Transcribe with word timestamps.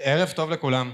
ערב 0.00 0.32
טוב 0.36 0.50
לכולם. 0.50 0.92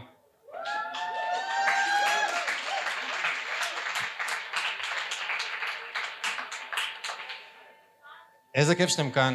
איזה 8.54 8.75
כיף 8.75 8.88
שאתם 8.88 9.11
כאן, 9.11 9.35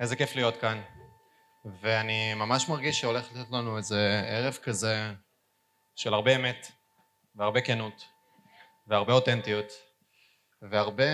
איזה 0.00 0.16
כיף 0.16 0.36
להיות 0.36 0.56
כאן. 0.56 0.82
ואני 1.80 2.34
ממש 2.34 2.68
מרגיש 2.68 3.00
שהולך 3.00 3.32
לתת 3.32 3.50
לנו 3.50 3.76
איזה 3.76 4.22
ערב 4.28 4.58
כזה 4.62 5.12
של 5.96 6.14
הרבה 6.14 6.36
אמת, 6.36 6.72
והרבה 7.34 7.60
כנות, 7.60 8.04
והרבה 8.86 9.12
אותנטיות, 9.12 9.72
והרבה 10.62 11.04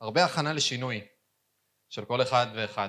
הרבה 0.00 0.24
הכנה 0.24 0.52
לשינוי 0.52 1.06
של 1.88 2.04
כל 2.04 2.22
אחד 2.22 2.46
ואחד 2.54 2.88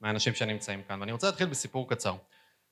מהאנשים 0.00 0.34
שנמצאים 0.34 0.82
כאן. 0.82 1.00
ואני 1.00 1.12
רוצה 1.12 1.26
להתחיל 1.26 1.46
בסיפור 1.46 1.90
קצר. 1.90 2.16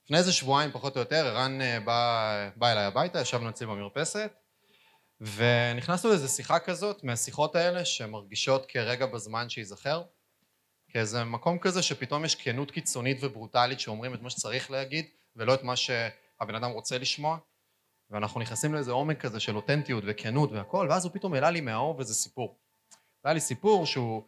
לפני 0.04 0.18
איזה 0.18 0.32
שבועיים 0.32 0.72
פחות 0.72 0.96
או 0.96 1.00
יותר, 1.00 1.26
ערן 1.26 1.60
אה, 1.60 1.80
בא, 1.80 2.50
בא 2.56 2.72
אליי 2.72 2.84
הביתה, 2.84 3.20
ישבנו 3.20 3.48
אצלי 3.48 3.66
במרפסת, 3.66 4.32
ונכנסנו 5.20 6.10
לאיזו 6.10 6.28
שיחה 6.28 6.58
כזאת, 6.58 7.04
מהשיחות 7.04 7.56
האלה 7.56 7.84
שמרגישות 7.84 8.66
כרגע 8.66 9.06
בזמן 9.06 9.48
שייזכר, 9.48 10.02
כאיזה 10.88 11.24
מקום 11.24 11.58
כזה 11.58 11.82
שפתאום 11.82 12.24
יש 12.24 12.34
כנות 12.34 12.70
קיצונית 12.70 13.18
וברוטלית 13.20 13.80
שאומרים 13.80 14.14
את 14.14 14.22
מה 14.22 14.30
שצריך 14.30 14.70
להגיד, 14.70 15.06
ולא 15.36 15.54
את 15.54 15.62
מה 15.62 15.76
שהבן 15.76 16.54
אדם 16.54 16.70
רוצה 16.70 16.98
לשמוע, 16.98 17.38
ואנחנו 18.10 18.40
נכנסים 18.40 18.74
לאיזה 18.74 18.92
עומק 18.92 19.20
כזה 19.20 19.40
של 19.40 19.56
אותנטיות 19.56 20.04
וכנות 20.06 20.52
והכל, 20.52 20.86
ואז 20.90 21.04
הוא 21.04 21.12
פתאום 21.14 21.34
העלה 21.34 21.50
לי 21.50 21.60
מהאוב 21.60 21.98
איזה 21.98 22.14
סיפור. 22.14 22.58
והיה 23.24 23.34
לי 23.34 23.40
סיפור 23.40 23.86
שהוא 23.86 24.22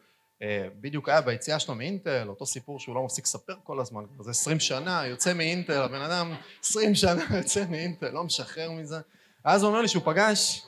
בדיוק 0.80 1.08
היה 1.08 1.20
ביציאה 1.20 1.58
שלו 1.58 1.74
מאינטל, 1.74 2.28
אותו 2.28 2.46
סיפור 2.46 2.80
שהוא 2.80 2.94
לא 2.94 3.04
מפסיק 3.04 3.24
לספר 3.24 3.54
כל 3.64 3.80
הזמן, 3.80 4.04
זה 4.20 4.30
עשרים 4.30 4.60
שנה, 4.60 5.06
יוצא 5.06 5.34
מאינטל, 5.34 5.82
הבן 5.82 6.00
אדם 6.00 6.34
עשרים 6.62 6.94
שנה 6.94 7.24
יוצא 7.38 7.64
מאינטל, 7.70 8.10
לא 8.10 8.24
משחרר 8.24 8.70
מזה. 8.70 9.00
אז 9.44 9.62
הוא 9.62 9.68
אומר 9.68 9.82
לי 9.82 9.88
שהוא 9.88 10.02
פגש, 10.04 10.62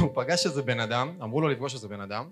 הוא 0.00 0.10
פגש 0.14 0.46
איזה 0.46 0.62
בן 0.62 0.80
אדם, 0.80 1.18
אמרו 1.22 1.40
לו 1.40 1.48
לפגוש 1.48 1.74
איזה 1.74 1.88
בן 1.88 2.00
אדם, 2.00 2.30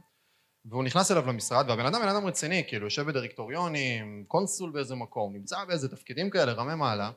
והוא 0.64 0.84
נכנס 0.84 1.11
אליו 1.11 1.27
למשרד, 1.27 1.70
והבן 1.70 1.87
אדם 1.87 2.00
בן 2.03 2.09
אדם 2.09 2.27
רציני, 2.27 2.64
כאילו 2.69 2.87
יושב 2.87 3.06
בדירקטוריונים, 3.06 4.25
קונסול 4.28 4.70
באיזה 4.70 4.94
מקום, 4.94 5.33
נמצא 5.33 5.65
באיזה 5.65 5.89
תפקידים 5.89 6.31
כאלה, 6.31 6.53
רמי 6.53 6.75
מעלה, 6.75 7.11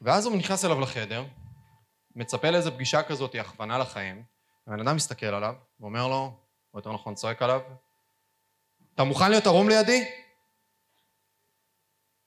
ואז 0.00 0.26
הוא 0.26 0.36
נכנס 0.36 0.64
אליו 0.64 0.80
לחדר, 0.80 1.24
מצפה 2.16 2.50
לאיזה 2.50 2.70
פגישה 2.70 3.02
כזאת, 3.02 3.34
הכוונה 3.34 3.78
לחיים, 3.78 4.22
הבן 4.66 4.80
אדם 4.80 4.96
מסתכל 4.96 5.26
עליו, 5.26 5.54
ואומר 5.80 6.08
לו, 6.08 6.32
או 6.74 6.78
יותר 6.78 6.92
נכון 6.92 7.14
צועק 7.14 7.42
עליו, 7.42 7.60
אתה 8.94 9.04
מוכן 9.04 9.30
להיות 9.30 9.46
ערום 9.46 9.68
לידי? 9.68 10.04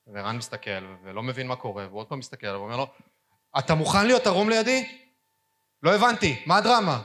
ורן 0.07 0.37
מסתכל 0.37 0.95
ולא 1.03 1.23
מבין 1.23 1.47
מה 1.47 1.55
קורה, 1.55 1.87
והוא 1.87 1.99
עוד 1.99 2.07
פעם 2.07 2.19
מסתכל 2.19 2.47
ואומר 2.47 2.77
לו, 2.77 2.87
אתה 3.59 3.75
מוכן 3.75 4.07
להיות 4.07 4.27
ערום 4.27 4.49
לידי? 4.49 4.99
לא 5.83 5.95
הבנתי, 5.95 6.43
מה 6.45 6.57
הדרמה? 6.57 7.01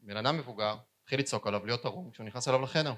בן 0.00 0.16
אדם 0.16 0.38
מבוגר 0.38 0.76
התחיל 1.02 1.20
לצעוק 1.20 1.46
עליו 1.46 1.66
להיות 1.66 1.84
ערום 1.84 2.10
כשהוא 2.10 2.26
נכנס 2.26 2.48
אליו 2.48 2.62
לחדר. 2.62 2.94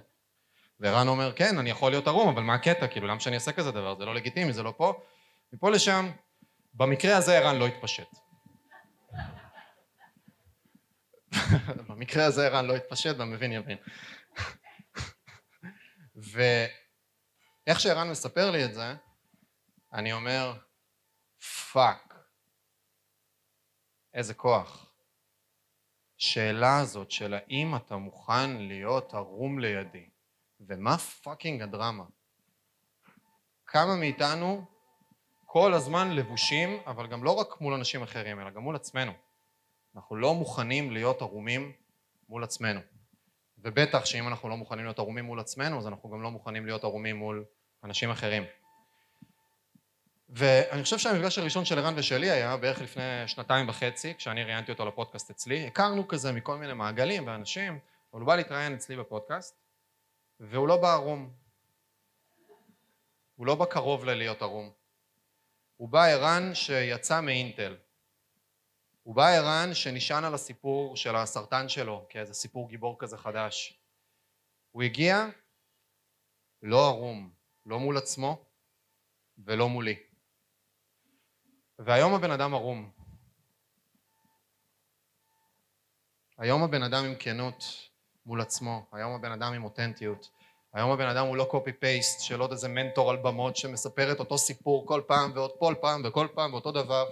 ורן 0.80 1.08
אומר, 1.08 1.32
כן, 1.32 1.58
אני 1.58 1.70
יכול 1.70 1.92
להיות 1.92 2.06
ערום, 2.06 2.28
אבל 2.28 2.42
מה 2.42 2.54
הקטע? 2.54 2.86
כאילו, 2.86 3.06
למה 3.06 3.20
שאני 3.20 3.34
אעשה 3.34 3.52
כזה 3.52 3.70
דבר? 3.70 3.94
זה 3.98 4.04
לא 4.04 4.14
לגיטימי, 4.14 4.52
זה 4.52 4.62
לא 4.62 4.74
פה. 4.76 5.00
מפה 5.52 5.70
לשם, 5.70 6.10
במקרה 6.74 7.16
הזה 7.16 7.38
ערן 7.38 7.56
לא 7.56 7.66
התפשט. 7.66 8.08
במקרה 11.88 12.24
הזה 12.24 12.46
ערן 12.46 12.66
לא 12.66 12.76
התפשט 12.76 13.16
והמבין 13.18 13.52
יבין. 13.52 13.76
ואיך 16.22 17.80
שערן 17.80 18.10
מספר 18.10 18.50
לי 18.50 18.64
את 18.64 18.74
זה, 18.74 18.94
אני 19.92 20.12
אומר, 20.12 20.54
fuck, 21.72 22.14
איזה 24.14 24.34
כוח. 24.34 24.92
שאלה 26.16 26.78
הזאת 26.78 27.10
של 27.10 27.34
האם 27.34 27.76
אתה 27.76 27.96
מוכן 27.96 28.50
להיות 28.56 29.14
ערום 29.14 29.58
לידי, 29.58 30.08
ומה 30.60 30.98
fucking 30.98 31.62
הדרמה? 31.62 32.04
כמה 33.66 33.96
מאיתנו 33.96 34.64
כל 35.46 35.74
הזמן 35.74 36.10
לבושים, 36.10 36.80
אבל 36.86 37.06
גם 37.06 37.24
לא 37.24 37.30
רק 37.30 37.60
מול 37.60 37.74
אנשים 37.74 38.02
אחרים, 38.02 38.40
אלא 38.40 38.50
גם 38.50 38.62
מול 38.62 38.76
עצמנו. 38.76 39.12
אנחנו 39.96 40.16
לא 40.16 40.34
מוכנים 40.34 40.90
להיות 40.90 41.22
ערומים 41.22 41.72
מול 42.28 42.44
עצמנו. 42.44 42.80
ובטח 43.62 44.04
שאם 44.04 44.28
אנחנו 44.28 44.48
לא 44.48 44.56
מוכנים 44.56 44.84
להיות 44.84 44.98
ערומים 44.98 45.24
מול 45.24 45.40
עצמנו, 45.40 45.78
אז 45.78 45.86
אנחנו 45.86 46.10
גם 46.10 46.22
לא 46.22 46.30
מוכנים 46.30 46.66
להיות 46.66 46.84
ערומים 46.84 47.16
מול 47.16 47.44
אנשים 47.84 48.10
אחרים. 48.10 48.44
ואני 50.28 50.82
חושב 50.82 50.98
שהמפגש 50.98 51.38
הראשון 51.38 51.64
של 51.64 51.78
ערן 51.78 51.94
ושלי 51.96 52.30
היה 52.30 52.56
בערך 52.56 52.80
לפני 52.80 53.02
שנתיים 53.26 53.68
וחצי, 53.68 54.14
כשאני 54.14 54.44
ראיינתי 54.44 54.72
אותו 54.72 54.86
לפודקאסט 54.86 55.30
אצלי. 55.30 55.66
הכרנו 55.66 56.08
כזה 56.08 56.32
מכל 56.32 56.56
מיני 56.56 56.72
מעגלים 56.72 57.26
ואנשים, 57.26 57.78
אבל 58.12 58.20
הוא 58.20 58.26
בא 58.26 58.36
להתראיין 58.36 58.74
אצלי 58.74 58.96
בפודקאסט, 58.96 59.56
והוא 60.40 60.68
לא 60.68 60.76
בא 60.76 60.92
ערום. 60.92 61.30
הוא 63.36 63.46
לא 63.46 63.54
בא 63.54 63.64
קרוב 63.64 64.04
ללהיות 64.04 64.42
ערום. 64.42 64.70
הוא 65.76 65.88
בא 65.88 66.04
ערן 66.04 66.54
שיצא 66.54 67.20
מאינטל. 67.20 67.76
הוא 69.02 69.14
בא 69.14 69.28
ערן 69.28 69.74
שנשען 69.74 70.24
על 70.24 70.34
הסיפור 70.34 70.96
של 70.96 71.16
הסרטן 71.16 71.68
שלו 71.68 72.06
כאיזה 72.08 72.34
סיפור 72.34 72.68
גיבור 72.68 72.96
כזה 72.98 73.16
חדש. 73.16 73.78
הוא 74.70 74.82
הגיע 74.82 75.26
לא 76.62 76.88
ערום, 76.88 77.30
לא 77.66 77.78
מול 77.78 77.96
עצמו 77.96 78.44
ולא 79.38 79.68
מולי. 79.68 79.96
והיום 81.78 82.14
הבן 82.14 82.30
אדם 82.30 82.54
ערום. 82.54 82.90
היום 86.38 86.62
הבן 86.62 86.82
אדם 86.82 87.04
עם 87.04 87.14
כנות 87.18 87.64
מול 88.26 88.40
עצמו, 88.40 88.86
היום 88.92 89.12
הבן 89.12 89.32
אדם 89.32 89.52
עם 89.52 89.64
אותנטיות, 89.64 90.30
היום 90.72 90.90
הבן 90.90 91.08
אדם 91.08 91.26
הוא 91.26 91.36
לא 91.36 91.46
קופי 91.50 91.72
פייסט 91.72 92.20
של 92.20 92.40
עוד 92.40 92.50
איזה 92.50 92.68
מנטור 92.68 93.10
על 93.10 93.16
במות 93.16 93.56
שמספר 93.56 94.12
את 94.12 94.20
אותו 94.20 94.38
סיפור 94.38 94.86
כל 94.86 95.02
פעם 95.06 95.32
ועוד 95.34 95.50
כל 95.58 95.74
פעם 95.80 96.02
וכל 96.04 96.28
פעם 96.34 96.52
ואותו 96.52 96.72
דבר, 96.72 97.04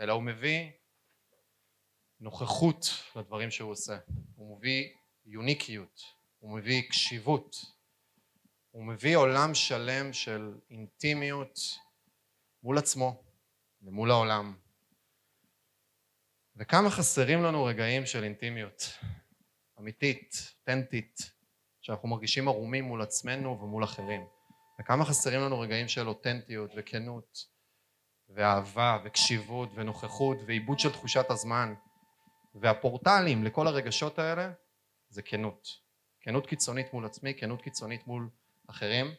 אלא 0.00 0.12
הוא 0.12 0.22
מביא 0.22 0.70
נוכחות 2.22 2.86
לדברים 3.16 3.50
שהוא 3.50 3.70
עושה, 3.70 3.98
הוא 4.36 4.56
מביא 4.58 4.88
יוניקיות, 5.26 6.02
הוא 6.38 6.58
מביא 6.58 6.82
קשיבות, 6.88 7.56
הוא 8.70 8.84
מביא 8.84 9.16
עולם 9.16 9.54
שלם 9.54 10.12
של 10.12 10.54
אינטימיות 10.70 11.58
מול 12.62 12.78
עצמו 12.78 13.22
ומול 13.82 14.10
העולם. 14.10 14.56
וכמה 16.56 16.90
חסרים 16.90 17.42
לנו 17.42 17.64
רגעים 17.64 18.06
של 18.06 18.24
אינטימיות 18.24 18.82
אמיתית, 19.78 20.36
אותנטית, 20.60 21.16
שאנחנו 21.80 22.08
מרגישים 22.08 22.48
ערומים 22.48 22.84
מול 22.84 23.02
עצמנו 23.02 23.60
ומול 23.60 23.84
אחרים. 23.84 24.26
וכמה 24.80 25.04
חסרים 25.04 25.40
לנו 25.40 25.60
רגעים 25.60 25.88
של 25.88 26.08
אותנטיות 26.08 26.70
וכנות 26.76 27.46
ואהבה 28.28 28.98
וקשיבות 29.04 29.68
ונוכחות 29.74 30.38
ועיבוד 30.46 30.78
של 30.78 30.92
תחושת 30.92 31.30
הזמן. 31.30 31.74
והפורטלים 32.54 33.44
לכל 33.44 33.66
הרגשות 33.66 34.18
האלה 34.18 34.52
זה 35.08 35.22
כנות. 35.22 35.68
כנות 36.20 36.46
קיצונית 36.46 36.92
מול 36.92 37.06
עצמי, 37.06 37.34
כנות 37.34 37.62
קיצונית 37.62 38.06
מול 38.06 38.28
אחרים, 38.66 39.14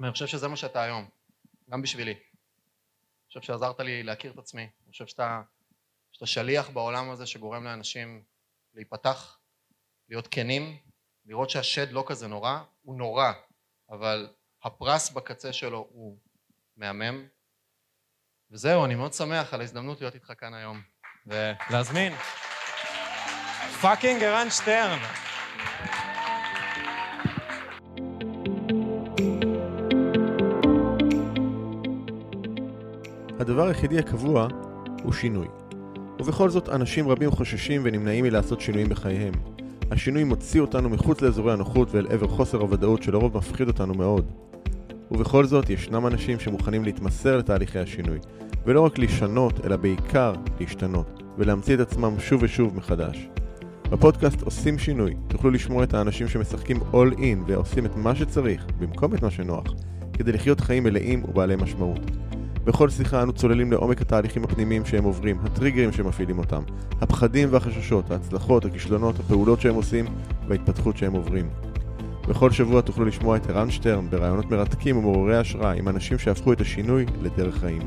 ואני 0.00 0.12
חושב 0.12 0.26
שזה 0.26 0.48
מה 0.48 0.56
שאתה 0.56 0.82
היום, 0.82 1.08
גם 1.70 1.82
בשבילי. 1.82 2.12
אני 2.12 3.28
חושב 3.28 3.40
שעזרת 3.40 3.80
לי 3.80 4.02
להכיר 4.02 4.32
את 4.32 4.38
עצמי, 4.38 4.62
אני 4.62 4.92
חושב 4.92 5.06
שאתה, 5.06 5.42
שאתה 6.12 6.26
שליח 6.26 6.70
בעולם 6.70 7.10
הזה 7.10 7.26
שגורם 7.26 7.64
לאנשים 7.64 8.22
להיפתח, 8.74 9.38
להיות 10.08 10.28
כנים, 10.30 10.78
לראות 11.26 11.50
שהשד 11.50 11.92
לא 11.92 12.04
כזה 12.06 12.26
נורא, 12.26 12.62
הוא 12.82 12.96
נורא, 12.96 13.32
אבל 13.90 14.28
הפרס 14.62 15.10
בקצה 15.10 15.52
שלו 15.52 15.88
הוא 15.90 16.18
מהמם. 16.76 17.26
וזהו, 18.50 18.84
אני 18.84 18.94
מאוד 18.94 19.12
שמח 19.12 19.54
על 19.54 19.60
ההזדמנות 19.60 20.00
להיות 20.00 20.14
איתך 20.14 20.32
כאן 20.38 20.54
היום, 20.54 20.82
ולהזמין. 21.26 22.12
fucking 23.80 24.22
ערן 24.22 24.50
שטרן. 24.50 24.98
הדבר 33.40 33.66
היחידי 33.66 33.98
הקבוע 33.98 34.48
הוא 35.02 35.12
שינוי. 35.12 35.46
ובכל 36.20 36.50
זאת 36.50 36.68
אנשים 36.68 37.08
רבים 37.08 37.30
חוששים 37.30 37.80
ונמנעים 37.84 38.24
מלעשות 38.24 38.60
שינויים 38.60 38.88
בחייהם. 38.88 39.34
השינוי 39.90 40.24
מוציא 40.24 40.60
אותנו 40.60 40.88
מחוץ 40.88 41.22
לאזורי 41.22 41.52
הנוחות 41.52 41.94
ואל 41.94 42.06
עבר 42.10 42.28
חוסר 42.28 42.58
הוודאות 42.58 43.02
שלרוב 43.02 43.36
מפחיד 43.36 43.68
אותנו 43.68 43.94
מאוד. 43.94 44.30
ובכל 45.10 45.44
זאת 45.44 45.70
ישנם 45.70 46.06
אנשים 46.06 46.40
שמוכנים 46.40 46.84
להתמסר 46.84 47.36
לתהליכי 47.36 47.78
השינוי, 47.78 48.18
ולא 48.64 48.80
רק 48.80 48.98
לשנות, 48.98 49.64
אלא 49.64 49.76
בעיקר 49.76 50.32
להשתנות, 50.60 51.22
ולהמציא 51.38 51.74
את 51.74 51.80
עצמם 51.80 52.20
שוב 52.20 52.42
ושוב 52.42 52.76
מחדש. 52.76 53.28
בפודקאסט 53.90 54.42
עושים 54.42 54.78
שינוי, 54.78 55.14
תוכלו 55.28 55.50
לשמוע 55.50 55.84
את 55.84 55.94
האנשים 55.94 56.28
שמשחקים 56.28 56.76
all 56.76 57.16
in 57.16 57.38
ועושים 57.46 57.86
את 57.86 57.96
מה 57.96 58.14
שצריך, 58.14 58.66
במקום 58.78 59.14
את 59.14 59.22
מה 59.22 59.30
שנוח, 59.30 59.74
כדי 60.12 60.32
לחיות 60.32 60.60
חיים 60.60 60.84
מלאים 60.84 61.24
ובעלי 61.24 61.56
משמעות. 61.56 62.00
בכל 62.64 62.90
שיחה 62.90 63.22
אנו 63.22 63.32
צוללים 63.32 63.72
לעומק 63.72 64.00
התהליכים 64.00 64.44
הפנימיים 64.44 64.84
שהם 64.84 65.04
עוברים, 65.04 65.38
הטריגרים 65.42 65.92
שמפעילים 65.92 66.38
אותם, 66.38 66.62
הפחדים 67.00 67.48
והחששות, 67.52 68.10
ההצלחות, 68.10 68.64
הכישלונות, 68.64 69.20
הפעולות 69.20 69.60
שהם 69.60 69.74
עושים 69.74 70.04
וההתפתחות 70.48 70.96
שהם 70.96 71.12
עוברים. 71.12 71.48
בכל 72.28 72.50
שבוע 72.50 72.80
תוכלו 72.80 73.04
לשמוע 73.04 73.36
את 73.36 73.50
ערן 73.50 73.70
שטרן 73.70 74.10
ברעיונות 74.10 74.50
מרתקים 74.50 74.96
ומעוררי 74.96 75.36
השראה 75.36 75.72
עם 75.72 75.88
אנשים 75.88 76.18
שהפכו 76.18 76.52
את 76.52 76.60
השינוי 76.60 77.06
לדרך 77.22 77.58
חיים. 77.58 77.82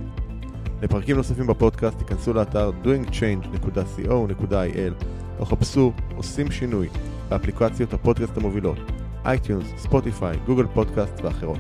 לפרקים 0.82 1.18
נוספים 1.18 1.48
בפודקאסט 1.48 1.98
תיכנסו 1.98 2.34
לאתר 2.34 2.72
doingchange.co.il 2.84 4.94
או 5.42 5.46
חפשו 5.46 5.94
עושים 6.16 6.52
שינוי 6.52 6.90
באפליקציות 7.30 7.94
הפודקאסט 7.94 8.38
המובילות 8.38 8.78
iTunes, 9.26 9.74
ספוטיפיי, 9.78 10.38
גוגל 10.46 10.68
פודקאסט 10.68 11.22
ואחרות. 11.24 11.60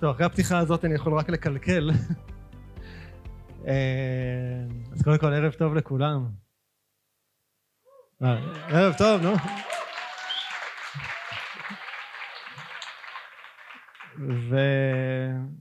טוב, 0.00 0.10
אחרי 0.10 0.26
הפתיחה 0.26 0.58
הזאת 0.58 0.84
אני 0.84 0.94
יכול 0.94 1.18
רק 1.18 1.30
לקלקל. 1.30 1.90
אז 4.92 5.02
קודם 5.04 5.18
כל 5.18 5.32
ערב 5.32 5.52
טוב 5.52 5.74
לכולם. 5.74 6.26
ערב 8.68 8.94
טוב, 8.98 9.22
נו. 9.22 9.32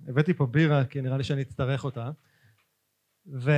והבאתי 0.07 0.33
פה 0.33 0.45
בירה 0.45 0.85
כי 0.85 1.01
נראה 1.01 1.17
לי 1.17 1.23
שאני 1.23 1.41
אצטרך 1.41 1.85
אותה. 1.85 2.09
ו... 3.33 3.51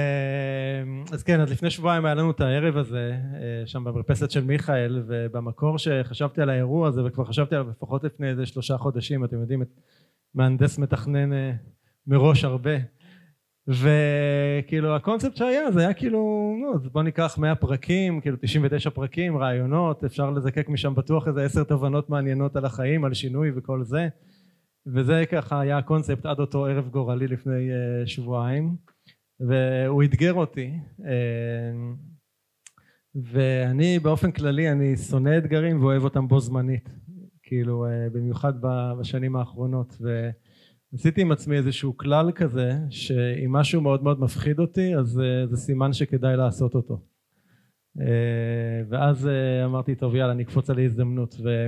אז 1.11 1.23
כן, 1.23 1.39
אז 1.39 1.51
לפני 1.51 1.69
שבועיים 1.69 2.05
היה 2.05 2.15
לנו 2.15 2.31
את 2.31 2.41
הערב 2.41 2.77
הזה 2.77 3.17
שם 3.65 3.83
במרפסת 3.83 4.31
של 4.31 4.43
מיכאל 4.43 5.03
ובמקור 5.07 5.77
שחשבתי 5.77 6.41
על 6.41 6.49
האירוע 6.49 6.87
הזה 6.87 7.05
וכבר 7.05 7.25
חשבתי 7.25 7.55
עליו 7.55 7.69
לפחות 7.69 8.03
לפני 8.03 8.29
איזה 8.29 8.45
שלושה 8.45 8.77
חודשים 8.77 9.25
אתם 9.25 9.41
יודעים 9.41 9.63
מהנדס 10.33 10.77
מתכנן 10.77 11.29
מראש 12.07 12.43
הרבה 12.43 12.71
וכאילו 13.67 14.95
הקונספט 14.95 15.35
שהיה 15.35 15.71
זה 15.71 15.79
היה 15.79 15.93
כאילו 15.93 16.19
נו 16.61 16.89
בוא 16.91 17.03
ניקח 17.03 17.37
100 17.37 17.55
פרקים 17.55 18.21
כאילו 18.21 18.37
99 18.41 18.89
פרקים 18.89 19.37
רעיונות 19.37 20.03
אפשר 20.03 20.31
לזקק 20.31 20.69
משם 20.69 20.95
בטוח 20.95 21.27
איזה 21.27 21.43
עשר 21.43 21.63
תובנות 21.63 22.09
מעניינות 22.09 22.55
על 22.55 22.65
החיים 22.65 23.05
על 23.05 23.13
שינוי 23.13 23.51
וכל 23.55 23.83
זה 23.83 24.07
וזה 24.93 25.23
ככה 25.31 25.59
היה 25.59 25.77
הקונספט 25.77 26.25
עד 26.25 26.39
אותו 26.39 26.65
ערב 26.65 26.89
גורלי 26.89 27.27
לפני 27.27 27.69
שבועיים. 28.05 28.75
והוא 29.39 30.03
אתגר 30.03 30.33
אותי 30.33 30.71
ואני 33.15 33.99
באופן 33.99 34.31
כללי 34.31 34.71
אני 34.71 34.97
שונא 34.97 35.37
אתגרים 35.37 35.81
ואוהב 35.81 36.03
אותם 36.03 36.27
בו 36.27 36.39
זמנית. 36.39 36.89
כאילו 37.43 37.85
במיוחד 38.11 38.53
בשנים 38.99 39.35
האחרונות. 39.35 39.97
ועשיתי 40.91 41.21
עם 41.21 41.31
עצמי 41.31 41.57
איזשהו 41.57 41.97
כלל 41.97 42.31
כזה 42.31 42.73
שאם 42.89 43.51
משהו 43.51 43.81
מאוד 43.81 44.03
מאוד 44.03 44.19
מפחיד 44.19 44.59
אותי 44.59 44.95
אז 44.95 45.21
זה 45.49 45.57
סימן 45.57 45.93
שכדאי 45.93 46.37
לעשות 46.37 46.75
אותו. 46.75 47.01
ואז 48.89 49.29
אמרתי 49.65 49.95
טוב 49.95 50.15
יאללה 50.15 50.31
אני 50.31 50.43
אקפוץ 50.43 50.69
על 50.69 50.79
ההזדמנות. 50.79 51.35
ו... 51.43 51.67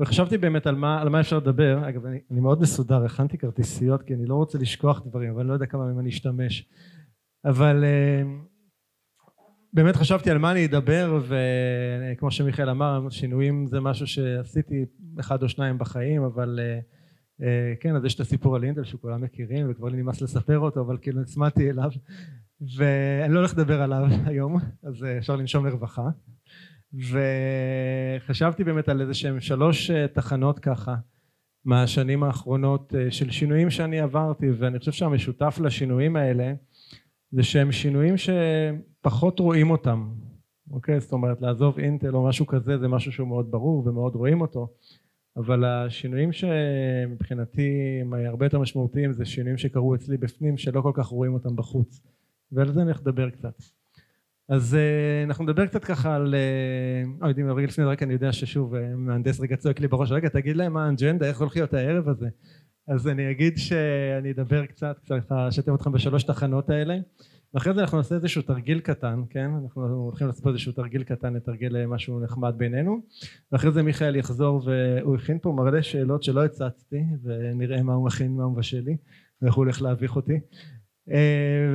וחשבתי 0.00 0.38
באמת 0.38 0.66
על 0.66 0.74
מה, 0.74 1.00
על 1.00 1.08
מה 1.08 1.20
אפשר 1.20 1.36
לדבר. 1.36 1.88
אגב 1.88 2.06
אני, 2.06 2.18
אני 2.30 2.40
מאוד 2.40 2.60
מסודר 2.60 3.04
הכנתי 3.04 3.38
כרטיסיות 3.38 4.02
כי 4.02 4.14
אני 4.14 4.26
לא 4.26 4.34
רוצה 4.34 4.58
לשכוח 4.58 5.02
דברים 5.06 5.30
אבל 5.30 5.40
אני 5.40 5.48
לא 5.48 5.54
יודע 5.54 5.66
כמה 5.66 5.84
מהם 5.84 5.98
אני 5.98 6.08
אשתמש. 6.08 6.68
אבל 7.44 7.84
באמת 9.72 9.96
חשבתי 9.96 10.30
על 10.30 10.38
מה 10.38 10.52
אני 10.52 10.66
אדבר 10.66 11.20
וכמו 11.28 12.30
שמיכאל 12.30 12.70
אמר 12.70 13.10
שינויים 13.10 13.66
זה 13.66 13.80
משהו 13.80 14.06
שעשיתי 14.06 14.84
אחד 15.20 15.42
או 15.42 15.48
שניים 15.48 15.78
בחיים 15.78 16.22
אבל 16.22 16.60
כן 17.80 17.96
אז 17.96 18.04
יש 18.04 18.14
את 18.14 18.20
הסיפור 18.20 18.56
על 18.56 18.64
אינטל 18.64 18.84
שכולם 18.84 19.20
מכירים 19.20 19.70
וכבר 19.70 19.88
לי 19.88 20.02
נמאס 20.02 20.22
לספר 20.22 20.58
אותו 20.58 20.80
אבל 20.80 20.96
כאילו 21.00 21.20
נצמדתי 21.20 21.70
אליו 21.70 21.90
ואני 22.76 23.34
לא 23.34 23.38
הולך 23.38 23.52
לדבר 23.52 23.82
עליו 23.82 24.06
היום 24.26 24.56
אז 24.82 25.04
אפשר 25.18 25.36
לנשום 25.36 25.66
לרווחה 25.66 26.08
וחשבתי 26.96 28.64
באמת 28.64 28.88
על 28.88 29.00
איזה 29.00 29.14
שהם 29.14 29.40
שלוש 29.40 29.90
תחנות 29.90 30.58
ככה 30.58 30.94
מהשנים 31.64 32.22
האחרונות 32.22 32.94
של 33.10 33.30
שינויים 33.30 33.70
שאני 33.70 34.00
עברתי 34.00 34.46
ואני 34.50 34.78
חושב 34.78 34.92
שהמשותף 34.92 35.58
לשינויים 35.62 36.16
האלה 36.16 36.52
זה 37.30 37.42
שהם 37.42 37.72
שינויים 37.72 38.14
שפחות 38.16 39.38
רואים 39.40 39.70
אותם. 39.70 40.08
אוקיי? 40.70 41.00
זאת 41.00 41.12
אומרת 41.12 41.42
לעזוב 41.42 41.78
אינטל 41.78 42.16
או 42.16 42.26
משהו 42.28 42.46
כזה 42.46 42.78
זה 42.78 42.88
משהו 42.88 43.12
שהוא 43.12 43.28
מאוד 43.28 43.50
ברור 43.50 43.86
ומאוד 43.86 44.14
רואים 44.14 44.40
אותו 44.40 44.68
אבל 45.36 45.64
השינויים 45.64 46.30
שמבחינתי 46.32 47.98
הם 48.00 48.14
הרבה 48.14 48.46
יותר 48.46 48.58
משמעותיים 48.58 49.12
זה 49.12 49.24
שינויים 49.24 49.58
שקרו 49.58 49.94
אצלי 49.94 50.16
בפנים 50.16 50.56
שלא 50.56 50.80
כל 50.80 50.92
כך 50.94 51.06
רואים 51.06 51.34
אותם 51.34 51.56
בחוץ. 51.56 52.00
ועל 52.52 52.72
זה 52.72 52.82
הולך 52.82 53.00
לדבר 53.00 53.30
קצת 53.30 53.62
אז 54.48 54.76
אנחנו 55.24 55.44
נדבר 55.44 55.66
קצת 55.66 55.84
ככה 55.84 56.14
על, 56.14 56.34
אה, 57.22 57.28
יודעים 57.28 57.50
רגע 57.50 57.66
לפני 57.66 57.84
רק 57.84 58.02
אני 58.02 58.12
יודע 58.12 58.32
ששוב 58.32 58.74
מהנדס 58.96 59.40
רגע 59.40 59.56
צועק 59.56 59.80
לי 59.80 59.88
בראש 59.88 60.12
רגע 60.12 60.28
תגיד 60.28 60.56
להם 60.56 60.72
מה 60.72 60.86
האג'נדה 60.86 61.26
איך 61.26 61.40
הולך 61.40 61.56
להיות 61.56 61.74
הערב 61.74 62.08
הזה? 62.08 62.28
אז 62.88 63.08
אני 63.08 63.30
אגיד 63.30 63.58
שאני 63.58 64.30
אדבר 64.30 64.66
קצת 64.66 64.98
קצת 65.04 65.32
אשתף 65.32 65.74
אתכם 65.74 65.92
בשלוש 65.92 66.22
תחנות 66.22 66.70
האלה. 66.70 66.98
ואחרי 67.54 67.74
זה 67.74 67.80
אנחנו 67.80 67.98
נעשה 67.98 68.14
איזשהו 68.14 68.42
תרגיל 68.42 68.80
קטן 68.80 69.22
כן? 69.30 69.50
אנחנו 69.62 69.86
הולכים 69.86 70.26
לעשות 70.26 70.46
איזשהו 70.46 70.72
תרגיל 70.72 71.02
קטן 71.02 71.34
לתרגיל 71.34 71.86
משהו 71.86 72.20
נחמד 72.20 72.54
בינינו. 72.56 73.00
ואחרי 73.52 73.72
זה 73.72 73.82
מיכאל 73.82 74.16
יחזור 74.16 74.62
והוא 74.64 75.16
הכין 75.16 75.38
פה 75.42 75.52
מלא 75.52 75.82
שאלות 75.82 76.22
שלא 76.22 76.44
הצצתי 76.44 77.02
ונראה 77.22 77.82
מה 77.82 77.94
הוא 77.94 78.06
מכין 78.06 78.36
מה 78.36 78.44
הוא 78.44 78.52
מבשל 78.52 78.80
לי 78.80 78.96
ואיך 79.42 79.54
הוא 79.54 79.64
הולך 79.64 79.82
להביך 79.82 80.16
אותי 80.16 80.40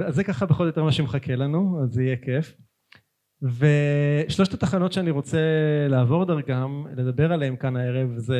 אז 0.05 0.15
זה 0.15 0.23
ככה 0.23 0.45
בכל 0.45 0.65
זאת 0.65 0.77
מה 0.77 0.91
שמחכה 0.91 1.35
לנו 1.35 1.83
אז 1.83 1.89
זה 1.93 2.03
יהיה 2.03 2.15
כיף. 2.15 2.57
ושלושת 3.41 4.53
התחנות 4.53 4.93
שאני 4.93 5.11
רוצה 5.11 5.39
לעבור 5.89 6.25
דרכם 6.25 6.87
לדבר 6.95 7.33
עליהם 7.33 7.55
כאן 7.55 7.75
הערב 7.75 8.17
זה 8.17 8.39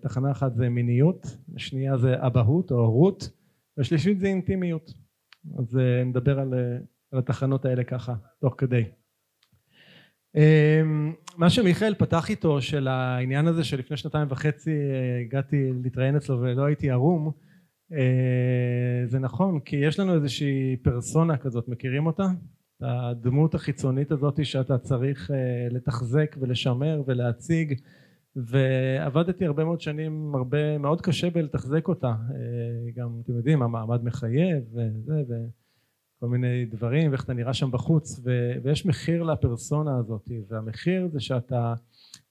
תחנה 0.00 0.30
אחת 0.30 0.54
זה 0.54 0.68
מיניות 0.68 1.36
השנייה 1.56 1.96
זה 1.96 2.14
אבהות 2.26 2.70
או 2.70 2.76
הורות 2.76 3.30
והשלישית 3.76 4.20
זה 4.20 4.26
אינטימיות. 4.26 4.92
אז 5.58 5.78
נדבר 6.06 6.38
על, 6.38 6.54
על 7.12 7.18
התחנות 7.18 7.64
האלה 7.64 7.84
ככה 7.84 8.14
תוך 8.40 8.54
כדי. 8.58 8.84
מה 11.36 11.50
שמיכאל 11.50 11.94
פתח 11.94 12.30
איתו 12.30 12.60
של 12.62 12.88
העניין 12.88 13.46
הזה 13.46 13.64
שלפני 13.64 13.96
שנתיים 13.96 14.28
וחצי 14.30 14.78
הגעתי 15.20 15.72
להתראיין 15.82 16.16
אצלו 16.16 16.40
ולא 16.40 16.64
הייתי 16.64 16.90
ערום 16.90 17.32
זה 19.06 19.18
נכון 19.18 19.60
כי 19.60 19.76
יש 19.76 20.00
לנו 20.00 20.14
איזושהי 20.14 20.76
פרסונה 20.82 21.36
כזאת 21.36 21.68
מכירים 21.68 22.06
אותה? 22.06 22.26
הדמות 22.80 23.54
החיצונית 23.54 24.12
הזאת 24.12 24.44
שאתה 24.44 24.78
צריך 24.78 25.30
לתחזק 25.70 26.36
ולשמר 26.40 27.02
ולהציג 27.06 27.80
ועבדתי 28.36 29.46
הרבה 29.46 29.64
מאוד 29.64 29.80
שנים 29.80 30.34
הרבה 30.34 30.78
מאוד 30.78 31.00
קשה 31.00 31.30
בלתחזק 31.30 31.88
אותה 31.88 32.14
גם 32.96 33.20
אתם 33.24 33.36
יודעים 33.36 33.62
המעמד 33.62 34.04
מחייב 34.04 34.64
וזה 34.74 35.22
וכל 35.28 36.26
מיני 36.26 36.64
דברים 36.64 37.10
ואיך 37.10 37.24
אתה 37.24 37.32
נראה 37.32 37.54
שם 37.54 37.70
בחוץ 37.70 38.20
ויש 38.62 38.86
מחיר 38.86 39.22
לפרסונה 39.22 39.98
הזאת 39.98 40.30
והמחיר 40.48 41.08
זה 41.08 41.20
שאתה 41.20 41.74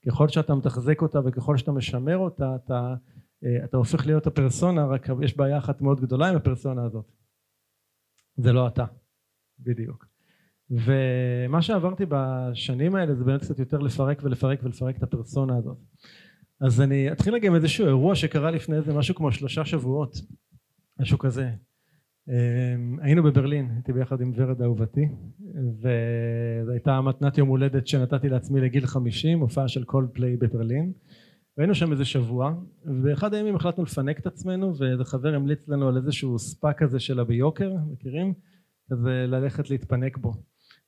ככל 0.05 0.27
שאתה 0.27 0.55
מתחזק 0.55 1.01
אותה 1.01 1.19
וככל 1.25 1.57
שאתה 1.57 1.71
משמר 1.71 2.17
אותה 2.17 2.55
אתה 2.55 2.95
אתה 3.63 3.77
הופך 3.77 4.05
להיות 4.05 4.27
הפרסונה 4.27 4.85
רק 4.85 5.07
יש 5.21 5.37
בעיה 5.37 5.57
אחת 5.57 5.81
מאוד 5.81 6.01
גדולה 6.01 6.29
עם 6.29 6.35
הפרסונה 6.35 6.83
הזאת. 6.83 7.11
זה 8.37 8.53
לא 8.53 8.67
אתה. 8.67 8.85
בדיוק. 9.59 10.05
ומה 10.69 11.61
שעברתי 11.61 12.05
בשנים 12.09 12.95
האלה 12.95 13.15
זה 13.15 13.23
באמת 13.23 13.41
קצת 13.41 13.59
יותר 13.59 13.77
לפרק 13.79 14.19
ולפרק 14.23 14.59
ולפרק 14.63 14.97
את 14.97 15.03
הפרסונה 15.03 15.57
הזאת. 15.57 15.77
אז 16.61 16.81
אני 16.81 17.11
אתחיל 17.11 17.33
רגע 17.33 17.47
עם 17.47 17.55
איזשהו 17.55 17.87
אירוע 17.87 18.15
שקרה 18.15 18.51
לפני 18.51 18.75
איזה 18.75 18.93
משהו 18.93 19.15
כמו 19.15 19.31
שלושה 19.31 19.65
שבועות 19.65 20.21
משהו 20.99 21.17
כזה. 21.17 21.51
היינו 23.01 23.23
בברלין 23.23 23.71
הייתי 23.71 23.93
ביחד 23.93 24.21
עם 24.21 24.31
ורד 24.35 24.61
אהובתי 24.61 25.07
וזו 25.81 26.71
הייתה 26.71 27.01
מתנת 27.01 27.37
יום 27.37 27.49
הולדת 27.49 27.87
שנתתי 27.87 28.29
לעצמי 28.29 28.61
לגיל 28.61 28.85
חמישים 28.85 29.39
הופעה 29.39 29.67
של 29.67 29.83
קול 29.83 30.07
פליי 30.13 30.37
בברלין 30.37 30.93
והיינו 31.61 31.75
שם 31.75 31.91
איזה 31.91 32.05
שבוע 32.05 32.53
ובאחד 32.85 33.33
הימים 33.33 33.55
החלטנו 33.55 33.83
לפנק 33.83 34.19
את 34.19 34.27
עצמנו 34.27 34.77
ואיזה 34.77 35.03
חבר 35.03 35.35
המליץ 35.35 35.67
לנו 35.67 35.87
על 35.87 35.97
איזשהו 35.97 36.39
ספא 36.39 36.71
כזה 36.77 36.99
של 36.99 37.19
הביוקר 37.19 37.73
מכירים? 37.91 38.33
אז 38.91 39.05
ללכת 39.05 39.69
להתפנק 39.69 40.17
בו. 40.17 40.33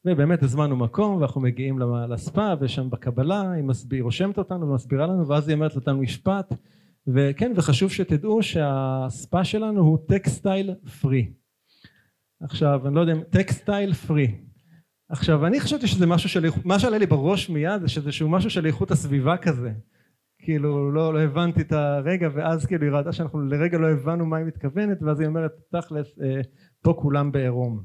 ובאמת 0.06 0.44
הזמנו 0.44 0.76
מקום 0.76 1.16
ואנחנו 1.16 1.42
מגיעים 1.42 1.80
לספא 2.10 2.56
ושם 2.60 2.90
בקבלה 2.90 3.52
היא 3.52 3.64
מסביר, 3.64 4.04
רושמת 4.04 4.38
אותנו 4.38 4.70
ומסבירה 4.70 5.08
לנו 5.08 5.28
ואז 5.28 5.48
היא 5.48 5.56
אומרת 5.56 5.76
אותנו 5.76 5.98
משפט 5.98 6.54
וכן 7.08 7.52
וחשוב 7.56 7.92
שתדעו 7.92 8.44
שהספא 8.44 9.44
שלנו 9.44 9.82
הוא 9.82 9.98
textile 10.08 10.74
פרי. 11.02 11.34
עכשיו 12.42 12.88
אני 12.88 12.96
לא 12.96 13.02
יודע 13.02 13.14
אם 13.14 13.24
טקסטייל 13.30 13.94
פרי. 13.94 14.36
עכשיו 15.10 15.46
אני 15.46 15.60
חשבתי 15.60 15.88
שזה 15.88 16.06
משהו 16.06 16.30
של 16.30 16.46
מה 16.66 16.80
שעלה 16.80 16.98
לי 16.98 17.06
בראש 17.06 17.50
מיד 17.50 17.82
זה 17.82 17.88
שזה 17.88 18.12
שהוא 18.12 18.32
משהו 18.32 18.50
של 18.50 18.66
איכות 18.66 18.92
הסביבה 18.92 19.38
כזה 19.38 19.72
כאילו 20.44 20.92
לא, 20.92 21.14
לא 21.14 21.22
הבנתי 21.22 21.62
את 21.62 21.72
הרגע 21.72 22.30
ואז 22.34 22.66
כאילו 22.66 22.84
היא 22.84 22.92
ראתה 22.92 23.12
שאנחנו 23.12 23.42
לרגע 23.42 23.78
לא 23.78 23.90
הבנו 23.90 24.26
מה 24.26 24.38
היא 24.38 24.46
מתכוונת 24.46 25.02
ואז 25.02 25.20
היא 25.20 25.28
אומרת 25.28 25.52
תכלס 25.72 26.20
אה, 26.24 26.42
פה 26.82 26.94
כולם 26.98 27.32
בעירום. 27.32 27.84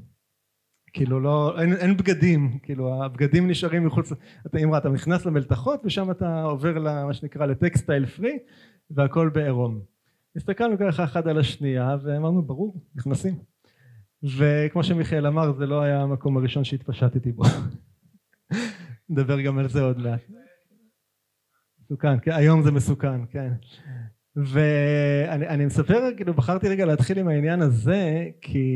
כאילו 0.93 1.19
לא 1.19 1.61
אין, 1.61 1.73
אין 1.73 1.97
בגדים 1.97 2.59
כאילו 2.63 3.03
הבגדים 3.03 3.47
נשארים 3.47 3.85
מחוץ 3.85 4.11
אתה 4.47 4.57
אם 4.57 4.75
אתה 4.75 4.89
נכנס 4.89 5.25
למלתחות 5.25 5.81
ושם 5.85 6.11
אתה 6.11 6.43
עובר 6.43 6.77
למה 6.77 7.13
שנקרא 7.13 7.45
לטקסטייל 7.45 8.05
פרי 8.05 8.37
והכל 8.91 9.29
בעירום. 9.29 9.79
הסתכלנו 10.35 10.75
ככה 10.79 11.03
אחד 11.03 11.27
על 11.27 11.39
השנייה 11.39 11.97
ואמרנו 12.03 12.41
ברור 12.41 12.81
נכנסים. 12.95 13.35
וכמו 14.37 14.83
שמיכאל 14.83 15.27
אמר 15.27 15.53
זה 15.53 15.65
לא 15.65 15.81
היה 15.81 16.01
המקום 16.01 16.37
הראשון 16.37 16.63
שהתפשטתי 16.63 17.31
בו. 17.31 17.43
נדבר 19.09 19.41
גם 19.41 19.57
על 19.57 19.69
זה 19.69 19.81
עוד 19.81 19.97
מעט 19.97 20.21
מסוכן, 21.89 22.19
כן, 22.19 22.31
היום 22.31 22.63
זה 22.63 22.71
מסוכן, 22.71 23.25
כן. 23.31 23.53
ואני 24.35 25.65
מספר, 25.65 26.09
כאילו 26.15 26.33
בחרתי 26.33 26.69
רגע 26.69 26.85
להתחיל 26.85 27.19
עם 27.19 27.27
העניין 27.27 27.61
הזה 27.61 28.27
כי 28.41 28.69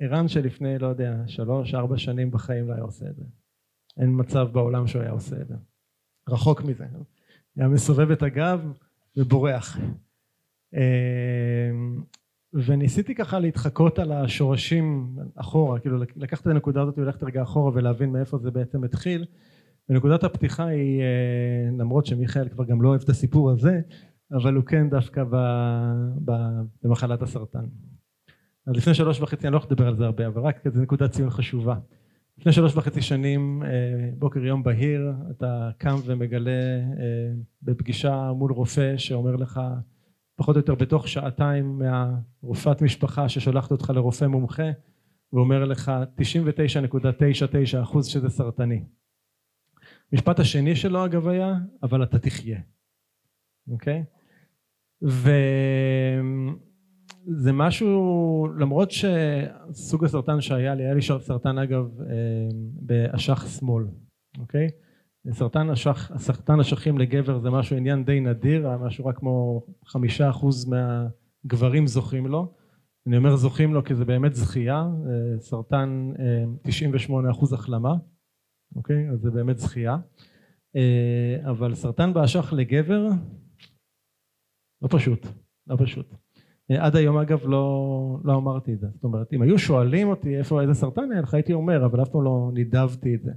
ערן 0.00 0.28
שלפני, 0.28 0.78
לא 0.78 0.86
יודע, 0.86 1.16
שלוש, 1.26 1.74
ארבע 1.74 1.98
שנים 1.98 2.30
בחיים 2.30 2.68
לא 2.68 2.72
היה 2.72 2.82
עושה 2.82 3.06
את 3.06 3.16
זה. 3.16 3.24
אין 4.00 4.10
מצב 4.20 4.48
בעולם 4.52 4.86
שהוא 4.86 5.02
היה 5.02 5.10
עושה 5.10 5.36
את 5.40 5.48
זה. 5.48 5.54
רחוק 6.28 6.62
מזה. 6.62 6.84
היה 7.56 7.68
מסובב 7.68 8.10
את 8.10 8.22
הגב 8.22 8.72
ובורח. 9.16 9.78
אמ, 10.74 12.02
וניסיתי 12.54 13.14
ככה 13.14 13.38
להתחקות 13.38 13.98
על 13.98 14.12
השורשים 14.12 15.16
אחורה, 15.34 15.80
כאילו 15.80 15.98
לקחת 16.16 16.42
את 16.42 16.46
הנקודה 16.46 16.82
הזאת 16.82 16.98
וללכת 16.98 17.22
רגע 17.22 17.42
אחורה 17.42 17.72
ולהבין 17.74 18.12
מאיפה 18.12 18.38
זה 18.38 18.50
בעצם 18.50 18.84
התחיל. 18.84 19.24
ונקודת 19.88 20.24
הפתיחה 20.24 20.66
היא, 20.66 21.00
אה, 21.00 21.70
למרות 21.78 22.06
שמיכאל 22.06 22.48
כבר 22.48 22.64
גם 22.64 22.82
לא 22.82 22.88
אוהב 22.88 23.02
את 23.02 23.08
הסיפור 23.08 23.50
הזה, 23.50 23.80
אבל 24.32 24.54
הוא 24.54 24.64
כן 24.64 24.90
דווקא 24.90 25.24
ב, 25.24 25.36
ב, 26.24 26.32
במחלת 26.82 27.22
הסרטן. 27.22 27.64
אז 28.66 28.76
לפני 28.76 28.94
שלוש 28.94 29.20
וחצי, 29.20 29.46
אני 29.46 29.54
לא 29.54 29.60
לדבר 29.70 29.88
על 29.88 29.96
זה 29.96 30.04
הרבה, 30.04 30.26
אבל 30.26 30.42
רק 30.42 30.66
איזה 30.66 30.82
נקודת 30.82 31.10
ציון 31.10 31.30
חשובה. 31.30 31.76
לפני 32.38 32.52
שלוש 32.52 32.76
וחצי 32.76 33.02
שנים, 33.02 33.62
אה, 33.62 33.68
בוקר 34.18 34.44
יום 34.44 34.62
בהיר, 34.62 35.12
אתה 35.30 35.70
קם 35.78 35.96
ומגלה 36.04 36.50
אה, 36.98 37.32
בפגישה 37.62 38.32
מול 38.32 38.52
רופא 38.52 38.96
שאומר 38.96 39.36
לך, 39.36 39.60
פחות 40.36 40.56
או 40.56 40.60
יותר 40.60 40.74
בתוך 40.74 41.08
שעתיים 41.08 41.78
מהרופאת 41.78 42.82
משפחה 42.82 43.28
ששולחת 43.28 43.70
אותך 43.70 43.90
לרופא 43.94 44.24
מומחה, 44.24 44.70
ואומר 45.32 45.64
לך 45.64 45.92
99.99 46.20 47.82
אחוז 47.82 48.06
שזה 48.06 48.28
סרטני. 48.28 48.84
המשפט 50.12 50.40
השני 50.40 50.76
שלו 50.76 51.04
אגב 51.04 51.28
היה, 51.28 51.54
אבל 51.82 52.02
אתה 52.02 52.18
תחיה, 52.18 52.60
אוקיי? 53.68 54.04
וזה 55.02 55.32
משהו, 57.52 58.46
למרות 58.58 58.90
שסוג 58.90 60.04
הסרטן 60.04 60.40
שהיה 60.40 60.74
לי, 60.74 60.84
היה 60.84 60.94
לי 60.94 61.02
סרטן 61.02 61.58
אגב 61.58 62.00
אה, 62.00 62.06
באשך 62.80 63.46
שמאל, 63.58 63.84
אוקיי? 64.38 64.68
סרטן 65.30 65.70
אשך, 65.70 66.12
סרטן 66.16 66.60
אשכים 66.60 66.98
לגבר 66.98 67.38
זה 67.38 67.50
משהו 67.50 67.76
עניין 67.76 68.04
די 68.04 68.20
נדיר, 68.20 68.76
משהו 68.78 69.06
רק 69.06 69.18
כמו 69.18 69.62
חמישה 69.86 70.30
אחוז 70.30 70.68
מהגברים 70.68 71.86
זוכים 71.86 72.26
לו. 72.26 72.54
אני 73.06 73.16
אומר 73.16 73.36
זוכים 73.36 73.74
לו 73.74 73.84
כי 73.84 73.94
זה 73.94 74.04
באמת 74.04 74.34
זכייה, 74.34 74.78
אה, 74.80 75.40
סרטן 75.40 76.12
אה, 76.18 76.44
תשעים 76.62 76.90
ושמונה 76.94 77.30
אחוז 77.30 77.52
החלמה. 77.52 77.94
אוקיי? 78.76 79.10
אז 79.10 79.20
זה 79.20 79.30
באמת 79.30 79.58
זכייה. 79.58 79.96
אה, 80.76 81.50
אבל 81.50 81.74
סרטן 81.74 82.12
באשך 82.12 82.52
לגבר 82.56 83.08
לא 84.82 84.88
פשוט, 84.90 85.26
לא 85.66 85.76
פשוט. 85.78 86.14
אה, 86.70 86.86
עד 86.86 86.96
היום 86.96 87.18
אגב 87.18 87.46
לא, 87.46 88.18
לא 88.24 88.36
אמרתי 88.36 88.74
את 88.74 88.80
זה. 88.80 88.86
זאת 88.94 89.04
אומרת, 89.04 89.32
אם 89.32 89.42
היו 89.42 89.58
שואלים 89.58 90.08
אותי 90.08 90.38
איפה, 90.38 90.62
איזה 90.62 90.74
סרטן 90.74 91.12
היה 91.12 91.20
לך, 91.20 91.34
הייתי 91.34 91.52
אומר, 91.52 91.86
אבל 91.86 92.02
אף 92.02 92.08
פעם 92.08 92.24
לא 92.24 92.50
נידבתי 92.54 93.14
את 93.14 93.22
זה. 93.22 93.32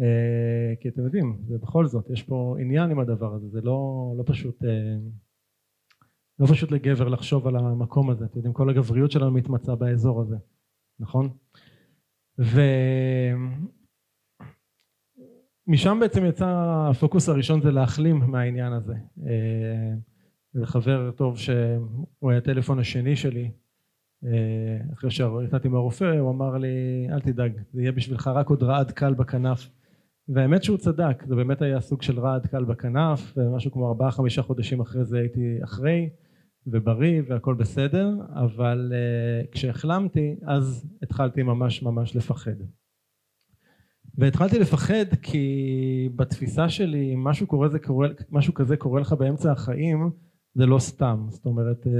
אה, 0.00 0.74
כי 0.80 0.88
אתם 0.88 1.04
יודעים, 1.04 1.38
זה 1.48 1.58
בכל 1.58 1.86
זאת, 1.86 2.10
יש 2.10 2.22
פה 2.22 2.56
עניין 2.60 2.90
עם 2.90 2.98
הדבר 2.98 3.34
הזה, 3.34 3.48
זה 3.48 3.60
לא, 3.60 4.14
לא 4.18 4.24
פשוט... 4.26 4.62
לא 6.40 6.46
פשוט 6.46 6.70
לגבר 6.70 7.08
לחשוב 7.08 7.46
על 7.46 7.56
המקום 7.56 8.10
הזה, 8.10 8.24
אתם 8.24 8.38
יודעים, 8.38 8.54
כל 8.54 8.70
הגבריות 8.70 9.10
שלנו 9.10 9.30
מתמצה 9.30 9.74
באזור 9.74 10.20
הזה, 10.20 10.36
נכון? 11.00 11.28
ו... 12.40 12.60
משם 15.68 15.98
בעצם 16.00 16.24
יצא 16.24 16.46
הפוקוס 16.90 17.28
הראשון 17.28 17.60
זה 17.60 17.70
להחלים 17.70 18.18
מהעניין 18.18 18.72
הזה. 18.72 18.94
אה, 19.26 19.94
זה 20.52 20.66
חבר 20.66 21.10
טוב 21.10 21.38
שהוא 21.38 22.30
היה 22.30 22.38
הטלפון 22.38 22.78
השני 22.78 23.16
שלי. 23.16 23.50
אה, 24.24 24.78
אחרי 24.92 25.10
שיצאתי 25.10 25.68
מהרופא 25.68 26.18
הוא 26.18 26.30
אמר 26.30 26.56
לי 26.56 27.06
אל 27.12 27.20
תדאג 27.20 27.52
זה 27.72 27.82
יהיה 27.82 27.92
בשבילך 27.92 28.26
רק 28.26 28.48
עוד 28.48 28.62
רעד 28.62 28.90
קל 28.90 29.14
בכנף. 29.14 29.70
והאמת 30.28 30.62
שהוא 30.62 30.78
צדק 30.78 31.24
זה 31.26 31.34
באמת 31.34 31.62
היה 31.62 31.80
סוג 31.80 32.02
של 32.02 32.20
רעד 32.20 32.46
קל 32.46 32.64
בכנף 32.64 33.32
ומשהו 33.36 33.72
כמו 33.72 33.88
ארבעה 33.88 34.10
חמישה 34.10 34.42
חודשים 34.42 34.80
אחרי 34.80 35.04
זה 35.04 35.18
הייתי 35.18 35.58
אחרי 35.64 36.08
ובריא 36.66 37.22
והכל 37.28 37.54
בסדר 37.54 38.10
אבל 38.34 38.92
uh, 38.92 39.46
כשהחלמתי 39.52 40.36
אז 40.46 40.86
התחלתי 41.02 41.42
ממש 41.42 41.82
ממש 41.82 42.16
לפחד 42.16 42.56
והתחלתי 44.18 44.58
לפחד 44.58 45.14
כי 45.22 46.08
בתפיסה 46.16 46.68
שלי 46.68 47.14
משהו, 47.16 47.46
קורה, 47.46 47.68
זה 47.68 47.78
קורה, 47.78 48.08
משהו 48.30 48.54
כזה 48.54 48.76
קורה 48.76 49.00
לך 49.00 49.12
באמצע 49.12 49.52
החיים 49.52 50.10
זה 50.54 50.66
לא 50.66 50.78
סתם. 50.78 51.26
זאת 51.28 51.46
אומרת 51.46 51.86
אה, 51.86 51.92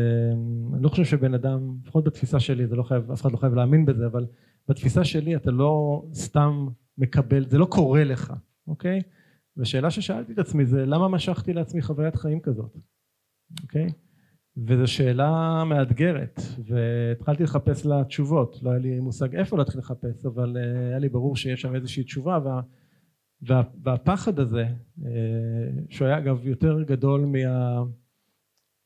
אני 0.74 0.82
לא 0.82 0.88
חושב 0.88 1.04
שבן 1.04 1.34
אדם 1.34 1.76
לפחות 1.84 2.04
בתפיסה 2.04 2.40
שלי 2.40 2.66
זה 2.66 2.76
לא 2.76 2.82
חייב 2.82 3.10
אף 3.10 3.20
אחד 3.20 3.32
לא 3.32 3.36
חייב 3.36 3.54
להאמין 3.54 3.86
בזה 3.86 4.06
אבל 4.06 4.26
בתפיסה 4.68 5.04
שלי 5.04 5.36
אתה 5.36 5.50
לא 5.50 6.04
סתם 6.14 6.68
מקבל 6.98 7.48
זה 7.48 7.58
לא 7.58 7.64
קורה 7.64 8.04
לך 8.04 8.32
אוקיי? 8.66 9.02
ושאלה 9.56 9.90
ששאלתי 9.90 10.32
את 10.32 10.38
עצמי 10.38 10.66
זה 10.66 10.86
למה 10.86 11.08
משכתי 11.08 11.52
לעצמי 11.52 11.82
חוויית 11.82 12.16
חיים 12.16 12.40
כזאת 12.40 12.76
אוקיי 13.62 13.88
וזו 14.66 14.86
שאלה 14.86 15.62
מאתגרת 15.64 16.40
והתחלתי 16.66 17.42
לחפש 17.42 17.86
לה 17.86 18.04
תשובות. 18.04 18.58
לא 18.62 18.70
היה 18.70 18.78
לי 18.78 19.00
מושג 19.00 19.36
איפה 19.36 19.58
להתחיל 19.58 19.80
לחפש 19.80 20.26
אבל 20.26 20.56
uh, 20.56 20.88
היה 20.88 20.98
לי 20.98 21.08
ברור 21.08 21.36
שיש 21.36 21.60
שם 21.60 21.74
איזושהי 21.74 22.04
תשובה 22.04 22.38
וה, 22.44 22.60
וה, 23.42 23.62
והפחד 23.82 24.38
הזה 24.38 24.66
uh, 25.00 25.04
שהוא 25.90 26.08
היה 26.08 26.18
אגב 26.18 26.46
יותר 26.46 26.82
גדול 26.82 27.32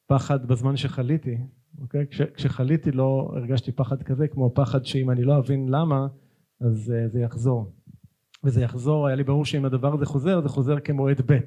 מהפחד 0.09 0.47
בזמן 0.47 0.76
שחליתי 0.76 1.38
אוקיי? 1.81 2.07
כש, 2.11 2.23
כשחליתי 2.23 2.93
לא 2.93 3.33
הרגשתי 3.37 3.73
פחד 3.73 4.02
כזה 4.02 4.29
כמו 4.29 4.55
פחד 4.55 4.85
שאם 4.85 5.11
אני 5.11 5.25
לא 5.25 5.38
אבין 5.38 5.69
למה 5.69 6.07
אז 6.61 6.93
uh, 6.95 7.12
זה 7.12 7.21
יחזור. 7.21 7.73
וזה 8.45 8.62
יחזור 8.62 9.07
היה 9.07 9.17
לי 9.17 9.25
ברור 9.25 9.45
שאם 9.45 9.64
הדבר 9.64 9.95
הזה 9.95 10.07
חוזר 10.07 10.41
זה 10.41 10.49
חוזר 10.49 10.81
כמועד 10.81 11.21
ב' 11.26 11.38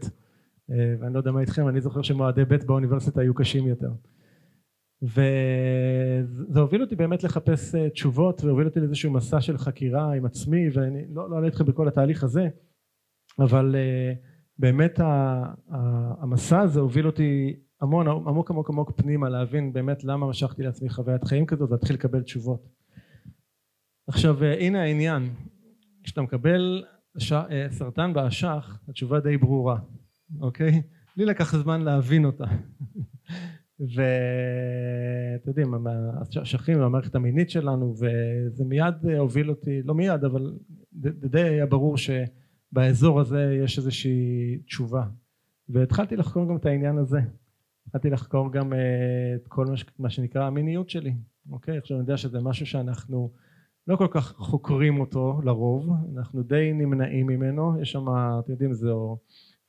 ואני 0.69 1.13
לא 1.13 1.19
יודע 1.19 1.31
מה 1.31 1.41
איתכם 1.41 1.67
אני 1.67 1.81
זוכר 1.81 2.01
שמועדי 2.01 2.45
ב' 2.45 2.55
באוניברסיטה 2.65 3.21
היו 3.21 3.33
קשים 3.33 3.67
יותר. 3.67 3.91
וזה 5.01 6.59
הוביל 6.59 6.81
אותי 6.81 6.95
באמת 6.95 7.23
לחפש 7.23 7.75
אה, 7.75 7.89
תשובות 7.89 8.43
והוביל 8.43 8.67
אותי 8.67 8.79
לאיזשהו 8.79 9.11
מסע 9.11 9.41
של 9.41 9.57
חקירה 9.57 10.13
עם 10.13 10.25
עצמי 10.25 10.69
ואני 10.73 11.05
לא 11.13 11.23
אעלה 11.23 11.39
לא 11.39 11.47
אתכם 11.47 11.65
בכל 11.65 11.87
התהליך 11.87 12.23
הזה 12.23 12.47
אבל 13.39 13.75
uh, 13.75 14.17
באמת 14.59 14.99
המסע 16.21 16.59
הזה 16.59 16.79
הוביל 16.79 17.05
אותי 17.05 17.59
המון 17.81 18.07
עמוק 18.07 18.51
עמוק 18.51 18.69
עמוק 18.69 18.91
פנימה 18.91 19.29
להבין 19.29 19.73
באמת 19.73 20.03
למה 20.03 20.27
משכתי 20.29 20.63
לעצמי 20.63 20.89
חוויית 20.89 21.23
חיים 21.23 21.45
כזאת 21.45 21.69
ולהתחיל 21.69 21.95
לקבל 21.95 22.23
תשובות. 22.23 22.67
עכשיו 24.07 24.43
הנה 24.43 24.83
העניין. 24.83 25.29
כשאתה 26.03 26.21
מקבל 26.21 26.83
ש... 27.17 27.33
סרטן 27.69 28.13
באשך 28.13 28.79
התשובה 28.87 29.19
די 29.19 29.37
ברורה 29.37 29.79
אוקיי? 30.39 30.81
לי 31.17 31.25
לקח 31.25 31.55
זמן 31.55 31.81
להבין 31.81 32.25
אותה. 32.25 32.45
ואתם 33.79 35.47
יודעים 35.47 35.73
האשכים 36.35 36.81
המערכת 36.81 37.15
המינית 37.15 37.49
שלנו 37.49 37.93
וזה 37.93 38.65
מיד 38.65 38.95
הוביל 39.17 39.49
אותי 39.49 39.81
לא 39.83 39.95
מיד 39.95 40.23
אבל 40.23 40.53
די 41.31 41.41
היה 41.43 41.65
ברור 41.65 41.95
שבאזור 41.97 43.19
הזה 43.19 43.59
יש 43.63 43.77
איזושהי 43.77 44.57
תשובה. 44.65 45.03
והתחלתי 45.69 46.15
לחקור 46.15 46.49
גם 46.49 46.55
את 46.55 46.65
העניין 46.65 46.97
הזה. 46.97 47.19
התחלתי 47.87 48.09
לחקור 48.09 48.51
גם 48.51 48.73
אה, 48.73 49.35
את 49.35 49.47
כל 49.47 49.65
מה 49.99 50.09
שנקרא 50.09 50.43
המיניות 50.43 50.89
שלי 50.89 51.13
אוקיי? 51.51 51.77
עכשיו 51.77 51.97
אני 51.97 52.03
יודע 52.03 52.17
שזה 52.17 52.41
משהו 52.41 52.65
שאנחנו 52.65 53.31
לא 53.87 53.95
כל 53.95 54.07
כך 54.11 54.33
חוקרים 54.37 54.99
אותו 54.99 55.41
לרוב. 55.43 55.89
אנחנו 56.15 56.43
די 56.43 56.71
נמנעים 56.73 57.27
ממנו. 57.27 57.81
יש 57.81 57.91
שם 57.91 58.05
אתם 58.39 58.51
יודעים 58.51 58.73
זו 58.73 59.17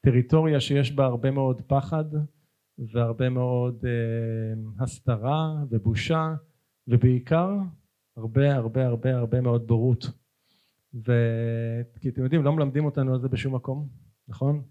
טריטוריה 0.00 0.61
שיש 0.61 0.93
בה 0.93 1.05
הרבה 1.05 1.31
מאוד 1.31 1.62
פחד 1.67 2.05
והרבה 2.79 3.29
מאוד 3.29 3.85
אה, 3.85 4.83
הסתרה 4.85 5.55
ובושה 5.71 6.35
ובעיקר 6.88 7.50
הרבה 8.17 8.55
הרבה 8.55 8.87
הרבה 8.87 9.17
הרבה 9.17 9.41
מאוד 9.41 9.67
בורות 9.67 10.11
וכי 10.95 12.09
אתם 12.09 12.25
יודעים 12.25 12.45
לא 12.45 12.53
מלמדים 12.53 12.85
אותנו 12.85 13.15
על 13.15 13.21
זה 13.21 13.29
בשום 13.29 13.55
מקום 13.55 13.88
נכון? 14.29 14.62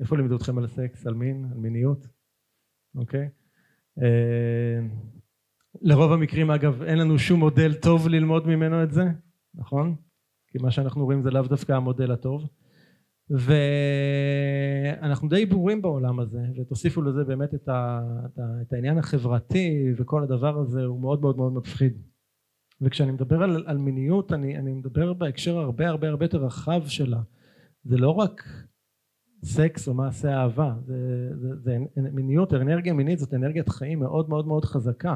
איפה 0.00 0.16
לימדו 0.16 0.36
אתכם 0.36 0.58
על 0.58 0.66
סקס, 0.66 1.06
על 1.06 1.14
מין, 1.14 1.48
על 1.52 1.58
מיניות, 1.58 2.06
אוקיי? 2.94 3.28
אה, 4.02 4.78
לרוב 5.80 6.12
המקרים 6.12 6.50
אגב 6.50 6.82
אין 6.82 6.98
לנו 6.98 7.18
שום 7.18 7.40
מודל 7.40 7.74
טוב 7.74 8.08
ללמוד 8.08 8.46
ממנו 8.46 8.82
את 8.82 8.90
זה, 8.90 9.04
נכון? 9.54 9.96
כי 10.48 10.58
מה 10.58 10.70
שאנחנו 10.70 11.04
רואים 11.04 11.22
זה 11.22 11.30
לאו 11.30 11.42
דווקא 11.42 11.72
המודל 11.72 12.12
הטוב. 12.12 12.48
ואנחנו 13.30 15.28
די 15.28 15.46
ברורים 15.46 15.82
בעולם 15.82 16.20
הזה 16.20 16.42
ותוסיפו 16.56 17.02
לזה 17.02 17.24
באמת 17.24 17.54
את, 17.54 17.68
ה, 17.68 18.00
את, 18.26 18.38
ה, 18.38 18.62
את 18.62 18.72
העניין 18.72 18.98
החברתי 18.98 19.92
וכל 19.96 20.22
הדבר 20.22 20.58
הזה 20.58 20.84
הוא 20.84 21.00
מאוד 21.00 21.20
מאוד 21.20 21.36
מאוד 21.36 21.52
מפחיד. 21.52 22.02
וכשאני 22.80 23.12
מדבר 23.12 23.42
על, 23.42 23.64
על 23.66 23.78
מיניות 23.78 24.32
אני, 24.32 24.58
אני 24.58 24.72
מדבר 24.72 25.12
בהקשר 25.12 25.58
הרבה 25.58 25.88
הרבה 25.88 26.08
הרבה 26.08 26.24
יותר 26.24 26.44
רחב 26.44 26.82
שלה. 26.86 27.20
זה 27.84 27.96
לא 27.96 28.10
רק 28.10 28.42
סקס 29.44 29.88
או 29.88 29.94
מעשה 29.94 30.34
אהבה 30.34 30.74
זה, 30.86 30.96
זה, 31.36 31.50
זה 31.62 31.78
מיניות 31.96 32.54
אנרגיה 32.54 32.92
מינית 32.92 33.18
זאת 33.18 33.34
אנרגיית 33.34 33.68
חיים 33.68 33.98
מאוד 33.98 34.28
מאוד 34.28 34.46
מאוד 34.46 34.64
חזקה. 34.64 35.14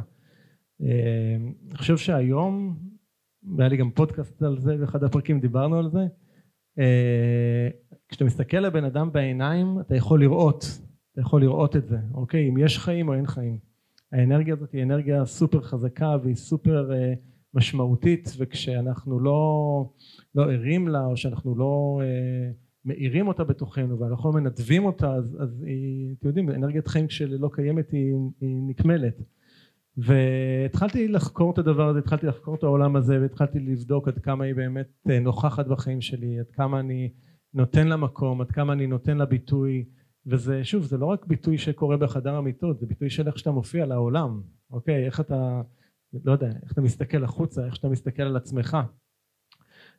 אה, 0.83 1.37
אני 1.69 1.77
חושב 1.77 1.97
שהיום 1.97 2.79
והיה 3.57 3.69
לי 3.69 3.77
גם 3.77 3.91
פודקאסט 3.91 4.43
על 4.43 4.59
זה 4.59 4.77
באחד 4.77 5.05
הפרקים 5.05 5.41
דיברנו 5.41 5.79
על 5.79 5.91
זה 5.91 6.07
כשאתה 8.09 8.25
מסתכל 8.25 8.57
לבן 8.57 8.85
אדם 8.85 9.13
בעיניים 9.13 9.81
אתה 9.81 9.97
יכול 9.97 10.21
לראות, 10.21 10.65
אתה 11.13 11.21
יכול 11.21 11.41
לראות 11.41 11.77
את 11.77 11.87
זה, 11.87 11.97
אוקיי? 12.15 12.49
אם 12.49 12.59
יש 12.59 12.79
חיים 12.79 13.09
או 13.09 13.15
אין 13.15 13.27
חיים. 13.27 13.59
האנרגיה 14.13 14.55
הזאת 14.55 14.73
היא 14.73 14.83
אנרגיה 14.83 15.25
סופר 15.25 15.61
חזקה 15.61 16.17
והיא 16.23 16.35
סופר 16.35 16.93
אה, 16.93 17.15
משמעותית 17.55 18.29
וכשאנחנו 18.39 19.21
לא, 19.21 19.91
לא 20.35 20.43
ערים 20.53 20.89
לה 20.89 21.07
או 21.07 21.17
שאנחנו 21.17 21.55
לא 21.55 22.01
אה, 22.03 22.51
מאירים 22.85 23.29
אותה 23.29 23.45
בתוכנו 23.45 23.99
ואנחנו 23.99 24.33
מנדבים 24.33 24.85
אותה 24.85 25.15
אז, 25.15 25.37
אז 25.41 25.63
היא, 25.63 26.15
אתם 26.19 26.29
יודעים, 26.29 26.51
אנרגיית 26.51 26.89
חיים 26.89 27.07
כשלא 27.07 27.51
קיימת 27.53 27.91
היא, 27.91 28.15
היא 28.41 28.63
נקמלת. 28.67 29.23
והתחלתי 29.97 31.09
לחקור 31.09 31.53
את 31.53 31.59
הדבר 31.59 31.89
הזה, 31.89 31.99
התחלתי 31.99 32.27
לחקור 32.27 32.55
את 32.55 32.63
העולם 32.63 32.97
הזה 32.97 33.21
והתחלתי 33.21 33.59
לבדוק 33.59 34.09
עד 34.09 34.19
כמה 34.19 34.45
היא 34.45 34.55
באמת 34.55 34.89
אה, 35.11 35.21
נוכחת 35.21 35.67
בחיים 35.67 36.01
שלי, 36.01 36.39
עד 36.39 36.51
כמה 36.53 36.81
אני 36.81 37.13
נותן 37.55 37.89
לה 37.89 37.97
מקום, 37.97 38.41
עד 38.41 38.51
כמה 38.51 38.73
אני 38.73 38.87
נותן 38.87 39.19
לה 39.19 39.27
ביטוי. 39.27 39.85
וזה 40.27 40.65
שוב 40.65 40.85
זה 40.85 40.99
לא 40.99 41.07
רק 41.07 41.27
ביטוי 41.27 41.59
שקורה 41.59 41.97
בחדר 41.97 42.35
המיטות 42.35 42.79
זה 42.79 42.87
ביטוי 42.87 43.11
של 43.11 43.27
איך 43.27 43.39
שאתה 43.39 43.51
מופיע 43.51 43.87
לעולם 43.87 44.41
אוקיי? 44.73 45.07
איך 45.07 45.21
אתה 45.21 45.63
לא 46.25 46.33
יודע 46.33 46.49
איך 46.63 46.73
אתה 46.73 46.81
מסתכל 46.81 47.25
החוצה 47.25 47.67
איך 47.67 47.77
שאתה 47.77 47.89
מסתכל 47.89 48.23
על 48.23 48.37
עצמך. 48.37 48.77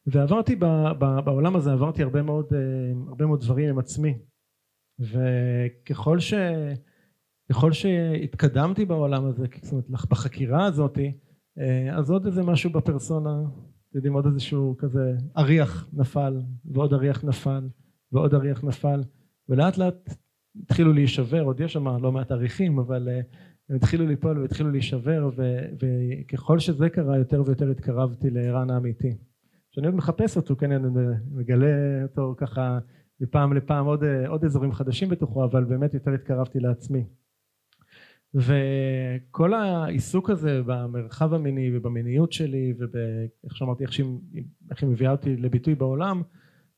ועברתי 0.08 0.56
ב, 0.56 0.66
ב, 1.00 1.20
בעולם 1.26 1.56
הזה 1.56 1.72
עברתי 1.72 2.04
הרבה 2.04 2.22
מאוד 2.22 2.54
אה, 2.54 2.60
הרבה 3.08 3.26
מאוד 3.26 3.42
דברים 3.42 3.70
עם 3.70 3.80
עצמי. 3.80 4.18
וככל 5.00 6.20
ש... 6.20 6.34
ככל 7.54 7.72
שהתקדמתי 7.72 8.86
בעולם 8.86 9.26
הזה, 9.26 9.46
זאת 9.62 9.72
אומרת 9.72 10.10
בחקירה 10.10 10.66
הזאת, 10.66 11.00
אה, 11.60 11.98
אז 11.98 12.12
עוד 12.12 12.26
איזה 12.26 12.44
משהו 12.44 12.70
בפרסונה, 12.70 13.42
אתם 13.90 13.98
יודעים 13.98 14.14
עוד 14.14 14.26
איזשהו 14.26 14.76
כזה 14.78 15.14
אריח 15.38 15.90
נפל 15.94 16.42
ועוד 16.66 16.94
אריח 16.94 17.24
נפל 17.24 17.68
ועוד 18.12 18.34
אריח 18.34 18.64
נפל 18.64 19.02
ולאט 19.50 19.78
לאט 19.78 20.10
התחילו 20.64 20.94
להישבר, 20.94 21.42
עוד 21.42 21.60
יש 21.60 21.74
שם 21.74 21.88
לא 21.88 22.12
מעט 22.12 22.32
אריחים 22.32 22.80
אבל 22.80 23.10
אה, 23.10 23.22
הם 23.70 23.76
התחילו 23.76 24.08
ליפול 24.08 24.40
והתחילו 24.40 24.72
להישבר 24.72 25.30
וככל 25.80 26.60
שזה 26.60 26.90
קרה 26.90 27.18
יותר 27.18 27.44
ויותר 27.46 27.72
התקרבתי 27.72 28.30
לערן 28.30 28.70
האמיתי. 28.70 29.18
כשאני 29.72 29.88
עוד 29.88 29.96
מחפש 29.96 30.38
אותו 30.38 30.56
כן 30.56 30.72
אני 30.72 30.88
מגלה 31.32 32.04
אותו 32.04 32.36
ככה 32.38 32.80
מפעם 33.20 33.54
לפעם 33.54 33.86
עוד, 33.86 34.04
אה, 34.04 34.28
עוד 34.28 34.46
אזורים 34.46 34.72
חדשים 34.72 35.10
בתוכו 35.10 35.44
אבל 35.44 35.64
באמת 35.64 35.94
יותר 35.94 36.14
התקרבתי 36.14 36.60
לעצמי 36.60 37.06
וכל 38.36 39.54
העיסוק 39.54 40.30
הזה 40.30 40.62
במרחב 40.66 41.34
המיני 41.34 41.78
ובמיניות 41.78 42.32
שלי 42.32 42.74
ואיך 42.80 43.58
שאמרתי 43.58 43.84
איך 43.84 43.94
שהיא, 43.94 44.44
איך 44.72 44.84
מביאה 44.84 45.12
אותי 45.12 45.38
לביטוי 45.38 45.76
בעולם 45.76 46.22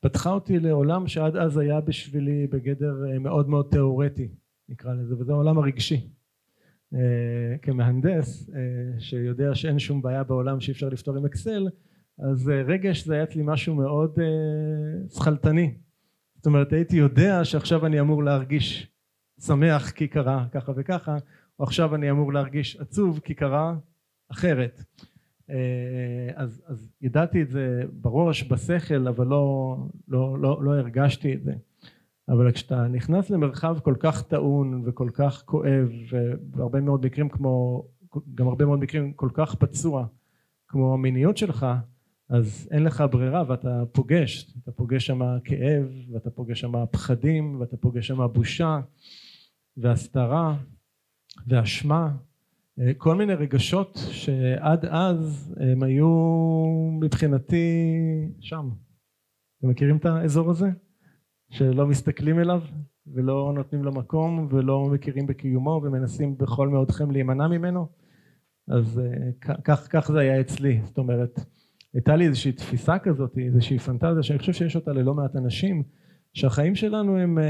פתחה 0.06 0.30
אותי 0.30 0.60
לעולם 0.60 1.08
שעד 1.08 1.36
אז 1.36 1.58
היה 1.58 1.82
בשבילי 1.82 2.48
בגדר 2.48 2.96
אה, 3.12 3.20
מאוד 3.20 3.50
מאוד 3.50 3.68
תיאורטי 3.72 4.30
נקרא 4.70 4.94
לזה 4.94 5.16
וזה 5.20 5.32
העולם 5.32 5.58
הרגשי. 5.58 6.10
אה, 6.94 7.58
כמהנדס 7.62 8.50
אה, 8.50 9.00
שיודע 9.00 9.56
שאין 9.56 9.80
שום 9.80 10.02
בעיה 10.02 10.24
בעולם 10.24 10.60
שאי 10.60 10.72
אפשר 10.72 10.90
לפתור 10.90 11.18
עם 11.18 11.26
אקסל 11.26 11.68
אז 12.20 12.52
רגש 12.68 13.06
זה 13.06 13.14
היה 13.14 13.24
אצלי 13.24 13.44
משהו 13.46 13.76
מאוד 13.76 14.20
שכלתני. 15.16 15.74
זאת 16.36 16.46
אומרת 16.46 16.74
הייתי 16.74 16.96
יודע 16.96 17.46
שעכשיו 17.46 17.86
אני 17.86 18.00
אמור 18.00 18.24
להרגיש 18.24 18.88
שמח 19.42 19.92
כי 19.92 20.08
קרה 20.08 20.46
ככה 20.52 20.72
וככה 20.76 21.18
עכשיו 21.60 21.96
אני 21.96 22.12
אמור 22.12 22.34
להרגיש 22.34 22.76
עצוב 22.76 23.20
כי 23.20 23.34
קרה 23.34 23.76
אחרת. 24.32 24.84
אה, 25.50 25.56
אז, 26.36 26.64
אז 26.68 26.92
ידעתי 27.02 27.42
את 27.42 27.50
זה 27.50 27.84
בראש 28.02 28.44
בשכל 28.44 29.08
אבל 29.08 29.28
לא, 29.28 29.78
לא, 30.08 30.38
לא, 30.40 30.64
לא 30.64 30.72
הרגשתי 30.72 31.34
את 31.34 31.44
זה. 31.44 31.54
אבל 32.30 32.52
כשאתה 32.52 32.88
נכנס 32.88 33.30
למרחב 33.30 33.80
כל 33.80 33.96
כך 34.00 34.24
טעון 34.24 34.82
וכל 34.86 35.10
כך 35.14 35.44
כואב 35.46 35.90
והרבה 36.52 36.82
מאוד 36.82 37.06
מקרים 37.06 37.30
כמו 37.30 37.86
גם 38.36 38.48
הרבה 38.48 38.66
מאוד 38.66 38.80
מקרים 38.80 39.14
כל 39.14 39.30
כך 39.34 39.56
פצוע 39.56 40.06
כמו 40.68 40.94
המיניות 40.94 41.38
שלך 41.38 41.66
אז 42.30 42.68
אין 42.72 42.84
לך 42.84 43.04
ברירה 43.12 43.44
ואתה 43.48 43.84
פוגש. 43.92 44.54
אתה 44.64 44.72
פוגש 44.72 45.06
שם 45.06 45.22
כאב 45.44 45.86
ואתה 46.14 46.30
פוגש 46.30 46.62
שם 46.62 46.86
פחדים 46.92 47.60
ואתה 47.60 47.78
פוגש 47.78 48.08
שם 48.08 48.28
בושה 48.34 48.80
והסתרה 49.78 50.58
ואשמה 51.48 52.12
אה, 52.80 52.92
כל 52.98 53.16
מיני 53.16 53.34
רגשות 53.34 54.00
שעד 54.12 54.86
אז 54.86 55.54
הם 55.60 55.84
היו 55.84 56.10
מבחינתי 57.02 57.88
שם. 58.40 58.70
אתם 59.60 59.70
מכירים 59.70 59.98
את 59.98 60.06
האזור 60.06 60.50
הזה? 60.50 60.70
שלא 61.50 61.88
מסתכלים 61.88 62.40
אליו 62.40 62.62
ולא 63.08 63.52
נותנים 63.56 63.84
לו 63.84 63.92
מקום 63.92 64.48
ולא 64.52 64.86
מכירים 64.86 65.28
בקיומו 65.28 65.82
ומנסים 65.84 66.38
בכל 66.38 66.70
מאודכם 66.70 67.12
להימנע 67.12 67.48
ממנו? 67.48 67.88
אז 68.68 69.00
אה, 69.00 69.32
כך, 69.64 69.88
כך 69.90 70.12
זה 70.12 70.20
היה 70.20 70.42
אצלי. 70.42 70.82
זאת 70.84 70.98
אומרת 70.98 71.40
הייתה 71.94 72.16
לי 72.16 72.28
איזושהי 72.28 72.52
תפיסה 72.52 73.00
כזאת 73.00 73.38
איזושהי 73.38 73.80
פנטזיה 73.80 74.24
שאני 74.24 74.40
חושב 74.40 74.54
שיש 74.54 74.76
אותה 74.76 74.94
ללא 74.94 75.14
מעט 75.14 75.36
אנשים 75.36 75.84
שהחיים 76.34 76.76
שלנו 76.76 77.18
הם 77.18 77.40
אה, 77.40 77.44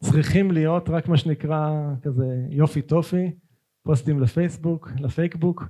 צריכים 0.00 0.50
להיות 0.50 0.88
רק 0.88 1.08
מה 1.08 1.16
שנקרא 1.16 1.70
כזה 2.02 2.46
יופי 2.50 2.82
טופי 2.82 3.30
פוסטים 3.82 4.20
לפייסבוק 4.20 4.90
לפייקבוק 4.98 5.64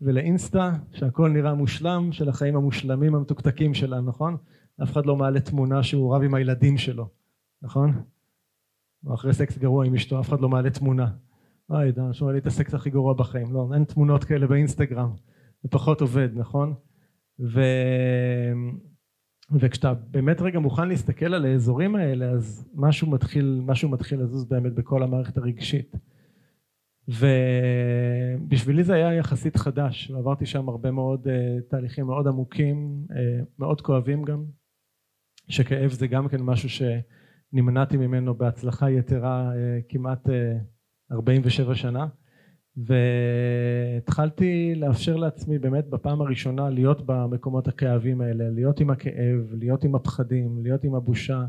ולאינסטה 0.00 0.72
שהכל 0.92 1.30
נראה 1.30 1.54
מושלם 1.54 2.12
של 2.12 2.28
החיים 2.28 2.56
המושלמים 2.56 3.14
המתוקתקים 3.14 3.74
שלנו 3.74 4.08
נכון? 4.08 4.36
אף 4.82 4.92
אחד 4.92 5.06
לא 5.06 5.16
מעלה 5.16 5.40
תמונה 5.40 5.82
שהוא 5.82 6.14
רב 6.14 6.22
עם 6.22 6.34
הילדים 6.34 6.78
שלו 6.78 7.08
נכון? 7.62 8.02
או 9.06 9.14
אחרי 9.14 9.32
סקס 9.32 9.58
גרוע 9.58 9.86
עם 9.86 9.94
אשתו 9.94 10.20
אף 10.20 10.28
אחד 10.28 10.40
לא 10.40 10.48
מעלה 10.48 10.70
תמונה 10.70 11.10
אוי 11.70 11.92
דן 11.92 12.12
שמע 12.12 12.32
לי 12.32 12.38
את 12.38 12.46
הסקס 12.46 12.74
הכי 12.74 12.90
גרוע 12.90 13.14
בחיים 13.14 13.52
לא 13.52 13.68
אין 13.74 13.84
תמונות 13.84 14.24
כאלה 14.24 14.46
באינסטגרם 14.46 15.10
זה 15.62 15.68
פחות 15.68 16.00
עובד 16.00 16.28
נכון? 16.34 16.74
ו... 17.40 17.60
וכשאתה 19.52 19.94
באמת 19.94 20.40
רגע 20.40 20.58
מוכן 20.58 20.88
להסתכל 20.88 21.34
על 21.34 21.44
האזורים 21.44 21.96
האלה 21.96 22.30
אז 22.30 22.68
משהו 22.74 23.10
מתחיל, 23.10 23.60
משהו 23.66 23.88
מתחיל 23.88 24.20
לזוז 24.20 24.44
באמת 24.44 24.72
בכל 24.72 25.02
המערכת 25.02 25.36
הרגשית. 25.36 25.96
ובשבילי 27.08 28.84
זה 28.84 28.94
היה 28.94 29.14
יחסית 29.14 29.56
חדש 29.56 30.10
ועברתי 30.10 30.46
שם 30.46 30.68
הרבה 30.68 30.90
מאוד 30.90 31.26
uh, 31.26 31.30
תהליכים 31.70 32.06
מאוד 32.06 32.26
עמוקים 32.26 33.06
uh, 33.10 33.14
מאוד 33.58 33.80
כואבים 33.80 34.22
גם 34.22 34.44
שכאב 35.48 35.90
זה 35.90 36.06
גם 36.06 36.28
כן 36.28 36.42
משהו 36.42 36.68
שנמנעתי 36.68 37.96
ממנו 37.96 38.34
בהצלחה 38.34 38.90
יתרה 38.90 39.52
uh, 39.52 39.84
כמעט 39.88 40.26
uh, 40.26 41.12
47 41.12 41.74
שנה 41.74 42.06
והתחלתי 42.76 44.74
לאפשר 44.74 45.16
לעצמי 45.16 45.58
באמת 45.58 45.86
בפעם 45.88 46.20
הראשונה 46.20 46.70
להיות 46.70 47.06
במקומות 47.06 47.68
הכאבים 47.68 48.20
האלה, 48.20 48.50
להיות 48.50 48.80
עם 48.80 48.90
הכאב, 48.90 49.52
להיות 49.52 49.84
עם 49.84 49.94
הפחדים, 49.94 50.62
להיות 50.62 50.84
עם 50.84 50.94
הבושה 50.94 51.44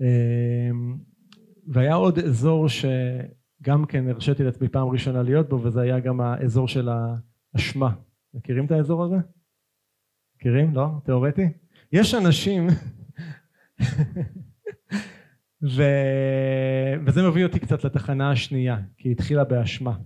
אמ, 0.00 0.96
והיה 1.66 1.94
עוד 1.94 2.18
אזור 2.18 2.68
שגם 2.68 3.86
כן 3.88 4.08
הרשיתי 4.08 4.44
לעצמי 4.44 4.68
פעם 4.68 4.88
ראשונה 4.88 5.22
להיות 5.22 5.48
בו 5.48 5.62
וזה 5.62 5.80
היה 5.80 6.00
גם 6.00 6.20
האזור 6.20 6.68
של 6.68 6.88
האשמה. 7.54 7.94
מכירים 8.34 8.66
את 8.66 8.70
האזור 8.70 9.04
הזה? 9.04 9.16
מכירים? 10.36 10.74
לא? 10.74 10.88
תיאורטי? 11.04 11.48
יש 11.92 12.14
אנשים 12.14 12.66
ו... 15.76 15.82
וזה 17.06 17.28
מביא 17.28 17.44
אותי 17.44 17.60
קצת 17.60 17.84
לתחנה 17.84 18.30
השנייה 18.30 18.78
כי 18.96 19.08
היא 19.08 19.12
התחילה 19.12 19.44
באשמה 19.44 19.96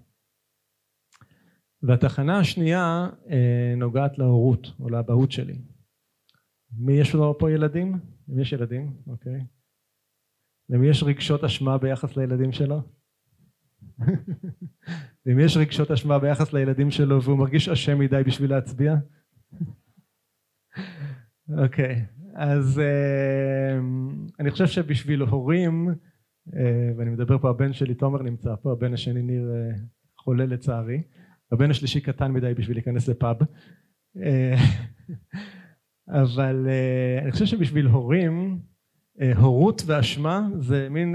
והתחנה 1.86 2.38
השנייה 2.38 3.08
אה, 3.30 3.74
נוגעת 3.76 4.18
להורות 4.18 4.66
או 4.80 4.88
לאבהות 4.88 5.32
שלי. 5.32 5.58
מי 6.78 6.92
יש 6.92 7.14
לו 7.14 7.38
פה 7.38 7.52
ילדים? 7.52 7.98
אם 8.28 8.40
יש 8.40 8.52
ילדים, 8.52 8.92
אוקיי. 9.06 9.44
למי 10.68 10.88
יש 10.88 11.02
רגשות 11.02 11.44
אשמה 11.44 11.78
ביחס 11.78 12.16
לילדים 12.16 12.52
שלו? 12.52 12.82
למי 15.26 15.42
יש 15.42 15.56
רגשות 15.56 15.90
אשמה 15.90 16.18
ביחס 16.18 16.52
לילדים 16.52 16.90
שלו 16.90 17.22
והוא 17.22 17.38
מרגיש 17.38 17.68
אשם 17.68 17.98
מדי 17.98 18.22
בשביל 18.26 18.50
להצביע? 18.50 18.94
אוקיי. 21.62 22.04
אז 22.34 22.78
אה, 22.78 24.40
אני 24.40 24.50
חושב 24.50 24.66
שבשביל 24.66 25.20
הורים, 25.20 25.88
אה, 25.88 26.52
ואני 26.96 27.10
מדבר 27.10 27.38
פה, 27.38 27.50
הבן 27.50 27.72
שלי 27.72 27.94
תומר 27.94 28.22
נמצא 28.22 28.54
פה, 28.62 28.72
הבן 28.72 28.94
השני 28.94 29.22
ניר 29.22 29.42
אה, 29.42 29.80
חולה 30.16 30.46
לצערי, 30.46 31.02
הבן 31.52 31.70
השלישי 31.70 32.00
קטן 32.00 32.32
מדי 32.32 32.54
בשביל 32.54 32.76
להיכנס 32.76 33.08
לפאב, 33.08 33.36
אה, 33.42 34.20
אבל 36.08 36.66
אה, 36.66 37.22
אני 37.22 37.32
חושב 37.32 37.46
שבשביל 37.46 37.86
הורים, 37.86 38.58
אה, 39.18 39.38
הורות 39.38 39.82
ואשמה 39.86 40.48
זה 40.58 40.88
מין 40.90 41.14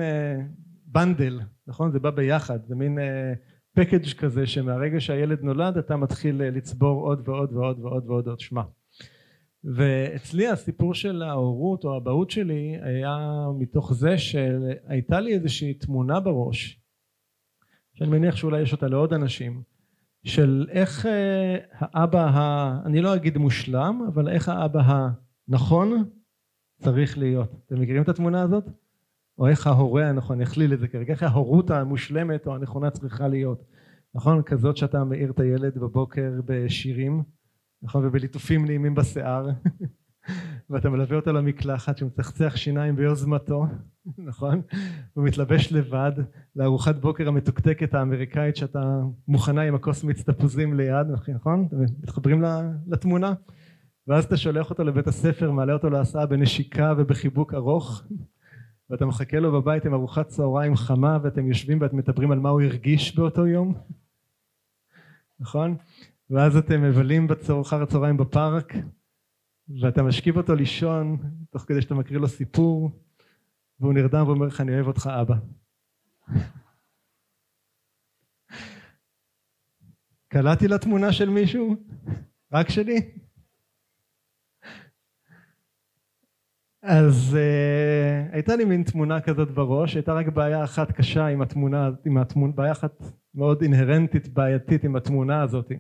bundle, 0.86 1.40
נכון? 1.68 1.92
זה 1.92 2.00
בא 2.00 2.10
ביחד, 2.10 2.60
זה 2.68 2.76
מין 2.76 2.98
package 3.76 4.14
כזה 4.18 4.48
שמהרגע 4.48 5.00
שהילד 5.00 5.42
נולד 5.42 5.78
אתה 5.78 5.98
מתחיל 5.98 6.44
לצבור 6.44 7.08
עוד 7.08 7.30
ועוד 7.30 7.54
ועוד 7.54 7.80
ועוד 7.80 8.04
ועוד 8.08 8.28
אשמה. 8.28 8.64
ואצלי 9.64 10.48
הסיפור 10.48 10.94
של 10.94 11.22
ההורות 11.22 11.84
או 11.84 11.94
האבהות 11.94 12.32
שלי 12.32 12.78
היה 12.82 13.18
מתוך 13.60 13.94
זה 13.94 14.18
שהייתה 14.18 15.20
לי 15.20 15.34
איזושהי 15.34 15.74
תמונה 15.74 16.20
בראש 16.20 16.82
שאני 17.94 18.10
מניח 18.10 18.36
שאולי 18.36 18.62
יש 18.62 18.74
אותה 18.74 18.88
לעוד 18.88 19.14
אנשים 19.14 19.64
של 20.24 20.68
איך 20.70 21.06
אה, 21.06 21.58
האבא, 21.80 22.26
ה... 22.26 22.82
אני 22.86 23.02
לא 23.02 23.16
אגיד 23.16 23.38
מושלם, 23.38 24.02
אבל 24.08 24.30
איך 24.30 24.50
האבא 24.50 25.10
הנכון 25.48 26.10
צריך 26.78 27.18
להיות. 27.18 27.56
אתם 27.66 27.82
מכירים 27.82 28.04
את 28.04 28.10
התמונה 28.10 28.42
הזאת? 28.42 28.70
או 29.38 29.48
איך 29.48 29.68
ההורה 29.68 30.10
הנכון, 30.10 30.42
נכליל 30.42 30.74
את 30.74 30.80
זה 30.80 30.88
כרגע, 30.88 31.14
איך 31.14 31.24
ההורות 31.24 31.72
המושלמת 31.72 32.48
או 32.48 32.56
הנכונה 32.56 32.90
צריכה 32.90 33.28
להיות. 33.28 33.64
נכון? 34.16 34.42
כזאת 34.42 34.78
שאתה 34.78 35.04
מאיר 35.04 35.32
את 35.32 35.40
הילד 35.40 35.78
בבוקר 35.78 36.40
בשירים 36.46 37.24
נכון? 37.84 38.06
ובליטופים 38.06 38.66
נעימים 38.66 38.96
בשיער 38.96 39.50
ואתה 40.72 40.90
מלווה 40.90 41.16
אותו 41.16 41.34
למקלחת 41.34 41.98
שמצחצח 41.98 42.56
שיניים 42.56 42.96
ביוזמתו 42.96 43.66
נכון? 44.30 44.62
הוא 45.14 45.26
מתלבש 45.26 45.72
לבד 45.72 46.12
לארוחת 46.56 46.96
בוקר 46.96 47.28
המתוקתקת 47.28 47.94
האמריקאית 47.94 48.56
שאתה 48.56 49.02
מוכנה 49.28 49.62
עם 49.62 49.76
הכוס 49.76 50.04
מיץ 50.04 50.22
תפוזים 50.22 50.74
ליד 50.74 51.08
נכון? 51.36 51.68
מתחברים 52.04 52.44
לתמונה 52.88 53.34
ואז 54.08 54.26
אתה 54.26 54.38
שולח 54.38 54.70
אותו 54.70 54.84
לבית 54.84 55.08
הספר 55.08 55.52
מעלה 55.52 55.74
אותו 55.74 55.90
להסעה 55.90 56.26
בנשיקה 56.26 56.94
ובחיבוק 56.98 57.54
ארוך 57.54 58.04
ואתה 58.90 59.06
מחכה 59.06 59.40
לו 59.40 59.52
בבית 59.52 59.86
עם 59.86 59.94
ארוחת 59.94 60.28
צהריים 60.28 60.76
חמה 60.76 61.18
ואתם 61.24 61.48
יושבים 61.48 61.82
ואת 61.82 61.94
מדברים 61.94 62.32
על 62.32 62.40
מה 62.40 62.50
הוא 62.50 62.62
הרגיש 62.62 63.16
באותו 63.16 63.48
יום 63.48 63.74
נכון? 65.40 65.76
ואז 66.30 66.58
אתם 66.58 66.82
מבלים 66.82 67.28
אחר 67.62 67.82
הצהריים 67.82 68.18
בפארק 68.18 68.74
ואתה 69.82 70.04
משכיב 70.04 70.38
אותו 70.38 70.56
לישון 70.56 71.18
תוך 71.50 71.62
כדי 71.62 71.82
שאתה 71.82 71.96
מקריא 71.96 72.20
לו 72.20 72.28
סיפור 72.28 72.92
והוא 73.80 73.94
נרדם 73.94 74.28
ואומר 74.28 74.46
לך 74.46 74.62
אני 74.62 74.76
אוהב 74.76 74.88
אותך 74.88 75.10
אבא 75.22 75.36
קלעתי 80.28 80.68
לתמונה 80.68 81.14
של 81.14 81.30
מישהו? 81.30 81.76
רק 82.52 82.70
שלי? 82.70 83.12
אז 86.84 87.38
uh, 87.38 88.34
הייתה 88.34 88.56
לי 88.56 88.66
מין 88.66 88.84
תמונה 88.84 89.22
כזאת 89.22 89.52
בראש, 89.52 89.96
הייתה 89.96 90.14
רק 90.14 90.28
בעיה 90.28 90.64
אחת 90.64 90.92
קשה 90.92 91.28
עם 91.28 91.42
התמונה, 91.42 91.90
עם 92.06 92.18
התמונה, 92.18 92.54
בעיה 92.54 92.72
אחת 92.72 93.04
מאוד 93.36 93.62
אינהרנטית 93.62 94.28
בעייתית 94.28 94.84
עם 94.84 94.96
התמונה 94.96 95.42
הזאת. 95.42 95.72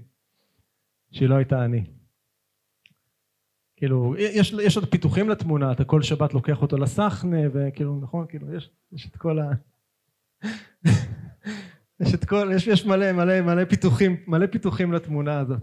שהיא 1.11 1.29
לא 1.29 1.35
הייתה 1.35 1.65
אני. 1.65 2.00
כאילו, 3.81 4.15
יש, 4.17 4.53
יש 4.53 4.77
עוד 4.77 4.85
פיתוחים 4.85 5.29
לתמונה, 5.29 5.71
אתה 5.71 5.83
כל 5.83 6.01
שבת 6.01 6.33
לוקח 6.33 6.61
אותו 6.61 6.77
לסחנה, 6.77 7.37
וכאילו, 7.53 7.99
נכון, 8.01 8.25
כאילו, 8.29 8.55
יש, 8.55 8.71
יש 8.91 9.07
את 9.07 9.15
כל 9.15 9.39
ה... 9.39 9.51
יש 12.01 12.13
את 12.13 12.25
כל, 12.25 12.49
יש, 12.55 12.67
יש 12.67 12.85
מלא, 12.85 13.11
מלא, 13.11 13.41
מלא 13.41 13.65
פיתוחים, 13.65 14.15
מלא 14.27 14.45
פיתוחים 14.45 14.91
לתמונה 14.91 15.39
הזאת. 15.39 15.59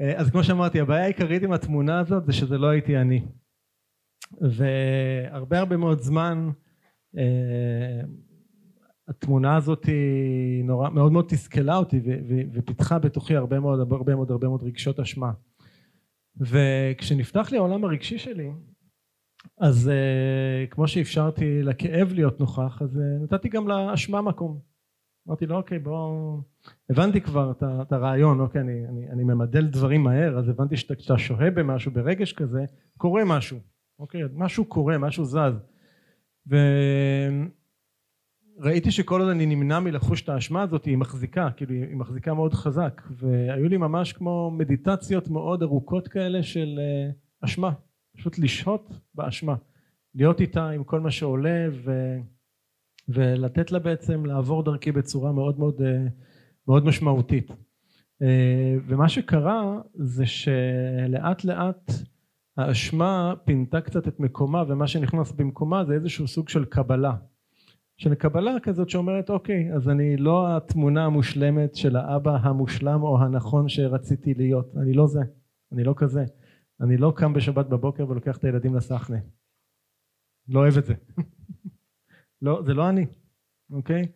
אה, 0.00 0.16
אז 0.16 0.30
כמו 0.30 0.44
שאמרתי, 0.44 0.80
הבעיה 0.80 1.04
העיקרית 1.04 1.42
עם 1.42 1.52
התמונה 1.52 1.98
הזאת 2.00 2.26
זה 2.26 2.32
שזה 2.32 2.58
לא 2.58 2.66
הייתי 2.66 2.98
אני. 2.98 3.24
והרבה 4.40 5.58
הרבה 5.58 5.76
מאוד 5.76 6.00
זמן 6.00 6.50
אה, 7.18 8.00
התמונה 9.08 9.56
הזאת 9.56 9.84
היא 9.84 10.64
נורא, 10.64 10.90
מאוד 10.90 11.12
מאוד 11.12 11.24
תסכלה 11.28 11.76
אותי 11.76 12.00
ופיתחה 12.52 12.98
בתוכי 12.98 13.36
הרבה 13.36 13.60
מאוד 13.60 13.80
הרבה 13.80 14.14
מאוד 14.14 14.30
הרבה 14.30 14.48
מאוד 14.48 14.62
רגשות 14.62 15.00
אשמה 15.00 15.32
וכשנפתח 16.40 17.48
לי 17.52 17.58
העולם 17.58 17.84
הרגשי 17.84 18.18
שלי 18.18 18.50
אז 19.58 19.90
uh, 19.90 20.70
כמו 20.70 20.88
שאפשרתי 20.88 21.62
לכאב 21.62 22.12
להיות 22.12 22.40
נוכח 22.40 22.82
אז 22.82 22.96
uh, 22.96 23.22
נתתי 23.22 23.48
גם 23.48 23.68
לאשמה 23.68 24.22
מקום. 24.22 24.60
אמרתי 25.28 25.46
לו 25.46 25.56
אוקיי 25.56 25.78
בוא 25.78 26.38
הבנתי 26.90 27.20
כבר 27.20 27.50
את, 27.50 27.62
את 27.82 27.92
הרעיון 27.92 28.40
אוקיי 28.40 28.60
אני, 28.60 28.86
אני, 28.88 29.10
אני 29.10 29.24
ממדל 29.24 29.66
דברים 29.66 30.02
מהר 30.02 30.38
אז 30.38 30.48
הבנתי 30.48 30.76
שאתה 30.76 31.18
שוהה 31.18 31.50
במשהו 31.50 31.92
ברגש 31.92 32.32
כזה 32.32 32.64
קורה 32.96 33.24
משהו. 33.24 33.58
אוקיי 33.98 34.22
משהו 34.34 34.64
קורה 34.64 34.98
משהו 34.98 35.24
זז. 35.24 35.54
ו... 36.50 36.56
ראיתי 38.60 38.90
שכל 38.90 39.20
עוד 39.20 39.30
אני 39.30 39.46
נמנע 39.46 39.80
מלחוש 39.80 40.22
את 40.22 40.28
האשמה 40.28 40.62
הזאת 40.62 40.84
היא 40.84 40.96
מחזיקה, 40.96 41.50
כאילו 41.56 41.72
היא 41.72 41.96
מחזיקה 41.96 42.34
מאוד 42.34 42.54
חזק 42.54 43.02
והיו 43.10 43.68
לי 43.68 43.76
ממש 43.76 44.12
כמו 44.12 44.50
מדיטציות 44.50 45.28
מאוד 45.28 45.62
ארוכות 45.62 46.08
כאלה 46.08 46.42
של 46.42 46.78
אה, 46.78 47.10
אשמה, 47.44 47.72
פשוט 48.16 48.38
לשהות 48.38 48.92
באשמה, 49.14 49.54
להיות 50.14 50.40
איתה 50.40 50.68
עם 50.68 50.84
כל 50.84 51.00
מה 51.00 51.10
שעולה 51.10 51.68
ו... 51.84 52.16
ולתת 53.08 53.72
לה 53.72 53.78
בעצם 53.78 54.26
לעבור 54.26 54.62
דרכי 54.62 54.92
בצורה 54.92 55.32
מאוד 55.32 55.58
מאוד 55.58 55.82
אה, 55.82 56.06
מאוד 56.68 56.84
משמעותית. 56.84 57.50
אה, 58.22 58.76
ומה 58.86 59.08
שקרה 59.08 59.80
זה 59.94 60.26
שלאט 60.26 61.44
לאט 61.44 61.92
האשמה 62.56 63.34
פינתה 63.44 63.80
קצת 63.80 64.08
את 64.08 64.20
מקומה 64.20 64.64
ומה 64.68 64.86
שנכנס 64.86 65.32
במקומה 65.32 65.84
זה 65.84 65.94
איזשהו 65.94 66.28
סוג 66.28 66.48
של 66.48 66.64
קבלה 66.64 67.14
של 67.98 68.14
קבלה 68.14 68.60
כזאת 68.62 68.90
שאומרת 68.90 69.30
אוקיי 69.30 69.72
אז 69.74 69.88
אני 69.88 70.16
לא 70.16 70.56
התמונה 70.56 71.04
המושלמת 71.04 71.74
של 71.74 71.96
האבא 71.96 72.36
המושלם 72.42 73.02
או 73.02 73.18
הנכון 73.22 73.68
שרציתי 73.68 74.34
להיות. 74.34 74.76
אני 74.76 74.92
לא 74.92 75.06
זה 75.06 75.20
אני 75.72 75.84
לא 75.84 75.94
כזה. 75.96 76.24
אני 76.80 76.96
לא 76.96 77.12
קם 77.16 77.32
בשבת 77.32 77.66
בבוקר 77.66 78.08
ולוקח 78.08 78.36
את 78.36 78.44
הילדים 78.44 78.74
לסחנה. 78.74 79.18
לא 80.48 80.60
אוהב 80.60 80.76
את 80.78 80.84
זה. 80.84 80.94
לא 82.42 82.62
זה 82.66 82.74
לא 82.74 82.88
אני 82.88 83.06
אוקיי? 83.72 84.08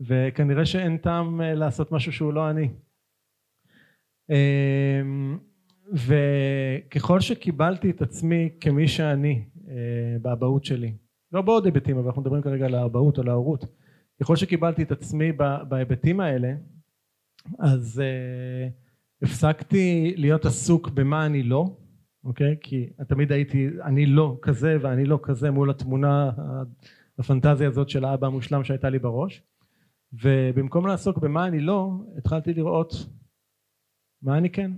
וכנראה 0.00 0.66
שאין 0.66 0.96
טעם 0.96 1.40
אה, 1.40 1.54
לעשות 1.54 1.92
משהו 1.92 2.12
שהוא 2.12 2.32
לא 2.32 2.50
אני. 2.50 2.68
אמ, 4.30 5.38
וככל 5.92 7.20
שקיבלתי 7.20 7.90
את 7.90 8.02
עצמי 8.02 8.50
כמי 8.60 8.88
שאני 8.88 9.44
אה, 9.68 10.16
באבהות 10.22 10.64
שלי 10.64 10.94
לא 11.32 11.42
בעוד 11.42 11.64
היבטים 11.64 11.98
אבל 11.98 12.06
אנחנו 12.06 12.22
מדברים 12.22 12.42
כרגע 12.42 12.66
על 12.66 12.74
האבהות 12.74 13.18
או 13.18 13.22
להורות 13.22 13.64
ככל 14.20 14.36
שקיבלתי 14.36 14.82
את 14.82 14.92
עצמי 14.92 15.32
בהיבטים 15.68 16.20
האלה 16.20 16.54
אז 17.58 18.02
uh, 18.02 18.72
הפסקתי 19.22 20.14
להיות 20.16 20.44
עסוק 20.44 20.88
במה 20.88 21.26
אני 21.26 21.42
לא 21.42 21.76
אוקיי? 22.24 22.56
כי 22.60 22.90
תמיד 23.08 23.32
הייתי 23.32 23.68
אני 23.82 24.06
לא 24.06 24.38
כזה 24.42 24.76
ואני 24.80 25.04
לא 25.04 25.18
כזה 25.22 25.50
מול 25.50 25.70
התמונה 25.70 26.30
הפנטזיה 27.18 27.68
הזאת 27.68 27.88
של 27.88 28.04
האבא 28.04 28.26
המושלם 28.26 28.64
שהייתה 28.64 28.90
לי 28.90 28.98
בראש. 28.98 29.42
ובמקום 30.12 30.86
לעסוק 30.86 31.18
במה 31.18 31.46
אני 31.46 31.60
לא 31.60 31.92
התחלתי 32.18 32.54
לראות 32.54 32.94
מה 34.22 34.38
אני 34.38 34.50
כן 34.50 34.70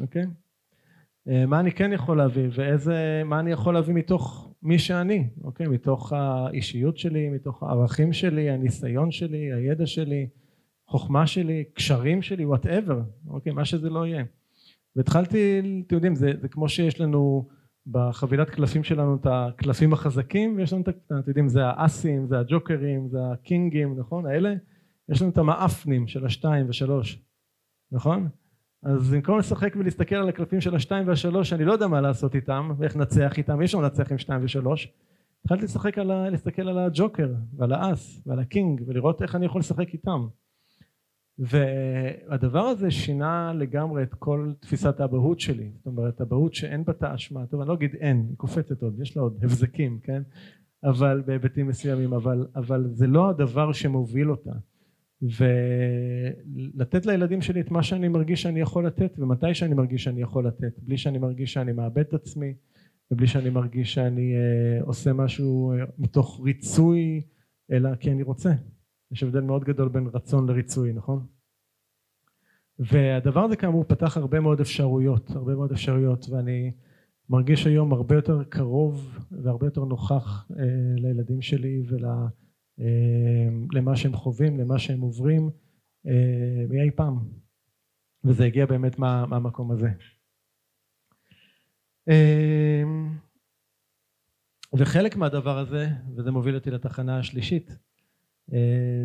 אוקיי? 0.00 0.24
אה, 1.28 1.46
מה 1.46 1.60
אני 1.60 1.72
כן 1.72 1.92
יכול 1.92 2.16
להביא 2.16 2.48
ואיזה 2.52 3.22
מה 3.24 3.40
אני 3.40 3.50
יכול 3.50 3.74
להביא 3.74 3.94
מתוך 3.94 4.45
מי 4.62 4.78
שאני 4.78 5.28
אוקיי? 5.44 5.68
מתוך 5.68 6.12
האישיות 6.12 6.98
שלי 6.98 7.28
מתוך 7.28 7.62
הערכים 7.62 8.12
שלי 8.12 8.50
הניסיון 8.50 9.10
שלי 9.10 9.52
הידע 9.52 9.86
שלי 9.86 10.28
חוכמה 10.88 11.26
שלי 11.26 11.64
קשרים 11.74 12.22
שלי 12.22 12.44
וואטאבר 12.44 13.00
אוקיי? 13.28 13.52
מה 13.52 13.64
שזה 13.64 13.90
לא 13.90 14.06
יהיה. 14.06 14.24
והתחלתי 14.96 15.60
אתם 15.86 15.94
יודעים 15.94 16.14
זה, 16.14 16.32
זה 16.40 16.48
כמו 16.48 16.68
שיש 16.68 17.00
לנו 17.00 17.48
בחבילת 17.86 18.50
קלפים 18.50 18.84
שלנו 18.84 19.16
את 19.16 19.26
הקלפים 19.30 19.92
החזקים 19.92 20.56
ויש 20.56 20.72
לנו 20.72 20.82
את 20.82 20.88
אתם 20.88 21.14
יודעים 21.26 21.48
זה 21.48 21.66
האסים 21.66 22.26
זה 22.26 22.38
הג'וקרים 22.38 23.08
זה 23.08 23.18
הקינגים 23.32 23.98
נכון? 23.98 24.26
האלה. 24.26 24.54
יש 25.08 25.22
לנו 25.22 25.30
את 25.30 25.38
המאפנים 25.38 26.06
של 26.06 26.26
השתיים 26.26 26.66
ושלוש 26.68 27.22
נכון 27.92 28.28
אז 28.86 29.10
במקום 29.10 29.38
לשחק 29.38 29.74
ולהסתכל 29.76 30.14
על 30.14 30.28
הקלפים 30.28 30.60
של 30.60 30.74
השתיים 30.74 31.08
והשלוש 31.08 31.52
אני 31.52 31.64
לא 31.64 31.72
יודע 31.72 31.86
מה 31.86 32.00
לעשות 32.00 32.34
איתם 32.34 32.70
ואיך 32.78 32.96
לנצח 32.96 33.38
איתם 33.38 33.60
אי 33.60 33.64
אפשר 33.64 33.80
לנצח 33.80 34.12
עם 34.12 34.18
שתיים 34.18 34.44
ושלוש 34.44 34.92
התחלתי 35.44 35.64
לשחק 35.64 35.98
על 35.98 36.10
ה... 36.10 36.30
להסתכל 36.30 36.68
על 36.68 36.78
הג'וקר 36.78 37.34
ועל 37.56 37.72
האס 37.72 38.22
ועל 38.26 38.38
הקינג 38.38 38.82
ולראות 38.86 39.22
איך 39.22 39.34
אני 39.34 39.46
יכול 39.46 39.58
לשחק 39.58 39.92
איתם. 39.92 40.26
והדבר 41.38 42.60
הזה 42.60 42.90
שינה 42.90 43.52
לגמרי 43.52 44.02
את 44.02 44.14
כל 44.14 44.52
תפיסת 44.60 45.00
האבהות 45.00 45.40
שלי. 45.40 45.70
זאת 45.76 45.86
אומרת 45.86 46.20
אבהות 46.20 46.54
שאין 46.54 46.84
בה 46.84 46.92
את 46.92 47.02
האשמה 47.02 47.46
טוב 47.46 47.60
אני 47.60 47.68
לא 47.68 47.74
אגיד 47.74 47.94
אין 47.94 48.26
היא 48.28 48.36
קופצת 48.36 48.82
עוד 48.82 49.00
יש 49.00 49.16
לה 49.16 49.22
עוד 49.22 49.38
הבזקים 49.42 49.98
כן? 50.02 50.22
אבל 50.84 51.22
בהיבטים 51.26 51.66
מסוימים 51.66 52.12
אבל, 52.12 52.46
אבל 52.56 52.86
זה 52.92 53.06
לא 53.06 53.28
הדבר 53.28 53.72
שמוביל 53.72 54.30
אותה 54.30 54.52
ולתת 55.22 57.06
לילדים 57.06 57.42
שלי 57.42 57.60
את 57.60 57.70
מה 57.70 57.82
שאני 57.82 58.08
מרגיש 58.08 58.42
שאני 58.42 58.60
יכול 58.60 58.86
לתת 58.86 59.18
ומתי 59.18 59.54
שאני 59.54 59.74
מרגיש 59.74 60.04
שאני 60.04 60.22
יכול 60.22 60.46
לתת 60.46 60.78
בלי 60.82 60.96
שאני 60.98 61.18
מרגיש 61.18 61.52
שאני 61.52 61.72
מאבד 61.72 61.98
את 61.98 62.14
עצמי 62.14 62.54
ובלי 63.10 63.26
שאני 63.26 63.50
מרגיש 63.50 63.94
שאני 63.94 64.34
uh, 64.34 64.84
עושה 64.86 65.12
משהו 65.12 65.72
uh, 65.74 65.90
מתוך 65.98 66.40
ריצוי 66.44 67.22
אלא 67.72 67.94
כי 67.94 68.10
אני 68.10 68.22
רוצה 68.22 68.52
יש 69.12 69.22
הבדל 69.22 69.40
מאוד 69.40 69.64
גדול 69.64 69.88
בין 69.88 70.06
רצון 70.06 70.48
לריצוי 70.48 70.92
נכון? 70.92 71.26
והדבר 72.78 73.44
הזה 73.44 73.56
כאמור 73.56 73.84
פתח 73.84 74.16
הרבה 74.16 74.40
מאוד 74.40 74.60
אפשרויות 74.60 75.30
הרבה 75.30 75.54
מאוד 75.54 75.72
אפשרויות 75.72 76.28
ואני 76.28 76.72
מרגיש 77.30 77.66
היום 77.66 77.92
הרבה 77.92 78.14
יותר 78.14 78.44
קרוב 78.44 79.18
והרבה 79.30 79.66
יותר 79.66 79.84
נוכח 79.84 80.46
uh, 80.50 80.54
לילדים 80.96 81.42
שלי 81.42 81.82
ול... 81.88 82.04
אה, 82.80 83.48
למה 83.72 83.96
שהם 83.96 84.12
חווים, 84.12 84.60
למה 84.60 84.78
שהם 84.78 85.00
עוברים 85.00 85.50
אה, 86.06 86.64
מאי 86.68 86.90
פעם 86.90 87.18
וזה 88.24 88.44
הגיע 88.44 88.66
באמת 88.66 88.98
מה, 88.98 89.26
מהמקום 89.26 89.70
הזה. 89.70 89.88
אה, 92.08 92.82
וחלק 94.78 95.16
מהדבר 95.16 95.58
הזה, 95.58 95.88
וזה 96.16 96.30
מוביל 96.30 96.54
אותי 96.54 96.70
לתחנה 96.70 97.18
השלישית, 97.18 97.78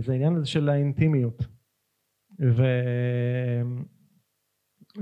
זה 0.01 0.11
העניין 0.11 0.35
הזה 0.35 0.45
של 0.45 0.69
האינטימיות. 0.69 1.45
ואני 2.39 3.79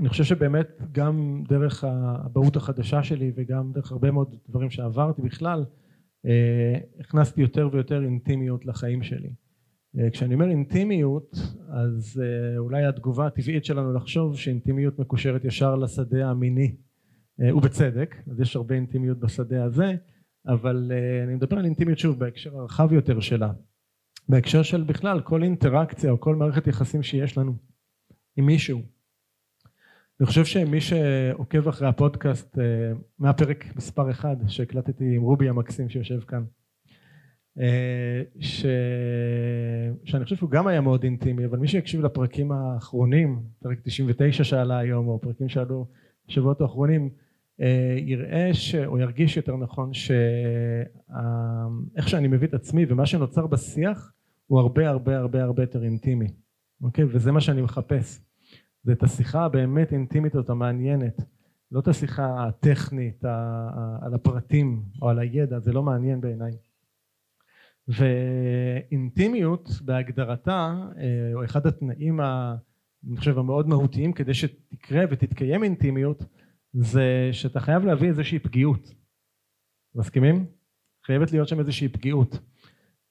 חושב 0.08 0.24
שבאמת 0.24 0.82
גם 0.92 1.44
דרך 1.48 1.84
האבהות 1.84 2.56
החדשה 2.56 3.02
שלי 3.02 3.32
וגם 3.34 3.72
דרך 3.72 3.92
הרבה 3.92 4.10
מאוד 4.10 4.36
דברים 4.48 4.70
שעברתי 4.70 5.22
בכלל, 5.22 5.60
אה, 5.60 5.89
הכנסתי 7.00 7.40
יותר 7.40 7.68
ויותר 7.72 8.04
אינטימיות 8.04 8.66
לחיים 8.66 9.02
שלי. 9.02 9.30
אה, 9.98 10.10
כשאני 10.10 10.34
אומר 10.34 10.50
אינטימיות 10.50 11.36
אז 11.68 12.22
אה, 12.24 12.58
אולי 12.58 12.84
התגובה 12.84 13.26
הטבעית 13.26 13.64
שלנו 13.64 13.92
לחשוב 13.92 14.36
שאינטימיות 14.36 14.98
מקושרת 14.98 15.44
ישר 15.44 15.76
לשדה 15.76 16.30
המיני 16.30 16.76
ובצדק 17.38 18.16
אז 18.30 18.40
יש 18.40 18.56
הרבה 18.56 18.74
אינטימיות 18.74 19.18
בשדה 19.18 19.64
הזה 19.64 19.94
אבל 20.46 20.92
אני 21.24 21.34
מדבר 21.34 21.58
על 21.58 21.64
אינטימיות 21.64 21.98
שוב 21.98 22.18
בהקשר 22.18 22.58
הרחב 22.58 22.92
יותר 22.92 23.20
שלה 23.20 23.52
בהקשר 24.28 24.62
של 24.62 24.82
בכלל 24.82 25.20
כל 25.20 25.42
אינטראקציה 25.42 26.10
או 26.10 26.20
כל 26.20 26.36
מערכת 26.36 26.66
יחסים 26.66 27.02
שיש 27.02 27.38
לנו 27.38 27.54
עם 28.36 28.46
מישהו 28.46 28.82
אני 30.20 30.26
חושב 30.26 30.44
שמי 30.44 30.80
שעוקב 30.80 31.68
אחרי 31.68 31.88
הפודקאסט 31.88 32.58
אה, 32.58 32.92
מהפרק 33.18 33.64
מספר 33.76 34.10
אחד 34.10 34.36
שהקלטתי 34.46 35.16
עם 35.16 35.22
רובי 35.22 35.48
המקסים 35.48 35.88
שיושב 35.88 36.20
כאן 36.20 36.44
אה, 37.60 38.22
ש... 38.40 38.66
שאני 40.04 40.24
חושב 40.24 40.36
שהוא 40.36 40.50
גם 40.50 40.66
היה 40.66 40.80
מאוד 40.80 41.04
אינטימי 41.04 41.44
אבל 41.44 41.58
מי 41.58 41.68
שהקשיב 41.68 42.00
לפרקים 42.00 42.52
האחרונים 42.52 43.42
פרק 43.62 43.78
99 43.82 44.44
שעלה 44.44 44.78
היום 44.78 45.08
או 45.08 45.20
פרקים 45.20 45.48
שעלו 45.48 45.86
בשבועות 46.28 46.60
האחרונים 46.60 47.10
אה, 47.60 47.94
יראה 47.98 48.54
ש... 48.54 48.74
או 48.74 48.98
ירגיש 48.98 49.36
יותר 49.36 49.56
נכון 49.56 49.94
שאיך 49.94 50.88
שאני 52.08 52.28
מביא 52.28 52.48
את 52.48 52.54
עצמי 52.54 52.86
ומה 52.88 53.06
שנוצר 53.06 53.46
בשיח 53.46 54.12
הוא 54.46 54.60
הרבה 54.60 54.88
הרבה 54.88 55.18
הרבה 55.18 55.42
הרבה 55.42 55.62
יותר 55.62 55.84
אינטימי. 55.84 56.28
אוקיי? 56.82 57.04
וזה 57.08 57.32
מה 57.32 57.40
שאני 57.40 57.62
מחפש 57.62 58.29
זה 58.82 58.92
את 58.92 59.02
השיחה 59.02 59.44
הבאמת 59.44 59.92
אינטימית 59.92 60.34
הזאת 60.34 60.50
המעניינת. 60.50 61.22
לא 61.72 61.80
את 61.80 61.88
השיחה 61.88 62.46
הטכנית 62.48 63.24
על 64.02 64.14
הפרטים 64.14 64.82
או 65.02 65.08
על 65.08 65.18
הידע 65.18 65.58
זה 65.58 65.72
לא 65.72 65.82
מעניין 65.82 66.20
בעיניי. 66.20 66.52
ואינטימיות 67.88 69.70
בהגדרתה 69.84 70.74
אה, 70.96 71.34
או 71.34 71.44
אחד 71.44 71.66
התנאים 71.66 72.20
אני 72.20 73.16
חושב 73.16 73.38
המאוד 73.38 73.68
מהותיים 73.68 74.12
כדי 74.12 74.34
שתקרה 74.34 75.04
ותתקיים 75.10 75.64
אינטימיות 75.64 76.24
זה 76.72 77.28
שאתה 77.32 77.60
חייב 77.60 77.84
להביא 77.84 78.08
איזושהי 78.08 78.38
פגיעות. 78.38 78.94
מסכימים? 79.94 80.46
חייבת 81.06 81.32
להיות 81.32 81.48
שם 81.48 81.58
איזושהי 81.58 81.88
פגיעות. 81.88 82.38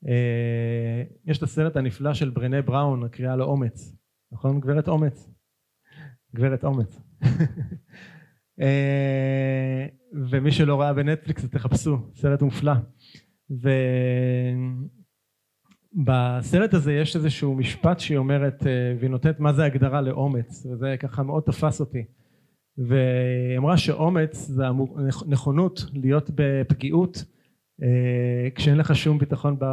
אה, 0.08 1.03
יש 1.25 1.38
את 1.38 1.43
הסרט 1.43 1.75
הנפלא 1.75 2.13
של 2.13 2.29
ברנה 2.29 2.62
בראון 2.62 3.03
הקריאה 3.03 3.36
לאומץ. 3.36 3.95
נכון 4.32 4.60
גברת 4.60 4.88
אומץ 4.88 5.29
גברת 6.35 6.63
אומץ. 6.63 7.01
אה, 8.61 9.85
ומי 10.29 10.51
שלא 10.51 10.81
ראה 10.81 10.93
בנטפליקס 10.93 11.45
תחפשו, 11.45 11.97
סרט 12.15 12.41
מופלא. 12.41 12.73
ובסרט 15.95 16.73
הזה 16.73 16.93
יש 16.93 17.15
איזשהו 17.15 17.55
משפט 17.55 17.99
שהיא 17.99 18.17
אומרת, 18.17 18.67
אה, 18.67 18.95
והיא 18.99 19.09
נותנת 19.09 19.39
מה 19.39 19.53
זה 19.53 19.65
הגדרה 19.65 20.01
לאומץ, 20.01 20.65
וזה 20.65 20.95
ככה 20.99 21.23
מאוד 21.23 21.43
תפס 21.43 21.79
אותי. 21.79 22.05
והיא 22.77 23.57
אמרה 23.57 23.77
שאומץ 23.77 24.37
זה 24.37 24.63
הנכונות 24.67 25.85
להיות 25.93 26.29
בפגיעות 26.35 27.23
אה, 27.83 28.49
כשאין 28.55 28.77
לך 28.77 28.95
שום 28.95 29.17
ביטחון 29.17 29.59
ב... 29.59 29.63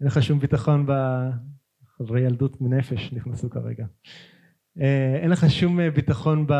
אין 0.00 0.06
לך 0.06 0.22
שום 0.22 0.38
ביטחון 0.38 0.86
ב... 0.86 0.92
חברי 1.98 2.20
ילדות 2.20 2.60
מנפש 2.60 3.12
נכנסו 3.12 3.50
כרגע. 3.50 3.86
אה, 4.80 5.18
אין 5.22 5.30
לך 5.30 5.50
שום 5.50 5.80
אה, 5.80 5.90
ביטחון 5.90 6.46
ב... 6.46 6.52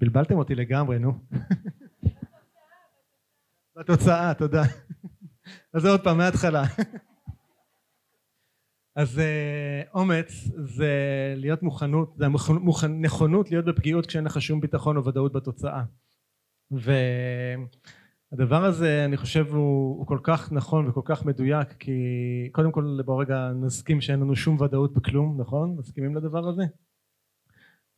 בלבלתם 0.00 0.34
אותי 0.34 0.54
לגמרי, 0.54 0.98
נו. 0.98 1.12
בתוצאה, 3.76 4.34
תודה. 4.34 4.62
אז 5.74 5.82
זה 5.82 5.90
עוד 5.90 6.04
פעם 6.04 6.18
מההתחלה. 6.18 6.62
אז 8.96 9.18
אה, 9.18 9.82
אומץ 9.94 10.48
זה 10.56 10.92
להיות 11.36 11.62
מוכנות, 11.62 12.16
זה 12.16 12.26
נכונות 12.88 13.50
להיות 13.50 13.64
בפגיעות 13.64 14.06
כשאין 14.06 14.24
לך 14.24 14.42
שום 14.42 14.60
ביטחון 14.60 14.96
או 14.96 15.04
ודאות 15.04 15.32
בתוצאה. 15.32 15.82
ו... 16.72 16.92
הדבר 18.32 18.64
הזה 18.64 19.04
אני 19.04 19.16
חושב 19.16 19.46
הוא, 19.50 19.98
הוא 19.98 20.06
כל 20.06 20.18
כך 20.22 20.52
נכון 20.52 20.88
וכל 20.88 21.00
כך 21.04 21.24
מדויק 21.24 21.72
כי 21.72 21.92
קודם 22.52 22.72
כל 22.72 23.00
בוא 23.04 23.22
רגע 23.22 23.50
נסכים 23.54 24.00
שאין 24.00 24.20
לנו 24.20 24.36
שום 24.36 24.60
ודאות 24.60 24.92
בכלום 24.94 25.40
נכון? 25.40 25.76
מסכימים 25.78 26.16
לדבר 26.16 26.48
הזה? 26.48 26.62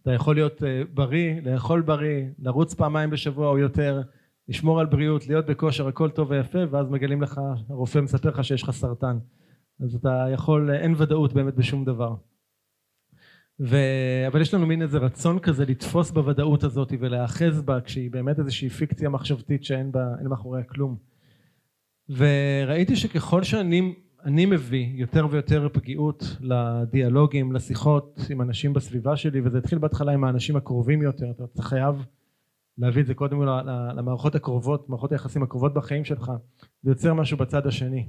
אתה 0.03 0.13
יכול 0.13 0.35
להיות 0.35 0.63
אה, 0.63 0.83
בריא, 0.95 1.41
לאכול 1.43 1.81
בריא, 1.81 2.25
לרוץ 2.39 2.75
פעמיים 2.75 3.11
בשבוע 3.11 3.49
או 3.49 3.59
יותר, 3.59 4.03
לשמור 4.49 4.81
על 4.81 4.87
בריאות, 4.87 5.27
להיות 5.27 5.47
בכושר, 5.47 5.89
הכל 5.89 6.11
טוב 6.11 6.31
ויפה 6.31 6.59
ואז 6.71 6.91
מגלים 6.91 7.23
לך, 7.23 7.41
הרופא 7.69 7.99
מספר 7.99 8.29
לך 8.29 8.45
שיש 8.45 8.63
לך 8.63 8.71
סרטן 8.71 9.19
אז 9.85 9.95
אתה 9.95 10.27
יכול, 10.33 10.71
אין 10.71 10.95
ודאות 10.97 11.33
באמת 11.33 11.55
בשום 11.55 11.85
דבר 11.85 12.15
ו... 13.61 13.77
אבל 14.27 14.41
יש 14.41 14.55
לנו 14.55 14.67
מין 14.67 14.83
איזה 14.83 14.99
רצון 14.99 15.39
כזה 15.39 15.65
לתפוס 15.65 16.11
בוודאות 16.11 16.65
הזאת 16.65 16.93
ולהאחז 17.01 17.63
בה 17.63 17.81
כשהיא 17.81 18.11
באמת 18.11 18.39
איזושהי 18.39 18.69
פיקציה 18.69 19.09
מחשבתית 19.09 19.65
שאין 19.65 19.93
בה, 19.93 20.05
מאחוריה 20.29 20.65
כלום 20.65 20.97
וראיתי 22.09 22.97
שככל 22.97 23.43
שאני 23.43 23.95
אני 24.25 24.47
מביא 24.47 24.87
יותר 24.95 25.27
ויותר 25.31 25.69
פגיעות 25.73 26.37
לדיאלוגים, 26.41 27.53
לשיחות 27.53 28.21
עם 28.31 28.43
אנשים 28.43 28.73
בסביבה 28.73 29.17
שלי 29.17 29.41
וזה 29.41 29.59
התחיל 29.59 29.79
בהתחלה 29.79 30.13
עם 30.13 30.25
האנשים 30.25 30.57
הקרובים 30.57 31.03
יותר, 31.03 31.31
אתה 31.31 31.63
חייב 31.63 32.07
להביא 32.79 33.03
את 33.03 33.07
זה 33.07 33.15
קודם 33.15 33.43
למערכות 33.97 34.35
הקרובות, 34.35 34.89
מערכות 34.89 35.13
היחסים 35.13 35.43
הקרובות 35.43 35.75
בחיים 35.75 36.05
שלך, 36.05 36.33
זה 36.83 36.91
יוצר 36.91 37.15
משהו 37.15 37.37
בצד 37.37 37.67
השני. 37.67 38.09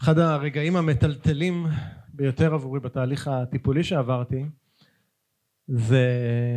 אחד 0.00 0.18
הרגעים 0.18 0.76
המטלטלים 0.76 1.66
ביותר 2.16 2.54
עבורי 2.54 2.80
בתהליך 2.80 3.28
הטיפולי 3.28 3.84
שעברתי 3.84 4.44
זה, 5.66 6.06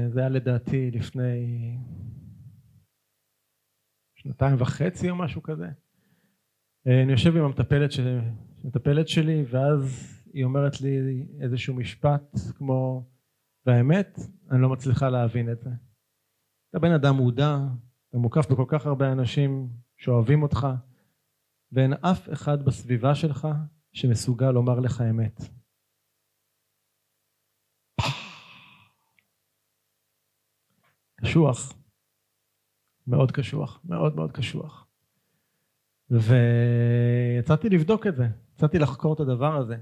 זה 0.09 0.19
היה 0.19 0.29
לדעתי 0.29 0.91
לפני 0.91 1.77
שנתיים 4.15 4.55
וחצי 4.59 5.09
או 5.09 5.15
משהו 5.15 5.43
כזה. 5.43 5.67
אני 6.85 7.11
יושב 7.11 7.37
עם 7.37 7.43
המטפלת, 7.43 7.91
של, 7.91 8.19
המטפלת 8.63 9.07
שלי 9.07 9.45
ואז 9.49 10.13
היא 10.33 10.43
אומרת 10.43 10.81
לי 10.81 11.25
איזשהו 11.41 11.75
משפט 11.75 12.37
כמו 12.55 13.09
והאמת 13.65 14.19
אני 14.51 14.61
לא 14.61 14.69
מצליחה 14.69 15.09
להבין 15.09 15.51
את 15.51 15.61
זה. 15.61 15.69
אתה 16.69 16.79
בן 16.79 16.91
אדם 16.91 17.15
מודע 17.15 17.57
אתה 18.09 18.17
מוקף 18.17 18.51
בכל 18.51 18.65
כך 18.67 18.85
הרבה 18.85 19.11
אנשים 19.11 19.69
שאוהבים 19.97 20.43
אותך 20.43 20.67
ואין 21.71 21.93
אף 21.93 22.29
אחד 22.33 22.65
בסביבה 22.65 23.15
שלך 23.15 23.47
שמסוגל 23.97 24.51
לומר 24.51 24.79
לך 24.79 25.01
אמת. 25.09 25.41
קשוח, 31.21 31.73
מאוד 33.07 33.31
קשוח, 33.31 33.81
מאוד 33.85 34.15
מאוד 34.15 34.31
קשוח. 34.31 34.87
ויצאתי 36.09 37.69
לבדוק 37.69 38.07
את 38.07 38.15
זה, 38.15 38.27
יצאתי 38.55 38.79
לחקור 38.79 39.13
את 39.13 39.19
הדבר 39.19 39.55
הזה. 39.55 39.75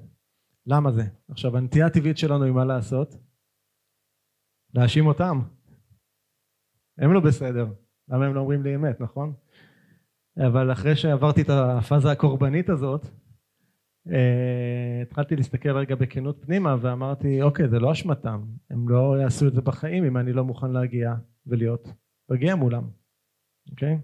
למה 0.65 0.91
זה? 0.91 1.03
עכשיו 1.29 1.57
הנטייה 1.57 1.85
הטבעית 1.85 2.17
שלנו 2.17 2.43
היא 2.43 2.53
מה 2.53 2.65
לעשות? 2.65 3.15
להאשים 4.73 5.07
אותם. 5.07 5.39
הם 6.97 7.13
לא 7.13 7.19
בסדר. 7.19 7.65
למה 8.09 8.25
הם 8.25 8.35
לא 8.35 8.39
אומרים 8.39 8.63
לי 8.63 8.75
אמת, 8.75 9.01
נכון? 9.01 9.33
אבל 10.47 10.71
אחרי 10.71 10.95
שעברתי 10.95 11.41
את 11.41 11.49
הפאזה 11.49 12.11
הקורבנית 12.11 12.69
הזאת, 12.69 13.07
התחלתי 15.01 15.35
להסתכל 15.35 15.77
רגע 15.77 15.95
בכנות 15.95 16.45
פנימה 16.45 16.75
ואמרתי 16.81 17.41
אוקיי 17.41 17.67
זה 17.67 17.79
לא 17.79 17.91
אשמתם 17.91 18.41
הם 18.69 18.89
לא 18.89 19.15
יעשו 19.21 19.47
את 19.47 19.53
זה 19.53 19.61
בחיים 19.61 20.03
אם 20.03 20.17
אני 20.17 20.33
לא 20.33 20.45
מוכן 20.45 20.71
להגיע 20.71 21.13
ולהיות 21.47 21.87
מגיע 22.29 22.55
מולם 22.55 22.83
אוקיי? 23.71 23.99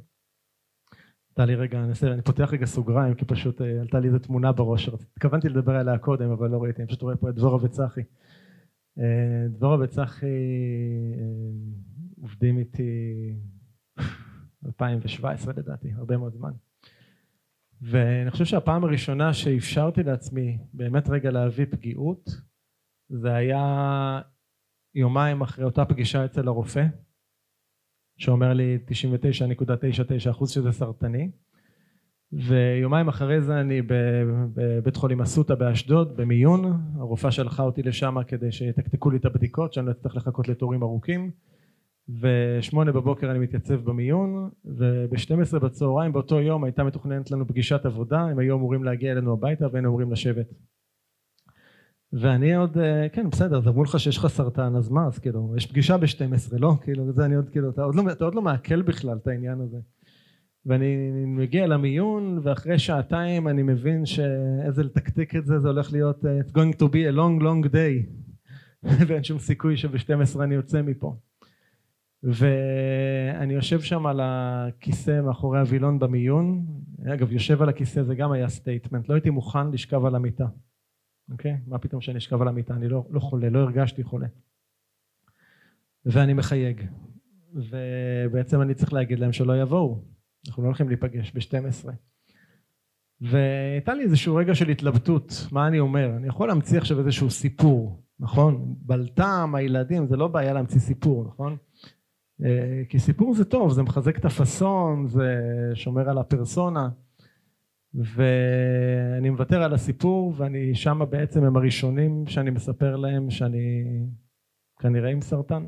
עלתה 1.29 1.45
לי 1.45 1.55
רגע, 1.55 1.83
אני, 1.83 1.93
אני 2.13 2.21
פותח 2.21 2.49
רגע 2.53 2.65
סוגריים 2.65 3.15
כי 3.15 3.25
פשוט 3.25 3.61
אה, 3.61 3.81
עלתה 3.81 3.99
לי 3.99 4.07
איזה 4.07 4.19
תמונה 4.19 4.51
בראש, 4.51 4.89
התכוונתי 4.89 5.49
לדבר 5.49 5.75
עליה 5.75 5.97
קודם 5.97 6.31
אבל 6.31 6.49
לא 6.49 6.63
ראיתי, 6.63 6.81
אני 6.81 6.87
פשוט 6.87 7.01
רואה 7.01 7.15
פה 7.15 7.29
את 7.29 7.35
דבורה 7.35 7.63
וצחי. 7.63 8.01
אה, 8.99 9.47
דבורה 9.49 9.77
וצחי 9.79 10.27
עובדים 12.21 12.57
איתי 12.57 13.33
2017 14.65 15.53
לדעתי, 15.57 15.91
הרבה 15.93 16.17
מאוד 16.17 16.33
זמן. 16.33 16.51
ואני 17.81 18.31
חושב 18.31 18.45
שהפעם 18.45 18.83
הראשונה 18.83 19.33
שאפשרתי 19.33 20.03
לעצמי 20.03 20.57
באמת 20.73 21.09
רגע 21.09 21.31
להביא 21.31 21.65
פגיעות 21.71 22.29
זה 23.09 23.33
היה 23.33 24.21
יומיים 24.95 25.41
אחרי 25.41 25.65
אותה 25.65 25.85
פגישה 25.85 26.25
אצל 26.25 26.47
הרופא 26.47 26.85
שאומר 28.17 28.53
לי 28.53 28.77
99.99% 28.87 30.47
שזה 30.47 30.71
סרטני. 30.71 31.31
ויומיים 32.33 33.07
אחרי 33.07 33.41
זה 33.41 33.59
אני 33.61 33.81
בבית 34.55 34.95
חולים 34.95 35.21
אסותא 35.21 35.55
באשדוד 35.55 36.17
במיון. 36.17 36.81
הרופאה 36.95 37.31
שלחה 37.31 37.63
אותי 37.63 37.83
לשם 37.83 38.15
כדי 38.27 38.51
שיתקתקו 38.51 39.09
לי 39.09 39.17
את 39.17 39.25
הבדיקות 39.25 39.73
שאני 39.73 39.85
לא 39.85 39.91
אצטרך 39.91 40.15
לחכות 40.15 40.47
לתורים 40.47 40.83
ארוכים 40.83 41.31
ושמונה 42.09 42.91
בבוקר 42.91 43.31
אני 43.31 43.39
מתייצב 43.39 43.75
במיון 43.75 44.49
וב-12 44.65 45.59
בצהריים 45.59 46.13
באותו 46.13 46.39
יום 46.41 46.63
הייתה 46.63 46.83
מתוכננת 46.83 47.31
לנו 47.31 47.47
פגישת 47.47 47.85
עבודה 47.85 48.21
הם 48.21 48.39
היו 48.39 48.55
אמורים 48.55 48.83
להגיע 48.83 49.11
אלינו 49.11 49.33
הביתה 49.33 49.67
והיינו 49.71 49.89
אמורים 49.89 50.11
לשבת. 50.11 50.53
ואני 52.13 52.55
עוד 52.55 52.77
אה, 52.77 53.09
כן 53.09 53.29
בסדר 53.29 53.57
אז 53.57 53.67
אמרו 53.67 53.83
לך 53.83 53.99
שיש 53.99 54.17
לך 54.17 54.27
סרטן 54.27 54.75
אז 54.75 54.89
מה? 54.89 55.07
אז 55.07 55.19
כאילו 55.19 55.53
יש 55.57 55.65
פגישה 55.65 55.97
ב-12 55.97 56.57
לא? 56.59 56.73
כאילו 56.81 57.11
זה 57.11 57.25
אני 57.25 57.35
עוד 57.35 57.49
כאילו 57.49 57.69
אתה 57.69 57.83
עוד 57.83 57.95
לא, 57.95 58.11
אתה 58.11 58.25
עוד 58.25 58.35
לא 58.35 58.41
מעכל 58.41 58.81
בכלל 58.81 59.17
את 59.17 59.27
העניין 59.27 59.61
הזה. 59.61 59.77
ואני 60.65 60.95
מגיע 61.25 61.67
למיון 61.67 62.39
ואחרי 62.43 62.79
שעתיים 62.79 63.47
אני 63.47 63.63
מבין 63.63 64.05
שאיזה 64.05 64.83
לתקתק 64.83 65.35
את 65.35 65.45
זה 65.45 65.59
זה 65.59 65.67
הולך 65.67 65.93
להיות 65.93 66.23
uh, 66.23 66.27
it's 66.45 66.51
going 66.51 66.77
to 66.79 66.85
be 66.85 67.13
a 67.13 67.15
long 67.15 67.43
long 67.43 67.73
day. 67.73 68.05
ואין 69.07 69.23
שום 69.23 69.39
סיכוי 69.39 69.77
שב-12 69.77 70.43
אני 70.43 70.55
יוצא 70.55 70.81
מפה 70.81 71.15
ואני 72.23 73.53
יושב 73.53 73.81
שם 73.81 74.05
על 74.05 74.19
הכיסא 74.23 75.21
מאחורי 75.21 75.59
הווילון 75.59 75.99
במיון. 75.99 76.65
אגב 77.13 77.31
יושב 77.31 77.61
על 77.61 77.69
הכיסא 77.69 78.03
זה 78.03 78.15
גם 78.15 78.31
היה 78.31 78.49
statement 78.49 79.09
לא 79.09 79.13
הייתי 79.13 79.29
מוכן 79.29 79.71
לשכב 79.71 80.05
על 80.05 80.15
המיטה. 80.15 80.45
אוקיי? 81.31 81.57
מה 81.67 81.77
פתאום 81.77 82.01
שאני 82.01 82.17
אשכב 82.17 82.41
על 82.41 82.47
המיטה? 82.47 82.73
אני 82.73 82.89
לא, 82.89 83.05
לא 83.09 83.19
חולה 83.19 83.49
לא 83.49 83.59
הרגשתי 83.59 84.03
חולה. 84.03 84.27
ואני 86.05 86.33
מחייג. 86.33 86.81
ובעצם 87.53 88.61
אני 88.61 88.73
צריך 88.73 88.93
להגיד 88.93 89.19
להם 89.19 89.31
שלא 89.31 89.61
יבואו. 89.61 90.03
אנחנו 90.47 90.63
לא 90.63 90.67
הולכים 90.67 90.87
להיפגש 90.87 91.31
ב-12 91.31 91.89
והייתה 93.21 93.93
לי 93.93 94.03
איזשהו 94.03 94.35
רגע 94.35 94.55
של 94.55 94.69
התלבטות 94.69 95.47
מה 95.51 95.67
אני 95.67 95.79
אומר? 95.79 96.15
אני 96.17 96.27
יכול 96.27 96.47
להמציא 96.47 96.77
עכשיו 96.77 96.99
איזשהו 96.99 97.29
סיפור 97.29 98.03
נכון? 98.19 98.75
בלטם 98.81 99.53
הילדים 99.55 100.07
זה 100.07 100.15
לא 100.17 100.27
בעיה 100.27 100.53
להמציא 100.53 100.79
סיפור 100.79 101.23
נכון 101.23 101.57
כי 102.89 102.99
סיפור 102.99 103.33
זה 103.33 103.45
טוב, 103.45 103.71
זה 103.71 103.83
מחזק 103.83 104.17
את 104.17 104.25
הפאסון, 104.25 105.07
זה 105.07 105.41
שומר 105.73 106.09
על 106.09 106.17
הפרסונה. 106.17 106.89
ואני 107.93 109.29
מוותר 109.29 109.63
על 109.63 109.73
הסיפור 109.73 110.33
ואני 110.37 110.75
שמה 110.75 111.05
בעצם 111.05 111.43
הם 111.43 111.57
הראשונים 111.57 112.27
שאני 112.27 112.49
מספר 112.49 112.95
להם 112.95 113.29
שאני 113.29 113.83
כנראה 114.79 115.09
עם 115.09 115.21
סרטן. 115.21 115.65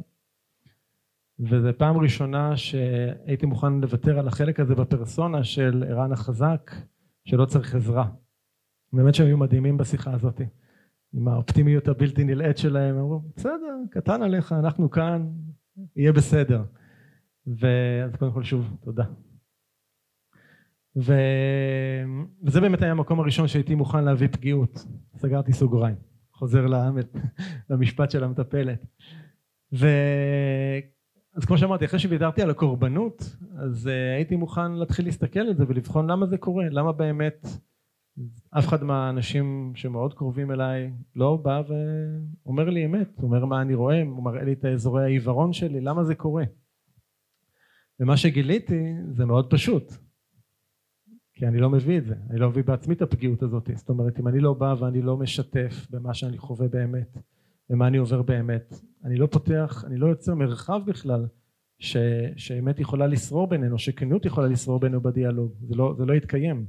וזו 1.40 1.70
פעם 1.78 1.98
ראשונה 1.98 2.58
שהייתי 2.58 3.46
מוכן 3.46 3.74
לוותר 3.74 4.20
על 4.20 4.28
החלק 4.28 4.60
הזה 4.60 4.76
בפרסונה 4.76 5.44
של 5.44 5.84
ערן 5.90 6.12
החזק 6.12 6.72
שלא 7.26 7.46
צריך 7.46 7.76
עזרה. 7.76 8.08
באמת 8.94 9.16
שהם 9.16 9.28
היו 9.28 9.38
מדהימים 9.38 9.78
בשיחה 9.78 10.14
הזאת 10.14 10.42
עם 11.14 11.28
האופטימיות 11.28 11.88
הבלתי 11.88 12.24
נלאית 12.24 12.58
שלהם. 12.58 12.98
אמרו 12.98 13.22
בסדר 13.36 13.76
קטן 13.92 14.22
עליך 14.22 14.52
אנחנו 14.52 14.92
כאן 14.92 15.30
יהיה 15.96 16.14
בסדר. 16.14 16.64
ואז 17.48 18.16
קודם 18.16 18.32
כל 18.32 18.44
שוב 18.44 18.78
תודה. 18.82 19.04
ו... 20.96 21.14
וזה 22.44 22.62
באמת 22.62 22.82
היה 22.82 22.92
המקום 22.92 23.20
הראשון 23.20 23.48
שהייתי 23.48 23.76
מוכן 23.76 24.04
להביא 24.04 24.28
פגיעות. 24.28 24.86
סגרתי 25.16 25.54
סוגריים. 25.54 25.96
חוזר 26.34 26.66
למשפט 27.70 28.12
של 28.12 28.24
המטפלת. 28.24 28.86
ו... 29.74 29.88
אז 31.36 31.46
כמו 31.46 31.58
שאמרתי, 31.58 31.86
אחרי 31.86 32.00
שוויתרתי 32.00 32.42
על 32.42 32.50
הקורבנות, 32.50 33.36
אז 33.56 33.88
uh, 33.88 34.16
הייתי 34.16 34.36
מוכן 34.36 34.72
להתחיל 34.72 35.06
להסתכל 35.06 35.40
על 35.40 35.56
זה 35.56 35.64
ולבחון 35.68 36.12
למה 36.12 36.26
זה 36.26 36.38
קורה, 36.38 36.66
למה 36.70 36.92
באמת 36.92 37.48
אף 38.50 38.68
אחד 38.68 38.84
מהאנשים 38.84 39.72
שמאוד 39.76 40.14
קרובים 40.14 40.52
אליי 40.52 40.94
לא 41.16 41.36
בא 41.36 41.62
ואומר 41.68 42.70
לי 42.70 42.86
אמת, 42.86 43.24
אומר 43.24 43.46
מה 43.46 43.62
אני 43.62 43.74
רואה, 43.74 44.02
הוא 44.02 44.24
מראה 44.24 44.44
לי 44.44 44.54
את 44.54 44.66
אזורי 44.66 45.04
העיוורון 45.04 45.54
שלי, 45.54 45.82
למה 45.82 46.04
זה 46.04 46.16
קורה? 46.16 46.44
ומה 48.00 48.18
שגיליתי 48.18 48.94
זה 49.12 49.26
מאוד 49.26 49.50
פשוט, 49.50 49.94
כי 51.34 51.48
אני 51.48 51.58
לא 51.58 51.70
מביא 51.70 51.98
את 51.98 52.06
זה, 52.06 52.16
אני 52.30 52.40
לא 52.40 52.50
מביא 52.50 52.64
בעצמי 52.64 52.96
את 52.96 53.02
הפגיעות 53.02 53.44
הזאת, 53.44 53.70
זאת 53.76 53.90
אומרת 53.90 54.20
אם 54.20 54.28
אני 54.28 54.40
לא 54.40 54.54
בא 54.54 54.76
ואני 54.80 55.02
לא 55.02 55.18
משתף 55.18 55.88
במה 55.90 56.14
שאני 56.14 56.38
חווה 56.38 56.68
באמת, 56.68 57.18
ומה 57.70 57.88
אני 57.88 57.98
עובר 57.98 58.22
באמת, 58.22 58.74
אני 59.06 59.16
לא 59.16 59.28
פותח, 59.28 59.84
אני 59.88 59.98
לא 59.98 60.08
יוצר 60.08 60.36
מרחב 60.36 60.82
בכלל 60.86 61.26
ש, 61.80 61.98
שאמת 62.38 62.80
יכולה 62.80 63.08
לשרור 63.08 63.48
בינינו, 63.48 63.78
שכנות 63.78 64.26
יכולה 64.26 64.48
לשרור 64.48 64.80
בינינו 64.80 65.02
בדיאלוג, 65.02 65.54
זה 65.62 65.76
לא, 65.76 65.94
זה 65.98 66.06
לא 66.06 66.14
יתקיים 66.14 66.66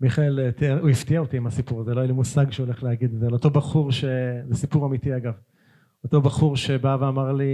מיכאל, 0.00 0.40
אה, 0.62 0.78
הוא 0.80 0.90
הפתיע 0.90 1.20
אותי 1.20 1.36
עם 1.36 1.46
הסיפור 1.46 1.80
הזה, 1.80 1.94
לא 1.94 2.00
היה 2.00 2.06
לי 2.06 2.12
מושג 2.12 2.50
שהוא 2.50 2.66
הולך 2.66 2.82
להגיד 2.82 3.12
את 3.14 3.20
זה, 3.20 3.26
על 3.26 3.32
אותו 3.32 3.50
בחור, 3.50 3.92
ש... 3.92 4.04
זה 4.48 4.54
סיפור 4.54 4.86
אמיתי 4.86 5.16
אגב, 5.16 5.34
אותו 6.04 6.20
בחור 6.20 6.56
שבא 6.56 6.96
ואמר 7.00 7.32
לי, 7.32 7.52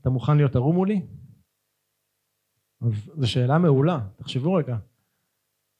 אתה 0.00 0.10
מוכן 0.10 0.36
להיות 0.36 0.56
ערום 0.56 0.76
מולי? 0.76 1.06
זו 3.16 3.30
שאלה 3.30 3.58
מעולה, 3.58 4.00
תחשבו 4.16 4.54
רגע, 4.54 4.76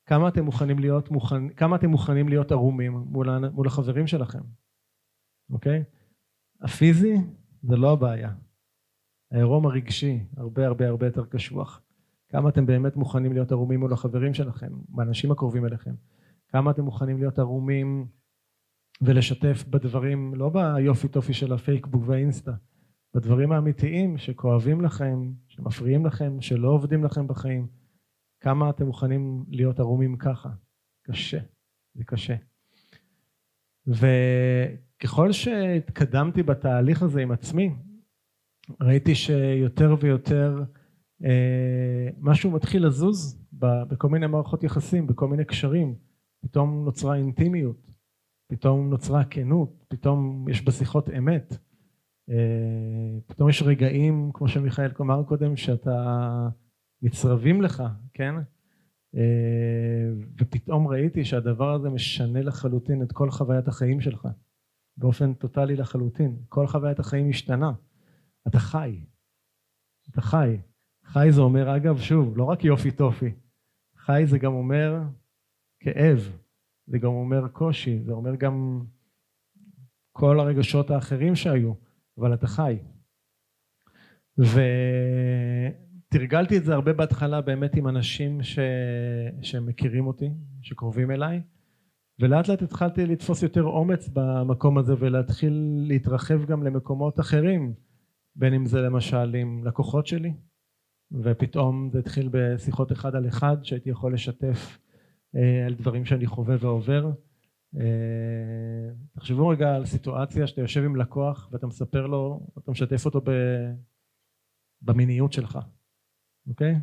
כמה 0.06 0.28
אתם 0.28 0.44
מוכנים 0.44 0.78
להיות, 0.78 1.10
מוכן, 1.10 1.48
כמה 1.48 1.76
אתם 1.76 1.88
מוכנים 1.88 2.28
להיות 2.28 2.52
ערומים 2.52 2.92
מול, 2.92 3.48
מול 3.48 3.66
החברים 3.66 4.06
שלכם, 4.06 4.42
אוקיי? 5.50 5.84
הפיזי 6.60 7.14
זה 7.62 7.76
לא 7.76 7.92
הבעיה, 7.92 8.32
העירום 9.30 9.66
הרגשי 9.66 10.24
הרבה 10.36 10.66
הרבה 10.66 10.88
הרבה 10.88 11.06
יותר 11.06 11.24
קשוח. 11.26 11.82
כמה 12.32 12.48
אתם 12.48 12.66
באמת 12.66 12.96
מוכנים 12.96 13.32
להיות 13.32 13.52
ערומים 13.52 13.80
מול 13.80 13.92
החברים 13.92 14.34
שלכם, 14.34 14.72
באנשים 14.88 15.30
הקרובים 15.30 15.66
אליכם, 15.66 15.94
כמה 16.48 16.70
אתם 16.70 16.82
מוכנים 16.82 17.18
להיות 17.18 17.38
ערומים 17.38 18.06
ולשתף 19.02 19.64
בדברים, 19.70 20.34
לא 20.34 20.48
ביופי 20.48 21.08
טופי 21.08 21.32
של 21.34 21.52
הפייסבוק 21.52 22.02
והאינסטה, 22.06 22.52
בדברים 23.14 23.52
האמיתיים 23.52 24.18
שכואבים 24.18 24.80
לכם, 24.80 25.32
שמפריעים 25.48 26.06
לכם, 26.06 26.40
שלא 26.40 26.68
עובדים 26.68 27.04
לכם 27.04 27.26
בחיים, 27.26 27.66
כמה 28.40 28.70
אתם 28.70 28.86
מוכנים 28.86 29.44
להיות 29.48 29.80
ערומים 29.80 30.16
ככה, 30.16 30.50
קשה, 31.02 31.38
זה 31.94 32.04
קשה. 32.04 32.34
וככל 33.86 35.32
שהתקדמתי 35.32 36.42
בתהליך 36.42 37.02
הזה 37.02 37.20
עם 37.20 37.32
עצמי, 37.32 37.74
ראיתי 38.80 39.14
שיותר 39.14 39.94
ויותר 40.00 40.64
משהו 42.20 42.50
מתחיל 42.50 42.86
לזוז 42.86 43.42
בכל 43.88 44.08
מיני 44.08 44.26
מערכות 44.26 44.64
יחסים, 44.64 45.06
בכל 45.06 45.28
מיני 45.28 45.44
קשרים, 45.44 45.94
פתאום 46.42 46.84
נוצרה 46.84 47.16
אינטימיות, 47.16 47.90
פתאום 48.48 48.90
נוצרה 48.90 49.24
כנות, 49.24 49.84
פתאום 49.88 50.48
יש 50.48 50.64
בשיחות 50.64 51.10
אמת, 51.10 51.56
אה, 52.30 53.18
פתאום 53.26 53.48
יש 53.48 53.62
רגעים, 53.62 54.30
כמו 54.34 54.48
שמיכאל 54.48 54.90
אמר 55.00 55.22
קודם, 55.22 55.56
שאתה 55.56 56.48
נצרבים 57.02 57.62
לך, 57.62 57.82
כן? 58.14 58.34
אה, 59.16 60.12
ופתאום 60.40 60.88
ראיתי 60.88 61.24
שהדבר 61.24 61.72
הזה 61.74 61.90
משנה 61.90 62.42
לחלוטין 62.42 63.02
את 63.02 63.12
כל 63.12 63.30
חוויית 63.30 63.68
החיים 63.68 64.00
שלך, 64.00 64.28
באופן 64.96 65.34
טוטאלי 65.34 65.76
לחלוטין, 65.76 66.36
כל 66.48 66.66
חוויית 66.66 66.98
החיים 66.98 67.28
השתנה, 67.28 67.72
אתה 68.48 68.58
חי, 68.58 69.04
אתה 70.10 70.20
חי, 70.20 70.56
חי 71.04 71.28
זה 71.30 71.40
אומר 71.40 71.76
אגב 71.76 71.98
שוב 71.98 72.36
לא 72.36 72.44
רק 72.44 72.64
יופי 72.64 72.90
טופי 72.90 73.32
חי 74.04 74.22
זה 74.26 74.38
גם 74.38 74.52
אומר 74.52 75.02
כאב, 75.80 76.38
זה 76.86 76.98
גם 76.98 77.10
אומר 77.10 77.48
קושי, 77.48 78.02
זה 78.02 78.12
אומר 78.12 78.34
גם 78.34 78.80
כל 80.12 80.40
הרגשות 80.40 80.90
האחרים 80.90 81.36
שהיו, 81.36 81.72
אבל 82.18 82.34
אתה 82.34 82.46
חי. 82.46 82.78
ותרגלתי 86.08 86.58
את 86.58 86.64
זה 86.64 86.74
הרבה 86.74 86.92
בהתחלה 86.92 87.40
באמת 87.40 87.76
עם 87.76 87.88
אנשים 87.88 88.42
ש... 88.42 88.58
שמכירים 89.42 90.06
אותי, 90.06 90.30
שקרובים 90.62 91.10
אליי, 91.10 91.42
ולאט 92.18 92.48
לאט 92.48 92.62
התחלתי 92.62 93.06
לתפוס 93.06 93.42
יותר 93.42 93.62
אומץ 93.62 94.08
במקום 94.12 94.78
הזה 94.78 94.94
ולהתחיל 94.98 95.84
להתרחב 95.88 96.44
גם 96.44 96.62
למקומות 96.62 97.20
אחרים, 97.20 97.74
בין 98.36 98.54
אם 98.54 98.66
זה 98.66 98.80
למשל 98.80 99.34
עם 99.34 99.64
לקוחות 99.64 100.06
שלי, 100.06 100.34
ופתאום 101.22 101.90
זה 101.92 101.98
התחיל 101.98 102.28
בשיחות 102.32 102.92
אחד 102.92 103.14
על 103.14 103.28
אחד 103.28 103.56
שהייתי 103.62 103.90
יכול 103.90 104.14
לשתף 104.14 104.78
אה, 105.36 105.66
על 105.66 105.74
דברים 105.74 106.04
שאני 106.04 106.26
חווה 106.26 106.56
ועובר. 106.60 107.10
אה, 107.80 108.90
תחשבו 109.12 109.48
רגע 109.48 109.74
על 109.74 109.86
סיטואציה 109.86 110.46
שאתה 110.46 110.60
יושב 110.60 110.82
עם 110.84 110.96
לקוח 110.96 111.48
ואתה 111.52 111.66
מספר 111.66 112.06
לו, 112.06 112.46
אתה 112.58 112.70
משתף 112.70 113.06
אותו 113.06 113.20
ב... 113.20 113.30
במיניות 114.82 115.32
שלך, 115.32 115.58
אוקיי? 116.46 116.74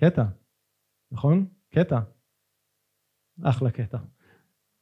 קטע, 0.00 0.24
נכון? 1.12 1.46
קטע. 1.70 2.00
אחלה 3.42 3.70
קטע. 3.70 3.98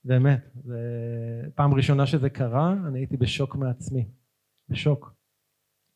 באמת, 0.04 0.50
זה 0.64 0.78
פעם 1.54 1.74
ראשונה 1.74 2.06
שזה 2.06 2.30
קרה, 2.30 2.72
אני 2.72 2.98
הייתי 2.98 3.16
בשוק 3.16 3.56
מעצמי. 3.56 4.08
בשוק. 4.68 5.14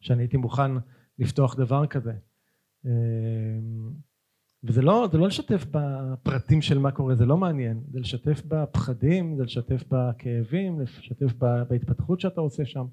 שאני 0.01 0.23
הייתי 0.23 0.37
מוכן 0.37 0.71
לפתוח 1.19 1.57
דבר 1.57 1.87
כזה. 1.87 2.13
אה, 2.87 2.91
וזה 4.65 4.83
לא, 4.83 5.09
זה 5.13 5.19
לא 5.19 5.27
לשתף 5.27 5.67
בפרטים 5.71 6.63
של 6.63 6.79
מה 6.79 6.91
קורה, 6.91 7.15
זה 7.15 7.27
לא 7.27 7.37
מעניין, 7.37 7.81
זה 7.91 8.01
לשתף 8.01 8.43
בפחדים, 8.49 9.37
זה 9.37 9.45
לשתף 9.45 9.85
בכאבים, 9.89 10.81
לשתף 10.81 11.33
בהתפתחות 11.69 12.21
שאתה 12.21 12.41
עושה 12.41 12.67
שם, 12.67 12.87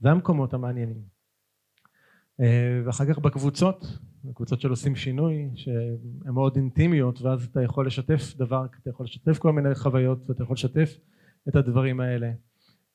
זה 0.00 0.10
המקומות 0.10 0.54
המעניינים. 0.54 1.02
אה, 2.40 2.82
ואחר 2.86 3.04
כך 3.04 3.18
בקבוצות, 3.18 3.98
קבוצות 4.34 4.60
של 4.60 4.70
עושים 4.70 4.96
שינוי, 4.96 5.50
שהן 5.54 6.34
מאוד 6.34 6.56
אינטימיות, 6.56 7.22
ואז 7.22 7.44
אתה 7.44 7.62
יכול 7.62 7.86
לשתף 7.86 8.36
דבר, 8.36 8.66
אתה 8.82 8.90
יכול 8.90 9.04
לשתף 9.04 9.38
כל 9.38 9.52
מיני 9.52 9.74
חוויות, 9.74 10.18
ואתה 10.28 10.42
יכול 10.42 10.54
לשתף 10.54 10.98
את 11.48 11.56
הדברים 11.56 12.00
האלה. 12.00 12.32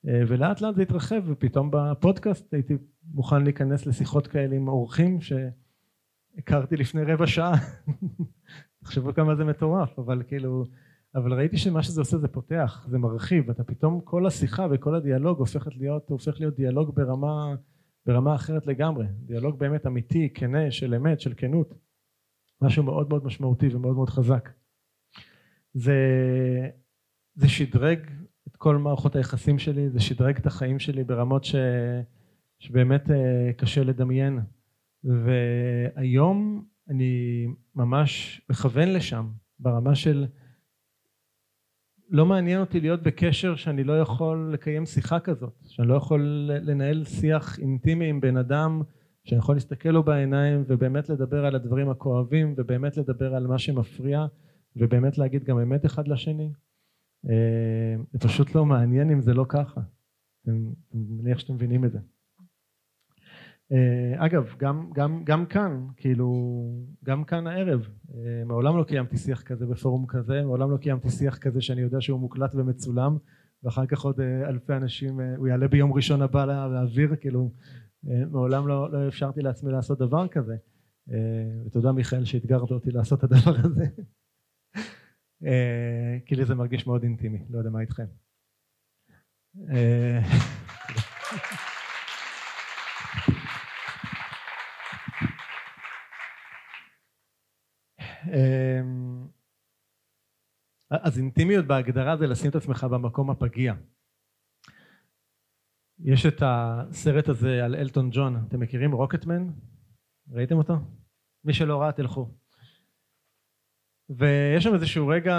אה, 0.07 0.21
ולאט 0.27 0.61
לאט 0.61 0.75
זה 0.75 0.81
התרחב, 0.81 1.21
ופתאום 1.25 1.69
בפודקאסט 1.71 2.53
הייתי 2.53 2.73
מוכן 3.13 3.43
להיכנס 3.43 3.85
לשיחות 3.85 4.27
כאלה 4.27 4.55
עם 4.55 4.67
אורחים, 4.67 5.21
ש... 5.21 5.33
הכרתי 6.37 6.77
לפני 6.77 7.03
רבע 7.03 7.27
שעה, 7.27 7.53
תחשבו 8.83 9.13
כמה 9.13 9.35
זה 9.35 9.43
מטורף, 9.43 9.99
אבל 9.99 10.23
כאילו, 10.27 10.65
אבל 11.15 11.33
ראיתי 11.33 11.57
שמה 11.57 11.83
שזה 11.83 12.01
עושה 12.01 12.17
זה 12.17 12.27
פותח, 12.27 12.85
זה 12.89 12.97
מרחיב, 12.97 13.49
אתה 13.49 13.63
פתאום 13.63 14.01
כל 14.01 14.25
השיחה 14.25 14.67
וכל 14.71 14.95
הדיאלוג 14.95 15.39
הופכת 15.39 15.75
להיות, 15.75 16.09
הופך 16.09 16.39
להיות 16.39 16.55
דיאלוג 16.55 16.95
ברמה, 16.95 17.55
ברמה 18.05 18.35
אחרת 18.35 18.67
לגמרי, 18.67 19.05
דיאלוג 19.25 19.59
באמת 19.59 19.87
אמיתי, 19.87 20.29
כנה, 20.33 20.71
של 20.71 20.95
אמת, 20.95 21.19
של 21.19 21.33
כנות, 21.37 21.73
משהו 22.61 22.83
מאוד 22.83 23.09
מאוד 23.09 23.25
משמעותי 23.25 23.75
ומאוד 23.75 23.95
מאוד 23.95 24.09
חזק. 24.09 24.49
זה, 25.73 25.99
זה 27.35 27.49
שדרג 27.49 27.99
כל 28.65 28.77
מערכות 28.77 29.15
היחסים 29.15 29.59
שלי, 29.59 29.89
זה 29.89 29.99
שדרג 29.99 30.37
את 30.37 30.45
החיים 30.45 30.79
שלי 30.79 31.03
ברמות 31.03 31.43
ש, 31.43 31.55
שבאמת 32.59 33.11
אה, 33.11 33.53
קשה 33.57 33.83
לדמיין. 33.83 34.39
והיום 35.03 36.65
אני 36.89 37.45
ממש 37.75 38.41
מכוון 38.49 38.89
לשם 38.89 39.27
ברמה 39.59 39.95
של 39.95 40.25
לא 42.09 42.25
מעניין 42.25 42.59
אותי 42.59 42.79
להיות 42.79 43.03
בקשר 43.03 43.55
שאני 43.55 43.83
לא 43.83 43.99
יכול 43.99 44.49
לקיים 44.53 44.85
שיחה 44.85 45.19
כזאת, 45.19 45.53
שאני 45.67 45.87
לא 45.87 45.95
יכול 45.95 46.49
לנהל 46.61 47.03
שיח 47.03 47.59
אינטימי 47.59 48.09
עם 48.09 48.21
בן 48.21 48.37
אדם 48.37 48.81
שאני 49.23 49.39
יכול 49.39 49.55
להסתכל 49.55 49.89
לו 49.89 50.03
בעיניים 50.03 50.63
ובאמת 50.67 51.09
לדבר 51.09 51.45
על 51.45 51.55
הדברים 51.55 51.89
הכואבים 51.89 52.55
ובאמת 52.57 52.97
לדבר 52.97 53.35
על 53.35 53.47
מה 53.47 53.57
שמפריע 53.57 54.25
ובאמת 54.75 55.17
להגיד 55.17 55.43
גם 55.43 55.59
אמת 55.59 55.85
אחד 55.85 56.07
לשני. 56.07 56.51
אה, 57.29 57.95
זה 58.11 58.19
פשוט 58.19 58.55
לא 58.55 58.65
מעניין 58.65 59.11
אם 59.11 59.21
זה 59.21 59.33
לא 59.33 59.45
ככה. 59.49 59.81
אני 60.47 60.59
מניח 60.93 61.39
שאתם 61.39 61.53
מבינים 61.53 61.85
את 61.85 61.91
זה. 61.91 61.99
אה, 63.71 64.25
אגב, 64.25 64.55
גם, 64.57 64.89
גם, 64.93 65.23
גם 65.23 65.45
כאן, 65.45 65.87
כאילו, 65.97 66.29
גם 67.03 67.23
כאן 67.23 67.47
הערב, 67.47 67.89
אה, 68.13 68.43
מעולם 68.45 68.77
לא 68.77 68.83
קיימתי 68.83 69.17
שיח 69.17 69.41
כזה 69.41 69.65
בפורום 69.65 70.05
כזה, 70.07 70.41
מעולם 70.43 70.71
לא 70.71 70.77
קיימתי 70.77 71.09
שיח 71.09 71.37
כזה 71.37 71.61
שאני 71.61 71.81
יודע 71.81 72.01
שהוא 72.01 72.19
מוקלט 72.19 72.55
ומצולם, 72.55 73.17
ואחר 73.63 73.85
כך 73.85 74.01
עוד 74.01 74.19
אה, 74.19 74.49
אלפי 74.49 74.73
אנשים, 74.73 75.19
הוא 75.37 75.47
יעלה 75.47 75.67
ביום 75.67 75.93
ראשון 75.93 76.21
הבא 76.21 76.45
לאוויר, 76.45 77.15
כאילו, 77.15 77.51
מעולם 78.31 78.67
לא, 78.67 78.91
לא 78.91 79.07
אפשרתי 79.07 79.41
לעצמי 79.41 79.71
לעשות 79.71 79.99
דבר 79.99 80.27
כזה. 80.27 80.55
ותודה 81.65 81.91
מיכאל 81.91 82.25
שאתגרת 82.25 82.71
אותי 82.71 82.91
לעשות 82.91 83.23
את 83.23 83.31
הדבר 83.31 83.55
הזה. 83.63 83.85
כי 86.25 86.35
לי 86.35 86.45
זה 86.45 86.55
מרגיש 86.55 86.87
מאוד 86.87 87.03
אינטימי, 87.03 87.45
לא 87.49 87.57
יודע 87.57 87.69
מה 87.69 87.81
איתכם. 87.81 88.05
אמ, 98.27 99.27
אז 100.89 101.17
אינטימיות 101.17 101.65
בהגדרה 101.65 102.17
זה 102.17 102.27
לשים 102.27 102.49
את 102.49 102.55
עצמך 102.55 102.83
במקום 102.83 103.29
הפגיע. 103.29 103.73
יש 105.99 106.25
את 106.25 106.41
הסרט 106.45 107.29
הזה 107.29 107.65
על 107.65 107.75
אלטון 107.75 108.09
ג'ון, 108.13 108.45
אתם 108.47 108.59
מכירים 108.59 108.91
רוקטמן? 108.91 109.47
ראיתם 110.31 110.57
אותו? 110.57 110.73
מי 111.43 111.53
שלא 111.53 111.81
ראה 111.81 111.91
תלכו. 111.91 112.44
ויש 114.09 114.63
שם 114.63 114.73
איזשהו 114.73 115.07
רגע 115.07 115.35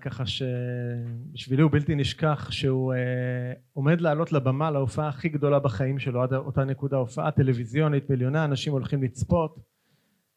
ככה 0.00 0.24
שבשבילי 0.26 1.62
הוא 1.62 1.70
בלתי 1.70 1.94
נשכח 1.94 2.50
שהוא 2.50 2.94
אה, 2.94 3.52
עומד 3.72 4.00
לעלות 4.00 4.32
לבמה 4.32 4.70
להופעה 4.70 5.08
הכי 5.08 5.28
גדולה 5.28 5.58
בחיים 5.58 5.98
שלו 5.98 6.22
עד 6.22 6.34
אותה 6.34 6.64
נקודה 6.64 6.96
הופעה 6.96 7.30
טלוויזיונית 7.30 8.10
מיליוני 8.10 8.44
אנשים 8.44 8.72
הולכים 8.72 9.02
לצפות 9.02 9.58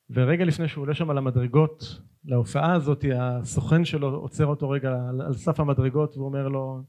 ורגע 0.10 0.46
לפני 0.46 0.68
שהוא 0.68 0.82
עולה 0.82 0.94
שם 0.94 1.10
על 1.10 1.18
המדרגות 1.18 2.02
להופעה 2.26 2.74
הזאת 2.74 3.06
הסוכן 3.16 3.86
שלו 3.86 4.16
עוצר 4.16 4.46
אותו 4.46 4.70
רגע 4.70 4.90
על, 5.10 5.22
על 5.22 5.34
סף 5.34 5.60
המדרגות 5.60 6.18
והוא 6.18 6.26
אומר 6.26 6.48
לו 6.48 6.84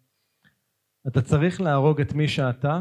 אתה 1.07 1.23
צריך 1.23 1.61
להרוג 1.61 2.01
את 2.01 2.13
מי 2.13 2.29
שאתה 2.29 2.81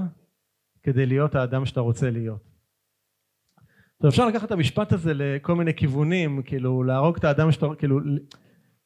כדי 0.84 1.06
להיות 1.06 1.36
האדם 1.36 1.66
שאתה 1.66 1.80
רוצה 1.80 2.10
להיות. 2.10 2.49
אפשר 4.08 4.28
לקחת 4.28 4.48
את 4.48 4.52
המשפט 4.52 4.94
הזה 4.94 5.12
לכל 5.14 5.56
מיני 5.56 5.74
כיוונים 5.74 6.42
כאילו 6.46 6.84
להרוג 6.84 7.16
את 7.18 7.24
האדם 7.24 7.52
שאתה 7.52 7.68
כאילו 7.78 8.00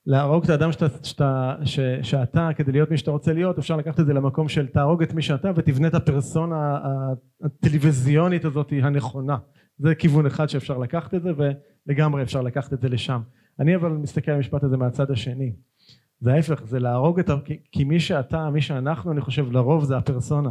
להרוג 0.05 0.43
את 0.43 0.49
האדם 0.49 0.71
שאתה, 0.71 0.85
שאתה, 1.03 1.55
ש, 1.65 1.79
שאתה 2.01 2.49
כדי 2.55 2.71
להיות 2.71 2.91
מי 2.91 2.97
שאתה 2.97 3.11
רוצה 3.11 3.33
להיות 3.33 3.59
אפשר 3.59 3.75
לקחת 3.75 3.99
את 3.99 4.05
זה 4.05 4.13
למקום 4.13 4.49
של 4.49 4.67
תהרוג 4.67 5.03
את 5.03 5.13
מי 5.13 5.21
שאתה 5.21 5.51
ותבנה 5.55 5.87
את 5.87 5.93
הפרסונה 5.93 6.79
הטלוויזיונית 7.43 8.45
הזאת 8.45 8.73
הנכונה. 8.81 9.37
זה 9.77 9.95
כיוון 9.95 10.25
אחד 10.25 10.49
שאפשר 10.49 10.77
לקחת 10.77 11.13
את 11.13 11.21
זה 11.23 11.31
ולגמרי 11.37 12.23
אפשר 12.23 12.41
לקחת 12.41 12.73
את 12.73 12.81
זה 12.81 12.89
לשם. 12.89 13.21
אני 13.59 13.75
אבל 13.75 13.89
מסתכל 13.89 14.31
על 14.31 14.37
המשפט 14.37 14.63
הזה 14.63 14.77
מהצד 14.77 15.11
השני. 15.11 15.53
זה 16.19 16.33
ההפך 16.33 16.61
זה 16.65 16.79
להרוג 16.79 17.19
את 17.19 17.29
ה... 17.29 17.35
כי 17.71 17.83
מי 17.83 17.99
שאתה 17.99 18.49
מי 18.49 18.61
שאנחנו 18.61 19.11
אני 19.11 19.21
חושב 19.21 19.51
לרוב 19.51 19.83
זה 19.83 19.97
הפרסונה. 19.97 20.49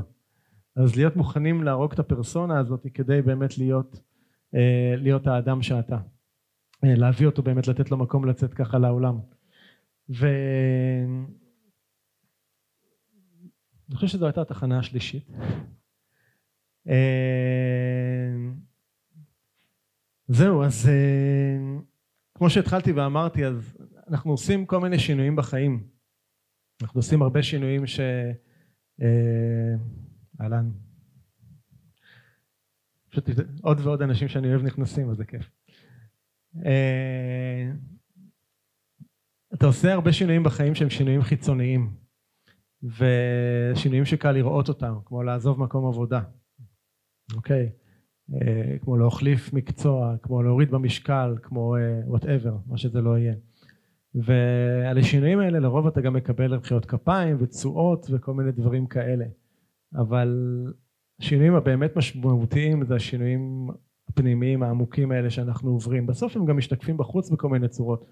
אז 0.77 0.97
להיות 0.97 1.17
מוכנים 1.17 1.63
להרוג 1.63 1.93
את 1.93 1.99
הפרסונה 1.99 2.59
הזאת 2.59 2.87
כדי 2.95 3.23
באמת 3.23 3.59
להיות 3.59 4.01
להיות 4.97 5.27
האדם 5.27 5.63
שאתה 5.63 5.97
אה, 6.85 6.95
להביא 6.95 7.27
אותו 7.27 7.43
באמת 7.43 7.69
לתת 7.69 7.91
לו 7.91 7.97
מקום 7.97 8.25
לצאת 8.25 8.55
ככה 8.55 8.79
לעולם 8.79 9.19
ו... 10.09 10.27
אני 13.89 13.97
חושב 13.97 14.07
שזו 14.07 14.27
הייתה 14.27 14.41
התחנה 14.41 14.79
השלישית 14.79 15.31
אה, 16.89 18.33
זהו, 20.29 20.63
אז 20.65 20.89
אה, 20.89 21.81
כמו 22.35 22.51
שהתחלתי 22.51 22.93
ואמרתי, 22.93 23.47
אז 23.47 23.77
אנחנו 24.09 24.31
עושים 24.31 24.67
כל 24.67 24.81
מיני 24.81 24.99
שינויים 24.99 25.37
בחיים. 25.37 25.87
אנחנו 26.83 26.99
עושים 26.99 27.23
הרבה 27.23 27.43
שינויים 27.43 27.87
ש... 27.87 28.01
אה, 29.03 29.75
אהלן. 30.41 30.71
פשוט 33.13 33.31
עוד 33.63 33.81
ועוד 33.81 34.03
אנשים 34.03 34.29
שאני 34.29 34.49
אוהב 34.49 34.63
נכנסים, 34.63 35.11
אז 35.11 35.17
זה 35.17 35.25
כיף. 35.25 35.51
אה, 36.65 37.71
אתה 39.55 39.67
עושה 39.67 39.93
הרבה 39.93 40.13
שינויים 40.13 40.43
בחיים 40.43 40.75
שהם 40.75 40.91
שינויים 40.91 41.23
חיצוניים 41.23 41.91
ושינויים 42.83 44.05
שקל 44.05 44.33
לראות 44.33 44.69
אותם 44.69 44.95
כמו 45.05 45.23
לעזוב 45.23 45.61
מקום 45.61 45.87
עבודה 45.87 46.21
אוקיי 47.35 47.71
אה, 48.35 48.79
כמו 48.81 48.97
להחליף 48.97 49.53
מקצוע, 49.53 50.17
כמו 50.23 50.43
להוריד 50.43 50.71
במשקל, 50.71 51.35
כמו 51.43 51.77
וואטאבר, 52.07 52.57
מה 52.67 52.79
שזה 52.79 53.01
לא 53.01 53.19
יהיה. 53.19 53.35
ועל 54.15 54.99
השינויים 54.99 55.39
האלה 55.39 55.59
לרוב 55.59 55.87
אתה 55.87 56.01
גם 56.01 56.13
מקבל 56.13 56.57
מחיאות 56.57 56.85
כפיים 56.85 57.37
ותשואות 57.41 58.07
וכל 58.11 58.35
מיני 58.35 58.53
דברים 58.53 58.87
כאלה. 58.87 59.25
אבל 59.95 60.29
השינויים 61.21 61.55
הבאמת 61.55 61.97
משמעותיים 61.97 62.85
זה 62.85 62.95
השינויים 62.95 63.69
הפנימיים 64.09 64.63
העמוקים 64.63 65.13
האלה 65.13 65.31
שאנחנו 65.31 65.71
עוברים. 65.71 66.07
בסוף 66.07 66.37
הם 66.37 66.47
גם 66.47 66.57
משתקפים 66.57 66.97
בחוץ 66.97 67.31
בכל 67.31 67.49
מיני 67.49 67.69
צורות, 67.69 68.07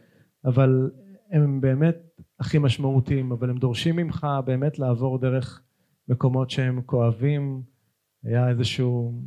אבל 0.45 0.91
הם 1.31 1.61
באמת 1.61 1.97
הכי 2.41 2.59
משמעותיים, 2.59 3.33
אבל 3.33 3.51
הם 3.51 3.59
דורשים 3.59 3.97
ממך 3.97 4.27
באמת 4.45 4.79
לעבור 4.79 5.19
דרך 5.19 5.63
מקומות 6.09 6.51
שהם 6.51 6.83
כואבים. 6.87 7.63
היה 8.25 8.49
איזשהו, 8.49 9.23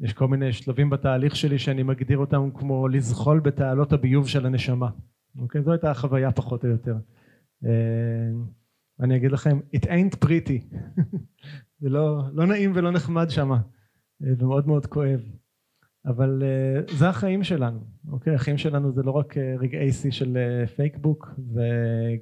יש 0.00 0.12
כל 0.12 0.28
מיני 0.28 0.52
שלבים 0.52 0.90
בתהליך 0.90 1.36
שלי 1.36 1.58
שאני 1.58 1.82
מגדיר 1.82 2.18
אותם 2.18 2.50
כמו 2.54 2.88
לזחול 2.88 3.40
בתעלות 3.40 3.92
הביוב 3.92 4.28
של 4.28 4.46
הנשמה. 4.46 4.90
אוקיי? 5.38 5.62
זו 5.62 5.72
הייתה 5.72 5.90
החוויה 5.90 6.32
פחות 6.32 6.64
או 6.64 6.68
יותר. 6.68 6.96
אה, 7.64 8.30
אני 9.00 9.16
אגיד 9.16 9.32
לכם, 9.32 9.58
it 9.76 9.84
ain't 9.84 10.24
pretty. 10.24 10.74
זה 11.78 11.88
לא, 11.88 12.22
לא 12.32 12.46
נעים 12.46 12.72
ולא 12.74 12.90
נחמד 12.90 13.30
שם, 13.30 13.52
אה, 13.52 13.58
ומאוד 14.20 14.66
מאוד 14.66 14.86
כואב. 14.86 15.20
אבל 16.06 16.42
uh, 16.42 16.94
זה 16.94 17.08
החיים 17.08 17.44
שלנו, 17.44 17.80
אוקיי? 18.08 18.34
החיים 18.34 18.58
שלנו 18.58 18.92
זה 18.92 19.02
לא 19.02 19.10
רק 19.10 19.36
uh, 19.36 19.40
רגעי 19.58 19.92
שיא 19.92 20.10
של 20.10 20.38
פייקבוק, 20.76 21.34
זה 21.36 21.70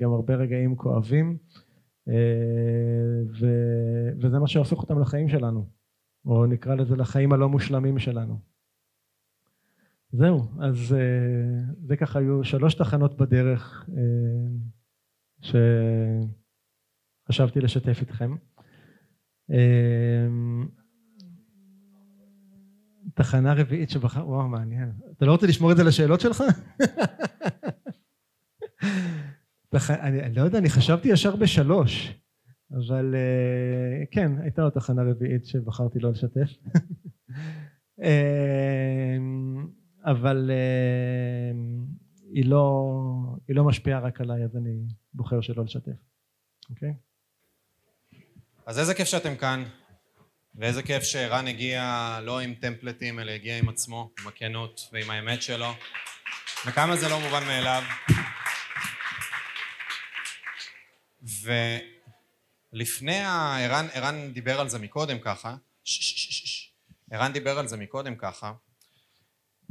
גם 0.01 0.13
הרבה 0.13 0.35
רגעים 0.35 0.77
כואבים, 0.77 1.39
ו, 3.41 3.47
וזה 4.21 4.39
מה 4.39 4.47
שהופך 4.47 4.79
אותם 4.79 5.01
לחיים 5.01 5.29
שלנו, 5.29 5.69
או 6.25 6.47
נקרא 6.47 6.75
לזה 6.75 6.97
לחיים 6.97 7.33
הלא 7.33 7.49
מושלמים 7.49 7.99
שלנו. 7.99 8.39
זהו, 10.13 10.43
אז 10.61 10.97
זה 11.83 11.97
ככה 11.97 12.19
היו 12.19 12.45
שלוש 12.45 12.75
תחנות 12.75 13.17
בדרך 13.17 13.89
שחשבתי 15.41 16.21
לשתף 17.61 18.01
איתכם. 18.01 18.37
Uh, 19.51 19.55
תחנה 23.15 23.55
רביעית 23.55 23.91
שבחר, 23.91 24.29
וואו 24.29 24.49
מעניין. 24.49 24.93
אתה 25.17 25.27
לא 25.27 25.33
רוצה 25.33 25.47
לשמור 25.47 25.73
את 25.73 25.77
זה 25.77 25.85
לשאלות 25.85 26.21
שלך? 26.21 26.43
תח... 29.69 29.91
אני, 29.91 30.35
לא 30.35 30.43
יודע, 30.43 30.59
אני 30.59 30.71
חשבתי 30.71 31.09
ישר 31.09 31.37
בשלוש, 31.37 32.21
אבל 32.73 33.15
uh, 33.15 34.07
כן, 34.11 34.33
הייתה 34.39 34.63
עוד 34.63 34.73
תחנה 34.73 35.03
רביעית 35.03 35.47
שבחרתי 35.47 35.99
לא 35.99 36.11
לשתף. 36.11 36.51
uh, 38.01 38.05
אבל 40.05 40.51
uh, 40.51 41.57
היא, 42.33 42.45
לא, 42.45 42.93
היא 43.49 43.57
לא 43.57 43.65
משפיעה 43.65 44.01
רק 44.01 44.21
עליי, 44.21 44.45
אז 44.45 44.57
אני 44.57 44.87
בוחר 45.15 45.41
שלא 45.41 45.65
לשתף, 45.65 45.93
אוקיי? 46.71 46.91
Okay? 46.91 47.06
אז 48.67 48.79
איזה 48.79 48.95
כיף 48.95 49.09
שאתם 49.09 49.37
כאן. 49.37 49.65
ואיזה 50.55 50.83
כיף 50.83 51.03
שערן 51.03 51.49
הגיע 51.49 52.19
לא 52.23 52.41
עם 52.41 52.55
טמפלטים, 52.55 53.21
אלא 53.21 53.31
הגיע 53.31 53.59
עם 53.59 53.69
עצמו, 53.69 54.11
עם 54.21 54.29
הכנות 54.29 54.89
ועם 54.93 55.11
האמת 55.11 55.43
שלו. 55.43 55.73
וכמה 56.67 56.97
זה 56.97 57.09
לא 57.09 57.21
מובן 57.21 57.45
מאליו. 57.47 57.83
ולפני 62.73 63.19
ה... 63.19 63.57
ערן, 63.59 63.87
ערן 63.93 64.33
דיבר 64.33 64.61
על 64.61 64.69
זה 64.69 64.79
מקודם 64.79 65.19
ככה, 65.19 65.57
ערן 67.11 67.33
דיבר 67.33 67.59
על 67.59 67.69
זה 67.69 67.77
מקודם 67.77 68.17
ככה, 68.17 68.53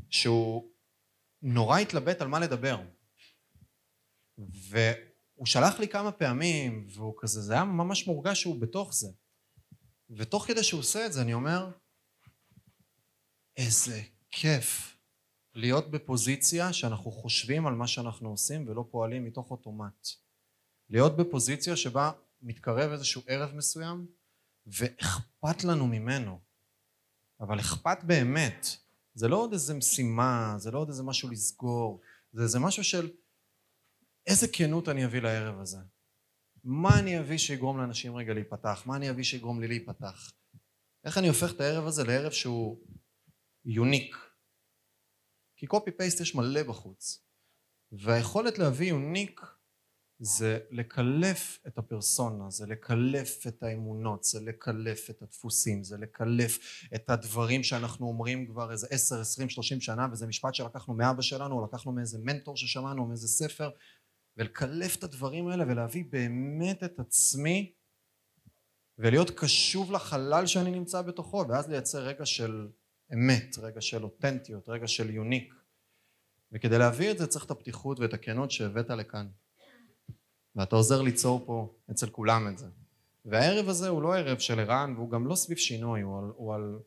שהוא 0.10 0.70
נורא 1.41 1.80
התלבט 1.80 2.22
על 2.22 2.28
מה 2.28 2.39
לדבר. 2.39 2.78
והוא 5.36 5.46
שלח 5.46 5.80
לי 5.80 5.88
כמה 5.88 6.12
פעמים, 6.12 6.88
והוא 6.90 7.14
כזה, 7.18 7.42
זה 7.42 7.54
היה 7.54 7.64
ממש 7.64 8.08
מורגש 8.08 8.42
שהוא 8.42 8.62
בתוך 8.62 8.94
זה. 8.94 9.08
ותוך 10.10 10.48
כדי 10.48 10.64
שהוא 10.64 10.80
עושה 10.80 11.06
את 11.06 11.14
זה 11.14 11.22
אני 11.22 11.34
אומר, 11.34 11.72
איזה 13.58 14.02
כיף 14.32 14.98
להיות 15.54 15.92
בפוזיציה 15.92 16.74
שאנחנו 16.74 17.12
חושבים 17.12 17.68
על 17.68 17.74
מה 17.74 17.88
שאנחנו 17.88 18.30
עושים 18.30 18.68
ולא 18.68 18.86
פועלים 18.92 19.26
מתוך 19.26 19.52
אוטומט. 19.52 20.08
להיות 20.90 21.18
בפוזיציה 21.18 21.76
שבה 21.76 22.12
מתקרב 22.42 22.92
איזשהו 22.92 23.22
ערב 23.28 23.56
מסוים 23.56 24.08
ואכפת 24.68 25.64
לנו 25.64 25.88
ממנו. 25.88 26.40
אבל 27.40 27.60
אכפת 27.60 27.98
באמת. 28.04 28.68
זה 29.14 29.28
לא 29.28 29.38
עוד 29.38 29.54
איזה 29.54 29.74
משימה, 29.74 30.56
זה 30.58 30.72
לא 30.72 30.80
עוד 30.80 30.88
איזה 30.88 31.04
משהו 31.04 31.30
לסגור, 31.30 32.02
זה 32.34 32.44
איזה 32.44 32.60
משהו 32.60 32.84
של 32.84 33.12
איזה 34.28 34.47
כנות 34.53 34.89
אני 34.89 35.05
אביא 35.05 35.21
לערב 35.21 35.59
הזה. 35.59 35.78
מה 36.63 36.99
אני 36.99 37.19
אביא 37.19 37.38
שיגרום 37.38 37.78
לאנשים 37.78 38.15
רגע 38.15 38.34
להיפתח? 38.34 38.84
מה 38.86 38.95
אני 38.95 39.09
אביא 39.09 39.23
שיגרום 39.23 39.61
לי 39.61 39.67
להיפתח? 39.67 40.32
איך 41.05 41.17
אני 41.17 41.28
הופך 41.28 41.51
את 41.51 41.61
הערב 41.61 41.88
הזה 41.88 42.03
לערב 42.03 42.32
שהוא 42.32 42.80
יוניק? 43.65 44.15
כי 45.57 45.67
קופי 45.67 45.91
פייסט 45.91 46.19
יש 46.19 46.36
מלא 46.36 46.63
בחוץ 46.63 47.26
והיכולת 47.91 48.59
להביא 48.59 48.89
יוניק 48.89 49.41
זה 50.19 50.59
לקלף 50.71 51.59
את 51.67 51.78
הפרסונה, 51.78 52.49
זה 52.49 52.65
לקלף 52.65 53.47
את 53.47 53.63
האמונות, 53.63 54.23
זה 54.23 54.41
לקלף 54.41 55.09
את 55.09 55.21
הדפוסים, 55.21 55.84
זה 55.84 55.97
לקלף 55.97 56.59
את 56.95 57.09
הדברים 57.09 57.63
שאנחנו 57.63 58.07
אומרים 58.07 58.47
כבר 58.47 58.71
איזה 58.71 58.88
עשר, 58.89 59.21
עשרים, 59.21 59.49
שלושים 59.49 59.82
שנה 59.82 60.07
וזה 60.11 60.28
משפט 60.28 60.55
שלקחנו 60.55 60.93
מאבא 60.93 61.21
שלנו 61.21 61.55
או 61.59 61.65
לקחנו 61.65 61.91
מאיזה 61.91 62.17
מנטור 62.19 62.57
ששמענו 62.57 63.01
או 63.01 63.07
מאיזה 63.07 63.28
ספר 63.28 63.69
ולקלף 64.38 64.96
את 64.96 65.04
הדברים 65.04 65.48
האלה 65.48 65.64
ולהביא 65.68 66.04
באמת 66.10 66.84
את 66.84 67.00
עצמי 67.00 67.74
ולהיות 68.98 69.30
קשוב 69.30 69.92
לחלל 69.92 70.46
שאני 70.46 70.72
נמצא 70.72 71.02
בתוכו 71.02 71.46
ואז 71.50 71.70
לייצר 71.70 72.00
רגע 72.00 72.26
של 72.26 72.68
אמת, 73.14 73.58
רגע 73.58 73.82
של 73.82 74.04
אותנטיות, 74.04 74.70
רגע 74.70 74.88
של 74.88 75.10
יוניק. 75.10 75.54
וכדי 76.52 76.78
להביא 76.78 77.12
את 77.12 77.18
זה 77.18 77.28
צריך 77.28 77.46
את 77.46 77.52
הפתיחות 77.52 78.00
ואת 78.00 78.14
הכנות 78.14 78.52
שהבאת 78.52 78.90
לכאן. 78.90 79.28
ואתה 80.56 80.76
עוזר 80.76 81.02
ליצור 81.02 81.44
פה 81.46 81.76
אצל 81.92 82.10
כולם 82.10 82.48
את 82.48 82.58
זה. 82.58 82.68
והערב 83.26 83.70
הזה 83.70 83.90
הוא 83.90 84.02
לא 84.02 84.16
ערב 84.16 84.40
של 84.40 84.60
ערן 84.60 84.94
והוא 84.96 85.12
גם 85.12 85.28
לא 85.28 85.36
סביב 85.36 85.58
שינוי 85.58 86.02
הוא 86.02 86.20
על, 86.20 86.32
הוא 86.36 86.54
על 86.54 86.80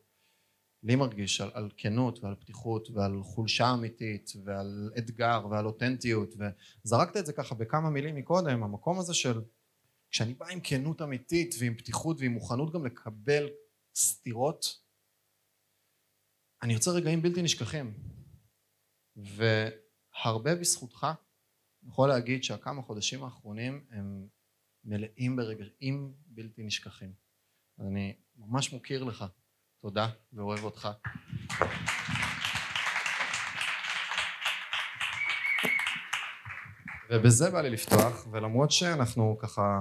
לי 0.83 0.95
מרגיש 0.95 1.41
על, 1.41 1.49
על 1.53 1.69
כנות 1.77 2.23
ועל 2.23 2.35
פתיחות 2.35 2.89
ועל 2.89 3.23
חולשה 3.23 3.73
אמיתית 3.73 4.31
ועל 4.45 4.91
אתגר 4.97 5.47
ועל 5.51 5.65
אותנטיות 5.65 6.35
וזרקת 6.85 7.17
את 7.17 7.25
זה 7.25 7.33
ככה 7.33 7.55
בכמה 7.55 7.89
מילים 7.89 8.15
מקודם 8.15 8.63
המקום 8.63 8.99
הזה 8.99 9.13
של 9.13 9.41
כשאני 10.09 10.33
בא 10.33 10.47
עם 10.47 10.59
כנות 10.63 11.01
אמיתית 11.01 11.55
ועם 11.59 11.75
פתיחות 11.75 12.17
ועם 12.19 12.31
מוכנות 12.31 12.73
גם 12.73 12.85
לקבל 12.85 13.49
סתירות 13.95 14.79
אני 16.63 16.73
יוצר 16.73 16.91
רגעים 16.91 17.21
בלתי 17.21 17.41
נשכחים. 17.41 17.93
והרבה 19.15 20.55
בזכותך 20.55 21.07
אני 21.83 21.89
יכול 21.89 22.09
להגיד 22.09 22.43
שהכמה 22.43 22.81
חודשים 22.81 23.23
האחרונים 23.23 23.85
הם 23.89 24.27
מלאים 24.83 25.35
ברגעים 25.35 26.13
בלתי 26.25 26.63
נשכחים. 26.63 27.13
אני 27.79 28.15
ממש 28.35 28.73
מוקיר 28.73 29.03
לך 29.03 29.25
תודה 29.81 30.09
ואוהב 30.33 30.63
אותך. 30.63 30.89
ובזה 37.09 37.49
בא 37.49 37.61
לי 37.61 37.69
לפתוח, 37.69 38.27
ולמרות 38.31 38.71
שאנחנו 38.71 39.37
ככה 39.41 39.79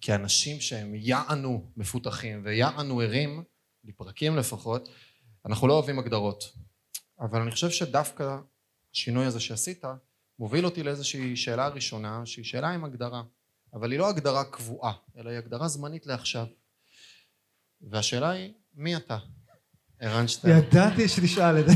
כאנשים 0.00 0.60
שהם 0.60 0.94
יענו 0.94 1.70
מפותחים 1.76 2.42
ויענו 2.44 3.00
ערים, 3.00 3.44
לפרקים 3.84 4.36
לפחות, 4.36 4.88
אנחנו 5.46 5.68
לא 5.68 5.72
אוהבים 5.72 5.98
הגדרות. 5.98 6.44
אבל 7.20 7.40
אני 7.40 7.50
חושב 7.50 7.70
שדווקא 7.70 8.36
השינוי 8.92 9.24
הזה 9.24 9.40
שעשית 9.40 9.84
מוביל 10.38 10.64
אותי 10.64 10.82
לאיזושהי 10.82 11.36
שאלה 11.36 11.68
ראשונה 11.68 12.26
שהיא 12.26 12.44
שאלה 12.44 12.68
עם 12.68 12.84
הגדרה 12.84 13.22
אבל 13.72 13.90
היא 13.90 13.98
לא 13.98 14.08
הגדרה 14.08 14.44
קבועה 14.44 14.92
אלא 15.16 15.30
היא 15.30 15.38
הגדרה 15.38 15.68
זמנית 15.68 16.06
לעכשיו 16.06 16.46
והשאלה 17.80 18.30
היא 18.30 18.52
מי 18.78 18.96
אתה? 18.96 19.16
ערן 20.00 20.28
שטרן. 20.28 20.58
ידעתי 20.58 21.08
שתשאל 21.08 21.58
את 21.58 21.66
זה. 21.66 21.72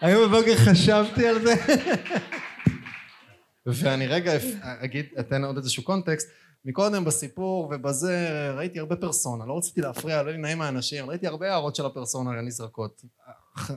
היום 0.00 0.28
בבוקר 0.28 0.56
חשבתי 0.56 1.28
על 1.28 1.42
זה. 1.42 1.54
ואני 3.66 4.06
רגע 4.06 4.32
אגיד, 4.62 5.06
אתן 5.20 5.44
עוד 5.44 5.56
איזשהו 5.56 5.82
קונטקסט. 5.82 6.28
מקודם 6.64 7.04
בסיפור 7.04 7.72
ובזה 7.74 8.50
ראיתי 8.56 8.78
הרבה 8.78 8.96
פרסונה, 8.96 9.46
לא 9.46 9.58
רציתי 9.58 9.80
להפריע, 9.80 10.22
לא 10.22 10.36
נעים 10.36 10.58
מהאנשים, 10.58 11.10
ראיתי 11.10 11.26
הרבה 11.26 11.50
הערות 11.50 11.76
של 11.76 11.86
הפרסונה 11.86 12.40
נזרקות. 12.42 13.02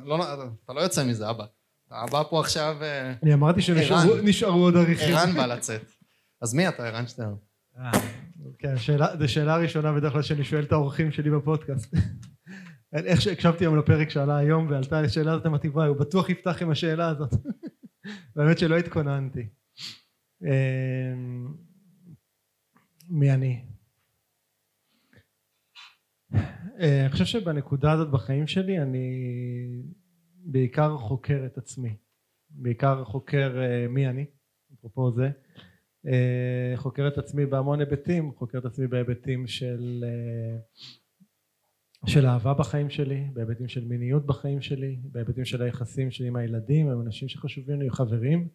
לא, 0.03 0.33
אתה 0.65 0.73
לא 0.73 0.81
יוצא 0.81 1.03
מזה, 1.03 1.29
אבא. 1.29 1.45
אתה 1.87 2.05
בא 2.11 2.23
פה 2.29 2.39
עכשיו... 2.39 2.77
אה, 2.81 3.13
אני 3.23 3.33
אמרתי 3.33 3.61
שנשארו 3.61 4.63
עוד 4.63 4.75
עריכים. 4.75 5.15
ערן 5.15 5.33
בא 5.33 5.45
לצאת. 5.45 5.91
אז 6.41 6.53
מי 6.53 6.67
אתה, 6.67 6.87
ערן 6.87 7.07
שטרן? 7.07 7.33
כן, 8.59 8.75
זו 9.19 9.27
שאלה 9.27 9.57
ראשונה 9.57 9.93
בדרך 9.93 10.13
כלל 10.13 10.21
שאני 10.21 10.43
שואל 10.43 10.63
את 10.63 10.71
האורחים 10.71 11.11
שלי 11.11 11.29
בפודקאסט. 11.29 11.93
איך 12.93 13.21
שהקשבתי 13.21 13.63
היום 13.63 13.77
לפרק 13.77 14.09
שעלה 14.09 14.37
היום 14.37 14.67
ועלתה 14.69 14.99
השאלה 14.99 15.33
הזאת 15.33 15.65
וואי 15.65 15.87
הוא 15.87 15.97
בטוח 15.97 16.29
יפתח 16.29 16.61
עם 16.61 16.69
השאלה 16.69 17.07
הזאת. 17.07 17.33
באמת 18.35 18.57
שלא 18.57 18.77
התכוננתי. 18.77 19.49
אמ, 20.41 21.53
מי 23.09 23.31
אני? 23.31 23.65
אה, 26.79 27.01
אני 27.01 27.09
חושב 27.09 27.25
שבנקודה 27.25 27.91
הזאת 27.91 28.11
בחיים 28.11 28.47
שלי 28.47 28.79
אני 28.81 29.07
בעיקר 30.45 30.97
חוקר 30.97 31.43
את 31.45 31.57
עצמי. 31.57 31.97
בעיקר 32.49 33.03
חוקר 33.03 33.57
אה, 33.61 33.87
מי 33.87 34.07
אני 34.07 34.25
אפרופו 34.73 35.11
זה. 35.11 35.29
אה, 36.07 36.73
חוקר 36.75 37.07
את 37.07 37.17
עצמי 37.17 37.45
בהמון 37.45 37.79
היבטים 37.79 38.31
חוקר 38.35 38.57
את 38.57 38.65
עצמי 38.65 38.87
בהיבטים 38.87 39.47
של 39.47 40.03
של 42.05 42.25
אהבה 42.25 42.53
בחיים 42.53 42.89
שלי, 42.89 43.27
בהיבטים 43.33 43.67
של 43.67 43.85
מיניות 43.85 44.25
בחיים 44.25 44.61
שלי, 44.61 44.99
בהיבטים 45.03 45.45
של 45.45 45.61
היחסים 45.61 46.11
שלי 46.11 46.27
עם 46.27 46.35
הילדים, 46.35 46.89
עם 46.89 47.01
אנשים 47.01 47.27
שחשובים 47.27 47.81
לי, 47.81 47.89
חברים. 47.89 48.47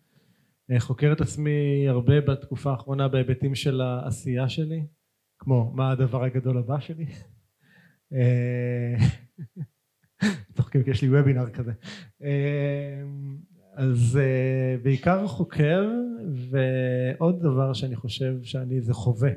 אה, 0.70 0.80
חוקר 0.80 1.12
את 1.12 1.20
עצמי 1.20 1.88
הרבה 1.88 2.20
בתקופה 2.20 2.70
האחרונה 2.70 3.08
בהיבטים 3.08 3.54
של 3.54 3.80
העשייה 3.80 4.48
שלי, 4.48 4.86
כמו 5.38 5.72
מה 5.74 5.90
הדבר 5.90 6.24
הגדול 6.24 6.58
הבא 6.58 6.80
שלי. 6.80 7.06
אה, 8.12 8.94
צוחקים 10.56 10.82
כי 10.82 10.90
יש 10.90 11.02
לי 11.02 11.08
וובינר 11.08 11.50
כזה. 11.50 11.72
אה, 12.22 13.02
אז 13.74 14.18
בעיקר 14.82 15.26
חוקר 15.26 15.90
ועוד 16.50 17.42
דבר 17.42 17.72
שאני 17.72 17.96
חושב 17.96 18.34
שאני 18.42 18.80
זה 18.80 18.94
חווה 18.94 19.30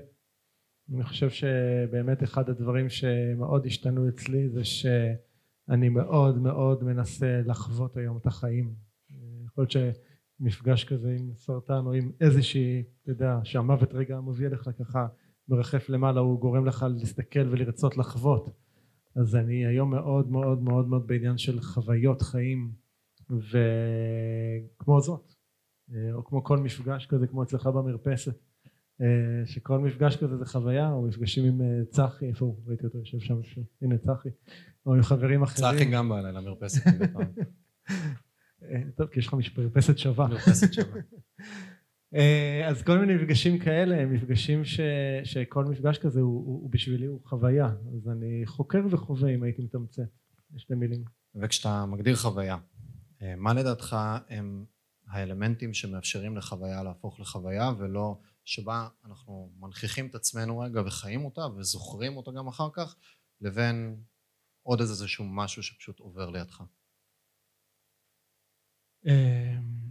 אני 0.93 1.03
חושב 1.03 1.29
שבאמת 1.29 2.23
אחד 2.23 2.49
הדברים 2.49 2.89
שמאוד 2.89 3.65
השתנו 3.65 4.09
אצלי 4.09 4.49
זה 4.49 4.63
שאני 4.63 5.89
מאוד 5.89 6.37
מאוד 6.37 6.83
מנסה 6.83 7.41
לחוות 7.45 7.97
היום 7.97 8.17
את 8.17 8.25
החיים. 8.25 8.73
יכול 9.45 9.61
להיות 9.63 9.71
שמפגש 9.71 10.83
כזה 10.83 11.15
עם 11.19 11.31
סרטן 11.35 11.81
או 11.85 11.93
עם 11.93 12.11
איזושהי, 12.21 12.83
אתה 13.03 13.11
יודע, 13.11 13.39
שהמוות 13.43 13.93
רגע 13.93 14.19
מביא 14.19 14.47
לך 14.47 14.69
ככה 14.79 15.07
מרחף 15.49 15.89
למעלה, 15.89 16.19
הוא 16.19 16.39
גורם 16.39 16.65
לך 16.65 16.85
להסתכל 16.89 17.47
ולרצות 17.49 17.97
לחוות. 17.97 18.49
אז 19.15 19.35
אני 19.35 19.65
היום 19.65 19.91
מאוד 19.91 20.31
מאוד 20.31 20.63
מאוד 20.63 20.87
מאוד 20.87 21.07
בעניין 21.07 21.37
של 21.37 21.59
חוויות 21.61 22.21
חיים 22.21 22.71
וכמו 23.29 25.01
זאת, 25.01 25.33
או 26.13 26.23
כמו 26.25 26.43
כל 26.43 26.57
מפגש 26.57 27.05
כזה 27.05 27.27
כמו 27.27 27.43
אצלך 27.43 27.67
במרפסת. 27.67 28.44
אה, 29.01 29.45
שכל 29.45 29.79
מפגש 29.79 30.17
כזה 30.17 30.37
זה 30.37 30.45
חוויה, 30.45 30.91
או 30.91 31.01
מפגשים 31.01 31.45
עם 31.45 31.61
אה, 31.61 31.85
צחי, 31.89 32.25
איפה 32.25 32.45
הוא? 32.45 32.59
ראיתי 32.67 32.85
אותו 32.85 32.97
יושב 32.97 33.19
שם, 33.19 33.39
הנה 33.81 33.97
צחי, 33.97 34.29
או 34.85 34.95
עם 34.95 35.03
חברים 35.03 35.43
אחרים. 35.43 35.75
צחי 35.75 35.85
גם 35.91 36.09
בא 36.09 36.19
אליי 36.19 36.31
למרפסת 36.31 36.87
אה, 38.63 38.81
טוב, 38.97 39.07
כי 39.07 39.19
יש 39.19 39.27
לך 39.27 39.35
מרפסת 39.57 39.97
שווה. 39.97 40.27
מרפסת 40.27 40.73
שווה. 40.73 41.01
אז 42.69 42.83
כל 42.83 42.97
מיני 42.97 43.15
מפגשים 43.15 43.59
כאלה 43.59 44.01
הם 44.01 44.13
מפגשים 44.13 44.65
ש, 44.65 44.79
שכל 45.23 45.65
מפגש 45.65 45.97
כזה 45.97 46.21
הוא, 46.21 46.45
הוא, 46.45 46.61
הוא 46.61 46.71
בשבילי 46.71 47.05
הוא 47.05 47.21
חוויה 47.25 47.65
אז 47.65 48.07
אני 48.07 48.41
חוקר 48.45 48.81
וחווה 48.91 49.29
אם 49.29 49.43
הייתי 49.43 49.61
מתמצת 49.61 50.03
בשתי 50.51 50.75
מילים 50.75 51.03
וכשאתה 51.35 51.85
מגדיר 51.85 52.15
חוויה 52.15 52.57
מה 53.37 53.53
לדעתך 53.53 53.95
הם 54.29 54.65
האלמנטים 55.07 55.73
שמאפשרים 55.73 56.37
לחוויה 56.37 56.83
להפוך 56.83 57.19
לחוויה 57.19 57.71
ולא 57.77 58.17
שבה 58.45 58.87
אנחנו 59.05 59.53
מנכיחים 59.59 60.07
את 60.07 60.15
עצמנו 60.15 60.59
רגע 60.59 60.81
וחיים 60.81 61.25
אותה 61.25 61.41
וזוכרים 61.41 62.17
אותה 62.17 62.31
גם 62.31 62.47
אחר 62.47 62.69
כך 62.73 62.95
לבין 63.41 64.03
עוד 64.63 64.79
איזשהו 64.79 65.25
משהו 65.25 65.63
שפשוט 65.63 65.99
עובר 65.99 66.29
לידך. 66.29 66.61
אמ, 69.05 69.85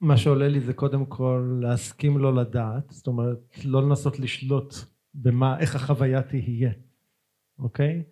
מה 0.00 0.16
שעולה 0.16 0.48
לי 0.48 0.60
זה 0.60 0.74
קודם 0.74 1.06
כל 1.06 1.58
להסכים 1.62 2.18
לא 2.18 2.34
לדעת, 2.34 2.90
זאת 2.90 3.06
אומרת 3.06 3.38
לא 3.64 3.82
לנסות 3.82 4.18
לשלוט 4.18 4.74
במה, 5.14 5.60
איך 5.60 5.74
החוויה 5.76 6.22
תהיה, 6.22 6.72
אוקיי? 7.58 8.04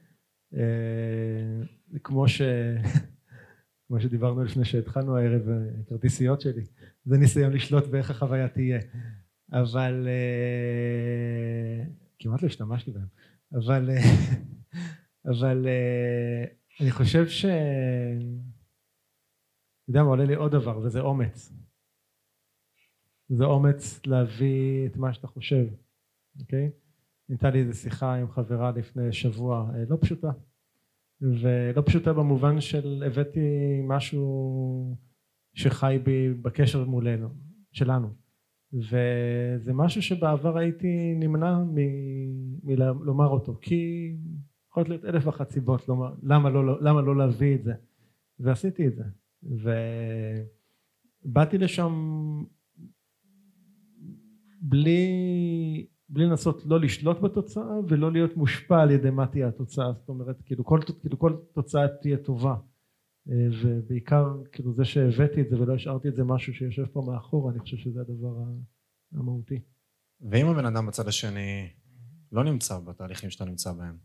אה, 0.55 1.66
כמו 2.03 2.28
ש... 2.28 2.41
כמו 3.87 4.01
שדיברנו 4.01 4.45
לפני 4.45 4.64
שהתחלנו 4.64 5.16
הערב, 5.16 5.43
כרטיסיות 5.89 6.41
שלי, 6.41 6.64
זה 7.05 7.18
ניסיון 7.18 7.53
לשלוט 7.53 7.87
באיך 7.87 8.11
החוויה 8.11 8.49
תהיה, 8.49 8.80
אבל 9.53 10.09
uh, 10.09 10.11
כמעט 12.18 12.43
לא 12.43 12.47
השתמשתי 12.47 12.91
בהם, 12.91 13.07
אבל, 13.53 13.91
uh, 13.91 13.95
אבל 15.32 15.66
אני 16.80 16.91
חושב 16.91 17.28
ש... 17.28 17.45
אתה 17.45 19.91
יודע 19.91 20.03
מה 20.03 20.09
עולה 20.09 20.24
לי 20.24 20.34
עוד 20.34 20.53
דבר 20.53 20.78
וזה 20.78 21.01
אומץ. 21.01 21.53
זה 23.28 23.45
אומץ 23.45 24.01
להביא 24.07 24.87
את 24.87 24.97
מה 24.97 25.12
שאתה 25.12 25.26
חושב 25.26 25.66
אוקיי? 26.41 26.70
הייתה 27.28 27.51
לי 27.51 27.61
איזה 27.61 27.74
שיחה 27.74 28.14
עם 28.14 28.30
חברה 28.30 28.70
לפני 28.70 29.12
שבוע 29.12 29.70
לא 29.89 29.97
פשוטה 30.01 30.30
ולא 31.20 31.82
פשוטה 31.86 32.12
במובן 32.12 32.60
של 32.60 33.02
הבאתי 33.06 33.80
משהו 33.84 34.96
שחי 35.54 35.98
בי 36.04 36.34
בקשר 36.34 36.84
מולנו, 36.84 37.28
שלנו. 37.72 38.08
וזה 38.72 39.72
משהו 39.74 40.02
שבעבר 40.02 40.58
הייתי 40.58 41.14
נמנע 41.14 41.58
מלומר 42.62 43.28
אותו 43.28 43.58
כי 43.60 44.12
יכול 44.70 44.84
להיות 44.88 45.04
אלף 45.04 45.26
ואחת 45.26 45.50
סיבות 45.50 45.88
לומר, 45.88 46.14
למה, 46.22 46.50
לא, 46.50 46.82
למה 46.82 47.00
לא 47.00 47.16
להביא 47.16 47.54
את 47.54 47.64
זה. 47.64 47.72
ועשיתי 48.38 48.86
את 48.86 48.92
זה. 48.96 49.04
ובאתי 51.26 51.58
לשם 51.58 51.92
בלי 54.60 55.86
בלי 56.16 56.26
לנסות 56.26 56.62
לא 56.66 56.80
לשלוט 56.80 57.20
בתוצאה 57.20 57.78
ולא 57.88 58.12
להיות 58.12 58.36
מושפע 58.36 58.82
על 58.82 58.90
ידי 58.90 59.10
מה 59.10 59.26
תהיה 59.26 59.48
התוצאה. 59.48 59.92
זאת 59.92 60.08
אומרת 60.08 60.36
כאילו 60.44 60.64
כל, 60.64 60.80
כאילו 61.00 61.18
כל 61.18 61.36
תוצאה 61.52 61.88
תהיה 62.02 62.16
טובה. 62.16 62.54
אה, 63.30 63.34
ובעיקר 63.62 64.24
כאילו 64.52 64.74
זה 64.74 64.84
שהבאתי 64.84 65.40
את 65.40 65.48
זה 65.50 65.60
ולא 65.60 65.74
השארתי 65.74 66.08
את 66.08 66.16
זה 66.16 66.24
משהו 66.24 66.54
שיושב 66.54 66.86
פה 66.86 67.02
מאחור 67.06 67.50
אני 67.50 67.58
חושב 67.58 67.76
שזה 67.76 68.00
הדבר 68.00 68.34
המהותי. 69.12 69.60
ואם 70.20 70.46
הבן 70.46 70.66
אדם 70.66 70.86
בצד 70.86 71.08
השני 71.08 71.68
לא 72.32 72.44
נמצא 72.44 72.78
בתהליכים 72.78 73.30
שאתה 73.30 73.44
נמצא 73.44 73.72
בהם 73.72 73.96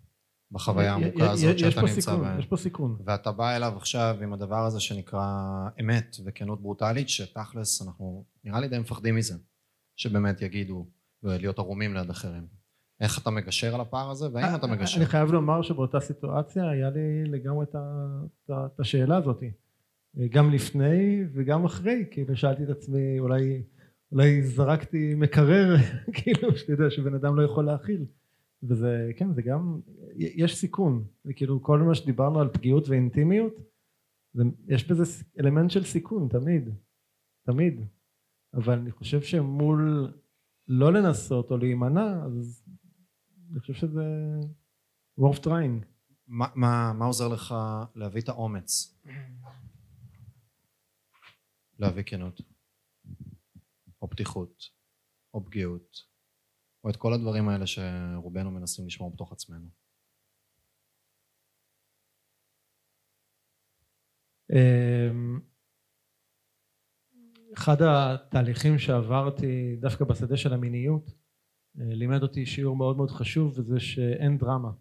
בחוויה 0.52 0.94
העמוקה 0.94 1.32
הזאת 1.32 1.60
שאתה 1.60 1.82
נמצא 1.82 2.02
סיכון, 2.02 2.22
בהם 2.22 2.40
יש 2.40 2.46
פה 2.46 2.58
סיכון. 2.58 2.98
ואתה 3.06 3.32
בא 3.32 3.56
אליו 3.56 3.74
עכשיו 3.76 4.18
עם 4.24 4.34
הדבר 4.34 4.66
הזה 4.66 4.80
שנקרא 4.80 5.26
אמת 5.82 6.16
וכנות 6.26 6.62
ברוטלית 6.62 7.10
שתכלס 7.10 7.82
אנחנו 7.88 8.26
נראה 8.44 8.60
לי 8.60 8.68
די 8.68 8.80
מפחדים 8.80 9.16
מזה 9.16 9.36
שבאמת 9.96 10.42
יגידו 10.42 10.88
ולהיות 11.24 11.60
ערומים 11.60 11.94
ליד 11.94 12.10
אחרים. 12.10 12.48
איך 13.00 13.22
אתה 13.22 13.30
מגשר 13.30 13.76
על 13.76 13.82
הפער 13.82 14.12
הזה 14.12 14.28
והאם 14.34 14.56
אתה 14.56 14.68
מגשר? 14.68 14.98
אני 14.98 15.06
חייב 15.06 15.32
לומר 15.32 15.62
שבאותה 15.62 16.00
סיטואציה 16.00 16.70
היה 16.70 16.90
לי 16.90 17.24
לגמרי 17.24 17.66
את 18.52 18.80
השאלה 18.80 19.18
הזאת. 19.18 19.44
גם 20.30 20.52
לפני 20.52 21.24
וגם 21.34 21.66
אחרי 21.66 22.06
כאילו 22.12 22.36
שאלתי 22.36 22.64
את 22.64 22.70
עצמי 22.70 23.20
אולי 23.20 23.64
אולי 24.12 24.44
זרקתי 24.44 25.14
מקרר 25.16 25.76
כאילו 26.18 26.58
שאתה 26.58 26.72
יודע 26.72 26.90
שבן 26.90 27.14
אדם 27.14 27.36
לא 27.36 27.44
יכול 27.44 27.66
להכיל. 27.66 28.06
וזה 28.64 29.12
כן 29.18 29.34
זה 29.34 29.42
גם 29.42 29.80
יש 30.16 30.58
סיכון. 30.58 31.04
וכאילו 31.26 31.62
כל 31.62 31.80
מה 31.80 31.96
שדיברנו 31.96 32.40
על 32.40 32.50
פגיעות 32.50 32.90
ואינטימיות 32.90 33.54
זה, 34.34 34.44
יש 34.68 34.88
בזה 34.88 35.24
אלמנט 35.40 35.72
של 35.72 35.84
סיכון 35.84 36.28
תמיד. 36.28 36.70
תמיד. 37.44 37.82
אבל 38.54 38.80
אני 38.80 38.92
חושב 38.92 39.22
שמול 39.22 40.12
לא 40.68 40.94
לנסות 40.94 41.52
או 41.52 41.58
להימנע, 41.58 42.26
אז 42.26 42.64
אני 43.52 43.60
חושב 43.60 43.74
שזה 43.74 44.04
worth 45.20 45.46
trying. 45.46 45.86
מה, 46.28 46.48
מה, 46.56 46.94
מה 46.94 47.06
עוזר 47.06 47.28
לך 47.28 47.56
להביא 47.96 48.22
את 48.22 48.30
האומץ? 48.30 48.98
להביא 51.80 52.04
כנות, 52.04 52.42
או 54.02 54.10
פתיחות, 54.10 54.64
או 55.34 55.46
פגיעות, 55.46 55.98
או 56.84 56.90
את 56.90 56.96
כל 56.96 57.14
הדברים 57.14 57.50
האלה 57.50 57.68
שרובנו 57.68 58.52
מנסים 58.52 58.86
לשמור 58.86 59.14
בתוך 59.14 59.32
עצמנו. 59.32 59.68
Um, 64.52 65.51
אחד 67.62 67.82
התהליכים 67.82 68.80
שעברתי 68.80 69.76
דווקא 69.80 70.06
בשדה 70.06 70.38
של 70.38 70.54
המיניות 70.54 71.12
אה, 71.80 71.86
לימד 71.86 72.24
אותי 72.24 72.46
שיעור 72.46 72.76
מאוד 72.76 72.98
מאוד 72.98 73.12
חשוב 73.12 73.60
וזה 73.60 73.80
שאין 73.80 74.38
דרמה 74.38 74.72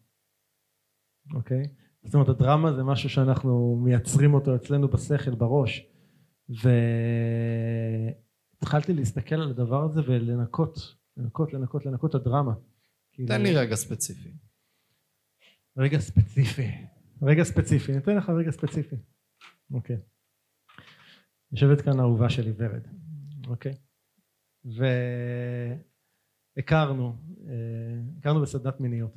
אוקיי? 1.35 1.63
זאת 2.03 2.15
אומרת 2.15 2.29
הדרמה 2.29 2.73
זה 2.73 2.83
משהו 2.83 3.09
שאנחנו 3.09 3.77
מייצרים 3.85 4.35
אותו 4.35 4.57
אצלנו 4.57 4.89
בשכל 4.89 5.35
בראש 5.35 5.87
והתחלתי 8.59 8.93
להסתכל 8.93 9.35
על 9.35 9.51
הדבר 9.51 9.85
הזה 9.85 10.01
ולנקות 10.07 11.01
לנקות, 11.17 11.53
לנקות, 11.53 11.87
לנקות 11.87 12.11
את 12.11 12.15
הדרמה. 12.15 12.53
כאילו, 13.13 13.29
תן 13.29 13.43
לי 13.43 13.55
רגע 13.55 13.75
ספציפי. 13.75 14.33
רגע 15.77 15.99
ספציפי. 15.99 16.71
רגע 17.23 17.43
ספציפי. 17.43 17.93
אני 17.93 18.01
אתן 18.01 18.17
לך 18.17 18.31
רגע 18.31 18.51
ספציפי. 18.51 18.97
אוקיי. 19.71 19.97
יושבת 21.53 21.81
כאן 21.81 22.01
אהובה 22.01 22.31
שלי 22.31 22.53
ורד. 22.57 22.87
אוקיי? 23.47 23.75
והכרנו, 26.57 27.17
אה, 27.47 28.01
הכרנו 28.19 28.41
בסדנת 28.41 28.81
מיניות. 28.81 29.15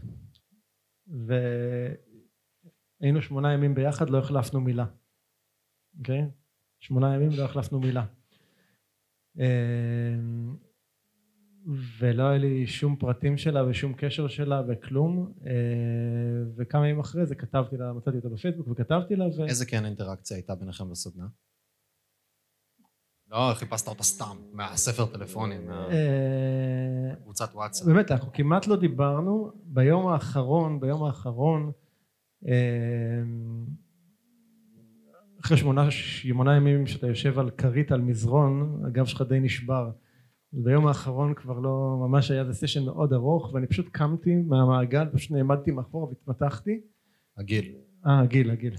והיינו 1.07 1.97
שמונה 3.21 3.53
ימים 3.53 3.75
ביחד, 3.75 4.09
לא 4.09 4.17
החלפנו 4.17 4.61
מילה. 4.61 4.85
אוקיי? 5.99 6.27
שמונה 6.79 7.15
ימים 7.15 7.29
לא 7.37 7.45
החלפנו 7.45 7.79
מילה. 7.79 8.05
אה, 9.39 10.15
ולא 11.99 12.23
היה 12.23 12.37
לי 12.37 12.67
שום 12.67 12.95
פרטים 12.95 13.37
שלה 13.37 13.67
ושום 13.67 13.93
קשר 13.97 14.27
שלה 14.27 14.61
וכלום 14.67 15.33
אה, 15.45 15.51
וכמה 16.55 16.87
ימים 16.87 16.99
אחרי 16.99 17.25
זה 17.25 17.35
כתבתי 17.35 17.77
לה, 17.77 17.93
מצאתי 17.93 18.17
אותה 18.17 18.29
בפייסבוק 18.29 18.67
וכתבתי 18.67 19.15
לה 19.15 19.25
ו... 19.25 19.45
איזה 19.45 19.65
כן 19.65 19.85
אינטראקציה 19.85 20.37
הייתה 20.37 20.55
ביניכם 20.55 20.89
בסדנה? 20.89 21.27
לא, 23.33 23.53
חיפשת 23.53 23.87
אותה 23.87 24.03
סתם, 24.03 24.35
מהספר 24.51 25.05
טלפונים, 25.05 25.69
אה, 25.69 27.09
מהקבוצת 27.09 27.49
וואטסאפ. 27.53 27.87
באמת 27.87 28.11
אנחנו 28.11 28.33
כמעט 28.33 28.67
לא 28.67 28.75
דיברנו 28.75 29.51
ביום 29.63 30.07
האחרון 30.07 30.79
ביום 30.79 31.03
האחרון 31.03 31.71
אה, 32.47 33.23
אחרי 35.41 35.57
שמונה, 35.57 35.91
שמונה 35.91 36.55
ימים 36.55 36.87
שאתה 36.87 37.07
יושב 37.07 37.39
על 37.39 37.49
כרית 37.49 37.91
על 37.91 38.01
מזרון 38.01 38.81
הגב 38.87 39.05
שלך 39.05 39.21
די 39.21 39.39
נשבר 39.39 39.91
ביום 40.53 40.87
האחרון 40.87 41.33
כבר 41.33 41.59
לא 41.59 41.97
ממש 41.99 42.31
היה 42.31 42.45
זה 42.45 42.53
סשן 42.53 42.85
מאוד 42.85 43.13
ארוך 43.13 43.53
ואני 43.53 43.67
פשוט 43.67 43.89
קמתי 43.91 44.35
מהמעגל 44.35 45.09
פשוט 45.13 45.31
נעמדתי 45.31 45.71
מאחורה 45.71 46.07
והתמתחתי 46.07 46.81
הגיל. 47.37 47.75
אה 48.05 48.19
הגיל 48.19 48.51
הגיל 48.51 48.75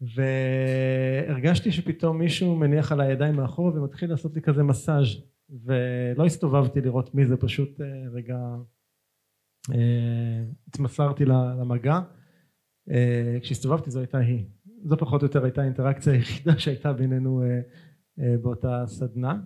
והרגשתי 0.00 1.72
שפתאום 1.72 2.18
מישהו 2.18 2.56
מניח 2.56 2.92
על 2.92 3.00
הידיים 3.00 3.36
מאחורה 3.36 3.74
ומתחיל 3.74 4.10
לעשות 4.10 4.34
לי 4.34 4.42
כזה 4.42 4.62
מסאז' 4.62 5.06
ולא 5.50 6.26
הסתובבתי 6.26 6.80
לראות 6.80 7.14
מי 7.14 7.26
זה 7.26 7.36
פשוט 7.36 7.80
אה, 7.80 7.86
רגע 8.12 8.38
אה, 9.72 10.44
התמסרתי 10.68 11.24
למגע. 11.24 12.00
אה, 12.90 13.38
כשהסתובבתי 13.42 13.90
זו 13.90 14.00
הייתה 14.00 14.18
היא. 14.18 14.44
זו 14.84 14.96
פחות 14.96 15.22
או 15.22 15.26
יותר 15.26 15.44
הייתה 15.44 15.62
האינטראקציה 15.62 16.12
היחידה 16.12 16.58
שהייתה 16.62 16.92
בינינו 16.92 17.42
באותה 18.42 18.84
סדנה. 18.86 19.40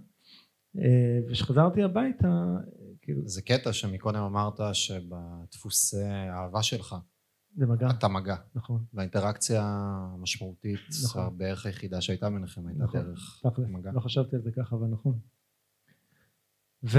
וכשחזרתי 1.29 1.83
הביתה 1.83 2.57
כאילו 3.03 3.23
זה 3.29 3.43
קטע 3.43 3.73
שמקודם 3.73 4.21
אמרת 4.21 4.61
שבדפוסי 4.73 6.03
האהבה 6.03 6.63
שלך 6.63 6.97
זה 7.57 7.67
מגע 7.67 7.91
אתה 7.91 8.09
מגע. 8.09 8.37
נכון 8.55 8.85
והאינטראקציה 8.95 9.63
המשמעותית, 9.65 10.81
נכון. 11.05 11.39
בערך 11.39 11.67
היחידה 11.67 12.01
שהייתה 12.01 12.31
ביניכם 12.31 12.67
הייתה 12.67 12.85
נכון, 12.85 13.01
דרך 13.01 13.41
תכל'ס, 13.43 13.67
מגע. 13.69 13.91
לא 13.93 14.01
חשבתי 14.01 14.37
על 14.37 14.43
זה 14.43 14.51
ככה 14.57 14.77
אבל 14.77 14.87
נכון 14.87 15.19
ו... 16.85 16.99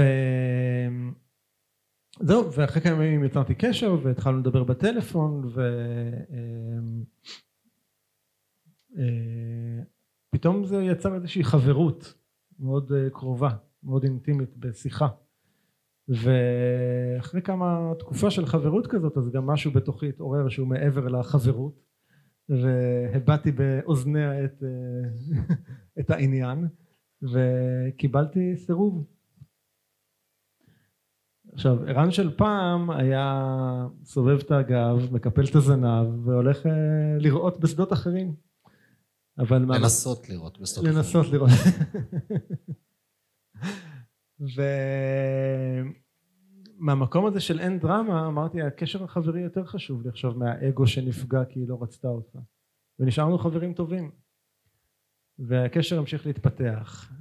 זהו 2.20 2.52
ואחרי 2.52 2.82
כמה 2.82 3.04
ימים 3.04 3.24
יצרתי 3.24 3.54
קשר 3.54 3.96
והתחלנו 4.02 4.38
לדבר 4.38 4.64
בטלפון 4.64 5.52
ופתאום 10.32 10.64
זה 10.64 10.76
יצר 10.76 11.14
איזושהי 11.14 11.44
חברות 11.44 12.14
מאוד 12.58 12.92
אה, 12.92 13.10
קרובה 13.10 13.56
מאוד 13.82 14.04
אינטימית 14.04 14.56
בשיחה 14.56 15.08
ואחרי 16.10 17.42
כמה 17.42 17.92
תקופה 17.98 18.30
של 18.30 18.46
חברות 18.46 18.86
כזאת 18.86 19.16
אז 19.16 19.30
גם 19.30 19.46
משהו 19.46 19.70
בתוכי 19.72 20.08
התעורר 20.08 20.48
שהוא 20.48 20.68
מעבר 20.68 21.08
לחברות 21.08 21.80
והבעתי 22.48 23.52
באוזניה 23.52 24.44
את, 24.44 24.62
אה, 24.62 24.68
את 26.00 26.10
העניין 26.10 26.68
וקיבלתי 27.22 28.56
סירוב. 28.56 29.04
עכשיו 31.52 31.84
ערן 31.86 32.10
של 32.10 32.36
פעם 32.36 32.90
היה 32.90 33.42
סובב 34.04 34.38
את 34.38 34.50
הגב 34.50 35.12
מקפל 35.12 35.44
את 35.50 35.54
הזנב 35.54 36.28
והולך 36.28 36.66
אה, 36.66 36.72
לראות 37.18 37.60
בשדות 37.60 37.92
אחרים. 37.92 38.34
אבל 39.38 39.64
מה- 39.64 39.78
לנסות 39.78 40.28
לראות 40.28 40.60
בסוף. 40.60 40.84
לנסות 40.84 41.26
לראות 41.32 41.50
ומהמקום 46.78 47.26
הזה 47.26 47.40
של 47.40 47.60
אין 47.60 47.78
דרמה 47.78 48.26
אמרתי 48.26 48.62
הקשר 48.62 49.04
החברי 49.04 49.40
יותר 49.40 49.64
חשוב 49.64 50.02
לי 50.02 50.08
עכשיו 50.08 50.34
מהאגו 50.34 50.86
שנפגע 50.86 51.44
כי 51.44 51.60
היא 51.60 51.68
לא 51.68 51.78
רצתה 51.82 52.08
אותך 52.08 52.38
ונשארנו 52.98 53.38
חברים 53.38 53.74
טובים. 53.74 54.10
והקשר 55.38 55.98
המשיך 55.98 56.26
להתפתח. 56.26 57.12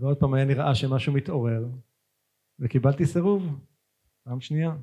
ועוד 0.00 0.16
פעם 0.20 0.34
היה 0.34 0.44
נראה 0.44 0.74
שמשהו 0.74 1.12
מתעורר. 1.12 1.64
וקיבלתי 2.58 3.06
סירוב. 3.06 3.42
פעם 4.22 4.40
שנייה. 4.40 4.76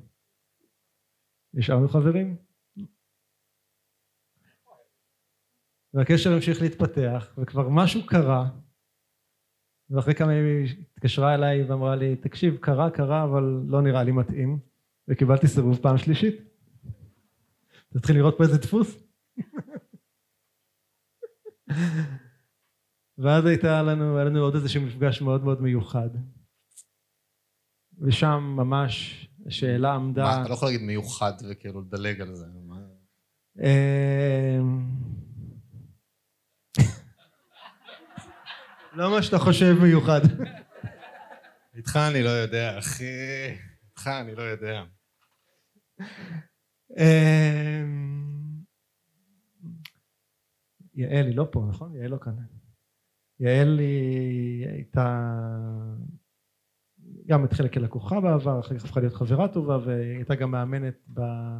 נשארנו 1.54 1.88
חברים. 1.88 2.36
והקשר 5.94 6.32
המשיך 6.32 6.62
להתפתח 6.62 7.34
וכבר 7.38 7.68
משהו 7.68 8.06
קרה 8.06 8.50
ואחרי 9.90 10.14
כמה 10.14 10.34
ימים 10.34 10.64
היא 10.64 10.84
התקשרה 10.92 11.34
אליי 11.34 11.62
ואמרה 11.62 11.96
לי 11.96 12.16
תקשיב 12.16 12.56
קרה 12.56 12.90
קרה 12.90 13.24
אבל 13.24 13.42
לא 13.66 13.82
נראה 13.82 14.02
לי 14.02 14.12
מתאים 14.12 14.58
וקיבלתי 15.08 15.48
סירוב 15.48 15.78
פעם 15.82 15.98
שלישית 15.98 16.34
תתחיל 17.88 18.16
לראות 18.16 18.34
פה 18.38 18.44
איזה 18.44 18.58
דפוס 18.58 18.96
ואז 23.18 23.46
הייתה 23.46 23.82
לנו, 23.82 24.16
היה 24.16 24.24
לנו 24.24 24.40
עוד 24.40 24.54
איזשהו 24.54 24.82
מפגש 24.82 25.22
מאוד 25.22 25.44
מאוד 25.44 25.62
מיוחד 25.62 26.10
ושם 27.98 28.54
ממש 28.56 29.26
השאלה 29.46 29.94
עמדה 29.94 30.22
מה, 30.22 30.40
אתה 30.40 30.48
לא 30.48 30.54
יכול 30.54 30.68
להגיד 30.68 30.86
מיוחד 30.86 31.32
וכאילו 31.50 31.80
לדלג 31.80 32.20
על 32.20 32.34
זה. 32.34 32.46
מה? 32.66 32.76
לא 38.96 39.10
מה 39.10 39.22
שאתה 39.22 39.38
חושב 39.38 39.76
מיוחד. 39.82 40.20
איתך 41.74 41.98
אני 42.10 42.22
לא 42.22 42.28
יודע, 42.28 42.78
אחי. 42.78 43.04
איתך 43.90 44.06
אני 44.06 44.34
לא 44.34 44.42
יודע. 44.42 44.82
אמ, 46.98 48.26
יעל 50.94 51.26
היא 51.26 51.36
לא 51.36 51.48
פה, 51.52 51.66
נכון? 51.68 51.94
יעל 51.94 52.10
לא 52.10 52.18
כאן. 52.18 52.32
יעל 53.40 53.78
היא 53.78 54.66
הייתה 54.68 55.34
גם 57.26 57.44
התחילה 57.44 57.68
כלקוחה 57.68 58.20
בעבר, 58.20 58.60
אחר 58.60 58.78
כך 58.78 58.84
הפכה 58.84 59.00
להיות 59.00 59.14
חברה 59.14 59.48
טובה 59.48 59.78
והיא 59.78 60.16
הייתה 60.16 60.34
גם 60.34 60.50
מאמנת 60.50 60.94
ב- 61.14 61.58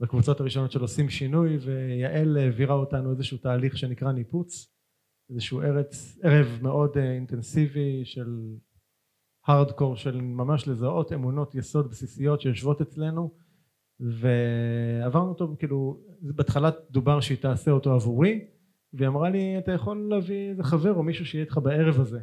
בקבוצות 0.00 0.40
הראשונות 0.40 0.72
של 0.72 0.80
עושים 0.80 1.10
שינוי 1.10 1.56
ויעל 1.56 2.36
העבירה 2.36 2.74
אותנו 2.74 3.10
איזשהו 3.10 3.38
תהליך 3.38 3.78
שנקרא 3.78 4.12
ניפוץ 4.12 4.73
איזשהו 5.30 5.60
ארץ, 5.62 6.18
ערב 6.22 6.58
מאוד 6.62 6.96
אה, 6.96 7.12
אינטנסיבי 7.12 8.04
של 8.04 8.56
הארדקור 9.46 9.96
של 9.96 10.20
ממש 10.20 10.68
לזהות 10.68 11.12
אמונות 11.12 11.54
יסוד 11.54 11.90
בסיסיות 11.90 12.40
שיושבות 12.40 12.80
אצלנו 12.80 13.34
ועברנו 14.00 15.28
אותו 15.28 15.56
כאילו 15.58 16.00
בהתחלה 16.20 16.70
דובר 16.90 17.20
שהיא 17.20 17.38
תעשה 17.38 17.70
אותו 17.70 17.92
עבורי 17.92 18.46
והיא 18.92 19.08
אמרה 19.08 19.30
לי 19.30 19.58
אתה 19.58 19.72
יכול 19.72 20.06
להביא 20.10 20.50
איזה 20.50 20.62
חבר 20.62 20.94
או 20.94 21.02
מישהו 21.02 21.26
שיהיה 21.26 21.44
איתך 21.44 21.58
בערב 21.58 22.00
הזה? 22.00 22.20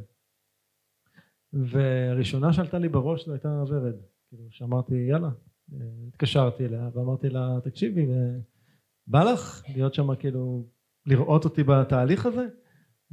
והראשונה 1.53 2.53
שעלתה 2.53 2.79
לי 2.79 2.89
בראש 2.89 3.25
זו 3.25 3.31
הייתה 3.31 3.63
ורד. 3.67 3.95
כאילו 4.29 4.43
שאמרתי 4.49 4.95
יאללה. 4.95 5.29
אה, 5.73 5.85
התקשרתי 6.07 6.65
אליה 6.65 6.89
ואמרתי 6.93 7.29
לה 7.29 7.57
תקשיבי 7.63 8.07
בא 9.07 9.23
לך 9.23 9.63
להיות 9.75 9.93
שם 9.93 10.15
כאילו 10.15 10.67
לראות 11.05 11.45
אותי 11.45 11.63
בתהליך 11.63 12.25
הזה 12.25 12.47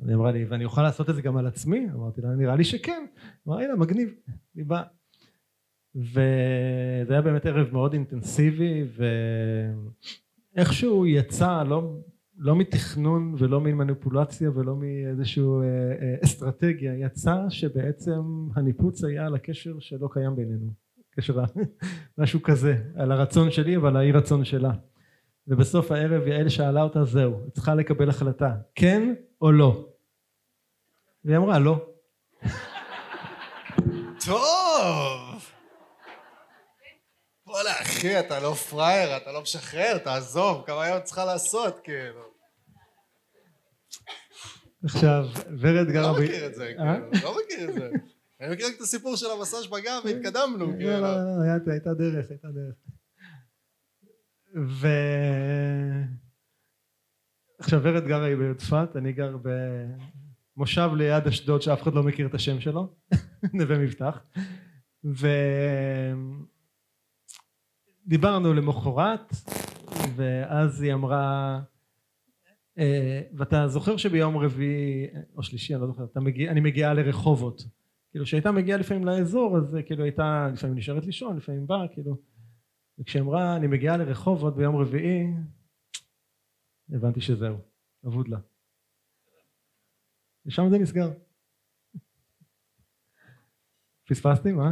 היא 0.07 0.15
אמרה 0.15 0.33
לי 0.33 0.45
ואני 0.45 0.65
אוכל 0.65 0.83
לעשות 0.83 1.11
את 1.11 1.15
זה 1.15 1.23
גם 1.23 1.37
על 1.37 1.47
עצמי? 1.47 1.87
אמרתי 1.95 2.21
לה 2.21 2.29
נראה 2.29 2.57
לי 2.57 2.65
שכן. 2.65 3.07
אמרה 3.49 3.63
יאללה 3.63 3.77
מגניב 3.77 4.15
אני 4.57 4.65
בא 4.65 4.83
וזה 5.95 7.07
היה 7.09 7.23
באמת 7.23 7.47
ערב 7.47 7.69
מאוד 7.73 7.93
אינטנסיבי 7.93 8.85
ואיכשהו 10.57 11.07
יצא 11.07 11.63
לא, 11.63 11.97
לא 12.39 12.57
מתכנון 12.57 13.35
ולא 13.39 13.61
ממניפולציה 13.61 14.51
ולא 14.55 14.77
מאיזשהו 14.77 15.63
אה, 15.63 15.67
אה, 15.67 16.17
אסטרטגיה 16.25 16.95
יצא 16.95 17.37
שבעצם 17.49 18.49
הניפוץ 18.55 19.05
היה 19.05 19.27
על 19.27 19.35
הקשר 19.35 19.79
שלא 19.81 20.09
קיים 20.13 20.37
בינינו. 20.37 20.73
קשר 21.11 21.45
משהו 22.19 22.43
כזה 22.43 22.77
על 22.95 23.13
הרצון 23.13 23.51
שלי 23.51 23.77
ועל 23.77 23.97
האי 23.97 24.13
רצון 24.13 24.45
שלה. 24.45 24.73
ובסוף 25.49 25.93
הערב 25.93 26.27
יעל 26.27 26.49
שאלה 26.49 26.83
אותה 26.83 27.05
זהו 27.05 27.51
צריכה 27.53 27.75
לקבל 27.75 28.09
החלטה 28.09 28.57
כן 28.75 29.15
או 29.41 29.53
לא 29.53 29.88
והיא 31.29 31.39
אמרה 31.39 31.59
לא 31.59 31.87
טוב! 34.26 35.51
וואלה, 37.47 37.72
אחי, 37.83 38.20
אתה 38.20 38.41
לא 38.41 38.55
פראייר, 38.55 39.16
אתה 39.16 39.33
לא 39.33 39.43
משחרר, 39.43 39.99
תעזוב, 39.99 40.64
כמה 40.66 40.83
היום 40.85 41.01
צריכה 41.03 41.24
לעשות, 41.24 41.81
כאילו. 41.85 42.20
עכשיו, 44.85 45.24
ורד 45.61 45.91
גרה 45.91 46.12
לא 46.12 46.18
ב... 46.18 46.22
מכיר 46.22 46.47
את 46.47 46.55
זה, 46.55 46.64
אה? 46.64 46.74
כאילו, 46.74 47.11
לא 47.24 47.37
מכיר 47.45 47.68
את 47.68 47.74
זה. 47.74 47.91
אני 48.41 48.53
מכיר 48.55 48.66
רק 48.66 48.74
את 48.76 48.81
הסיפור 48.81 49.16
של 49.16 49.26
המסאז' 49.39 49.66
בגב 49.66 50.03
והתקדמנו, 50.05 50.66
לא, 50.72 50.76
כאילו. 50.79 50.91
לא, 50.91 51.01
לא, 51.01 51.53
הייתה- 51.53 51.70
הייתה 51.70 51.95
דרך, 51.95 52.31
הייתה 52.31 52.49
דרך. 52.49 52.74
ו... 54.81 54.87
עכשיו 57.59 57.81
ורד 57.83 58.07
גרה 58.07 58.26
היא 58.26 58.37
בצפת, 58.37 58.89
אני 58.97 59.12
גר 59.12 59.37
במושב 60.59 60.91
ליד 60.97 61.27
אשדוד 61.27 61.63
שאף 61.63 61.83
אחד 61.83 61.95
לא 61.95 62.03
מכיר 62.03 62.27
את 62.27 62.35
השם 62.35 62.61
שלו, 62.61 62.95
נווה 63.59 63.79
מבטח. 63.79 64.25
ודיברנו 68.07 68.55
למחרת, 68.55 69.33
ואז 70.17 70.83
היא 70.83 70.95
אמרה, 70.95 71.61
אה, 72.79 73.21
ואתה 73.33 73.69
זוכר 73.69 73.97
שביום 73.97 74.37
רביעי 74.37 75.07
או 75.37 75.43
שלישי 75.43 75.75
אני 75.75 75.83
לא 75.83 75.87
זוכר 75.87 76.21
מגיע, 76.21 76.51
אני 76.51 76.61
מגיעה 76.61 76.95
לרחובות. 76.95 77.63
כאילו 78.11 78.27
שהייתה 78.27 78.53
מגיעה 78.53 78.79
לפעמים 78.79 79.05
לאזור 79.05 79.57
אז 79.57 79.77
אה, 79.77 79.83
כאילו 79.83 80.05
הייתה 80.05 80.49
לפעמים 80.53 80.77
נשארת 80.77 81.07
לישון 81.07 81.37
לפעמים 81.37 81.67
באה 81.67 81.89
כאילו. 81.93 82.17
וכשהיא 82.99 83.23
אמרה 83.23 83.57
אני 83.57 83.67
מגיעה 83.67 83.97
לרחובות 83.97 84.57
ביום 84.57 84.77
רביעי 84.77 85.27
הבנתי 86.91 87.21
שזהו 87.21 87.57
אבוד 88.07 88.29
לה 88.29 88.39
ושם 90.49 90.63
זה 90.71 90.79
נסגר. 90.79 91.11
פספסתי 94.09 94.53
מה? 94.53 94.71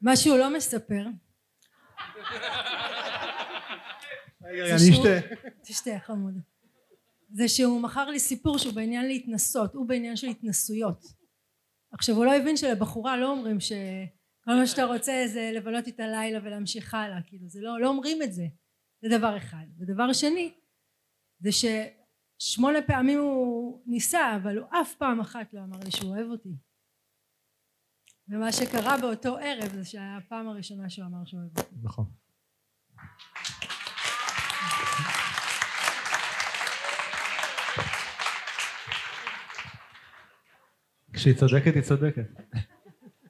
מה 0.00 0.16
שהוא 0.16 0.38
לא 0.38 0.56
מספר, 0.56 1.04
רגע, 4.42 4.64
אני 4.64 4.90
אשתה. 4.90 5.34
תשתה 5.62 5.90
חמוד, 5.98 6.34
זה 7.30 7.48
שהוא 7.48 7.82
מכר 7.82 8.10
לי 8.10 8.18
סיפור 8.18 8.58
שהוא 8.58 8.74
בעניין 8.74 9.06
להתנסות, 9.06 9.74
הוא 9.74 9.88
בעניין 9.88 10.16
של 10.16 10.26
התנסויות. 10.26 11.04
עכשיו 11.92 12.14
הוא 12.14 12.24
לא 12.24 12.34
הבין 12.34 12.56
שלבחורה 12.56 13.16
לא 13.16 13.30
אומרים 13.30 13.60
שכל 13.60 14.54
מה 14.60 14.66
שאתה 14.66 14.84
רוצה 14.84 15.22
זה 15.26 15.50
לבלות 15.54 15.86
איתה 15.86 16.06
לילה 16.06 16.38
ולהמשיך 16.42 16.94
הלאה, 16.94 17.22
כאילו 17.26 17.48
זה 17.48 17.60
לא, 17.62 17.80
לא 17.80 17.88
אומרים 17.88 18.22
את 18.22 18.32
זה, 18.32 18.46
זה 19.02 19.18
דבר 19.18 19.36
אחד. 19.36 19.66
ודבר 19.78 20.12
שני, 20.12 20.54
זה 21.38 21.50
ששמונה 21.52 22.78
פעמים 22.86 23.18
הוא 23.18 23.82
ניסה, 23.86 24.36
אבל 24.36 24.58
הוא 24.58 24.66
אף 24.70 24.94
פעם 24.94 25.20
אחת 25.20 25.54
לא 25.54 25.60
אמר 25.60 25.78
לי 25.84 25.90
שהוא 25.90 26.10
אוהב 26.10 26.26
אותי. 26.30 26.56
ומה 28.28 28.52
שקרה 28.52 28.96
באותו 29.00 29.36
ערב 29.36 29.68
זה 29.72 29.84
שהיה 29.84 30.16
הפעם 30.16 30.48
הראשונה 30.48 30.90
שהוא 30.90 31.06
אמר 31.06 31.24
שהוא 31.24 31.40
אוהב 31.40 31.58
אותי. 31.58 31.76
נכון 31.82 32.04
כשהיא 41.12 41.34
צודקת 41.34 41.74
היא 41.74 41.82
צודקת 41.82 42.26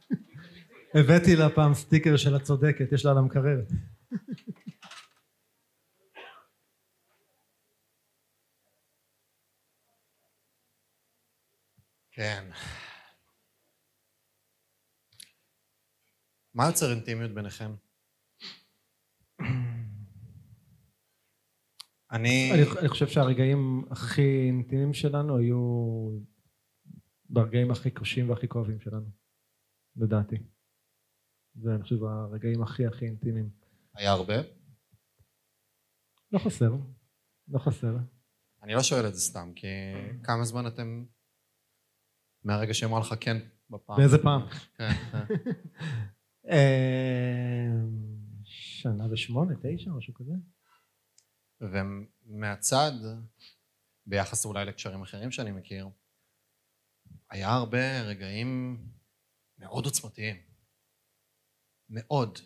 הבאתי 0.95 1.37
לה 1.37 1.51
פעם 1.51 1.75
סטיקר 1.75 2.17
של 2.17 2.35
הצודקת 2.35 2.93
יש 2.93 3.05
לה 3.05 3.11
על 3.11 3.19
המקרר 3.19 3.61
כן. 12.11 12.51
מה 16.55 16.67
יוצר 16.67 16.91
אינטימיות 16.91 17.31
ביניכם? 17.31 17.75
אני... 22.13 22.51
אני, 22.53 22.63
אני 22.81 22.89
חושב 22.89 23.09
שהרגעים 23.09 23.85
הכי 23.91 24.47
אינטימיים 24.47 24.95
שלנו 24.95 25.39
היו 25.39 25.61
ברגעים 27.29 27.71
הכי 27.71 27.91
קשים 27.91 28.31
והכי 28.31 28.49
כואבים 28.49 28.81
שלנו 28.81 29.11
לדעתי 29.97 30.37
זה 31.55 31.75
אני 31.75 31.83
חושב 31.83 32.05
הרגעים 32.05 32.63
הכי 32.63 32.87
הכי 32.87 33.05
אינטימיים 33.05 33.51
היה 33.95 34.13
הרבה? 34.13 34.35
לא 36.33 36.39
חסר 36.39 36.73
לא 37.49 37.59
חסר 37.59 37.97
אני 38.63 38.75
לא 38.75 38.83
שואל 38.83 39.07
את 39.07 39.15
זה 39.15 39.21
סתם, 39.21 39.53
כי 39.57 39.67
כמה 40.23 40.45
זמן 40.45 40.67
אתם... 40.67 41.05
מהרגע 42.45 42.75
שהיא 42.75 42.89
אמרה 42.89 43.01
לך 43.01 43.15
כן 43.21 43.37
בפעם. 43.71 43.97
באיזה 43.97 44.19
פעם? 44.23 44.41
כן, 44.75 44.91
כן. 45.13 45.35
אה, 46.51 47.67
שנה 48.45 49.13
ושמונה, 49.13 49.55
תשע, 49.63 49.91
משהו 49.91 50.15
כזה. 50.15 50.33
ומהצד, 51.61 52.93
ביחס 54.07 54.45
אולי 54.45 54.65
לקשרים 54.65 55.03
אחרים 55.03 55.31
שאני 55.31 55.51
מכיר, 55.51 55.89
היה 57.31 57.51
הרבה 57.51 58.03
רגעים 58.03 58.81
מאוד 59.59 59.85
עוצמתיים. 59.85 60.37
מאוד. 61.91 62.39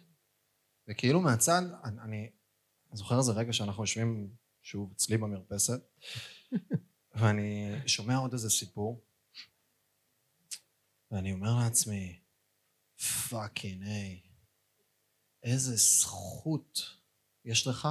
וכאילו 0.88 1.20
מהצד, 1.20 1.62
אני, 1.84 2.00
אני 2.02 2.30
זוכר 2.92 3.18
איזה 3.18 3.32
רגע 3.32 3.52
שאנחנו 3.52 3.82
יושבים 3.82 4.30
שוב 4.62 4.92
אצלי 4.96 5.18
במרפסת, 5.18 5.80
ואני 7.16 7.74
שומע 7.86 8.16
עוד 8.16 8.32
איזה 8.32 8.50
סיפור, 8.50 9.03
ואני 11.14 11.32
אומר 11.32 11.50
לעצמי, 11.64 12.20
פאקינג 13.30 13.82
היי, 13.82 14.20
איזה 15.42 15.76
זכות 15.76 16.78
יש 17.44 17.66
לך 17.66 17.88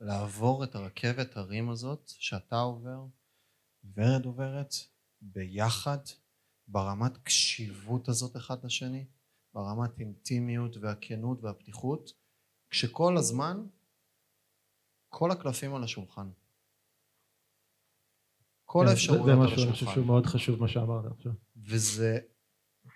לעבור 0.00 0.64
את 0.64 0.74
הרכבת 0.74 1.36
הרים 1.36 1.70
הזאת 1.70 2.08
שאתה 2.08 2.56
עובר, 2.56 3.06
ורד 3.96 4.24
עוברת, 4.24 4.74
ביחד, 5.20 5.98
ברמת 6.68 7.16
קשיבות 7.16 8.08
הזאת 8.08 8.36
אחד 8.36 8.64
לשני, 8.64 9.06
ברמת 9.54 9.98
אינטימיות 9.98 10.76
והכנות 10.76 11.42
והפתיחות, 11.42 12.12
כשכל 12.70 13.16
הזמן 13.16 13.66
כל 15.08 15.30
הקלפים 15.30 15.74
על 15.74 15.84
השולחן. 15.84 16.30
כל 18.64 18.82
כן, 18.84 18.90
האפשרויות 18.90 19.26
זה 19.26 19.32
על 19.32 19.38
משהו, 19.38 19.62
אני 19.62 19.72
חושב 19.72 19.72
השולחן. 19.72 19.94
שהוא 19.94 20.06
מאוד 20.06 20.26
חשוב 20.26 20.60
מה 20.60 20.68
שאמרת 20.68 21.12
עכשיו. 21.12 21.45
וזה 21.66 22.18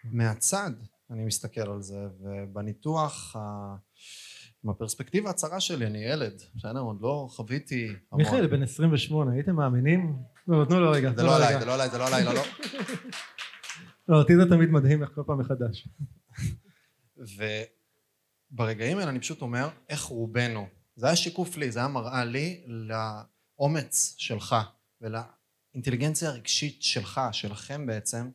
מהצד, 0.04 0.70
אני 1.10 1.24
מסתכל 1.24 1.70
על 1.70 1.82
זה, 1.82 2.06
ובניתוח, 2.20 3.36
ה... 3.36 3.76
עם 4.64 4.70
הפרספקטיבה 4.70 5.30
הצרה 5.30 5.60
שלי, 5.60 5.86
אני 5.86 5.98
ילד, 5.98 6.42
בסדר? 6.54 6.80
עוד 6.80 7.00
לא 7.00 7.28
חוויתי. 7.30 7.88
מיכאל 8.12 8.46
בן 8.46 8.62
28, 8.62 9.32
הייתם 9.32 9.56
מאמינים? 9.56 10.16
לא, 10.48 10.64
תנו 10.64 10.80
לו 10.80 10.90
רגע. 10.90 11.12
זה 11.16 11.22
לא 11.22 11.36
עליי. 11.36 11.58
זה 11.60 11.64
לא 11.64 11.74
עליי, 11.74 11.90
זה 11.90 11.98
לא 11.98 12.06
עליי, 12.06 12.24
לא, 12.24 12.34
לא. 12.34 12.42
לא, 14.08 14.16
אותי 14.16 14.36
זה 14.36 14.42
תמיד 14.48 14.70
מדהים 14.70 15.02
איך 15.02 15.10
כל 15.14 15.22
פעם 15.26 15.40
מחדש. 15.40 15.88
וברגעים 18.52 18.98
האלה 18.98 19.10
אני 19.10 19.20
פשוט 19.20 19.42
אומר, 19.42 19.68
איך 19.88 20.02
רובנו, 20.02 20.66
זה 20.96 21.06
היה 21.06 21.16
שיקוף 21.16 21.56
לי, 21.56 21.70
זה 21.70 21.78
היה 21.78 21.88
מראה 21.88 22.24
לי 22.24 22.64
לאומץ 22.66 24.14
שלך 24.18 24.56
ולאינטליגנציה 25.00 26.28
הרגשית 26.28 26.82
שלך, 26.82 27.20
שלכם 27.32 27.86
בעצם, 27.86 28.30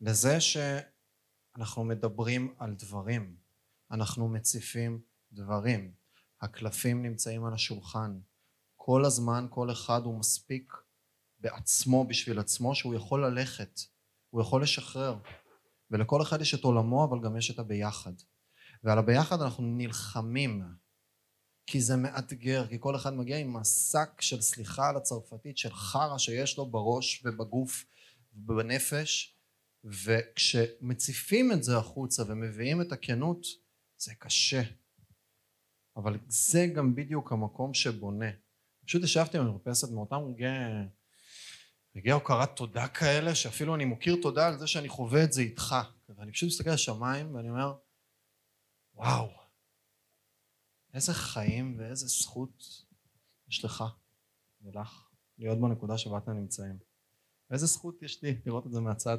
לזה 0.00 0.38
שאנחנו 0.40 1.84
מדברים 1.84 2.54
על 2.58 2.74
דברים, 2.74 3.36
אנחנו 3.90 4.28
מציפים 4.28 5.00
דברים, 5.32 5.92
הקלפים 6.40 7.02
נמצאים 7.02 7.44
על 7.44 7.54
השולחן, 7.54 8.20
כל 8.76 9.04
הזמן 9.04 9.46
כל 9.50 9.72
אחד 9.72 10.02
הוא 10.04 10.18
מספיק 10.18 10.72
בעצמו 11.38 12.04
בשביל 12.04 12.38
עצמו 12.38 12.74
שהוא 12.74 12.94
יכול 12.94 13.26
ללכת, 13.26 13.80
הוא 14.30 14.42
יכול 14.42 14.62
לשחרר, 14.62 15.18
ולכל 15.90 16.22
אחד 16.22 16.40
יש 16.40 16.54
את 16.54 16.64
עולמו 16.64 17.04
אבל 17.04 17.20
גם 17.20 17.36
יש 17.36 17.50
את 17.50 17.58
הביחד. 17.58 18.12
ועל 18.84 18.98
הביחד 18.98 19.40
אנחנו 19.40 19.64
נלחמים, 19.64 20.64
כי 21.66 21.80
זה 21.80 21.96
מאתגר, 21.96 22.66
כי 22.66 22.76
כל 22.80 22.96
אחד 22.96 23.14
מגיע 23.14 23.38
עם 23.38 23.56
השק 23.56 24.20
של 24.20 24.40
סליחה 24.40 24.88
על 24.88 24.96
הצרפתית 24.96 25.58
של 25.58 25.74
חרא 25.74 26.18
שיש 26.18 26.58
לו 26.58 26.66
בראש 26.66 27.22
ובגוף 27.24 27.84
ובנפש, 28.34 29.39
וכשמציפים 29.84 31.52
את 31.52 31.62
זה 31.62 31.76
החוצה 31.76 32.22
ומביאים 32.26 32.80
את 32.80 32.92
הכנות, 32.92 33.46
זה 33.96 34.14
קשה. 34.14 34.62
אבל 35.96 36.18
זה 36.28 36.66
גם 36.74 36.94
בדיוק 36.94 37.32
המקום 37.32 37.74
שבונה. 37.74 38.30
פשוט 38.86 39.02
ישבתי 39.02 39.38
במרפסת 39.38 39.90
מאותם 39.90 40.16
רגעי, 40.16 40.86
רגעי 41.96 42.12
הוקרת 42.12 42.56
תודה 42.56 42.88
כאלה, 42.88 43.34
שאפילו 43.34 43.74
אני 43.74 43.84
מוקיר 43.84 44.16
תודה 44.22 44.48
על 44.48 44.58
זה 44.58 44.66
שאני 44.66 44.88
חווה 44.88 45.24
את 45.24 45.32
זה 45.32 45.40
איתך. 45.40 45.74
ואני 46.08 46.32
פשוט 46.32 46.46
מסתכל 46.46 46.68
על 46.68 46.74
השמיים 46.74 47.34
ואני 47.34 47.50
אומר, 47.50 47.74
וואו, 48.94 49.28
איזה 50.94 51.14
חיים 51.14 51.76
ואיזה 51.78 52.06
זכות 52.06 52.84
יש 53.48 53.64
לך 53.64 53.84
ולך 54.62 55.08
להיות 55.38 55.60
בנקודה 55.60 55.98
שבה 55.98 56.18
אתם 56.18 56.32
נמצאים. 56.32 56.78
ואיזה 57.50 57.66
זכות 57.66 58.02
יש 58.02 58.22
לי 58.22 58.40
לראות 58.46 58.66
את 58.66 58.72
זה 58.72 58.80
מהצד. 58.80 59.18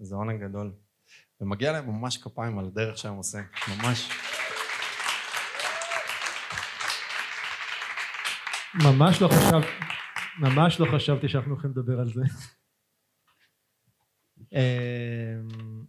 זה 0.00 0.14
עונג 0.14 0.44
גדול. 0.44 0.72
ומגיע 1.40 1.72
להם 1.72 1.86
ממש 1.90 2.18
כפיים 2.18 2.58
על 2.58 2.64
הדרך 2.64 2.98
שהם 2.98 3.14
עושים, 3.14 3.44
ממש. 3.68 4.10
ממש 8.74 9.22
לא 9.22 9.28
חשב... 9.28 9.68
ממש 10.40 10.80
לא 10.80 10.86
חשבתי 10.96 11.28
שאנחנו 11.28 11.52
הולכים 11.52 11.70
לדבר 11.70 12.00
על 12.00 12.08
זה. 12.08 12.22
אמ, 14.52 15.84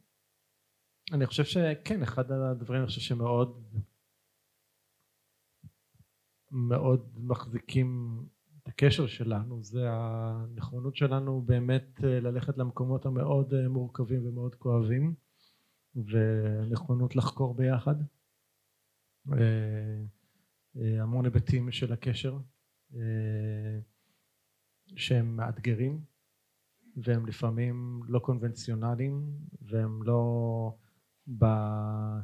אני 1.13 1.25
חושב 1.25 1.43
שכן, 1.43 2.03
אחד 2.03 2.31
הדברים 2.31 2.81
אני 2.81 2.87
חושב 2.87 3.01
שמאוד 3.01 3.63
מאוד 6.51 7.09
מחזיקים 7.17 8.19
הקשר 8.65 9.07
שלנו 9.07 9.63
זה 9.63 9.85
הנכונות 9.89 10.95
שלנו 10.95 11.41
באמת 11.41 12.03
אה, 12.03 12.19
ללכת 12.19 12.57
למקומות 12.57 13.05
המאוד 13.05 13.53
אה, 13.53 13.69
מורכבים 13.69 14.27
ומאוד 14.27 14.55
כואבים 14.55 15.15
ונכונות 15.95 17.15
לחקור 17.15 17.53
ביחד 17.53 17.95
אה, 19.31 20.03
המון 20.75 21.25
היבטים 21.25 21.71
של 21.71 21.93
הקשר 21.93 22.37
שהם 24.95 25.35
מאתגרים 25.35 26.01
והם 26.97 27.25
לפעמים 27.25 28.01
לא 28.07 28.19
קונבנציונליים 28.19 29.25
והם 29.61 30.03
לא 30.03 30.75
בהכרח 31.27 32.23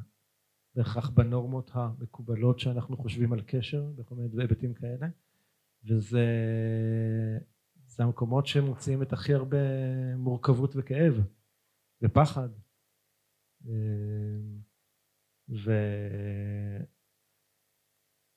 בנורמות 1.09 1.71
המקובלות 1.73 2.59
שאנחנו 2.59 2.97
חושבים 2.97 3.33
על 3.33 3.41
קשר 3.41 3.91
בכל 3.95 4.15
מיני 4.15 4.43
היבטים 4.43 4.73
כאלה 4.73 5.07
וזה 5.87 6.25
זה 7.85 8.03
המקומות 8.03 8.47
שמוציאים 8.47 9.01
את 9.01 9.13
הכי 9.13 9.33
הרבה 9.33 9.57
מורכבות 10.17 10.73
וכאב 10.75 11.13
ופחד. 12.01 12.49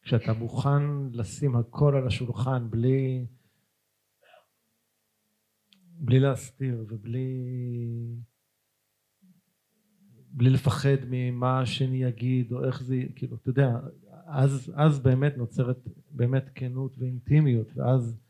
וכשאתה 0.03 0.32
מוכן 0.38 0.82
לשים 1.12 1.57
הכל 1.57 1.96
על 1.96 2.07
השולחן 2.07 2.70
בלי 2.70 3.26
בלי 6.03 6.20
להסתיר 6.20 6.86
ובלי 6.88 7.44
בלי 10.32 10.51
לפחד 10.51 10.96
ממה 11.07 11.61
השני 11.61 12.03
יגיד 12.03 12.53
או 12.53 12.64
איך 12.64 12.82
זה 12.82 12.96
כאילו 13.16 13.36
אתה 13.36 13.51
יודע 13.51 13.70
אז, 14.31 14.72
אז 14.76 15.01
באמת 15.01 15.37
נוצרת 15.37 15.78
באמת 16.11 16.51
כנות 16.55 16.99
ואינטימיות 16.99 17.76
ואז 17.76 18.20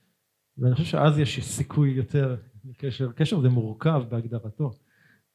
ואני 0.59 0.75
חושב 0.75 0.87
שאז 0.87 1.19
יש 1.19 1.45
סיכוי 1.57 1.91
יותר 1.91 2.37
לקשר 2.65 3.13
קשר 3.13 3.41
זה 3.41 3.49
מורכב 3.49 4.03
בהגדרתו 4.09 4.71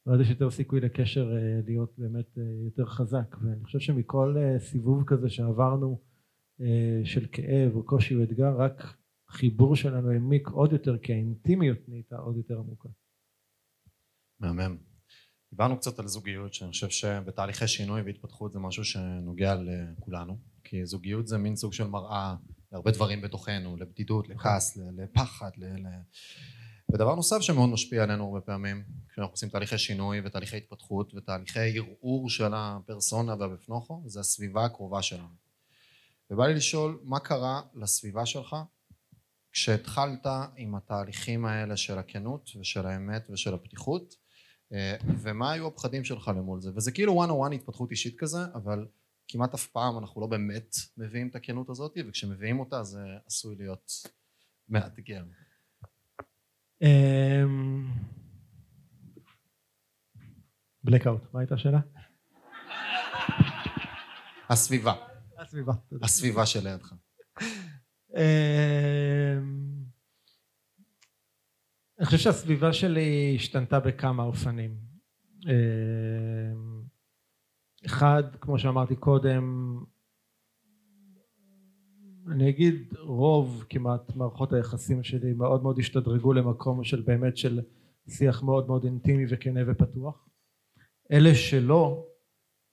ואז 0.06 0.20
יש 0.20 0.30
יותר 0.30 0.50
סיכוי 0.50 0.80
לקשר 0.80 1.36
אה, 1.36 1.60
להיות 1.66 1.94
באמת 1.98 2.38
אה, 2.38 2.42
יותר 2.64 2.86
חזק 2.86 3.36
ואני 3.42 3.64
חושב 3.64 3.78
שמכל 3.78 4.36
אה, 4.38 4.58
סיבוב 4.58 5.04
כזה 5.06 5.28
שעברנו 5.28 6.00
של 7.04 7.26
כאב 7.32 7.74
או 7.74 7.82
קושי 7.84 8.14
או 8.14 8.22
אתגר 8.22 8.56
רק 8.58 8.96
חיבור 9.30 9.76
שלנו 9.76 10.10
העמיק 10.10 10.48
עוד 10.48 10.72
יותר 10.72 10.98
כי 10.98 11.12
האינטימיות 11.12 11.78
נהייתה 11.88 12.16
עוד 12.16 12.36
יותר 12.36 12.58
עמוקה. 12.58 12.88
מהמם. 14.40 14.76
דיברנו 15.50 15.76
קצת 15.76 15.98
על 15.98 16.06
זוגיות 16.06 16.54
שאני 16.54 16.70
חושב 16.70 16.88
שבתהליכי 16.88 17.68
שינוי 17.68 18.02
והתפתחות 18.02 18.52
זה 18.52 18.58
משהו 18.58 18.84
שנוגע 18.84 19.54
לכולנו 19.54 20.38
כי 20.68 20.86
זוגיות 20.86 21.26
זה 21.26 21.38
מין 21.38 21.56
סוג 21.56 21.72
של 21.72 21.86
מראה 21.86 22.34
להרבה 22.72 22.90
דברים 22.90 23.20
בתוכנו 23.20 23.76
לבדידות 23.76 24.28
לכעס 24.28 24.76
לפחד 24.76 25.50
ל... 25.56 25.64
ודבר 26.92 27.14
נוסף 27.14 27.40
שמאוד 27.40 27.68
משפיע 27.68 28.02
עלינו 28.02 28.24
הרבה 28.24 28.40
פעמים 28.40 28.84
כשאנחנו 29.08 29.32
עושים 29.32 29.48
תהליכי 29.48 29.78
שינוי 29.78 30.20
ותהליכי 30.24 30.56
התפתחות 30.56 31.14
ותהליכי 31.14 31.78
ערעור 31.78 32.30
של 32.30 32.52
הפרסונה 32.54 33.34
והבפנוכו 33.38 34.02
זה 34.06 34.20
הסביבה 34.20 34.64
הקרובה 34.64 35.02
שלנו. 35.02 35.34
ובא 36.30 36.46
לי 36.46 36.54
לשאול 36.54 37.00
מה 37.02 37.20
קרה 37.20 37.60
לסביבה 37.74 38.26
שלך 38.26 38.56
כשהתחלת 39.52 40.26
עם 40.56 40.74
התהליכים 40.74 41.44
האלה 41.44 41.76
של 41.76 41.98
הכנות 41.98 42.50
ושל 42.60 42.86
האמת 42.86 43.26
ושל 43.30 43.54
הפתיחות 43.54 44.14
אה, 44.72 44.96
ומה 45.22 45.52
היו 45.52 45.66
הפחדים 45.66 46.04
שלך 46.04 46.28
למול 46.36 46.60
זה? 46.60 46.70
וזה 46.74 46.92
כאילו 46.92 47.24
one 47.24 47.28
on 47.28 47.50
one 47.50 47.54
התפתחות 47.54 47.90
אישית 47.90 48.18
כזה 48.18 48.38
אבל 48.54 48.86
כמעט 49.28 49.54
אף 49.54 49.66
פעם 49.66 49.98
אנחנו 49.98 50.20
לא 50.20 50.26
באמת 50.26 50.74
מביאים 50.96 51.28
את 51.28 51.34
הכנות 51.34 51.70
הזאת 51.70 51.94
וכשמביאים 52.08 52.60
אותה 52.60 52.82
זה 52.82 52.98
עשוי 53.26 53.56
להיות 53.56 53.92
מאתגר. 54.68 55.24
בלקאוט, 60.84 61.22
אמ, 61.22 61.28
מה 61.32 61.40
הייתה 61.40 61.54
השאלה? 61.54 61.80
הסביבה. 64.48 64.94
הסביבה. 65.38 65.72
הסביבה 66.02 66.46
שלידך. 66.46 66.92
אמ, 68.16 68.20
אני 71.98 72.06
חושב 72.06 72.18
שהסביבה 72.18 72.72
שלי 72.72 73.32
השתנתה 73.36 73.80
בכמה 73.80 74.22
אופנים. 74.22 74.76
אחד, 77.86 78.22
כמו 78.40 78.58
שאמרתי 78.58 78.96
קודם, 78.96 79.76
אני 82.32 82.48
אגיד 82.48 82.94
רוב 83.00 83.64
כמעט 83.68 84.16
מערכות 84.16 84.52
היחסים 84.52 85.02
שלי 85.02 85.32
מאוד 85.32 85.62
מאוד 85.62 85.78
השתדרגו 85.78 86.32
למקום 86.32 86.84
של 86.84 87.00
באמת 87.00 87.36
של 87.36 87.60
שיח 88.08 88.42
מאוד 88.42 88.66
מאוד 88.66 88.84
אינטימי 88.84 89.24
וכנה 89.28 89.60
ופתוח. 89.66 90.28
אלה 91.12 91.34
שלא 91.34 92.06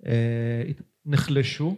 אה, 0.06 0.64
נחלשו 1.06 1.76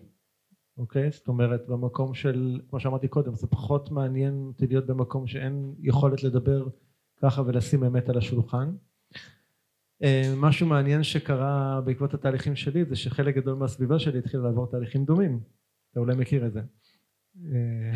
אוקיי? 0.78 1.12
זאת 1.12 1.28
אומרת 1.28 1.68
במקום 1.68 2.14
של, 2.14 2.60
כמו 2.70 2.80
שאמרתי 2.80 3.08
קודם, 3.08 3.36
זה 3.36 3.48
פחות 3.48 3.92
מעניין 3.92 4.46
אותי 4.48 4.68
להיות 4.68 4.86
במקום 4.86 5.28
שאין 5.28 5.76
יכולת 5.80 6.24
לדבר 6.24 6.68
ככה 7.22 7.42
ולשים 7.42 7.84
אמת 7.84 8.10
על 8.10 8.18
השולחן. 8.18 8.76
אה, 10.04 10.34
משהו 10.38 10.68
מעניין 10.68 11.04
שקרה 11.04 11.82
בעקבות 11.86 12.14
התהליכים 12.14 12.56
שלי 12.56 12.86
זה 12.86 12.96
שחלק 12.96 13.36
גדול 13.36 13.56
מהסביבה 13.56 14.00
שלי 14.00 14.20
התחיל 14.20 14.40
לעבור 14.40 14.72
תהליכים 14.72 15.06
דומים. 15.06 15.40
אתה 15.92 16.00
אולי 16.00 16.16
מכיר 16.16 16.48
את 16.48 16.54
זה. 16.54 16.62
אה, 17.46 17.94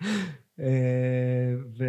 אה, 0.60 1.54
ו... 1.78 1.84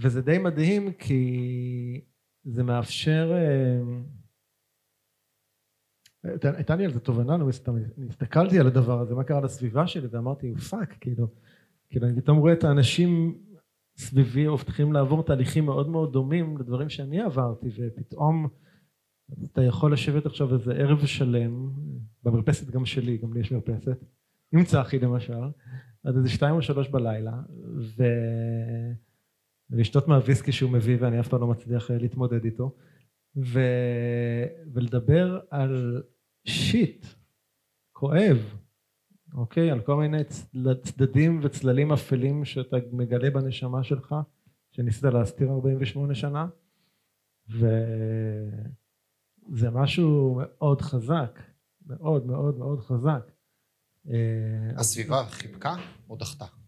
וזה 0.00 0.22
די 0.22 0.38
מדהים 0.38 0.92
כי 0.92 2.04
זה 2.44 2.62
מאפשר 2.62 3.32
הייתה 6.24 6.76
לי 6.76 6.84
על 6.84 6.92
זה 6.92 7.00
תובנה, 7.00 7.36
לא 7.36 7.52
סתם, 7.52 7.76
אני 7.76 8.08
הסתכלתי 8.08 8.58
על 8.58 8.66
הדבר 8.66 9.00
הזה, 9.00 9.14
מה 9.14 9.24
קרה 9.24 9.40
לסביבה 9.40 9.86
שלי, 9.86 10.06
ואמרתי, 10.10 10.54
fuck, 10.54 10.96
כאילו, 11.00 11.28
כאילו, 11.88 12.06
אני 12.06 12.20
פתאום 12.20 12.38
רואה 12.38 12.52
את 12.52 12.64
האנשים 12.64 13.38
סביבי 14.00 14.44
הופכים 14.44 14.92
לעבור 14.92 15.22
תהליכים 15.22 15.64
מאוד 15.64 15.88
מאוד 15.88 16.12
דומים 16.12 16.58
לדברים 16.58 16.88
שאני 16.88 17.20
עברתי, 17.20 17.68
ופתאום 17.76 18.48
אתה 19.44 19.62
יכול 19.62 19.92
לשבת 19.92 20.26
עכשיו 20.26 20.54
איזה 20.54 20.72
ערב 20.72 21.06
שלם, 21.06 21.70
במרפסת 22.22 22.70
גם 22.70 22.84
שלי, 22.86 23.18
גם 23.18 23.32
לי 23.32 23.40
יש 23.40 23.52
מרפסת, 23.52 24.04
עם 24.52 24.64
צחי 24.64 24.98
למשל, 24.98 25.42
עד 26.04 26.16
איזה 26.16 26.28
שתיים 26.28 26.54
או 26.54 26.62
שלוש 26.62 26.88
בלילה, 26.88 27.32
ו... 27.96 28.04
ולשתות 29.70 30.08
מהוויסקי 30.08 30.52
שהוא 30.52 30.70
מביא 30.70 30.96
ואני 31.00 31.20
אף 31.20 31.28
פעם 31.28 31.40
לא 31.40 31.46
מצליח 31.46 31.90
להתמודד 31.90 32.44
איתו. 32.44 32.74
ו... 33.36 33.60
ולדבר 34.72 35.40
על 35.50 36.02
שיט 36.44 37.06
כואב, 37.92 38.54
אוקיי? 39.34 39.70
על 39.70 39.80
כל 39.80 39.96
מיני 39.96 40.24
צדדים 40.82 41.40
וצללים 41.42 41.92
אפלים 41.92 42.44
שאתה 42.44 42.76
מגלה 42.92 43.30
בנשמה 43.30 43.84
שלך, 43.84 44.14
שניסית 44.72 45.04
להסתיר 45.04 45.50
48 45.50 46.14
שנה, 46.14 46.46
וזה 47.48 47.70
משהו 49.72 50.40
מאוד 50.40 50.80
חזק, 50.80 51.40
מאוד 51.86 52.26
מאוד 52.26 52.58
מאוד 52.58 52.80
חזק. 52.80 53.30
אה, 54.08 54.70
הסביבה 54.76 55.24
חיבקה 55.24 55.76
או 56.10 56.16
דחתה? 56.16 56.59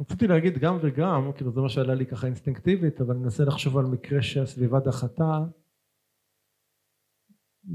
רציתי 0.00 0.26
להגיד 0.26 0.58
גם 0.58 0.78
וגם, 0.82 1.30
כאילו 1.34 1.52
זה 1.52 1.60
מה 1.60 1.68
שעלה 1.68 1.94
לי 1.94 2.06
ככה 2.06 2.26
אינסטינקטיבית, 2.26 3.00
אבל 3.00 3.14
אני 3.14 3.22
מנסה 3.22 3.44
לחשוב 3.44 3.78
על 3.78 3.84
מקרה 3.84 4.22
שהסביבה 4.22 4.80
דחתה, 4.80 5.44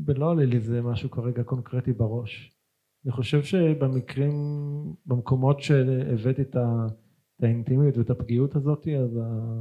ולא 0.06 0.30
עולה 0.30 0.46
לי 0.46 0.60
זה 0.60 0.82
משהו 0.82 1.12
כרגע 1.12 1.44
קונקרטי 1.44 1.94
בראש. 1.94 2.56
אני 3.06 3.12
חושב 3.12 3.44
שבמקרים, 3.44 4.34
במקומות 5.06 5.62
שהבאתי 5.62 6.42
את, 6.42 6.56
את 7.38 7.44
האינטימיות 7.44 7.98
ואת 7.98 8.10
הפגיעות 8.10 8.56
הזאת, 8.56 8.88
אז 8.88 9.18
ה... 9.18 9.52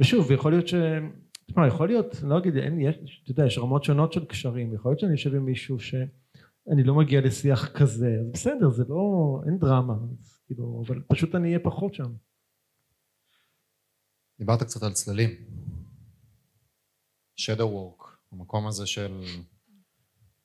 ושוב, 0.00 0.30
יכול 0.30 0.52
להיות 0.52 0.68
ש... 0.68 0.74
תשמע, 1.46 1.66
יכול 1.66 1.88
להיות, 1.88 2.22
לא 2.22 2.38
אגיד, 2.38 2.56
אין, 2.56 2.80
יש, 2.80 3.20
אתה 3.24 3.30
יודע, 3.30 3.46
יש 3.46 3.58
רמות 3.58 3.84
שונות 3.84 4.12
של 4.12 4.24
קשרים, 4.24 4.74
יכול 4.74 4.90
להיות 4.90 5.00
שאני 5.00 5.14
אשב 5.14 5.34
עם 5.34 5.44
מישהו 5.44 5.78
ש... 5.78 5.94
אני 6.70 6.84
לא 6.84 6.94
מגיע 6.94 7.20
לשיח 7.20 7.72
כזה, 7.72 8.16
אז 8.20 8.30
בסדר, 8.32 8.70
זה 8.70 8.84
לא, 8.88 9.40
אין 9.46 9.58
דרמה, 9.58 9.94
אז 10.18 10.39
כאילו, 10.50 10.82
אבל 10.86 11.02
פשוט 11.08 11.34
אני 11.34 11.48
אהיה 11.48 11.58
פחות 11.58 11.94
שם. 11.94 12.12
דיברת 14.38 14.62
קצת 14.62 14.82
על 14.82 14.92
צללים. 14.92 15.30
shadow 17.40 17.58
work, 17.58 18.04
המקום 18.32 18.66
הזה 18.66 18.86
של... 18.86 19.24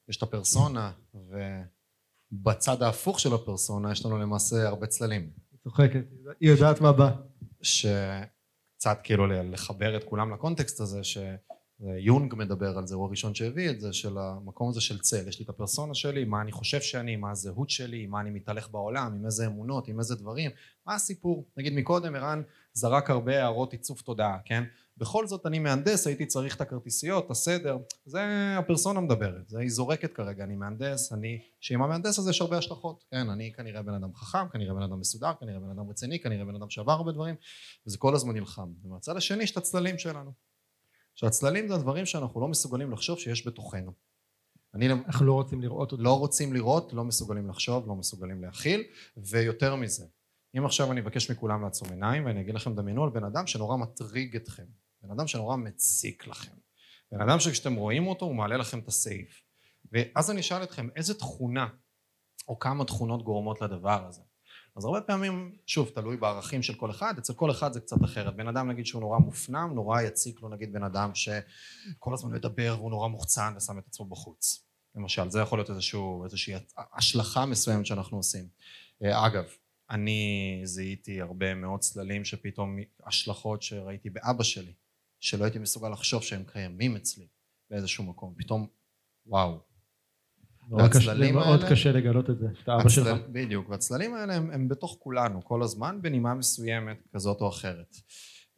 יש 0.10 0.18
את 0.18 0.24
הפרסונה, 0.24 0.92
ובצד 2.34 2.82
ההפוך 2.82 3.20
של 3.20 3.34
הפרסונה 3.34 3.92
יש 3.92 4.06
לנו 4.06 4.18
למעשה 4.18 4.68
הרבה 4.68 4.88
צללים. 4.88 5.32
היא 5.52 5.60
צוחקת, 5.64 6.06
היא 6.40 6.50
יודעת 6.50 6.82
מה 6.82 6.94
בא. 6.94 7.16
שקצת 7.62 8.98
כאילו 9.04 9.28
לחבר 9.28 9.98
את 9.98 10.04
כולם 10.04 10.34
לקונטקסט 10.34 10.80
הזה, 10.80 11.00
שיונג 11.82 12.36
מדבר 12.38 12.78
על 12.78 12.88
זה, 12.88 12.96
הוא 12.96 13.06
הראשון 13.06 13.36
שהביא 13.36 13.70
את 13.70 13.82
זה, 13.82 13.94
של 13.94 14.18
המקום 14.18 14.70
הזה 14.70 14.82
של 14.82 15.00
צל. 15.00 15.28
יש 15.28 15.40
לי 15.40 15.44
את 15.44 15.50
הפרסונה 15.50 15.94
שלי, 15.94 16.26
מה 16.26 16.42
אני 16.42 16.52
חושב 16.52 16.82
שאני, 16.82 17.16
מה 17.16 17.32
הזהות 17.32 17.70
שלי, 17.70 18.08
מה 18.08 18.22
אני 18.22 18.30
מתהלך 18.30 18.70
בעולם, 18.72 19.14
עם 19.14 19.26
איזה 19.26 19.46
אמונות, 19.46 19.88
עם 19.88 20.00
איזה 20.00 20.16
דברים, 20.16 20.52
מה 20.88 20.96
הסיפור. 20.96 21.46
נגיד 21.58 21.74
מקודם 21.74 22.16
ערן 22.16 22.42
זרק 22.74 23.10
הרבה 23.10 23.42
הערות 23.42 23.72
עיצוב 23.72 24.02
תודעה, 24.06 24.38
כן? 24.46 24.64
בכל 24.98 25.28
זאת 25.28 25.46
אני 25.46 25.60
מהנדס, 25.60 26.08
הייתי 26.08 26.26
צריך 26.26 26.56
את 26.56 26.62
הכרטיסיות, 26.62 27.26
את 27.26 27.32
הסדר, 27.32 27.78
זה 28.06 28.22
הפרסונה 28.58 29.00
מדברת, 29.00 29.50
זה 29.50 29.60
היא 29.60 29.70
זורקת 29.70 30.14
כרגע, 30.14 30.44
אני 30.44 30.56
מהנדס, 30.56 31.14
אני, 31.14 31.42
שעם 31.60 31.82
המהנדס 31.82 32.20
הזה 32.20 32.30
יש 32.30 32.42
הרבה 32.42 32.58
השלכות, 32.58 33.04
כן, 33.12 33.30
אני 33.30 33.54
כנראה 33.54 33.82
בן 33.82 33.94
אדם 33.94 34.14
חכם, 34.16 34.50
כנראה 34.52 34.74
בן 34.74 34.82
אדם 34.82 35.00
מסודר, 35.00 35.32
כנראה 35.40 35.60
בן 35.60 35.70
אדם 35.70 35.90
רציני, 35.90 36.20
כנראה 36.20 36.46
בן 36.46 36.56
אדם 36.56 36.70
שעבר 36.70 36.92
הרבה 36.92 37.12
דברים, 37.12 37.36
וזה 37.88 37.98
כל 37.98 38.16
הזמן 38.16 38.34
נלחם. 38.34 38.74
ומהצד 38.84 39.18
השני 39.18 39.44
יש 39.44 39.52
את 39.52 39.58
הצללים 39.58 39.98
שלנו. 39.98 40.32
שהצללים 41.16 41.68
זה 41.68 41.76
הדברים 41.76 42.06
שאנחנו 42.06 42.42
לא 42.42 42.48
מסוגלים 42.48 42.92
לחשוב 42.92 43.20
שיש 43.20 43.48
בתוכנו. 43.48 43.92
אני, 44.74 44.92
אנחנו 44.92 45.26
לא 45.26 45.34
רוצים 45.34 45.62
לראות 45.62 45.92
אותו. 45.92 46.04
לא 46.04 46.20
רוצים 46.20 46.54
לראות, 46.54 46.94
לא 46.94 47.04
מסוגלים 47.04 47.50
לחשוב, 47.50 47.88
לא 47.88 47.96
מסוגלים 47.96 48.44
להכיל, 48.44 48.84
ויותר 49.18 49.76
מזה, 49.76 50.06
אם 50.58 50.66
עכשיו 50.66 50.92
אני 50.92 51.02
אבקש 51.02 51.32
מכולם 51.32 51.64
לעצום 51.64 51.90
עיניים 51.90 52.26
ואני 52.26 52.42
אגיד 52.42 52.56
לכם 52.56 52.76
דמיינו 52.76 53.04
על 53.04 53.10
בן 53.10 53.24
אדם 53.24 53.48
שנורא 53.48 53.78
מטריג 53.78 54.36
אתכם 54.36 54.66
בן 55.02 55.12
אדם 55.12 55.28
שנורא 55.28 55.56
מציק 55.56 56.28
לכם 56.28 56.52
בן 57.12 57.22
אדם 57.22 57.40
שכשאתם 57.40 57.76
רואים 57.76 58.08
אותו 58.08 58.26
הוא 58.26 58.36
מעלה 58.36 58.58
לכם 58.58 58.80
את 58.80 58.88
הסעיף 58.88 59.44
ואז 59.92 60.32
אני 60.32 60.40
אשאל 60.40 60.64
אתכם 60.64 60.88
איזה 60.96 61.14
תכונה 61.14 61.68
או 62.48 62.60
כמה 62.60 62.86
תכונות 62.86 63.24
גורמות 63.24 63.62
לדבר 63.62 64.08
הזה 64.08 64.22
אז 64.76 64.86
הרבה 64.86 65.02
פעמים 65.02 65.58
שוב 65.66 65.90
תלוי 65.90 66.18
בערכים 66.18 66.64
של 66.64 66.76
כל 66.76 66.92
אחד 66.92 67.18
אצל 67.18 67.34
כל 67.34 67.52
אחד 67.52 67.74
זה 67.74 67.80
קצת 67.80 68.04
אחרת. 68.04 68.36
בן 68.36 68.48
אדם 68.48 68.70
נגיד 68.70 68.86
שהוא 68.86 69.02
נורא 69.02 69.18
מופנם 69.18 69.72
נורא 69.76 70.02
יציק 70.02 70.42
לו 70.42 70.50
נגיד 70.50 70.74
בן 70.74 70.84
אדם 70.84 71.12
שכל 71.16 72.14
הזמן 72.14 72.34
מדבר 72.34 72.76
והוא 72.80 72.90
נורא 72.90 73.08
מוחצן 73.08 73.54
ושם 73.58 73.80
את 73.80 73.88
עצמו 73.88 74.06
בחוץ. 74.06 74.66
למשל 74.96 75.30
זה 75.30 75.40
יכול 75.40 75.60
להיות 75.60 75.70
איזשהו, 75.70 76.24
איזושהי 76.24 76.54
השלכה 76.78 77.46
מסוימת 77.46 77.86
שאנחנו 77.86 78.18
עושים. 78.18 78.48
אגב 79.04 79.46
אני 79.90 80.62
זיהיתי 80.64 81.22
הרבה 81.22 81.56
מאוד 81.56 81.80
צללים 81.80 82.26
שפתאום 82.26 82.78
השלכות 83.06 83.62
שראיתי 83.62 84.10
באבא 84.10 84.44
שלי 84.44 84.74
שלא 85.20 85.44
הייתי 85.44 85.60
מסוגל 85.60 85.90
לחשוב 85.90 86.24
שהם 86.24 86.44
קיימים 86.48 86.96
אצלי 86.96 87.28
באיזשהו 87.70 88.04
מקום. 88.04 88.34
פתאום 88.38 88.68
וואו 89.26 89.60
מאוד 90.70 90.92
קשה, 90.92 91.32
מאוד 91.32 91.60
האלה, 91.60 91.70
קשה 91.70 91.92
לגלות 91.92 92.30
את 92.30 92.40
זה, 92.40 92.48
את 92.64 92.70
האבא 92.70 92.90
שלך. 92.90 93.18
בדיוק, 93.32 93.70
והצללים 93.70 94.14
האלה 94.14 94.36
הם, 94.36 94.52
הם 94.52 94.68
בתוך 94.68 94.98
כולנו 95.00 95.46
כל 95.46 95.64
הזמן 95.64 96.00
בנימה 96.02 96.34
מסוימת 96.34 97.08
כזאת 97.14 97.42
או 97.42 97.50
אחרת. 97.50 97.96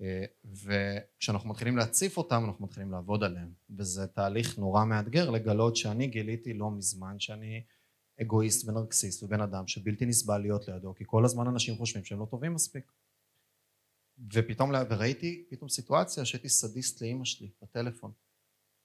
אה, 0.02 0.24
וכשאנחנו 0.64 1.50
מתחילים 1.50 1.78
להציף 1.78 2.18
אותם 2.18 2.46
אנחנו 2.46 2.66
מתחילים 2.66 2.92
לעבוד 2.92 3.24
עליהם 3.24 3.54
וזה 3.78 4.08
תהליך 4.08 4.60
נורא 4.60 4.86
מאתגר 4.86 5.30
לגלות 5.30 5.76
שאני 5.76 6.08
גיליתי 6.08 6.54
לא 6.54 6.72
מזמן 6.72 7.20
שאני 7.20 7.64
אגואיסט 8.22 8.70
ונרקסיסט 8.70 9.24
ובן 9.24 9.42
אדם 9.42 9.68
שבלתי 9.68 10.06
נסבל 10.06 10.38
להיות 10.38 10.68
לידו 10.68 10.96
כי 10.96 11.04
כל 11.08 11.26
הזמן 11.26 11.48
אנשים 11.48 11.76
חושבים 11.76 12.06
שהם 12.06 12.20
לא 12.20 12.26
טובים 12.26 12.54
מספיק 12.54 12.92
ופתאום 14.34 14.72
וראיתי 14.90 15.46
פתאום 15.50 15.70
סיטואציה 15.70 16.26
שהייתי 16.26 16.50
סדיסט 16.50 17.02
לאימא 17.02 17.26
שלי 17.26 17.50
בטלפון 17.62 18.12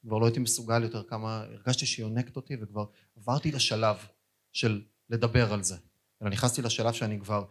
כבר 0.07 0.19
לא 0.19 0.27
הייתי 0.27 0.41
מסוגל 0.41 0.83
יותר 0.83 1.03
כמה 1.03 1.43
הרגשתי 1.43 1.87
שהיא 1.87 2.05
יונקת 2.05 2.37
אותי 2.37 2.57
וכבר 2.61 2.85
עברתי 3.17 3.53
לשלב 3.53 3.97
של 4.53 4.83
לדבר 5.11 5.53
על 5.53 5.63
זה. 5.63 5.77
אלא 6.23 6.31
נכנסתי 6.31 6.63
לשלב 6.63 6.93
שאני 6.93 7.21
כבר 7.21 7.45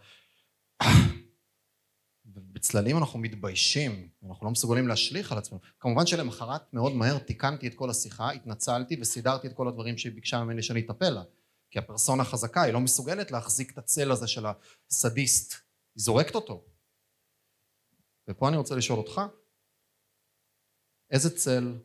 בצללים 2.26 2.98
אנחנו 2.98 3.20
מתביישים 3.20 4.10
אנחנו 4.30 4.46
לא 4.46 4.52
מסוגלים 4.52 4.88
להשליך 4.88 5.32
על 5.32 5.38
עצמנו. 5.38 5.62
כמובן 5.80 6.06
שלמחרת 6.06 6.74
מאוד 6.74 6.96
מהר 6.96 7.18
תיקנתי 7.18 7.68
את 7.68 7.76
כל 7.76 7.90
השיחה 7.90 8.32
התנצלתי 8.32 8.98
וסידרתי 9.02 9.48
את 9.48 9.54
כל 9.54 9.68
הדברים 9.68 9.98
שהיא 9.98 10.14
ביקשה 10.14 10.44
ממני 10.44 10.64
שאני 10.64 10.80
אטפל 10.80 11.10
לה. 11.10 11.24
כי 11.70 11.80
הפרסונה 11.80 12.24
חזקה 12.24 12.62
היא 12.62 12.74
לא 12.74 12.80
מסוגלת 12.80 13.32
להחזיק 13.32 13.72
את 13.72 13.78
הצל 13.78 14.12
הזה 14.12 14.28
של 14.28 14.46
הסדיסט. 14.90 15.54
היא 15.96 16.04
זורקת 16.04 16.36
אותו. 16.36 16.66
ופה 18.28 18.48
אני 18.48 18.58
רוצה 18.58 18.76
לשאול 18.76 19.00
אותך 19.00 19.22
איזה 21.12 21.38
צל 21.38 21.78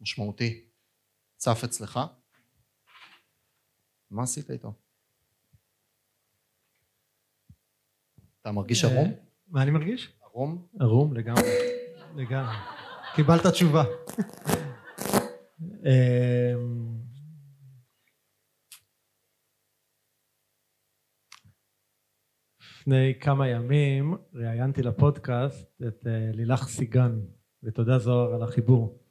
משמעותי 0.00 0.64
צף 1.36 1.60
אצלך 1.64 2.00
מה 4.10 4.22
עשית 4.22 4.50
איתו? 4.50 4.72
אתה 8.40 8.52
מרגיש 8.52 8.84
ערום? 8.84 9.12
מה 9.46 9.62
אני 9.62 9.70
מרגיש? 9.70 10.12
ערום? 10.22 10.66
ערום 10.80 11.14
לגמרי, 11.14 11.50
לגמרי. 12.16 12.56
קיבלת 13.14 13.46
תשובה. 13.46 13.84
אמ, 15.60 16.94
לפני 22.60 23.14
כמה 23.20 23.48
ימים 23.48 24.14
ראיינתי 24.34 24.82
לפודקאסט 24.82 25.82
את 25.88 26.06
אה, 26.06 26.30
לילך 26.32 26.68
סיגן 26.68 27.20
ותודה 27.62 27.98
זוהר 27.98 28.34
על 28.34 28.42
החיבור. 28.42 29.03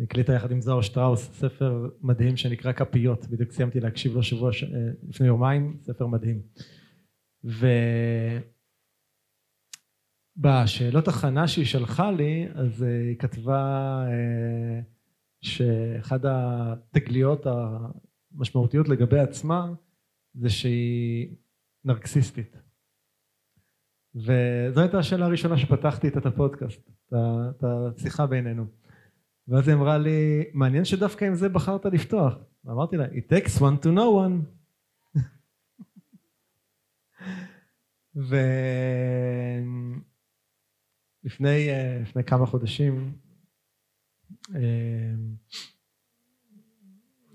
היא 0.00 0.06
הקליטה 0.06 0.32
יחד 0.32 0.50
עם 0.50 0.60
זוהר 0.60 0.80
שטראוס 0.80 1.30
ספר 1.32 1.88
מדהים 2.00 2.36
שנקרא 2.36 2.72
כפיות 2.72 3.26
בדיוק 3.26 3.52
סיימתי 3.52 3.80
להקשיב 3.80 4.14
לו 4.14 4.22
שבוע 4.22 4.52
ש... 4.52 4.64
אה, 4.64 4.90
לפני 5.08 5.26
יומיים 5.26 5.78
ספר 5.82 6.06
מדהים. 6.06 6.42
ובשאלות 10.38 11.08
הכנה 11.08 11.48
שהיא 11.48 11.64
שלחה 11.64 12.10
לי 12.10 12.48
אז 12.54 12.82
אה, 12.82 13.00
היא 13.08 13.16
כתבה 13.16 14.04
שאחד 15.40 16.20
התגליות 16.24 17.46
המשמעותיות 18.34 18.88
לגבי 18.88 19.18
עצמה 19.18 19.72
זה 20.34 20.50
שהיא 20.50 21.36
נרקסיסטית. 21.84 22.56
וזו 24.14 24.80
הייתה 24.80 24.98
השאלה 24.98 25.26
הראשונה 25.26 25.58
שפתחתי 25.58 26.08
את 26.08 26.26
הפודקאסט 26.26 26.90
את 27.08 27.64
השיחה 27.64 28.26
בינינו 28.26 28.79
ואז 29.50 29.68
היא 29.68 29.76
אמרה 29.76 29.98
לי 29.98 30.44
מעניין 30.52 30.84
שדווקא 30.84 31.24
עם 31.24 31.34
זה 31.34 31.48
בחרת 31.48 31.86
לפתוח. 31.86 32.34
ואמרתי 32.64 32.96
לה 32.96 33.06
it 33.06 33.32
takes 33.32 33.58
one 33.58 33.84
to 33.84 33.88
know 33.88 34.10
one. 34.26 34.44
ולפני 41.24 41.68
לפני 42.02 42.24
כמה 42.24 42.46
חודשים 42.46 43.12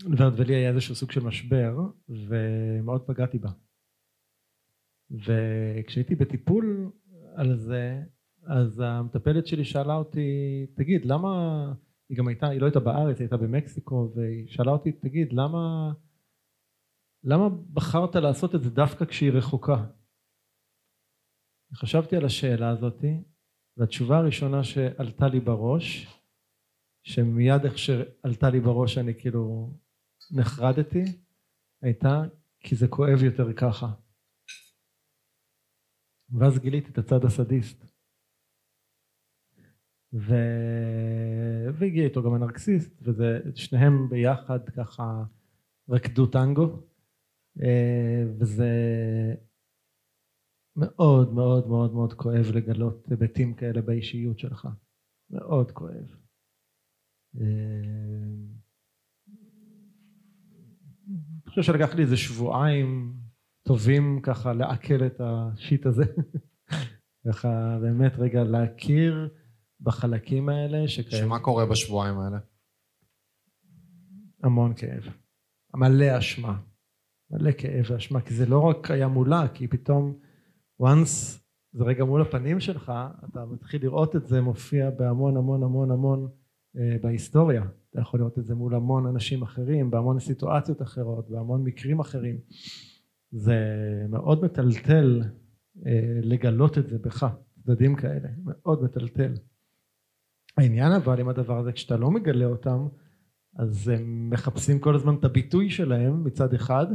לגברת 0.06 0.34
ולי 0.38 0.56
היה 0.56 0.70
איזשהו 0.70 0.96
סוג 0.96 1.12
של 1.12 1.24
משבר 1.24 1.78
ומאוד 2.10 3.02
פגעתי 3.08 3.40
בה. 3.40 3.50
וכשהייתי 5.12 6.16
בטיפול 6.16 6.92
על 7.36 7.56
זה 7.56 8.02
אז 8.46 8.80
המטפלת 8.80 9.48
שלי 9.48 9.66
שאלה 9.66 9.96
אותי 9.96 10.66
תגיד 10.76 11.06
למה 11.06 11.74
היא 12.10 12.18
גם 12.18 12.28
הייתה 12.28 12.48
היא 12.48 12.60
לא 12.60 12.66
הייתה 12.66 12.80
בארץ 12.80 13.18
היא 13.18 13.26
הייתה 13.26 13.38
במקסיקו 13.38 14.12
והיא 14.16 14.48
שאלה 14.48 14.72
אותי 14.72 14.92
תגיד 14.92 15.34
למה 15.34 15.92
למה 17.24 17.50
בחרת 17.74 18.16
לעשות 18.16 18.56
את 18.56 18.64
זה 18.64 18.70
דווקא 18.70 19.06
כשהיא 19.06 19.32
רחוקה 19.32 19.86
חשבתי 21.76 22.16
על 22.16 22.26
השאלה 22.26 22.70
הזאתי 22.70 23.24
והתשובה 23.78 24.18
הראשונה 24.18 24.64
שעלתה 24.64 25.28
לי 25.28 25.40
בראש 25.40 26.08
שמיד 27.04 27.66
איך 27.66 27.78
שעלתה 27.78 28.50
לי 28.50 28.60
בראש 28.60 28.98
אני 28.98 29.14
כאילו 29.20 29.74
נחרדתי 30.32 31.04
הייתה 31.82 32.22
כי 32.60 32.76
זה 32.76 32.88
כואב 32.88 33.24
יותר 33.24 33.54
ככה 33.54 33.88
ואז 36.30 36.60
גיליתי 36.60 36.92
את 36.92 36.98
הצד 36.98 37.26
הסדיסט. 37.26 37.95
ו... 40.14 40.34
והגיע 41.74 42.04
איתו 42.04 42.24
גם 42.24 42.34
הנרקסיסט, 42.34 43.02
וזה 43.02 43.40
שניהם 43.56 44.10
ביחד 44.10 44.70
ככה 44.70 45.24
רקדו 45.90 46.26
טנגו, 46.26 46.84
אה, 47.62 48.24
וזה 48.40 48.70
מאוד 50.76 51.34
מאוד 51.34 51.68
מאוד 51.68 51.94
מאוד 51.94 52.14
כואב 52.14 52.46
לגלות 52.54 53.08
היבטים 53.10 53.54
כאלה 53.54 53.82
באישיות 53.82 54.40
שלך, 54.40 54.68
מאוד 55.30 55.72
כואב. 55.72 56.16
אה, 57.42 57.46
חושב 61.56 61.74
שלקח 61.74 61.96
לי 61.96 62.02
איזה 62.02 62.18
שבועיים 62.18 63.14
טובים 63.68 64.20
ככה 64.24 64.54
לעכל 64.54 65.06
את 65.06 65.22
השיט 65.22 65.86
הזה. 65.86 66.04
ככה 67.28 67.78
באמת 67.82 68.12
רגע 68.18 68.44
להכיר 68.44 69.30
בחלקים 69.82 70.50
האלה 70.50 70.88
שקיימים. 70.88 71.28
שמה 71.28 71.40
קורה 71.40 71.66
בשבועיים 71.66 72.20
האלה? 72.20 72.38
המון 74.44 74.74
כאב. 74.74 75.04
מלא 75.76 76.18
אשמה. 76.18 76.60
מלא 77.32 77.52
כאב 77.58 77.86
ואשמה, 77.90 78.22
כי 78.22 78.34
זה 78.34 78.46
לא 78.46 78.60
רק 78.60 78.92
היה 78.92 79.08
מולה, 79.08 79.48
כי 79.54 79.68
פתאום 79.68 80.20
once 80.82 81.40
זה 81.74 81.84
רגע 81.84 82.06
מול 82.06 82.22
הפנים 82.22 82.60
שלך, 82.60 82.92
אתה 83.30 83.46
מתחיל 83.46 83.82
לראות 83.82 84.16
את 84.16 84.28
זה 84.28 84.42
מופיע 84.42 84.90
בהמון 84.90 85.38
המון 85.38 85.64
המון 85.64 85.92
המון 85.92 86.28
אה, 86.78 86.96
בהיסטוריה. 87.02 87.64
אתה 87.90 88.02
יכול 88.02 88.20
לראות 88.20 88.40
את 88.40 88.46
זה 88.46 88.56
מול 88.56 88.76
המון 88.76 89.06
אנשים 89.06 89.42
אחרים, 89.42 89.92
בהמון 89.92 90.20
סיטואציות 90.20 90.82
אחרות, 90.82 91.30
בהמון 91.30 91.64
מקרים 91.64 92.00
אחרים. 92.00 92.38
זה 93.32 93.60
מאוד 94.10 94.46
מטלטל 94.46 95.22
אה, 95.86 96.20
לגלות 96.22 96.78
את 96.78 96.88
זה 96.88 96.98
בך, 96.98 97.28
צדדים 97.64 97.96
כאלה, 97.96 98.30
מאוד 98.44 98.84
מטלטל. 98.84 99.34
העניין 100.58 100.92
אבל 100.92 101.20
עם 101.20 101.30
הדבר 101.30 101.58
הזה, 101.58 101.72
כשאתה 101.72 101.98
לא 101.98 102.12
מגלה 102.12 102.46
אותם, 102.46 102.88
אז 103.56 103.88
הם 103.88 104.30
מחפשים 104.30 104.80
כל 104.80 104.96
הזמן 104.96 105.16
את 105.16 105.26
הביטוי 105.26 105.70
שלהם 105.70 106.24
מצד 106.24 106.54
אחד, 106.54 106.86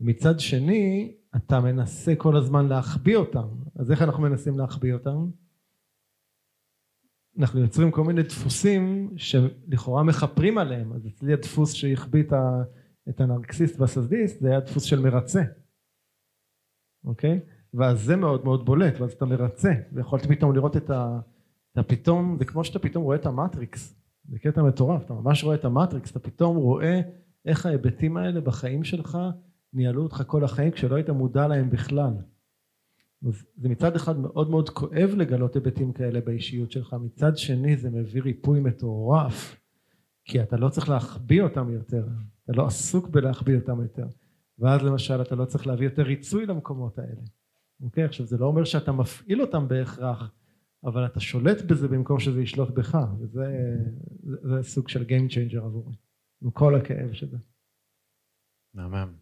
מצד 0.00 0.40
שני 0.40 1.14
אתה 1.36 1.60
מנסה 1.60 2.14
כל 2.18 2.36
הזמן 2.36 2.68
להחביא 2.68 3.16
אותם. 3.16 3.48
אז 3.76 3.90
איך 3.90 4.02
אנחנו 4.02 4.22
מנסים 4.22 4.58
להחביא 4.58 4.94
אותם? 4.94 5.30
אנחנו 7.38 7.60
יוצרים 7.60 7.90
כל 7.90 8.04
מיני 8.04 8.22
דפוסים 8.22 9.10
שלכאורה 9.16 10.02
מכפרים 10.02 10.58
עליהם. 10.58 10.92
אז 10.92 11.06
אצלי 11.06 11.32
הדפוס 11.32 11.72
שהחביא 11.72 12.24
את 13.08 13.20
הנרקסיסט 13.20 13.80
והסדיסט 13.80 14.40
זה 14.40 14.48
היה 14.48 14.60
דפוס 14.60 14.82
של 14.82 15.00
מרצה. 15.00 15.42
אוקיי? 17.04 17.40
ואז 17.74 18.00
זה 18.00 18.16
מאוד 18.16 18.44
מאוד 18.44 18.64
בולט, 18.64 19.00
ואז 19.00 19.12
אתה 19.12 19.24
מרצה, 19.24 19.72
ויכולת 19.92 20.26
פתאום 20.26 20.54
לראות 20.54 20.76
את 20.76 20.90
ה... 20.90 21.20
אתה 21.72 21.82
פתאום, 21.82 22.36
זה 22.38 22.44
כמו 22.44 22.64
שאתה 22.64 22.78
פתאום 22.78 23.04
רואה 23.04 23.16
את 23.16 23.26
המטריקס. 23.26 23.94
זה 24.28 24.38
קטע 24.38 24.62
מטורף, 24.62 25.04
אתה 25.04 25.14
ממש 25.14 25.44
רואה 25.44 25.54
את 25.54 25.64
המטריקס, 25.64 26.10
אתה 26.10 26.18
פתאום 26.18 26.56
רואה 26.56 27.00
איך 27.44 27.66
ההיבטים 27.66 28.16
האלה 28.16 28.40
בחיים 28.40 28.84
שלך 28.84 29.18
ניהלו 29.72 30.02
אותך 30.02 30.22
כל 30.26 30.44
החיים 30.44 30.70
כשלא 30.70 30.96
היית 30.96 31.10
מודע 31.10 31.48
להם 31.48 31.70
בכלל. 31.70 32.12
אז 33.28 33.44
זה 33.56 33.68
מצד 33.68 33.96
אחד 33.96 34.18
מאוד 34.18 34.50
מאוד 34.50 34.70
כואב 34.70 35.10
לגלות 35.16 35.54
היבטים 35.54 35.92
כאלה 35.92 36.20
באישיות 36.20 36.70
שלך, 36.70 36.96
מצד 37.00 37.36
שני 37.36 37.76
זה 37.76 37.90
מביא 37.90 38.22
ריפוי 38.22 38.60
מטורף, 38.60 39.56
כי 40.24 40.42
אתה 40.42 40.56
לא 40.56 40.68
צריך 40.68 40.88
להחביא 40.88 41.42
אותם 41.42 41.72
יותר, 41.72 42.06
אתה 42.44 42.52
לא 42.52 42.66
עסוק 42.66 43.08
בלהחביא 43.08 43.56
אותם 43.56 43.80
יותר, 43.82 44.06
ואז 44.58 44.82
למשל 44.82 45.22
אתה 45.22 45.34
לא 45.34 45.44
צריך 45.44 45.66
להביא 45.66 45.86
יותר 45.86 46.02
ריצוי 46.02 46.46
למקומות 46.46 46.98
האלה. 46.98 47.22
אוקיי? 47.82 48.04
עכשיו 48.04 48.26
זה 48.26 48.38
לא 48.38 48.46
אומר 48.46 48.64
שאתה 48.64 48.92
מפעיל 48.92 49.40
אותם 49.40 49.68
בהכרח, 49.68 50.32
אבל 50.84 51.06
אתה 51.06 51.20
שולט 51.20 51.62
בזה 51.70 51.88
במקום 51.88 52.20
שזה 52.20 52.42
ישלוט 52.42 52.70
בך, 52.70 52.98
וזה 53.20 53.44
זה, 54.22 54.36
זה 54.42 54.62
סוג 54.62 54.88
של 54.88 55.02
Game 55.02 55.32
Changer 55.32 55.64
עבורי, 55.64 55.94
עם 56.42 56.50
כל 56.50 56.74
הכאב 56.74 57.12
שזה. 57.12 57.36
מהמם. 58.74 59.16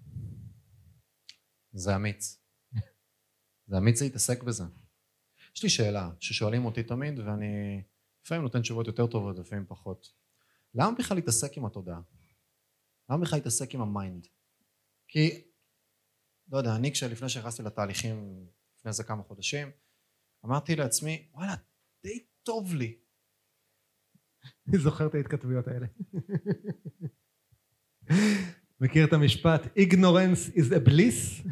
זה 1.73 1.97
אמיץ. 1.97 2.43
זה 3.69 3.79
אמיץ 3.79 4.03
להתעסק 4.03 4.43
בזה. 4.43 4.65
יש 5.57 5.63
לי 5.63 5.69
שאלה 5.69 6.11
ששואלים 6.21 6.65
אותי 6.65 6.83
תמיד 6.83 7.19
ואני 7.19 7.83
לפעמים 8.25 8.43
נותן 8.43 8.61
תשובות 8.61 8.87
יותר 8.87 9.07
טובות 9.07 9.39
לפעמים 9.39 9.67
פחות. 9.69 10.13
למה 10.75 10.93
בכלל 10.99 11.17
להתעסק 11.17 11.57
עם 11.57 11.65
התודעה? 11.65 12.01
למה 13.11 13.21
בכלל 13.21 13.39
להתעסק 13.39 13.75
עם 13.75 13.81
ה 13.81 13.88
mind? 13.88 14.27
כי, 15.09 15.45
לא 16.53 16.59
יודע, 16.59 16.77
אני 16.77 16.93
כשלפני 16.93 17.29
שנכנסתי 17.29 17.63
לתהליכים 17.63 18.47
לפני 18.79 18.89
איזה 18.89 19.05
כמה 19.05 19.23
חודשים, 19.23 19.71
אמרתי 20.45 20.77
לעצמי, 20.77 21.29
וואלה, 21.35 21.55
די 22.03 22.25
טוב 22.43 22.75
לי. 22.75 22.97
אני 24.69 24.79
זוכר 24.79 25.07
את 25.07 25.15
ההתכתבויות 25.15 25.65
האלה. 25.69 25.87
מכיר 28.81 29.07
את 29.07 29.13
המשפט 29.13 29.61
ignorance 29.65 30.57
is 30.57 30.73
a 30.73 30.89
bliss? 30.89 31.49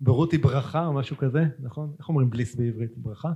בורות 0.00 0.32
היא 0.32 0.42
ברכה 0.42 0.86
או 0.86 0.92
משהו 0.92 1.16
כזה, 1.16 1.40
נכון? 1.58 1.96
איך 1.98 2.08
אומרים 2.08 2.30
בליס 2.30 2.54
בעברית? 2.54 2.98
ברכה? 2.98 3.32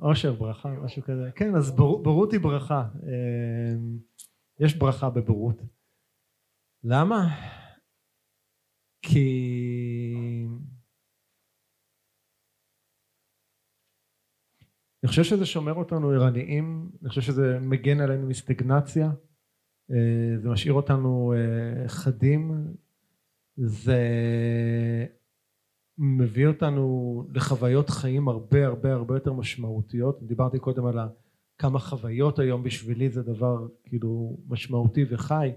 עושר 0.00 0.32
ברכה, 0.32 0.68
משהו 0.68 1.02
כזה. 1.02 1.30
כן, 1.34 1.54
אז 1.56 1.76
בור, 1.76 2.02
בורות 2.02 2.32
היא 2.32 2.40
ברכה. 2.40 2.88
אמ, 3.02 3.98
יש 4.60 4.74
ברכה 4.74 5.10
בבורות. 5.10 5.62
למה? 6.84 7.26
כי... 9.02 9.28
אני 15.06 15.10
חושב 15.10 15.24
שזה 15.24 15.46
שומר 15.46 15.74
אותנו 15.74 16.10
ערניים, 16.10 16.90
אני 17.00 17.08
חושב 17.08 17.20
שזה 17.20 17.58
מגן 17.60 18.00
עלינו 18.00 18.26
מסטגנציה, 18.26 19.10
אה, 19.90 20.38
זה 20.42 20.48
משאיר 20.48 20.72
אותנו 20.72 21.34
אה, 21.36 21.88
חדים, 21.88 22.74
זה 23.56 24.00
מביא 25.98 26.46
אותנו 26.46 27.24
לחוויות 27.34 27.90
חיים 27.90 28.28
הרבה 28.28 28.66
הרבה 28.66 28.92
הרבה 28.92 29.16
יותר 29.16 29.32
משמעותיות. 29.32 30.22
דיברתי 30.22 30.58
קודם 30.58 30.86
על 30.86 30.98
כמה 31.58 31.78
חוויות 31.78 32.38
היום 32.38 32.62
בשבילי 32.62 33.10
זה 33.10 33.22
דבר 33.22 33.68
כאילו 33.84 34.38
משמעותי 34.48 35.04
וחי, 35.10 35.52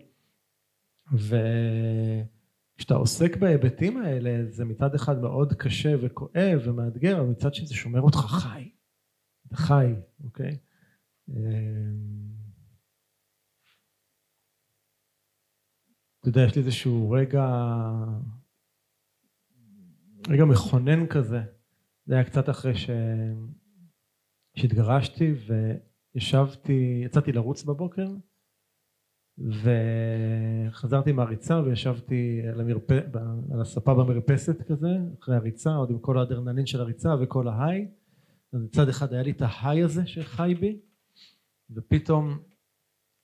וכשאתה 1.13 2.95
עוסק 2.95 3.37
בהיבטים 3.37 3.97
האלה 3.97 4.45
זה 4.45 4.65
מצד 4.65 4.95
אחד 4.95 5.21
מאוד 5.21 5.53
קשה 5.53 5.95
וכואב 6.01 6.59
ומאתגר, 6.63 7.19
אבל 7.19 7.29
מצד 7.29 7.53
שני 7.53 7.67
זה 7.67 7.75
שומר 7.75 8.01
אותך 8.01 8.17
חי. 8.17 8.78
חי, 9.53 9.93
אוקיי? 10.23 10.57
אמ, 11.29 12.29
אתה 16.19 16.29
יודע, 16.29 16.41
יש 16.41 16.55
לי 16.55 16.61
איזשהו 16.61 17.11
רגע, 17.11 17.45
רגע 20.29 20.45
מכונן 20.45 21.07
כזה. 21.07 21.41
זה 22.05 22.13
היה 22.15 22.23
קצת 22.23 22.49
אחרי 22.49 22.75
ש... 22.75 22.89
שהתגרשתי 24.55 25.33
וישבתי, 26.15 27.01
יצאתי 27.05 27.31
לרוץ 27.31 27.63
בבוקר 27.63 28.07
וחזרתי 30.67 31.11
מהריצה 31.11 31.61
וישבתי 31.65 32.41
על, 32.53 32.61
המרפ... 32.61 32.91
על 33.53 33.61
הספה 33.61 33.93
במרפסת 33.93 34.61
כזה, 34.61 34.97
אחרי 35.19 35.35
הריצה, 35.35 35.75
עוד 35.75 35.89
עם 35.89 35.99
כל 35.99 36.19
האדרנלין 36.19 36.65
של 36.65 36.81
הריצה 36.81 37.09
וכל 37.21 37.47
ההיי. 37.47 37.91
אז 38.53 38.61
מצד 38.61 38.89
אחד 38.89 39.13
היה 39.13 39.23
לי 39.23 39.31
את 39.31 39.41
ההיי 39.41 39.83
הזה 39.83 40.07
שחי 40.07 40.55
בי, 40.59 40.79
ופתאום 41.71 42.39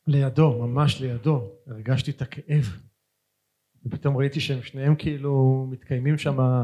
לידו, 0.08 0.68
ממש 0.68 1.02
לידו, 1.02 1.52
הרגשתי 1.68 2.12
את 2.12 2.22
הכאב. 2.22 2.78
ופתאום 3.86 4.18
ראיתי 4.18 4.40
שהם 4.40 4.62
שניהם 4.62 4.96
כאילו 4.96 5.66
מתקיימים 5.70 6.18
שם 6.18 6.64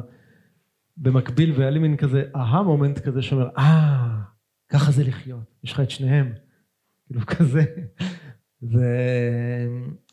במקביל, 0.97 1.51
והיה 1.51 1.69
לי 1.69 1.79
מין 1.79 1.97
כזה 1.97 2.23
אהה 2.35 2.63
מומנט 2.63 2.99
כזה 2.99 3.21
שאומר, 3.21 3.49
אה, 3.57 4.21
ככה 4.69 4.91
זה 4.91 5.03
לחיות, 5.03 5.55
יש 5.63 5.71
לך 5.71 5.79
את 5.79 5.89
שניהם. 5.89 6.33
כאילו 7.11 7.25
כזה. 7.25 7.63
ו... 8.63 8.77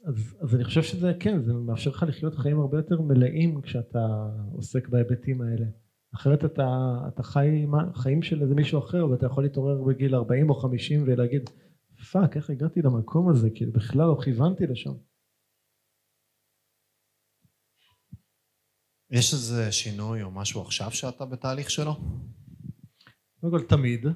אז, 0.05 0.37
אז 0.41 0.55
אני 0.55 0.65
חושב 0.65 0.83
שזה 0.83 1.13
כן, 1.21 1.43
זה 1.43 1.53
מאפשר 1.53 1.91
לך 1.91 2.05
לחיות 2.09 2.35
חיים 2.35 2.61
הרבה 2.61 2.79
יותר 2.79 3.01
מלאים 3.01 3.61
כשאתה 3.61 4.29
עוסק 4.53 4.89
בהיבטים 4.89 5.41
האלה. 5.41 5.67
אחרת 6.15 6.45
אתה, 6.45 6.99
אתה 7.09 7.23
חי 7.23 7.67
חיים 7.95 8.23
של 8.23 8.43
איזה 8.43 8.55
מישהו 8.55 8.79
אחר 8.79 9.11
ואתה 9.11 9.27
יכול 9.27 9.43
להתעורר 9.43 9.83
בגיל 9.83 10.15
40 10.15 10.51
או 10.51 10.55
50 10.55 11.05
ולהגיד 11.07 11.51
fuck 12.13 12.37
איך 12.37 12.51
הגעתי 12.51 12.83
למקום 12.83 13.29
הזה? 13.29 13.51
כאילו 13.55 13.73
בכלל 13.73 14.07
לא 14.07 14.19
כיוונתי 14.25 14.67
לשם. 14.67 14.93
יש 19.11 19.33
איזה 19.33 19.73
שינוי 19.73 20.23
או 20.23 20.31
משהו 20.31 20.63
עכשיו 20.63 20.91
שאתה 20.91 21.25
בתהליך 21.27 21.71
שלו? 21.71 21.95
קודם 23.41 23.59
כל 23.59 23.63
תמיד. 23.69 24.07
אה, 24.07 24.11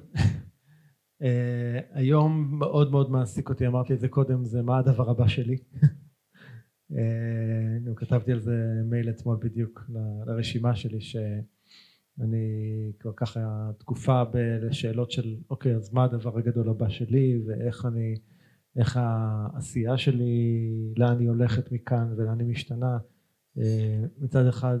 היום 1.99 2.59
מאוד 2.59 2.91
מאוד 2.91 3.11
מעסיק 3.11 3.49
אותי 3.49 3.67
אמרתי 3.67 3.93
את 3.93 3.99
זה 3.99 4.07
קודם 4.07 4.45
זה 4.45 4.61
מה 4.61 4.79
הדבר 4.79 5.09
הבא 5.09 5.27
שלי. 5.27 5.57
אה, 6.91 6.95
כתבתי 7.95 8.31
על 8.31 8.39
זה 8.39 8.55
מייל 8.85 9.09
אתמול 9.09 9.37
בדיוק 9.41 9.81
לרשימה 10.25 10.75
שלי 10.75 11.01
ש... 11.01 11.15
אני 12.21 12.47
כבר 12.99 13.11
ככה 13.15 13.71
תקופה 13.77 14.23
לשאלות 14.61 15.11
של 15.11 15.35
אוקיי 15.49 15.75
אז 15.75 15.93
מה 15.93 16.03
הדבר 16.03 16.37
הגדול 16.37 16.69
הבא 16.69 16.89
שלי 16.89 17.41
ואיך 17.45 17.85
אני 17.85 18.15
איך 18.75 18.99
העשייה 19.01 19.97
שלי 19.97 20.93
לאן 20.97 21.19
היא 21.19 21.29
הולכת 21.29 21.71
מכאן 21.71 22.13
ולאן 22.17 22.39
היא 22.39 22.47
משתנה? 22.47 22.97
אה, 23.57 24.03
מצד 24.19 24.47
אחד 24.47 24.79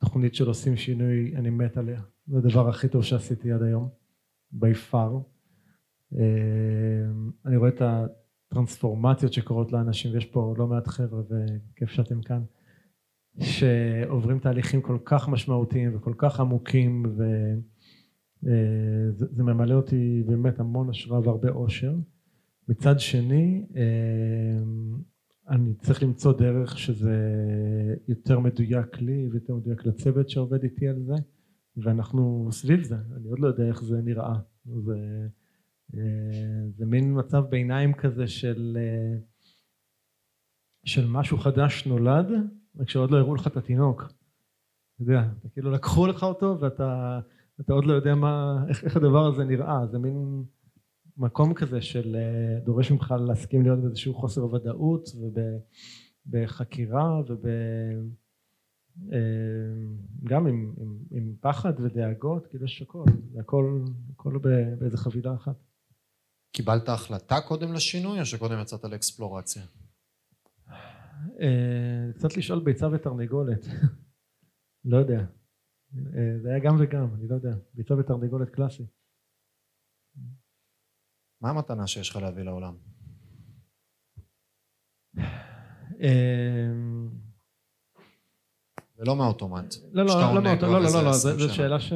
תוכנית 0.00 0.34
של 0.34 0.48
עושים 0.48 0.76
שינוי 0.76 1.36
אני 1.36 1.50
מת 1.50 1.76
עליה. 1.76 2.00
זה 2.26 2.38
הדבר 2.38 2.68
הכי 2.68 2.88
טוב 2.88 3.02
שעשיתי 3.02 3.52
עד 3.52 3.62
היום 3.62 3.88
by 4.54 4.92
far. 4.92 5.12
אה, 6.18 7.10
אני 7.46 7.56
רואה 7.56 7.68
את 7.68 7.82
טרנספורמציות 8.48 9.32
שקורות 9.32 9.72
לאנשים 9.72 10.12
ויש 10.12 10.24
פה 10.24 10.54
לא 10.58 10.66
מעט 10.66 10.86
חבר'ה 10.86 11.22
וכיף 11.22 11.90
שאתם 11.90 12.22
כאן 12.22 12.42
שעוברים 13.40 14.38
תהליכים 14.38 14.82
כל 14.82 14.98
כך 15.04 15.28
משמעותיים 15.28 15.96
וכל 15.96 16.14
כך 16.18 16.40
עמוקים 16.40 17.06
וזה 18.42 19.42
ממלא 19.42 19.74
אותי 19.74 20.22
באמת 20.26 20.60
המון 20.60 20.90
השראה 20.90 21.20
והרבה 21.20 21.50
אושר. 21.50 21.94
מצד 22.68 23.00
שני 23.00 23.66
אני 25.48 25.74
צריך 25.74 26.02
למצוא 26.02 26.32
דרך 26.32 26.78
שזה 26.78 27.16
יותר 28.08 28.38
מדויק 28.38 29.00
לי 29.00 29.28
ויותר 29.32 29.54
מדויק 29.54 29.86
לצוות 29.86 30.28
שעובד 30.30 30.62
איתי 30.62 30.88
על 30.88 31.02
זה 31.02 31.14
ואנחנו 31.76 32.48
סביב 32.52 32.82
זה. 32.82 32.96
אני 33.16 33.28
עוד 33.28 33.38
לא 33.38 33.48
יודע 33.48 33.68
איך 33.68 33.82
זה 33.82 34.02
נראה. 34.02 34.34
זה, 34.64 35.26
זה 36.76 36.86
מין 36.86 37.18
מצב 37.18 37.44
ביניים 37.50 37.94
כזה 37.94 38.26
של 38.26 38.78
של 40.84 41.06
משהו 41.08 41.38
חדש 41.38 41.86
נולד 41.86 42.26
רק 42.76 42.88
שעוד 42.88 43.10
לא 43.10 43.16
הראו 43.16 43.34
לך 43.34 43.46
את 43.46 43.56
התינוק 43.56 44.02
אתה 44.94 45.02
יודע, 45.02 45.28
כאילו 45.52 45.70
לקחו 45.70 46.06
לך 46.06 46.22
אותו 46.22 46.58
ואתה 46.60 47.20
עוד 47.68 47.84
לא 47.84 47.92
יודע 47.92 48.14
מה, 48.14 48.64
איך, 48.68 48.84
איך 48.84 48.96
הדבר 48.96 49.26
הזה 49.26 49.44
נראה 49.44 49.86
זה 49.86 49.98
מין 49.98 50.44
מקום 51.16 51.54
כזה 51.54 51.82
של 51.82 52.16
אה, 52.16 52.60
דורש 52.64 52.90
ממך 52.90 53.14
להסכים 53.26 53.62
להיות 53.62 53.78
באיזשהו 53.78 54.14
חוסר 54.14 54.54
ודאות 54.54 55.08
ובחקירה 56.26 57.20
וב... 57.28 57.46
אה, 59.12 59.18
גם 60.24 60.46
עם, 60.46 60.74
עם, 60.76 60.98
עם 61.10 61.34
פחד 61.40 61.72
ודאגות, 61.80 62.46
כאילו 62.46 62.64
יש 62.64 62.82
הכל, 62.82 63.04
הכל, 63.40 63.84
הכל 64.12 64.38
באיזה 64.78 64.96
חבילה 64.96 65.34
אחת. 65.34 65.56
קיבלת 66.52 66.88
החלטה 66.88 67.40
קודם 67.40 67.72
לשינוי 67.72 68.20
או 68.20 68.26
שקודם 68.26 68.60
יצאת 68.60 68.84
לאקספלורציה? 68.84 69.62
אה, 71.40 72.12
קצת 72.14 72.36
לשאול 72.36 72.60
ביצה 72.64 72.88
ותרנגולת, 72.92 73.66
לא 74.90 74.96
יודע. 74.96 75.24
זה 76.42 76.48
היה 76.50 76.58
גם 76.58 76.76
וגם, 76.78 77.14
אני 77.14 77.28
לא 77.28 77.34
יודע. 77.34 77.56
ביצה 77.74 77.94
ותרנגולת 77.94 78.50
קלאסי. 78.50 78.86
מה 81.40 81.50
המתנה 81.50 81.86
שיש 81.86 82.10
לך 82.10 82.16
להביא 82.16 82.42
לעולם? 82.42 82.76
ולא 88.98 89.16
מהאוטומט. 89.16 89.74
לא, 89.92 90.04
לא, 90.04 90.14
לא, 90.34 90.42
לא, 90.60 90.82
לא, 90.82 91.04
לא, 91.04 91.12
זו 91.12 91.54
שאלה 91.54 91.80
ש... 91.80 91.92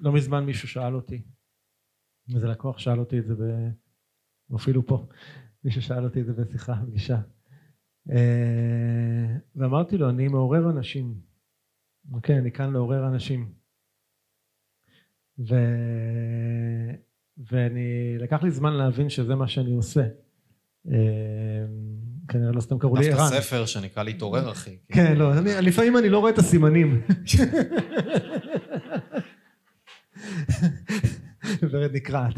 לא 0.00 0.12
מזמן 0.12 0.44
מישהו 0.44 0.68
שאל 0.68 0.94
אותי, 0.94 1.22
איזה 2.34 2.48
לקוח 2.48 2.78
שאל 2.78 2.98
אותי 2.98 3.18
את 3.18 3.24
זה, 3.26 3.68
אפילו 4.56 4.86
פה, 4.86 5.06
מישהו 5.64 5.82
שאל 5.82 6.04
אותי 6.04 6.20
את 6.20 6.26
זה 6.26 6.32
בשיחה, 6.32 6.74
פגישה. 6.86 7.18
אה, 8.10 9.36
ואמרתי 9.56 9.98
לו, 9.98 10.10
אני 10.10 10.28
מעורר 10.28 10.70
אנשים. 10.70 11.14
אוקיי, 12.12 12.38
אני 12.38 12.52
כאן 12.52 12.72
לעורר 12.72 13.08
אנשים. 13.08 13.52
ו... 15.38 15.54
ואני, 17.50 18.18
לקח 18.18 18.42
לי 18.42 18.50
זמן 18.50 18.72
להבין 18.72 19.08
שזה 19.08 19.34
מה 19.34 19.48
שאני 19.48 19.72
עושה. 19.72 20.06
אה, 20.90 21.64
כנראה 22.28 22.52
לא 22.52 22.60
סתם 22.60 22.78
קראו 22.78 22.96
לי 22.96 23.08
ערן. 23.08 23.16
דווקא 23.16 23.40
ספר 23.40 23.66
שנקרא 23.66 24.02
להתעורר 24.02 24.50
אחי. 24.50 24.76
כן, 24.92 25.16
לא, 25.16 25.34
לפעמים 25.40 25.96
אני 25.96 26.08
לא 26.08 26.18
רואה 26.18 26.32
את 26.32 26.38
הסימנים. 26.38 27.00
ורד 31.70 31.92
נקרעת. 31.92 32.34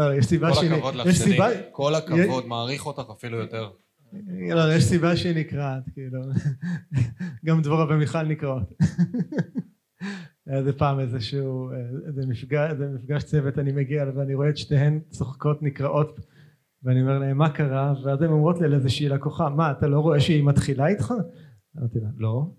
אה, 0.00 0.08
לא, 0.08 0.14
יש 0.14 0.26
סיבה. 0.26 0.50
כל 0.54 0.64
הכבוד 0.64 0.94
לך 0.94 1.14
שלי, 1.14 1.38
כל 1.72 1.94
הכבוד, 1.94 2.46
מעריך 2.46 2.86
אותך 2.86 3.10
אפילו 3.10 3.38
יותר. 3.38 3.70
לא, 4.50 4.74
יש 4.74 4.84
סיבה 4.84 5.16
שהיא 5.16 5.36
נקרעת, 5.36 5.82
כאילו. 5.94 6.20
גם 7.44 7.62
דבורה 7.62 7.86
ומיכל 7.88 8.22
נקראות. 8.22 8.72
היה 10.46 10.58
איזה 10.58 10.72
פעם 10.72 11.00
איזשהו, 11.00 11.70
איזה 12.06 12.26
מפגש, 12.26 12.70
איזה 12.70 12.86
מפגש 12.94 13.22
צוות 13.24 13.58
אני 13.58 13.72
מגיע 13.72 14.04
ואני 14.14 14.34
רואה 14.34 14.48
את 14.48 14.56
שתיהן 14.56 15.00
צוחקות 15.10 15.62
נקראות 15.62 16.20
ואני 16.82 17.02
אומר 17.02 17.18
להם 17.18 17.38
מה 17.38 17.50
קרה 17.50 17.94
ואז 18.04 18.22
הן 18.22 18.30
אומרות 18.30 18.60
לי 18.60 18.66
על 18.66 18.74
איזושהי 18.74 19.08
לקוחה 19.08 19.48
מה 19.48 19.70
אתה 19.70 19.86
לא 19.86 20.00
רואה 20.00 20.20
שהיא 20.20 20.44
מתחילה 20.44 20.86
איתך? 20.86 21.14
אמרתי 21.78 22.00
לה 22.00 22.08
לא 22.16 22.50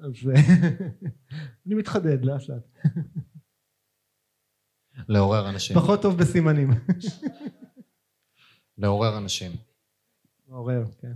אז 0.00 0.12
אני 1.66 1.74
מתחדד 1.74 2.24
לאט 2.24 2.48
לאט 2.48 2.68
לעורר 5.08 5.50
אנשים 5.50 5.76
פחות 5.76 6.02
טוב 6.02 6.14
בסימנים 6.18 6.68
לעורר 8.78 9.18
אנשים 9.18 9.52
לעורר 10.48 10.84
כן 11.00 11.14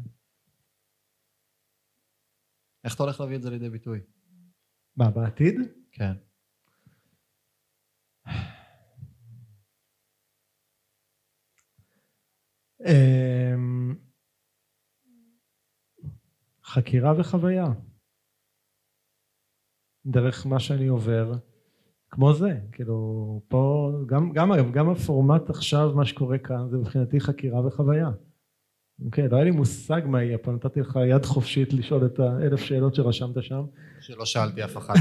איך 2.84 2.94
אתה 2.94 3.02
הולך 3.02 3.20
להביא 3.20 3.36
את 3.36 3.42
זה 3.42 3.50
לידי 3.50 3.70
ביטוי? 3.70 4.00
מה 4.96 5.10
בעתיד? 5.10 5.54
כן. 5.92 6.12
אמ, 12.86 13.96
חקירה 16.64 17.20
וחוויה 17.20 17.64
דרך 20.06 20.46
מה 20.46 20.60
שאני 20.60 20.86
עובר 20.86 21.32
כמו 22.14 22.34
זה 22.34 22.58
כאילו 22.72 23.40
פה 23.48 23.92
גם 24.06 24.32
גם 24.32 24.52
אגב 24.52 24.72
גם 24.72 24.88
הפורמט 24.88 25.50
עכשיו 25.50 25.92
מה 25.94 26.04
שקורה 26.04 26.38
כאן 26.38 26.68
זה 26.70 26.76
מבחינתי 26.78 27.20
חקירה 27.20 27.66
וחוויה 27.66 28.10
אוקיי, 29.04 29.28
לא 29.28 29.36
היה 29.36 29.44
לי 29.44 29.50
מושג 29.50 30.00
מה 30.06 30.22
יהיה 30.22 30.38
פה, 30.38 30.52
נתתי 30.52 30.80
לך 30.80 30.98
יד 31.08 31.24
חופשית 31.24 31.72
לשאול 31.72 32.06
את 32.06 32.18
האלף 32.18 32.60
שאלות 32.60 32.94
שרשמת 32.94 33.42
שם. 33.42 33.64
שלא 34.00 34.24
שאלתי 34.24 34.64
אף 34.64 34.76
אחת. 34.76 34.94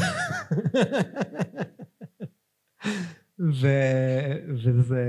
ו... 3.53 3.67
וזה 4.65 5.05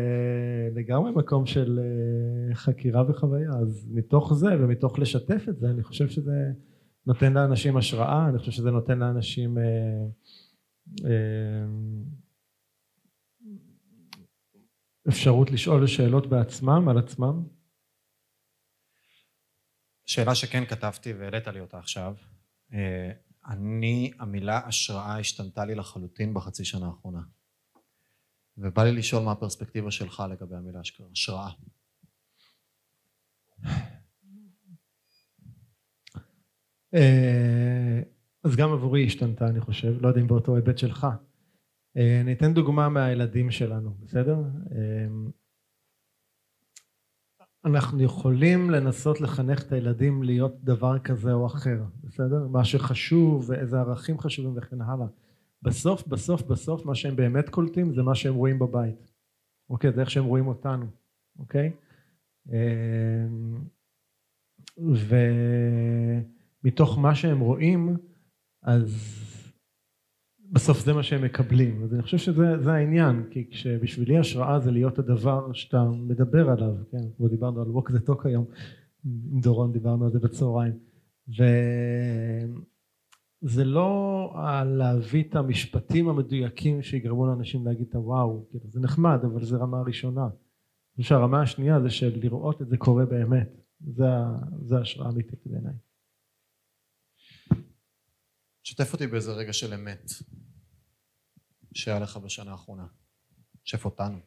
לגמרי 0.74 1.10
מקום 1.12 1.46
של 1.46 1.80
אה, 1.82 2.54
חקירה 2.54 3.10
וחוויה, 3.10 3.50
אז 3.50 3.88
מתוך 3.94 4.34
זה 4.34 4.48
ומתוך 4.60 4.98
לשתף 4.98 5.48
את 5.48 5.58
זה, 5.58 5.66
אני 5.66 5.82
חושב 5.82 6.08
שזה 6.08 6.50
נותן 7.06 7.32
לאנשים 7.32 7.76
השראה, 7.76 8.28
אני 8.28 8.38
חושב 8.38 8.52
שזה 8.52 8.70
נותן 8.70 8.98
לאנשים 8.98 9.58
אה, 9.58 9.64
אפשרות 15.08 15.50
לשאול 15.50 15.86
שאלות 15.86 16.26
בעצמם, 16.26 16.88
על 16.88 16.98
עצמם. 16.98 17.44
שאלה 20.06 20.34
שכן 20.34 20.64
כתבתי 20.66 21.12
והעלית 21.12 21.46
לי 21.46 21.60
אותה 21.60 21.78
עכשיו. 21.78 22.14
אה, 22.72 23.12
אני, 23.46 24.12
המילה 24.18 24.58
השראה 24.66 25.18
השתנתה 25.18 25.64
לי 25.64 25.74
לחלוטין 25.74 26.34
בחצי 26.34 26.64
שנה 26.64 26.86
האחרונה. 26.86 27.22
ובא 28.56 28.84
לי 28.84 28.92
לשאול 28.92 29.22
מה 29.24 29.32
הפרספקטיבה 29.32 29.90
שלך 29.90 30.22
לגבי 30.30 30.56
המילה 30.56 30.80
השראה. 31.12 31.50
אה, 38.44 38.50
אז 38.50 38.56
גם 38.56 38.72
עבורי 38.72 39.06
השתנתה 39.06 39.48
אני 39.48 39.60
חושב, 39.60 40.02
לא 40.02 40.08
יודע 40.08 40.20
אם 40.20 40.26
באותו 40.26 40.56
היבט 40.56 40.78
שלך. 40.78 41.06
אה, 41.96 42.20
אני 42.20 42.32
אתן 42.32 42.54
דוגמה 42.54 42.88
מהילדים 42.88 43.50
שלנו, 43.50 43.94
בסדר? 44.00 44.36
אנחנו 47.64 48.02
יכולים 48.02 48.70
לנסות 48.70 49.20
לחנך 49.20 49.62
את 49.62 49.72
הילדים 49.72 50.22
להיות 50.22 50.64
דבר 50.64 50.98
כזה 50.98 51.32
או 51.32 51.46
אחר, 51.46 51.82
בסדר? 52.04 52.48
מה 52.48 52.64
שחשוב 52.64 53.50
ואיזה 53.50 53.80
ערכים 53.80 54.18
חשובים 54.18 54.52
וכן 54.56 54.80
הלאה. 54.80 55.06
בסוף 55.62 56.06
בסוף 56.06 56.42
בסוף 56.42 56.86
מה 56.86 56.94
שהם 56.94 57.16
באמת 57.16 57.48
קולטים 57.48 57.92
זה 57.92 58.02
מה 58.02 58.14
שהם 58.14 58.34
רואים 58.34 58.58
בבית. 58.58 59.12
אוקיי? 59.70 59.92
זה 59.92 60.00
איך 60.00 60.10
שהם 60.10 60.24
רואים 60.24 60.46
אותנו, 60.46 60.86
אוקיי? 61.38 61.72
אמ, 62.48 63.64
ומתוך 66.62 66.98
מה 66.98 67.14
שהם 67.14 67.40
רואים 67.40 67.96
אז 68.62 69.22
בסוף 70.52 70.84
זה 70.84 70.92
מה 70.92 71.02
שהם 71.02 71.24
מקבלים. 71.24 71.82
אז 71.84 71.94
אני 71.94 72.02
חושב 72.02 72.18
שזה 72.18 72.72
העניין 72.72 73.24
כי 73.30 73.50
כשבשבילי 73.50 74.18
השראה 74.18 74.60
זה 74.60 74.70
להיות 74.70 74.98
הדבר 74.98 75.52
שאתה 75.52 75.84
מדבר 75.84 76.50
עליו 76.50 76.74
כן? 76.90 76.98
כמו 77.16 77.28
דיברנו 77.28 77.62
על 77.62 77.68
walk 77.68 77.90
the 77.90 78.08
talk 78.08 78.28
היום 78.28 78.44
עם 79.04 79.40
דורון 79.40 79.72
דיברנו 79.72 80.04
על 80.04 80.10
זה 80.10 80.18
בצהריים. 80.18 80.72
וזה 83.42 83.64
לא 83.64 84.34
להביא 84.66 85.24
את 85.24 85.36
המשפטים 85.36 86.08
המדויקים 86.08 86.82
שיגרמו 86.82 87.26
לאנשים 87.26 87.66
להגיד 87.66 87.86
את 87.88 87.94
הוואו 87.94 88.46
כאילו 88.50 88.64
זה 88.68 88.80
נחמד 88.80 89.20
אבל 89.24 89.44
זה 89.44 89.56
רמה 89.56 89.82
ראשונה. 89.82 90.24
אני 90.24 91.02
חושב 91.02 91.08
שהרמה 91.08 91.42
השנייה 91.42 91.80
זה 91.80 91.90
של 91.90 92.18
לראות 92.22 92.62
את 92.62 92.68
זה 92.68 92.76
קורה 92.76 93.06
באמת. 93.06 93.56
זה, 93.80 94.04
זה 94.62 94.78
השראה 94.78 95.10
אמיתית 95.10 95.46
בעיניי 95.46 95.74
שתף 98.72 98.92
אותי 98.92 99.06
באיזה 99.06 99.32
רגע 99.32 99.52
של 99.52 99.74
אמת 99.74 100.10
שהיה 101.74 101.98
לך 101.98 102.16
בשנה 102.16 102.52
האחרונה. 102.52 102.86
שף 103.64 103.84
אותנו. 103.84 104.18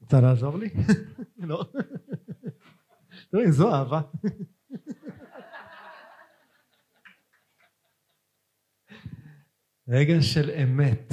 רוצה 0.00 0.20
לעזור 0.20 0.58
לי? 0.58 0.68
לא. 1.48 1.72
תראי, 3.30 3.52
זו 3.52 3.74
אהבה. 3.74 4.00
רגע 9.88 10.14
של 10.22 10.50
אמת. 10.50 11.12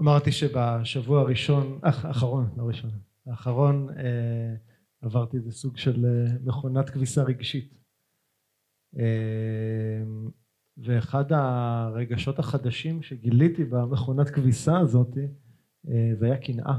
אמרתי 0.00 0.32
שבשבוע 0.32 1.20
הראשון, 1.20 1.80
אח, 1.82 2.04
האחרון, 2.04 2.54
לא 2.56 2.62
ראשון, 2.62 2.90
האחרון 3.26 3.88
אה, 3.98 4.67
עברתי 5.00 5.36
איזה 5.36 5.52
סוג 5.52 5.76
של 5.76 6.04
אה, 6.04 6.38
מכונת 6.44 6.90
כביסה 6.90 7.22
רגשית. 7.22 7.74
אה, 8.98 10.02
ואחד 10.76 11.32
הרגשות 11.32 12.38
החדשים 12.38 13.02
שגיליתי 13.02 13.64
במכונת 13.64 14.30
כביסה 14.30 14.78
הזאת 14.78 15.18
אה, 15.88 16.10
זה 16.18 16.26
היה 16.26 16.38
קנאה. 16.38 16.78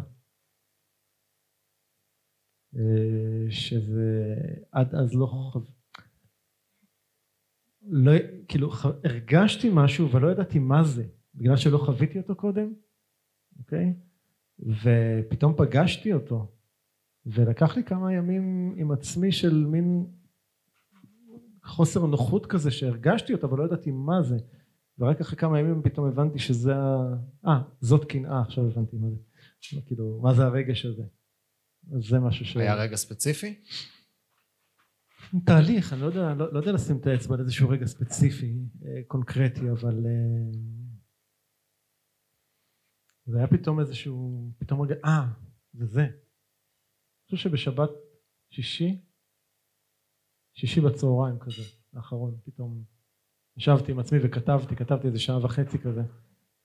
אה, 2.76 3.46
שזה 3.50 4.36
עד 4.72 4.96
אז 4.96 5.16
לא 5.16 5.26
חו... 5.26 5.60
לא, 7.82 8.12
כאילו 8.48 8.72
הרגשתי 9.04 9.70
משהו 9.74 10.08
אבל 10.08 10.22
לא 10.22 10.32
ידעתי 10.32 10.60
מה 10.60 10.84
זה 10.84 11.08
בגלל 11.36 11.58
שלא 11.58 11.78
חוויתי 11.78 12.20
אותו 12.20 12.36
קודם 12.36 12.74
אוקיי 13.60 13.94
ופתאום 14.60 15.54
פגשתי 15.58 16.14
אותו 16.14 16.59
ולקח 17.26 17.76
לי 17.76 17.84
כמה 17.84 18.14
ימים 18.14 18.76
עם 18.78 18.91
עצמי 18.91 19.32
של 19.32 19.66
מין 19.66 20.06
חוסר 21.64 22.06
נוחות 22.06 22.46
כזה 22.46 22.72
שהרגשתי 22.72 23.34
אותו 23.34 23.48
אבל 23.48 23.58
לא 23.58 23.64
ידעתי 23.64 23.91
מה 23.91 24.22
זה 24.22 24.38
ורק 25.00 25.22
אחרי 25.22 25.38
כמה 25.38 25.60
ימים 25.60 25.82
פתאום 25.84 26.08
הבנתי 26.08 26.40
שזה 26.40 26.76
ה... 26.76 27.16
אה 27.48 27.62
זאת 27.82 28.06
קנאה 28.06 28.41
עכשיו 28.41 28.68
הבנתי 28.68 28.98
מה 28.98 29.08
זה 29.10 29.82
כאילו 29.86 30.20
מה 30.22 30.34
זה 30.34 30.46
הרגש 30.46 30.86
הזה 30.86 31.04
אז 31.96 32.04
זה 32.04 32.20
משהו 32.20 32.46
ש... 32.46 32.58
היה 32.58 32.76
רגע 32.76 32.96
ספציפי? 32.96 33.56
תהליך, 35.46 35.94
אני 35.94 36.02
לא 36.02 36.06
יודע, 36.06 36.34
לא, 36.34 36.54
לא 36.54 36.60
יודע 36.60 36.72
לשים 36.72 36.98
את 36.98 37.08
האצבע 37.08 37.36
על 37.36 37.41
איזשהו 37.41 37.70
רגע 37.70 37.86
ספציפי, 37.86 38.56
אה, 38.86 39.02
קונקרטי, 39.08 39.70
אבל 39.72 40.06
אה, 40.06 40.60
זה 43.26 43.38
היה 43.38 43.48
פתאום 43.48 43.80
איזשהו, 43.80 44.52
פתאום 44.58 44.82
רגע, 44.82 44.96
אה, 45.06 45.28
זה 45.74 45.86
זה. 45.86 46.08
חושב 47.30 47.49
שבשבת 47.49 47.89
שישי, 48.49 49.01
שישי 50.53 50.81
בצהריים 50.81 51.39
כזה, 51.39 51.61
האחרון, 51.93 52.38
פתאום 52.43 52.84
ישבתי 53.57 53.91
עם 53.91 53.99
עצמי 53.99 54.19
וכתבתי, 54.23 54.76
כתבתי 54.76 55.07
איזה 55.07 55.19
שעה 55.19 55.45
וחצי 55.45 55.77
כזה, 55.77 56.01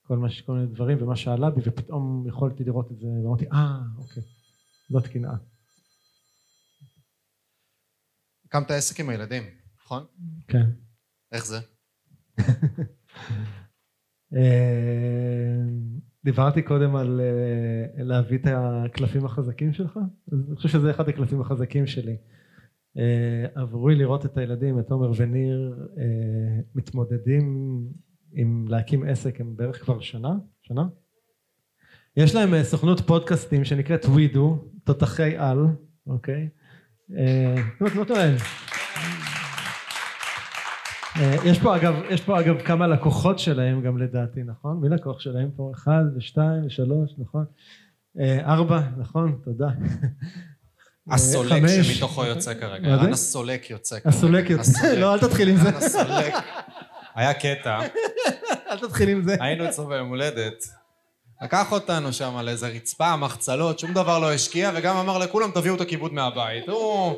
כל, 0.01 0.17
מה, 0.17 0.27
כל 0.45 0.53
מיני 0.53 0.67
דברים 0.67 1.03
ומה 1.03 1.15
שעלה 1.15 1.49
בי, 1.49 1.61
ופתאום 1.65 2.25
יכולתי 2.27 2.63
לראות 2.63 2.91
את 2.91 2.99
זה, 2.99 3.07
ואמרתי, 3.07 3.45
אה, 3.53 3.79
אוקיי, 3.97 4.23
זאת 4.89 5.07
קנאה. 5.07 5.35
הקמת 8.45 8.71
עסק 8.71 8.99
עם 8.99 9.09
הילדים, 9.09 9.43
נכון? 9.83 10.05
כן. 10.47 10.65
איך 11.31 11.45
זה? 11.45 11.59
אה, 16.25 16.31
דיברתי 16.31 16.61
קודם 16.61 16.95
על 16.95 17.21
אה, 17.21 18.03
להביא 18.03 18.37
את 18.37 18.47
הקלפים 18.47 19.25
החזקים 19.25 19.73
שלך, 19.73 19.99
אז 20.31 20.47
אני 20.47 20.55
חושב 20.55 20.69
שזה 20.69 20.91
אחד 20.91 21.09
הקלפים 21.09 21.41
החזקים 21.41 21.87
שלי. 21.87 22.17
אה, 22.97 23.45
עבורי 23.55 23.95
לראות 23.95 24.25
את 24.25 24.37
הילדים, 24.37 24.79
את 24.79 24.91
עומר 24.91 25.11
וניר, 25.17 25.87
מתמודדים 26.75 27.77
עם 28.33 28.65
להקים 28.67 29.03
עסק 29.03 29.41
הם 29.41 29.55
בערך 29.55 29.81
כבר 29.81 29.99
שנה, 29.99 30.33
שנה? 30.61 30.87
יש 32.17 32.35
להם 32.35 32.63
סוכנות 32.63 32.99
פודקאסטים 32.99 33.63
שנקראת 33.63 34.05
ווידו, 34.05 34.57
תותחי 34.83 35.37
על, 35.37 35.65
אוקיי? 36.07 36.49
טוען. 41.17 41.47
יש 41.47 41.59
פה 41.59 41.75
אגב, 41.75 41.95
יש 42.09 42.21
פה 42.21 42.39
אגב 42.39 42.61
כמה 42.61 42.87
לקוחות 42.87 43.39
שלהם 43.39 43.81
גם 43.81 43.97
לדעתי, 43.97 44.39
נכון? 44.45 44.79
מי 44.81 44.89
לקוח 44.89 45.19
שלהם 45.19 45.49
פה? 45.55 45.71
אחד 45.75 46.03
ושתיים 46.17 46.65
ושלוש, 46.65 47.11
נכון? 47.17 47.45
ארבע, 48.45 48.81
נכון? 48.97 49.39
תודה. 49.43 49.67
הסולק 51.11 51.63
שמתוכו 51.83 52.25
יוצא 52.25 52.53
כרגע, 52.53 52.87
ערן 52.87 53.13
הסולק 53.13 53.69
יוצא 53.69 53.99
כרגע. 53.99 54.17
הסולק 54.17 54.49
יוצא, 54.49 54.93
לא 54.93 55.13
אל 55.13 55.19
תתחיל 55.19 55.49
עם 55.49 55.57
זה. 55.57 55.69
הסולק. 55.69 56.33
היה 57.15 57.33
קטע. 57.33 57.79
אל 58.71 58.79
תתחיל 58.79 59.09
עם 59.09 59.23
זה. 59.23 59.35
היינו 59.39 59.69
אצלו 59.69 59.87
ביום 59.87 60.09
הולדת. 60.09 60.65
לקח 61.41 61.71
אותנו 61.71 62.13
שם 62.13 62.35
על 62.37 62.49
איזה 62.49 62.67
רצפה, 62.67 63.15
מחצלות, 63.15 63.79
שום 63.79 63.93
דבר 63.93 64.19
לא 64.19 64.33
השקיע, 64.33 64.71
וגם 64.75 64.97
אמר 64.97 65.17
לכולם 65.17 65.51
תביאו 65.51 65.75
את 65.75 65.81
הכיבוד 65.81 66.13
מהבית. 66.13 66.69
הוא, 66.69 67.15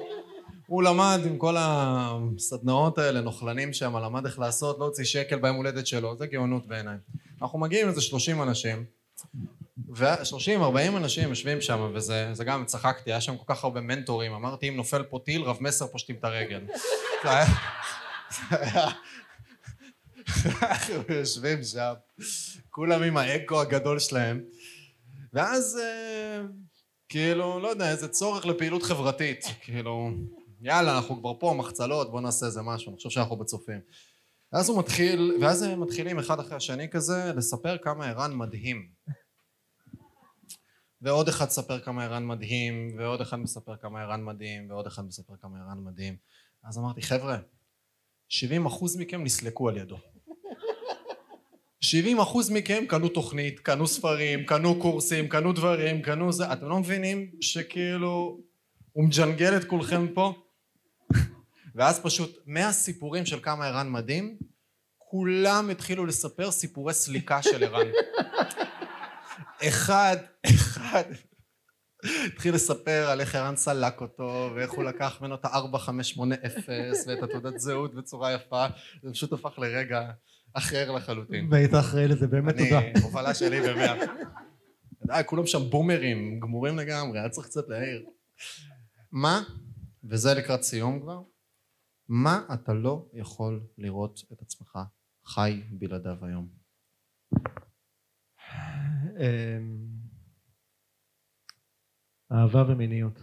הוא 0.68 0.84
למד 0.84 1.19
עם 1.26 1.38
כל 1.38 1.56
הסדנאות 1.60 2.98
האלה, 2.98 3.22
נוכלנים 3.22 3.73
שם, 3.73 3.98
למד 3.98 4.26
איך 4.26 4.39
לעשות, 4.39 4.80
לא 4.80 4.85
הוציא 4.85 5.03
שקל 5.03 5.39
ביום 5.39 5.56
הולדת 5.56 5.88
שלו, 5.88 6.18
זה 6.18 6.27
גאונות 6.27 6.68
בעיניי. 6.68 6.98
אנחנו 7.41 7.60
מגיעים 7.60 7.88
איזה 7.88 8.02
30 8.02 8.41
אנשים, 8.41 8.85
ו-30-40 9.89 10.98
אנשים 10.98 11.30
יושבים 11.30 11.61
שם, 11.61 11.91
וזה 11.94 12.44
גם, 12.45 12.65
צחקתי, 12.65 13.11
היה 13.11 13.22
שם 13.22 13.38
כל 13.38 13.53
כך 13.53 13.64
הרבה 13.64 13.81
מנטורים, 13.81 14.34
אמרתי 14.34 14.69
אם 14.69 14.76
נופל 14.76 15.03
פה 15.03 15.19
טיל, 15.26 15.41
רב 15.41 15.57
מסר 15.60 15.88
פושטים 15.88 16.15
את 16.15 16.23
הרגל. 16.23 16.61
זה 17.23 17.30
היה... 18.49 18.88
אנחנו 20.61 21.15
יושבים 21.15 21.64
שם, 21.64 21.94
כולם 22.69 23.03
עם 23.03 23.18
האגו 23.18 23.61
הגדול 23.61 23.99
שלהם, 23.99 24.41
ואז 25.34 25.80
אה, 25.84 26.41
כאילו, 27.10 27.60
לא 27.60 27.68
יודע, 27.68 27.91
איזה 27.91 28.07
צורך 28.07 28.45
לפעילות 28.45 28.84
חברתית, 28.84 29.45
כאילו, 29.61 30.11
יאללה, 30.61 30.97
אנחנו 30.97 31.19
כבר 31.19 31.39
פה, 31.39 31.55
מחצלות, 31.57 32.11
בוא 32.11 32.21
נעשה 32.21 32.45
איזה 32.45 32.61
משהו, 32.61 32.93
חושב 32.95 33.09
שאנחנו 33.09 33.35
בצופים. 33.35 33.79
ואז 34.53 34.69
הוא 34.69 34.79
מתחיל, 34.79 35.38
ואז 35.41 35.61
הם 35.61 35.81
מתחילים 35.81 36.19
אחד 36.19 36.39
אחרי 36.39 36.55
השני 36.55 36.89
כזה, 36.89 37.34
לספר 37.35 37.77
כמה 37.77 38.07
ערן 38.07 38.35
מדהים. 38.35 38.89
ועוד 41.01 41.27
אחד 41.27 41.45
מספר 41.45 41.79
כמה 41.79 42.03
ערן 42.03 42.25
מדהים, 42.25 42.95
ועוד 42.97 43.21
אחד 43.21 43.38
מספר 43.38 43.75
כמה 43.75 44.01
ערן 44.01 44.23
מדהים, 44.23 44.69
ועוד 44.69 44.88
אחד 44.88 45.05
מספר 45.05 45.34
כמה 45.41 45.57
ערן 45.59 45.84
מדהים. 45.84 46.15
אז 46.63 46.77
אמרתי, 46.77 47.01
חבר'ה, 47.01 47.38
70 48.29 48.65
אחוז 48.65 48.97
מכם 48.97 49.23
נסלקו 49.23 49.69
על 49.69 49.77
ידו. 49.77 49.97
70 51.81 52.19
אחוז 52.19 52.49
מכם 52.49 52.84
קנו 52.88 53.09
תוכנית, 53.09 53.59
קנו 53.59 53.88
ספרים, 53.88 54.45
קנו 54.45 54.79
קורסים, 54.79 55.27
קנו 55.29 55.53
דברים, 55.53 56.01
קנו 56.01 56.31
זה, 56.31 56.53
אתם 56.53 56.65
לא 56.65 56.79
מבינים 56.79 57.31
שכאילו 57.41 58.39
הוא 58.91 59.05
מג'נגל 59.05 59.57
את 59.57 59.63
כולכם 59.63 60.13
פה? 60.13 60.46
ואז 61.77 61.99
פשוט 61.99 62.37
מהסיפורים 62.45 63.25
של 63.25 63.39
כמה 63.39 63.67
ערן 63.67 63.91
מדהים, 63.91 64.37
כולם 64.97 65.69
התחילו 65.69 66.05
לספר 66.05 66.51
סיפורי 66.51 66.93
סליקה 66.93 67.41
של 67.41 67.63
ערן. 67.63 67.87
אחד, 69.67 70.17
אחד, 70.45 71.03
התחיל 72.25 72.55
לספר 72.55 73.09
על 73.09 73.21
איך 73.21 73.35
ערן 73.35 73.55
סלק 73.55 74.01
אותו, 74.01 74.51
ואיך 74.55 74.71
הוא 74.71 74.83
לקח 74.83 75.17
ממנו 75.21 75.35
את 75.35 75.45
ה-4580 75.45 76.19
ואת 77.07 77.23
התעודת 77.23 77.59
זהות 77.59 77.95
בצורה 77.95 78.33
יפה, 78.33 78.65
זה 79.03 79.11
פשוט 79.11 79.33
הפך 79.33 79.59
לרגע 79.59 80.01
אחר 80.53 80.91
לחלוטין. 80.91 81.47
והיית 81.51 81.73
אחראי 81.73 82.07
לזה, 82.07 82.27
באמת 82.27 82.57
תודה. 82.57 82.79
אני, 82.79 82.93
הובלה 83.01 83.33
שלי 83.33 83.61
במאה. 83.61 83.95
די, 85.07 85.21
כולם 85.25 85.45
שם 85.45 85.69
בומרים, 85.69 86.39
גמורים 86.39 86.77
לגמרי, 86.77 87.19
היה 87.19 87.29
צריך 87.29 87.47
קצת 87.47 87.63
להעיר. 87.67 88.05
מה, 89.11 89.41
וזה 90.09 90.33
לקראת 90.33 90.63
סיום 90.63 90.99
כבר, 90.99 91.21
מה 92.09 92.45
אתה 92.53 92.73
לא 92.73 93.09
יכול 93.13 93.67
לראות 93.77 94.19
את 94.34 94.41
עצמך 94.41 94.79
חי 95.25 95.63
בלעדיו 95.71 96.25
היום? 96.25 96.49
אמ, 99.19 99.88
אהבה 102.31 102.63
ומיניות. 102.71 103.19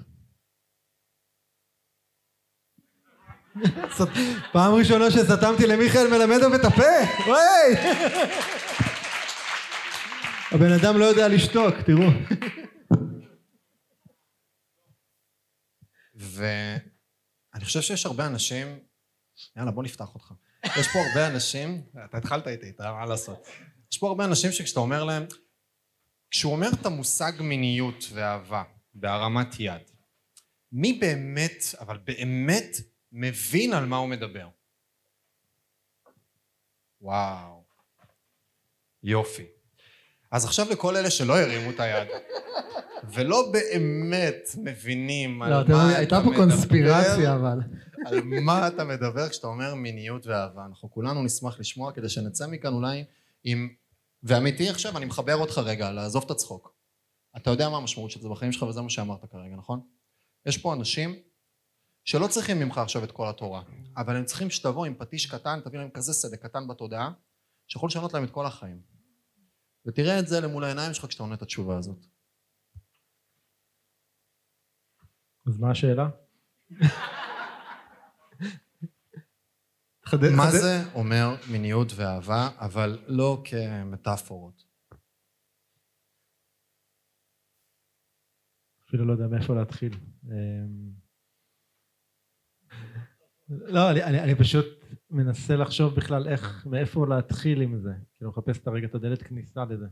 פעם 4.53 4.75
ראשונה 4.75 5.11
שסתמתי 5.11 5.67
למיכאל 5.67 6.07
מלמדוב 6.11 6.53
את 6.53 6.65
הפה, 6.65 7.23
וואי! 7.27 7.75
הבן 10.53 10.73
אדם 10.73 10.99
לא 10.99 11.05
יודע 11.05 11.29
לשתוק, 11.29 11.75
תראו. 11.87 12.09
ואני 17.55 17.65
חושב 17.65 17.81
שיש 17.81 18.07
הרבה 18.07 18.27
אנשים, 18.27 18.79
יאללה 19.57 19.71
בוא 19.71 19.83
נפתח 19.83 20.15
אותך. 20.15 20.33
יש 20.65 20.89
פה 20.93 20.99
הרבה 20.99 21.27
אנשים, 21.27 21.83
אתה 22.05 22.19
התחלת 22.19 22.49
איתי, 22.49 22.71
אתה 22.71 22.93
מה 22.93 23.07
לעשות. 23.07 23.47
יש 23.93 23.99
פה 23.99 24.09
הרבה 24.09 24.25
אנשים 24.25 24.53
שכשאתה 24.53 24.81
אומר 24.81 25.05
להם, 25.05 25.27
כשהוא 26.31 26.53
אומר 26.53 26.69
את 26.81 26.87
המושג 26.87 27.33
מיניות 27.41 28.05
ואהבה 28.13 28.63
בהרמת 28.95 29.49
יד, 29.59 29.91
מי 30.73 30.93
באמת, 30.93 31.65
אבל 31.81 31.99
באמת 31.99 32.77
מבין 33.13 33.73
על 33.73 33.87
מה 33.87 33.97
הוא 33.97 34.09
מדבר? 34.09 34.49
וואו, 37.01 37.65
יופי. 39.03 39.47
אז 40.35 40.45
עכשיו 40.45 40.67
לכל 40.71 40.97
אלה 40.97 41.11
שלא 41.11 41.39
הרימו 41.39 41.71
את 41.71 41.81
היד, 41.81 42.09
ולא 43.13 43.53
באמת 43.53 44.49
מבינים 44.63 45.43
על 45.43 45.51
לא, 45.51 45.57
מה 45.57 45.63
אתה 45.63 45.73
יודע, 45.73 45.91
אתה 45.91 45.99
הייתה 45.99 46.17
פה 46.17 46.31
מדבר, 46.31 46.37
קונספירציה 46.37 47.35
אבל. 47.35 47.59
על 48.07 48.21
מה 48.25 48.69
אתה 48.69 48.85
מדבר 48.85 49.29
כשאתה 49.29 49.47
אומר 49.47 49.75
מיניות 49.75 50.27
ואהבה. 50.27 50.65
אנחנו 50.65 50.91
כולנו 50.91 51.23
נשמח 51.23 51.61
לשמוע 51.61 51.93
כדי 51.93 52.09
שנצא 52.09 52.47
מכאן 52.47 52.73
אולי 52.73 53.05
עם... 53.45 53.69
ואמיתי 54.23 54.69
עכשיו, 54.69 54.97
אני 54.97 55.05
מחבר 55.05 55.37
אותך 55.37 55.59
רגע, 55.59 55.93
לעזוב 55.93 56.25
את 56.25 56.31
הצחוק. 56.31 56.75
אתה 57.37 57.51
יודע 57.51 57.69
מה 57.69 57.77
המשמעות 57.77 58.11
של 58.11 58.21
זה 58.21 58.29
בחיים 58.29 58.53
שלך 58.53 58.63
וזה 58.63 58.83
מה 58.83 58.91
שאמרת 58.91 59.25
כרגע, 59.31 59.57
נכון? 59.57 59.81
יש 60.47 60.59
פה 60.59 60.75
אנשים 60.75 61.15
שלא 62.05 62.27
צריכים 62.27 62.61
ממך 62.61 62.79
עכשיו 62.79 63.05
את 63.05 63.13
כל 63.13 63.29
התורה, 63.29 63.63
אבל 63.97 64.17
הם 64.17 64.25
צריכים 64.25 64.51
שתבוא 64.51 64.87
עם 64.87 64.95
פטיש 64.99 65.27
קטן, 65.27 65.61
תביא 65.65 65.79
להם 65.79 65.91
כזה 65.91 66.13
סדק 66.13 66.43
קטן 66.43 66.69
בתודעה, 66.69 67.11
שיכול 67.69 67.87
לשנות 67.87 68.15
להם 68.15 68.25
את 68.25 68.31
כל 68.31 68.47
החיים. 68.47 68.94
ותראה 69.87 70.19
את 70.21 70.29
זה 70.29 70.41
למול 70.41 70.65
העיניים 70.65 70.95
שלך 70.95 71.05
כשאתה 71.07 71.23
עונה 71.23 71.35
את 71.35 71.43
התשובה 71.43 71.79
הזאת. 71.79 72.07
אז 75.47 75.59
מה 75.59 75.71
השאלה? 75.71 76.09
חדד- 80.05 80.31
מה 80.37 80.43
חדד- 80.51 80.61
זה 80.61 80.91
אומר 80.95 81.27
מיניות 81.53 81.89
ואהבה, 81.97 82.49
אבל 82.59 82.99
לא 83.07 83.43
כמטאפורות? 83.45 84.65
אפילו 88.89 89.05
לא 89.07 89.13
יודע 89.13 89.27
מאיפה 89.27 89.55
להתחיל. 89.55 89.93
אמ, 90.25 90.93
לא, 93.49 93.91
אני, 93.91 94.05
אני, 94.05 94.21
אני 94.23 94.35
פשוט 94.35 94.65
מנסה 95.15 95.57
לחשוב 95.57 95.95
בכלל 95.95 96.29
איך, 96.29 96.67
מאיפה 96.67 97.07
להתחיל 97.07 97.61
עם 97.61 97.79
זה. 97.79 97.93
כאילו, 98.15 98.31
מחפש 98.31 98.59
את 98.59 98.67
הרגע 98.67 98.87
את 98.87 98.95
הדלת 98.95 99.23
כניסה 99.23 99.65
לזה. 99.65 99.87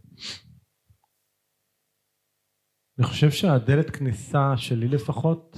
אני 2.99 3.07
חושב 3.07 3.31
שהדלת 3.31 3.91
כניסה 3.91 4.57
שלי 4.57 4.89
לפחות 4.89 5.57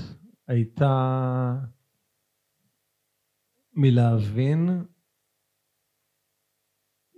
הייתה 0.48 0.94
מלהבין 3.72 4.84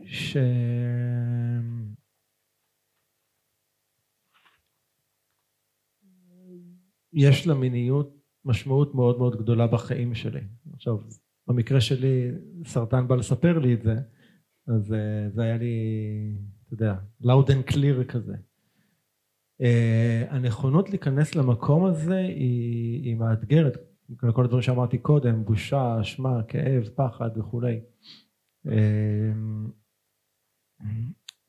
ש... 0.04 0.36
יש 7.12 7.46
למיניות 7.46 8.16
משמעות 8.44 8.94
מאוד 8.94 9.18
מאוד 9.18 9.36
גדולה 9.36 9.66
בחיים 9.66 10.14
שלי. 10.14 10.40
עכשיו, 10.72 10.98
במקרה 11.46 11.80
שלי, 11.80 12.30
סרטן 12.64 13.08
בא 13.08 13.16
לספר 13.16 13.58
לי 13.58 13.74
את 13.74 13.82
זה, 13.82 13.94
אז 14.66 14.92
אה, 14.92 15.30
זה 15.30 15.42
היה 15.42 15.56
לי, 15.56 15.74
אתה 16.66 16.74
יודע, 16.74 16.94
loud 17.22 17.46
and 17.46 17.72
clear 17.72 18.04
כזה. 18.08 18.34
אה, 19.60 20.24
הנכונות 20.30 20.90
להיכנס 20.90 21.34
למקום 21.34 21.84
הזה 21.84 22.16
היא, 22.16 23.04
היא 23.04 23.16
מאתגרת, 23.16 23.76
כל 24.32 24.44
הדברים 24.44 24.62
שאמרתי 24.62 24.98
קודם, 24.98 25.44
בושה, 25.44 26.00
אשמה, 26.00 26.42
כאב, 26.48 26.88
פחד 26.94 27.30
וכולי. 27.38 27.80
אה, 28.66 29.32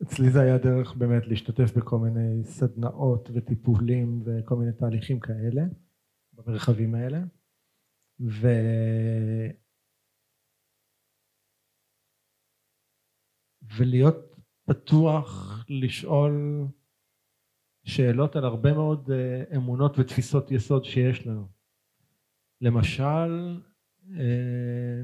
אצלי 0.04 0.30
זה 0.30 0.42
היה 0.42 0.58
דרך 0.58 0.96
באמת 0.96 1.28
להשתתף 1.28 1.78
בכל 1.78 2.00
מיני 2.00 2.44
סדנאות 2.44 3.30
וטיפולים 3.34 4.24
וכל 4.26 4.56
מיני 4.56 4.72
תהליכים 4.72 5.20
כאלה, 5.20 5.64
במרחבים 6.34 6.96
האלה. 6.96 7.20
ו... 8.20 8.48
ולהיות 13.76 14.16
פתוח 14.66 15.64
לשאול 15.70 16.32
שאלות 17.84 18.36
על 18.36 18.46
הרבה 18.46 18.74
מאוד 18.74 19.12
אה, 19.12 19.58
אמונות 19.58 20.00
ותפיסות 20.00 20.52
יסוד 20.52 20.86
שיש 20.86 21.28
לנו. 21.28 21.48
למשל, 22.62 23.62
אה, 24.12 25.02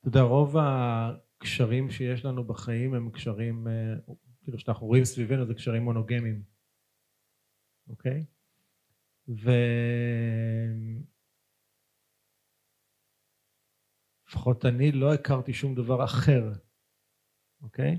אתה 0.00 0.08
יודע, 0.08 0.20
רוב 0.20 0.56
הקשרים 0.58 1.90
שיש 1.90 2.24
לנו 2.24 2.44
בחיים 2.44 2.94
הם 2.94 3.10
קשרים, 3.10 3.68
אה, 3.68 3.94
כאילו 4.44 4.58
שאנחנו 4.58 4.86
רואים 4.86 5.04
סביבנו 5.04 5.46
זה 5.46 5.54
קשרים 5.54 5.82
מונוגמיים, 5.82 6.42
אוקיי? 7.88 8.24
ו... 9.28 9.50
לפחות 14.32 14.64
אני 14.64 14.92
לא 14.92 15.14
הכרתי 15.14 15.52
שום 15.52 15.74
דבר 15.74 16.04
אחר, 16.04 16.52
אוקיי? 17.62 17.98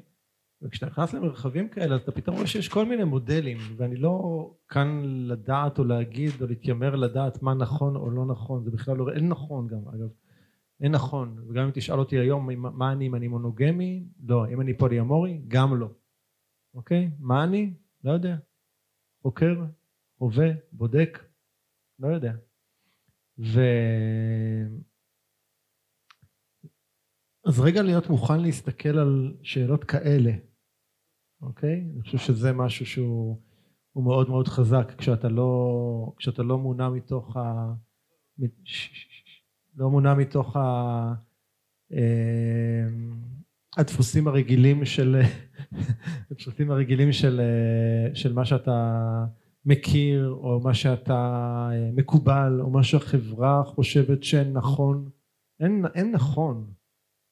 וכשאתה 0.61 0.85
נכנס 0.85 1.13
למרחבים 1.13 1.69
כאלה 1.69 1.95
אתה 1.95 2.11
פתאום 2.11 2.35
רואה 2.35 2.47
שיש 2.47 2.69
כל 2.69 2.85
מיני 2.85 3.03
מודלים 3.03 3.57
ואני 3.77 3.95
לא 3.95 4.55
כאן 4.67 5.01
לדעת 5.05 5.79
או 5.79 5.83
להגיד 5.83 6.31
או 6.41 6.47
להתיימר 6.47 6.95
לדעת 6.95 7.41
מה 7.41 7.53
נכון 7.53 7.95
או 7.95 8.11
לא 8.11 8.25
נכון 8.25 8.63
זה 8.63 8.71
בכלל 8.71 8.97
לא, 8.97 9.13
אין 9.13 9.27
נכון 9.27 9.67
גם 9.67 9.87
אגב 9.87 10.09
אין 10.81 10.91
נכון. 10.91 11.39
וגם 11.49 11.63
אם 11.65 11.71
תשאל 11.73 11.99
אותי 11.99 12.19
היום 12.19 12.49
מה 12.55 12.91
אני 12.91 13.07
אם 13.07 13.15
אני 13.15 13.27
מונוגמי? 13.27 14.03
לא 14.23 14.47
אם 14.47 14.61
אני 14.61 14.77
פוליאמורי? 14.77 15.41
גם 15.47 15.79
לא 15.79 15.89
אוקיי? 16.73 17.11
מה 17.19 17.43
אני? 17.43 17.73
לא 18.03 18.11
יודע. 18.11 18.35
חוקר 19.21 19.65
הווה 20.17 20.47
בודק 20.71 21.19
לא 21.99 22.07
יודע. 22.07 22.33
ו... 23.39 23.59
אז 27.45 27.59
רגע 27.59 27.81
להיות 27.81 28.09
מוכן 28.09 28.41
להסתכל 28.41 28.97
על 28.97 29.33
שאלות 29.41 29.83
כאלה, 29.83 30.31
אוקיי? 31.41 31.89
אני 31.93 32.01
חושב 32.01 32.17
שזה 32.17 32.53
משהו 32.53 32.85
שהוא 32.85 33.41
מאוד 33.95 34.29
מאוד 34.29 34.47
חזק 34.47 34.93
כשאתה 34.97 35.29
לא, 35.29 36.13
כשאתה 36.17 36.43
לא 36.43 36.57
מונע 36.57 36.89
מתוך 36.89 37.37
ה... 37.37 37.73
לא 39.75 39.89
מונע 39.89 40.13
מתוך 40.13 40.55
ה... 40.55 41.13
הדפוסים 43.77 44.27
הרגילים 44.27 44.85
של 44.85 45.21
הדפוסים 46.31 46.71
הרגילים 46.71 47.11
של, 47.11 47.41
של 48.13 48.33
מה 48.33 48.45
שאתה 48.45 49.25
מכיר 49.65 50.29
או 50.29 50.59
מה 50.63 50.73
שאתה 50.73 51.69
מקובל 51.93 52.61
או 52.61 52.69
מה 52.69 52.83
שהחברה 52.83 53.63
חושבת 53.63 54.23
שנכון 54.23 55.09
אין, 55.59 55.85
אין 55.95 56.11
נכון 56.11 56.73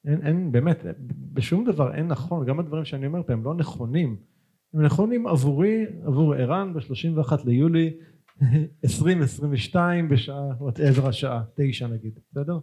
אין, 0.04 0.26
אין, 0.26 0.52
באמת, 0.52 0.84
בשום 1.32 1.64
דבר 1.64 1.94
אין 1.94 2.06
נכון, 2.06 2.46
גם 2.46 2.60
הדברים 2.60 2.84
שאני 2.84 3.06
אומר 3.06 3.22
פה 3.22 3.32
הם 3.32 3.44
לא 3.44 3.54
נכונים. 3.54 4.16
הם 4.74 4.82
נכונים 4.82 5.26
עבורי, 5.26 5.86
עבור 6.04 6.34
ערן 6.34 6.74
ב-31 6.74 7.32
ליולי 7.44 7.96
2022 8.84 10.08
בשעה, 10.08 10.50
whatever 10.60 11.08
השעה, 11.08 11.44
תשע 11.54 11.86
נגיד, 11.86 12.18
בסדר? 12.30 12.58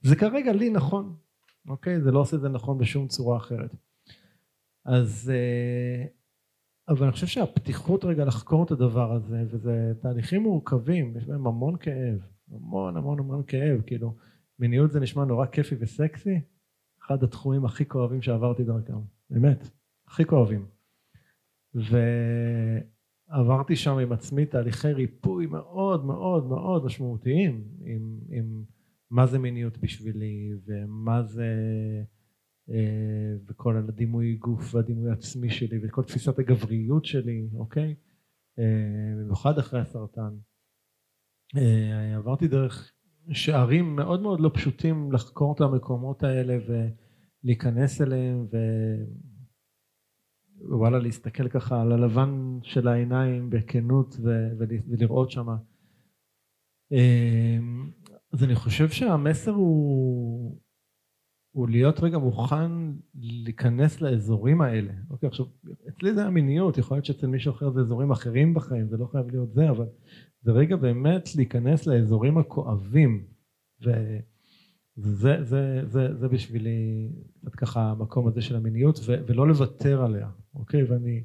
זה 0.00 0.16
כרגע 0.16 0.52
לי 0.52 0.70
נכון, 0.70 1.16
אוקיי? 1.68 2.00
זה 2.00 2.10
לא 2.10 2.18
עושה 2.18 2.36
את 2.36 2.40
זה 2.40 2.48
נכון 2.48 2.78
בשום 2.78 3.08
צורה 3.08 3.36
אחרת. 3.36 3.74
אז, 4.84 5.32
אבל 6.88 7.02
אני 7.02 7.12
חושב 7.12 7.26
שהפתיחות 7.26 8.04
רגע 8.04 8.24
לחקור 8.24 8.64
את 8.64 8.70
הדבר 8.70 9.12
הזה, 9.12 9.44
וזה 9.50 9.92
תהליכים 10.02 10.42
מורכבים, 10.42 11.16
יש 11.16 11.26
בהם 11.26 11.46
המון 11.46 11.76
כאב, 11.76 12.18
המון 12.52 12.96
המון 12.96 13.18
המון 13.18 13.42
כאב, 13.46 13.80
כאילו, 13.86 14.14
מיניות 14.58 14.92
זה 14.92 15.00
נשמע 15.00 15.24
נורא 15.24 15.46
כיפי 15.46 15.74
וסקסי, 15.78 16.40
אחד 17.06 17.22
התחומים 17.22 17.64
הכי 17.64 17.88
כואבים 17.88 18.22
שעברתי 18.22 18.64
דרכם, 18.64 18.98
באמת, 19.30 19.70
הכי 20.06 20.24
כואבים. 20.24 20.66
ועברתי 21.74 23.76
שם 23.76 23.98
עם 23.98 24.12
עצמי 24.12 24.46
תהליכי 24.46 24.92
ריפוי 24.92 25.46
מאוד 25.46 26.04
מאוד 26.04 26.46
מאוד 26.46 26.84
משמעותיים, 26.84 27.64
עם, 27.80 28.20
עם 28.28 28.64
מה 29.10 29.26
זה 29.26 29.38
מיניות 29.38 29.78
בשבילי, 29.78 30.52
ומה 30.66 31.22
זה, 31.22 31.46
וכל 33.46 33.76
הדימוי 33.76 34.34
גוף 34.34 34.74
והדימוי 34.74 35.10
העצמי 35.10 35.50
שלי, 35.50 35.78
וכל 35.82 36.02
תפיסת 36.02 36.38
הגבריות 36.38 37.04
שלי, 37.04 37.48
אוקיי? 37.54 37.94
במיוחד 39.18 39.58
אחרי 39.58 39.80
הסרטן. 39.80 40.36
עברתי 42.16 42.48
דרך 42.48 42.93
שערים 43.32 43.96
מאוד 43.96 44.22
מאוד 44.22 44.40
לא 44.40 44.50
פשוטים 44.54 45.12
לחקור 45.12 45.54
את 45.54 45.60
המקומות 45.60 46.22
האלה 46.22 46.58
ולהיכנס 47.44 48.00
אליהם 48.00 48.46
ווואלה 50.60 50.98
להסתכל 50.98 51.48
ככה 51.48 51.82
על 51.82 51.92
הלבן 51.92 52.58
של 52.62 52.88
העיניים 52.88 53.50
בכנות 53.50 54.16
ולראות 54.88 55.30
שמה. 55.30 55.56
אז 58.32 58.44
אני 58.44 58.54
חושב 58.54 58.88
שהמסר 58.88 59.50
הוא, 59.50 60.60
הוא 61.50 61.68
להיות 61.68 62.00
רגע 62.00 62.18
מוכן 62.18 62.70
להיכנס 63.14 64.00
לאזורים 64.00 64.60
האלה. 64.60 64.92
אוקיי, 65.10 65.26
עכשיו, 65.26 65.46
אצלי 65.88 66.14
זה 66.14 66.26
המיניות, 66.26 66.78
יכול 66.78 66.96
להיות 66.96 67.04
שאצל 67.04 67.26
מישהו 67.26 67.52
אחר 67.52 67.70
זה 67.70 67.80
אזורים 67.80 68.10
אחרים 68.10 68.54
בחיים, 68.54 68.88
זה 68.88 68.96
לא 68.96 69.06
חייב 69.06 69.30
להיות 69.30 69.52
זה, 69.52 69.70
אבל 69.70 69.86
זה 70.44 70.52
רגע 70.52 70.76
באמת 70.76 71.36
להיכנס 71.36 71.86
לאזורים 71.86 72.38
הכואבים 72.38 73.26
ו, 73.84 73.90
זה, 74.96 75.44
זה, 75.44 75.80
זה, 75.86 76.14
זה 76.14 76.28
בשבילי 76.28 77.08
קצת 77.40 77.54
ככה 77.54 77.90
המקום 77.90 78.26
הזה 78.28 78.42
של 78.42 78.56
המיניות 78.56 78.98
ו, 79.06 79.12
ולא 79.26 79.48
לוותר 79.48 80.04
עליה, 80.04 80.28
אוקיי? 80.54 80.82
ואני... 80.84 81.24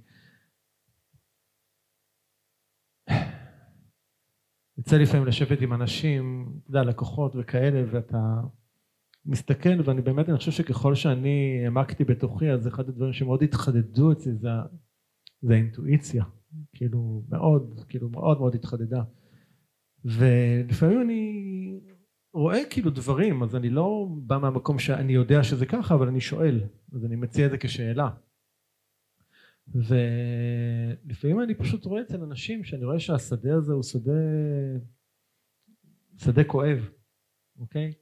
יוצא 4.78 4.98
לפעמים 4.98 5.28
לשבת 5.28 5.62
עם 5.62 5.74
אנשים, 5.74 6.54
אתה 6.62 6.70
יודע, 6.70 6.84
לקוחות 6.84 7.36
וכאלה, 7.36 7.84
ואתה 7.92 8.42
מסתכל, 9.26 9.82
ואני 9.86 10.02
באמת, 10.02 10.30
אני 10.30 10.38
חושב 10.38 10.52
שככל 10.52 10.96
שאני 10.96 11.62
העמקתי 11.64 12.04
בתוכי, 12.04 12.52
אז 12.52 12.68
אחד 12.68 12.90
הדברים 12.90 13.14
שמאוד 13.14 13.44
התחדדו 13.44 14.12
אצלי 14.12 14.34
זה, 14.34 14.50
זה 15.42 15.54
האינטואיציה, 15.54 16.24
כאילו 16.74 17.24
מאוד, 17.30 17.84
כאילו 17.90 18.10
מאוד 18.10 18.40
מאוד 18.40 18.56
התחדדה. 18.56 19.04
ולפעמים 20.06 21.02
אני 21.02 21.80
רואה 22.34 22.60
כאילו 22.70 22.92
דברים, 22.92 23.44
אז 23.44 23.56
אני 23.56 23.70
לא 23.70 24.08
בא 24.22 24.38
מהמקום 24.38 24.80
שאני 24.80 25.14
יודע 25.14 25.44
שזה 25.44 25.66
ככה, 25.66 25.96
אבל 25.96 26.08
אני 26.08 26.22
שואל, 26.22 26.62
אז 26.94 27.06
אני 27.06 27.16
מציע 27.16 27.46
את 27.46 27.52
זה 27.52 27.58
כשאלה. 27.58 28.10
ולפעמים 29.68 31.42
אני 31.42 31.56
פשוט 31.56 31.86
רואה 31.86 32.02
אצל 32.02 32.24
אנשים 32.24 32.64
שאני 32.64 32.86
רואה 32.86 33.00
שהשדה 33.00 33.56
הזה 33.56 33.74
הוא 33.74 33.84
שדה, 33.84 34.12
שדה 36.18 36.44
כואב, 36.44 36.90
אוקיי? 37.60 37.94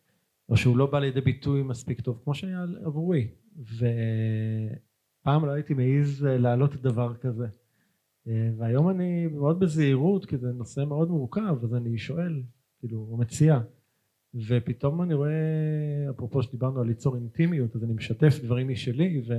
או 0.50 0.58
שהוא 0.58 0.78
לא 0.78 0.86
בא 0.92 1.00
לידי 1.00 1.22
ביטוי 1.22 1.64
מספיק 1.64 2.02
טוב, 2.02 2.22
כמו 2.24 2.34
שהיה 2.34 2.66
עבורי. 2.86 3.28
ופעם 3.58 5.46
לא 5.46 5.52
הייתי 5.52 5.74
מעז 5.74 6.24
להעלות 6.24 6.76
דבר 6.76 7.16
כזה. 7.16 7.48
והיום 8.58 8.90
אני 8.90 9.28
מאוד 9.28 9.60
בזהירות, 9.60 10.26
כי 10.26 10.38
זה 10.38 10.52
נושא 10.52 10.84
מאוד 10.88 11.10
מורכב, 11.10 11.64
אז 11.64 11.76
אני 11.76 11.98
שואל, 11.98 12.44
כאילו, 12.80 12.98
הוא 12.98 13.20
מציע. 13.20 13.60
ופתאום 14.48 15.02
אני 15.02 15.14
רואה, 15.14 15.32
אפרופו 16.10 16.44
שדיברנו 16.44 16.82
על 16.82 16.88
ליצור 16.88 17.16
אינטימיות, 17.16 17.76
אז 17.76 17.84
אני 17.84 17.94
משתף 17.94 18.40
דברים 18.44 18.68
משלי, 18.68 19.22
ו, 19.28 19.34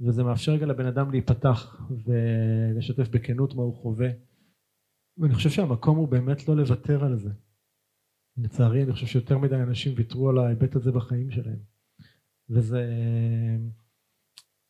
וזה 0.00 0.24
מאפשר 0.24 0.52
רגע 0.52 0.66
לבן 0.66 0.86
אדם 0.86 1.10
להיפתח 1.10 1.90
ולשתף 2.04 3.08
בכנות 3.08 3.54
מה 3.54 3.62
הוא 3.62 3.74
חווה. 3.74 4.08
ואני 5.18 5.34
חושב 5.34 5.50
שהמקום 5.50 5.96
הוא 5.96 6.08
באמת 6.08 6.48
לא 6.48 6.56
לוותר 6.56 7.04
על 7.04 7.18
זה. 7.18 7.30
לצערי 8.36 8.82
אני 8.82 8.92
חושב 8.92 9.06
שיותר 9.06 9.38
מדי 9.38 9.56
אנשים 9.56 9.92
ויתרו 9.96 10.30
על 10.30 10.38
ההיבט 10.38 10.76
הזה 10.76 10.92
בחיים 10.92 11.30
שלהם. 11.30 11.58
וזה, 12.50 12.86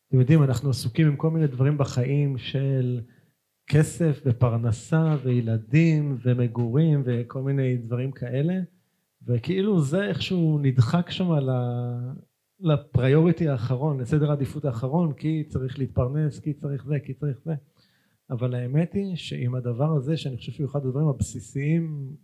אתם 0.07 0.19
יודעים, 0.19 0.43
אנחנו 0.43 0.69
עסוקים 0.69 1.07
עם 1.07 1.15
כל 1.15 1.29
מיני 1.31 1.47
דברים 1.47 1.77
בחיים 1.77 2.37
של 2.37 3.01
כסף 3.67 4.21
ופרנסה 4.25 5.15
וילדים 5.23 6.17
ומגורים 6.21 7.03
וכל 7.05 7.41
מיני 7.41 7.77
דברים 7.77 8.11
כאלה. 8.11 8.53
וכאילו 9.27 9.81
זה 9.81 10.03
איכשהו 10.03 10.59
נדחק 10.61 11.09
שם 11.09 11.29
לפריוריטי 12.59 13.49
האחרון, 13.49 13.99
לסדר 13.99 14.29
העדיפות 14.29 14.65
האחרון, 14.65 15.13
כי 15.13 15.43
צריך 15.47 15.79
להתפרנס, 15.79 16.39
כי 16.39 16.53
צריך 16.53 16.85
זה, 16.85 16.99
כי 17.05 17.13
צריך 17.13 17.39
זה. 17.45 17.53
אבל 18.29 18.55
האמת 18.55 18.93
היא 18.93 19.15
שעם 19.15 19.55
הדבר 19.55 19.91
הזה, 19.91 20.17
שאני 20.17 20.37
חושב 20.37 20.51
שהוא 20.51 20.67
אחד 20.67 20.85
הדברים 20.85 21.07
הבסיסיים 21.07 22.15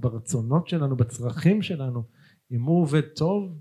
ברצונות 0.00 0.68
שלנו, 0.68 0.96
בצרכים 0.96 1.62
שלנו, 1.62 2.02
אם 2.52 2.62
הוא 2.62 2.82
עובד 2.82 3.00
טוב, 3.00 3.58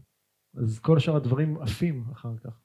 אז 0.56 0.80
כל 0.80 1.00
שאר 1.00 1.16
הדברים 1.16 1.62
עפים 1.62 2.04
אחר 2.12 2.38
כך. 2.44 2.62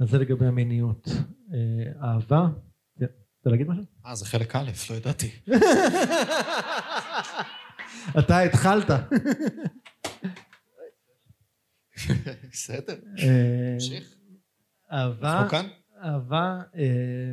אז 0.00 0.10
זה 0.10 0.18
לגבי 0.18 0.46
המיניות. 0.46 1.08
אה, 1.52 2.08
אהבה, 2.08 2.48
רוצה 3.44 3.50
להגיד 3.50 3.68
משהו? 3.68 3.84
אה, 4.06 4.14
זה 4.14 4.26
חלק 4.26 4.56
א', 4.56 4.70
לא 4.90 4.94
ידעתי. 4.94 5.30
אתה 8.18 8.40
התחלת. 8.40 8.90
בסדר, 12.50 12.94
אה, 13.18 13.74
תמשיך. 13.74 14.14
אהבה, 14.92 15.32
אנחנו 15.32 15.48
כאן? 15.48 15.66
אהבה, 16.02 16.62
אה, 16.76 17.32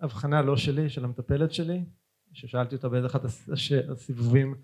הבחנה 0.00 0.42
לא 0.42 0.56
שלי, 0.56 0.90
של 0.90 1.04
המטפלת 1.04 1.52
שלי, 1.52 1.84
ששאלתי 2.32 2.74
אותה 2.74 2.88
באיזה 2.88 3.06
אחד 3.06 3.24
הסיבובים, 3.92 4.54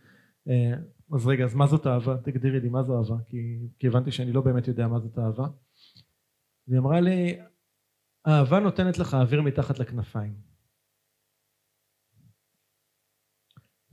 אה, 0.49 0.73
אז 1.15 1.27
רגע, 1.27 1.45
אז 1.45 1.55
מה 1.55 1.67
זאת 1.67 1.87
אהבה? 1.87 2.17
תגדירי 2.25 2.61
לי 2.61 2.69
מה 2.69 2.83
זו 2.83 2.99
אהבה, 2.99 3.17
כי, 3.29 3.59
כי 3.79 3.87
הבנתי 3.87 4.11
שאני 4.11 4.33
לא 4.33 4.41
באמת 4.41 4.69
יודע 4.69 4.89
מה 4.89 4.99
זאת 4.99 5.19
אהבה. 5.19 5.47
והיא 6.69 6.79
אמרה 6.81 7.01
לי, 7.01 7.41
אהבה 8.27 8.61
נותנת 8.61 8.99
לך 8.99 9.15
אוויר 9.15 9.43
מתחת 9.43 9.79
לכנפיים. 9.79 10.53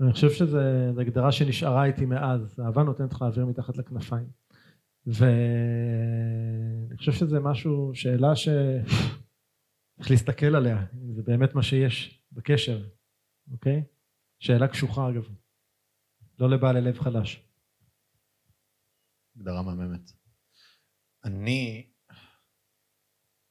אני 0.01 0.13
חושב 0.13 0.29
שזו 0.29 0.59
הגדרה 1.01 1.31
שנשארה 1.31 1.85
איתי 1.85 2.05
מאז, 2.05 2.59
אהבה 2.59 2.83
נותנת 2.83 3.13
לך 3.13 3.21
אוויר 3.21 3.45
מתחת 3.45 3.77
לכנפיים. 3.77 4.29
ואני 5.05 6.97
חושב 6.97 7.11
שזה 7.11 7.39
משהו, 7.39 7.91
שאלה 7.93 8.35
שצריך 8.35 10.11
להסתכל 10.11 10.55
עליה, 10.55 10.85
אם 10.93 11.13
זה 11.13 11.21
באמת 11.23 11.55
מה 11.55 11.63
שיש 11.63 12.23
בקשר, 12.31 12.87
אוקיי? 13.51 13.83
שאלה 14.39 14.67
קשוחה 14.67 15.09
אגב, 15.09 15.27
לא 16.39 16.49
לבעלי 16.49 16.81
לב 16.81 16.99
חלש. 16.99 17.45
הגדרה 19.35 19.61
מהממת. 19.61 20.11
אני, 21.23 21.89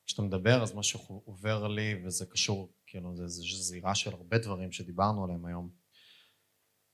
כשאתה 0.08 0.22
מדבר 0.22 0.62
אז 0.62 0.74
משהו 0.74 1.22
עובר 1.24 1.68
לי 1.68 1.94
וזה 2.04 2.26
קשור, 2.26 2.72
כאילו 2.86 3.16
זה 3.16 3.22
איזו 3.22 3.42
זירה 3.42 3.94
של 3.94 4.12
הרבה 4.12 4.38
דברים 4.38 4.72
שדיברנו 4.72 5.24
עליהם 5.24 5.44
היום. 5.44 5.70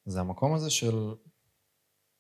זה 0.07 0.21
המקום 0.21 0.55
הזה 0.55 0.71
של, 0.71 1.15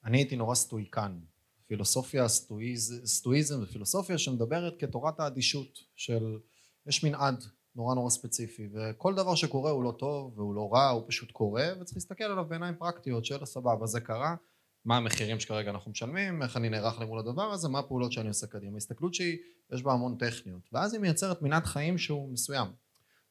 אני 0.05 0.19
הייתי 0.19 0.37
נורא 0.37 0.55
סטואיקן, 0.55 1.21
פילוסופיה, 1.67 2.29
סטואיז, 2.29 3.03
סטואיזם 3.05 3.63
ופילוסופיה 3.63 4.19
שמדברת 4.19 4.81
כתורת 4.81 5.21
האדישות 5.21 5.79
של 5.97 6.39
יש 6.87 7.05
מנעד 7.05 7.45
נורא 7.75 7.95
נורא 7.95 8.11
ספציפי 8.11 8.69
וכל 8.73 9.15
דבר 9.15 9.35
שקורה 9.35 9.71
הוא 9.71 9.85
לא 9.85 9.93
טוב 9.99 10.39
והוא 10.39 10.55
לא 10.55 10.69
רע 10.73 10.89
הוא 10.89 11.05
פשוט 11.09 11.31
קורה 11.31 11.67
וצריך 11.81 11.97
להסתכל 11.97 12.25
עליו 12.25 12.45
בעיניים 12.45 12.75
פרקטיות 12.79 13.25
של 13.25 13.45
סבבה 13.45 13.87
זה 13.87 14.01
קרה 14.01 14.37
מה 14.85 14.97
המחירים 14.97 15.41
שכרגע 15.41 15.71
אנחנו 15.71 15.91
משלמים 15.91 16.43
איך 16.43 16.57
אני 16.57 16.69
נערך 16.69 17.01
למול 17.01 17.19
הדבר 17.19 17.53
הזה 17.53 17.69
מה 17.69 17.79
הפעולות 17.79 18.13
שאני 18.13 18.29
עושה 18.29 18.47
קדימה. 18.47 18.77
הסתכלות 18.77 19.15
שהיא 19.15 19.39
יש 19.73 19.83
בה 19.83 19.93
המון 19.93 20.17
טכניות. 20.19 20.69
ואז 20.73 20.95
היא 20.95 21.01
מייצרת 21.01 21.43
מנעד 21.43 21.65
חיים 21.65 21.99
שהוא 21.99 22.33
מסוים. 22.33 22.69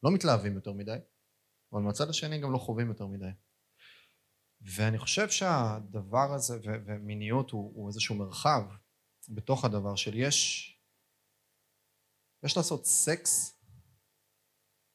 לא 0.04 0.12
מתלהבים 0.12 0.56
יותר 0.56 0.74
מדי 0.74 0.98
אבל 1.74 1.82
מהצד 1.82 2.10
השני 2.10 2.40
גם 2.40 2.52
לא 2.52 2.58
חווים 2.58 2.88
יותר 2.88 3.08
מדי. 3.08 3.30
ואני 4.62 4.98
חושב 4.98 5.30
שהדבר 5.30 6.34
הזה 6.34 6.58
ו- 6.58 6.76
ומיניות 6.86 7.52
הוא, 7.52 7.72
הוא 7.76 7.88
איזשהו 7.88 8.16
מרחב 8.16 8.64
בתוך 9.30 9.66
הדבר 9.66 9.96
של 9.96 10.16
יש 10.16 10.70
יש 12.44 12.58
לעשות 12.58 12.86
סקס 12.86 13.60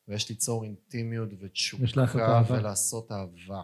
ויש 0.09 0.28
ליצור 0.28 0.64
אינטימיות 0.64 1.28
ותשוקה. 1.40 1.82
ולעשות 2.52 3.12
אהבה 3.12 3.62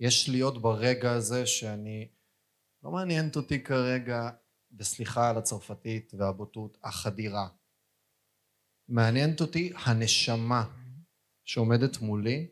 יש 0.00 0.28
להיות 0.28 0.62
ברגע 0.62 1.12
הזה 1.12 1.46
שאני 1.46 2.08
לא 2.82 2.90
מעניינת 2.90 3.36
אותי 3.36 3.64
כרגע 3.64 4.30
וסליחה 4.78 5.30
על 5.30 5.38
הצרפתית 5.38 6.12
והבוטות 6.18 6.78
החדירה 6.82 7.48
מעניינת 8.88 9.40
אותי 9.40 9.72
הנשמה 9.86 10.64
שעומדת 11.44 12.00
מולי 12.00 12.48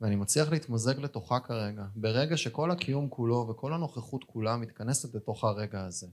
ואני 0.00 0.16
מצליח 0.16 0.48
להתמזג 0.48 0.98
לתוכה 0.98 1.40
כרגע, 1.40 1.84
ברגע 1.94 2.36
שכל 2.36 2.70
הקיום 2.70 3.08
כולו 3.08 3.48
וכל 3.50 3.72
הנוכחות 3.72 4.24
כולה 4.24 4.56
מתכנסת 4.56 5.14
לתוך 5.14 5.44
הרגע 5.44 5.84
הזה. 5.84 6.06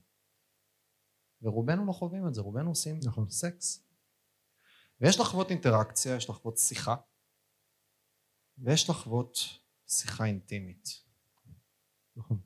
ורובנו 1.42 1.86
לא 1.86 1.92
חווים 1.92 2.28
את 2.28 2.34
זה, 2.34 2.42
רובנו 2.42 2.70
עושים 2.70 3.00
נכון. 3.06 3.30
סקס. 3.30 3.88
ויש 5.02 5.20
לחוות 5.20 5.50
אינטראקציה, 5.50 6.16
יש 6.16 6.30
לחוות 6.30 6.58
שיחה, 6.58 6.96
ויש 8.58 8.90
לחוות 8.90 9.38
שיחה 9.88 10.26
אינטימית. 10.26 10.90
נכון. 12.16 12.40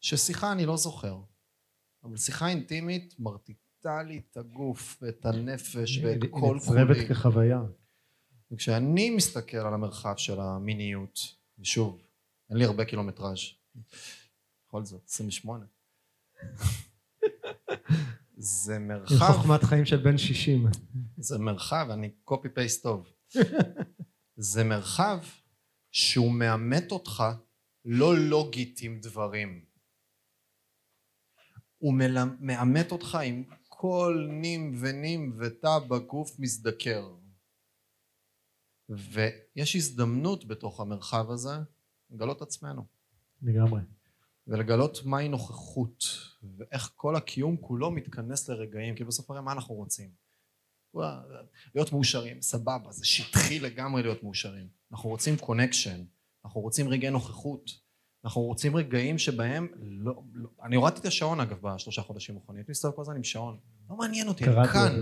ששיחה 0.00 0.52
אני 0.52 0.66
לא 0.66 0.76
זוכר, 0.76 1.20
אבל 2.04 2.16
שיחה 2.16 2.48
אינטימית 2.48 3.14
מרטיטה 3.18 4.02
לי 4.02 4.18
את 4.18 4.36
הגוף 4.36 4.98
ואת 5.02 5.26
הנפש 5.26 5.98
ואת 5.98 6.22
היא 6.22 6.30
כל 6.30 6.56
נצרבת 6.56 6.96
כולי. 6.96 7.08
כחוויה. 7.08 7.60
וכשאני 8.50 9.10
מסתכל 9.10 9.56
על 9.56 9.74
המרחב 9.74 10.16
של 10.16 10.40
המיניות, 10.40 11.18
ושוב, 11.58 12.02
אין 12.50 12.58
לי 12.58 12.64
הרבה 12.64 12.84
קילומטראז', 12.84 13.38
בכל 14.66 14.84
זאת, 14.84 15.04
28. 15.08 15.64
זה 18.36 18.78
מרחב, 18.78 19.32
חוכמת 19.32 19.62
חיים 19.62 19.84
של 19.84 19.96
בן 19.96 20.18
60. 20.18 20.66
זה 21.16 21.38
מרחב, 21.38 21.86
אני 21.90 22.10
קופי 22.24 22.48
פייסט 22.48 22.82
טוב. 22.82 23.12
זה 24.36 24.64
מרחב 24.64 25.18
שהוא 25.94 26.32
מאמת 26.32 26.92
אותך 26.92 27.24
לא 27.84 28.18
לוגית 28.18 28.78
עם 28.82 29.00
דברים. 29.00 29.64
הוא 31.78 31.94
מאמת 32.40 32.92
אותך 32.92 33.18
עם 33.24 33.44
כל 33.68 34.28
נים 34.30 34.72
ונים 34.80 35.36
ותא 35.38 35.78
בגוף 35.88 36.38
מזדקר. 36.38 37.14
ויש 38.88 39.76
הזדמנות 39.76 40.44
בתוך 40.44 40.80
המרחב 40.80 41.30
הזה 41.30 41.54
לגלות 42.10 42.42
עצמנו. 42.42 42.86
לגמרי. 43.42 43.80
ולגלות 44.46 45.04
מהי 45.04 45.28
נוכחות, 45.28 46.04
ואיך 46.56 46.92
כל 46.94 47.16
הקיום 47.16 47.56
כולו 47.56 47.90
מתכנס 47.90 48.48
לרגעים, 48.48 48.94
כי 48.94 49.04
בסוף 49.04 49.30
הרי 49.30 49.40
מה 49.40 49.52
אנחנו 49.52 49.74
רוצים? 49.74 50.23
להיות 51.74 51.92
מאושרים, 51.92 52.42
סבבה, 52.42 52.92
זה 52.92 53.04
שטחי 53.04 53.60
לגמרי 53.60 54.02
להיות 54.02 54.22
מאושרים. 54.22 54.68
אנחנו 54.92 55.10
רוצים 55.10 55.36
קונקשן, 55.36 56.04
אנחנו 56.44 56.60
רוצים 56.60 56.88
רגעי 56.88 57.10
נוכחות, 57.10 57.70
אנחנו 58.24 58.42
רוצים 58.42 58.76
רגעים 58.76 59.18
שבהם 59.18 59.68
לא, 59.80 60.22
לא 60.32 60.48
אני 60.62 60.76
הורדתי 60.76 61.00
את 61.00 61.06
השעון 61.06 61.40
אגב 61.40 61.56
בשלושה 61.62 62.02
חודשים 62.02 62.36
האחרונים, 62.36 62.60
הייתי 62.60 62.72
מסתובב 62.72 62.96
כל 62.96 63.02
הזמן 63.02 63.16
עם 63.16 63.24
שעון, 63.24 63.58
לא 63.90 63.96
מעניין 63.96 64.28
אותי, 64.28 64.44
אני 64.44 64.68
כאן. 64.68 65.00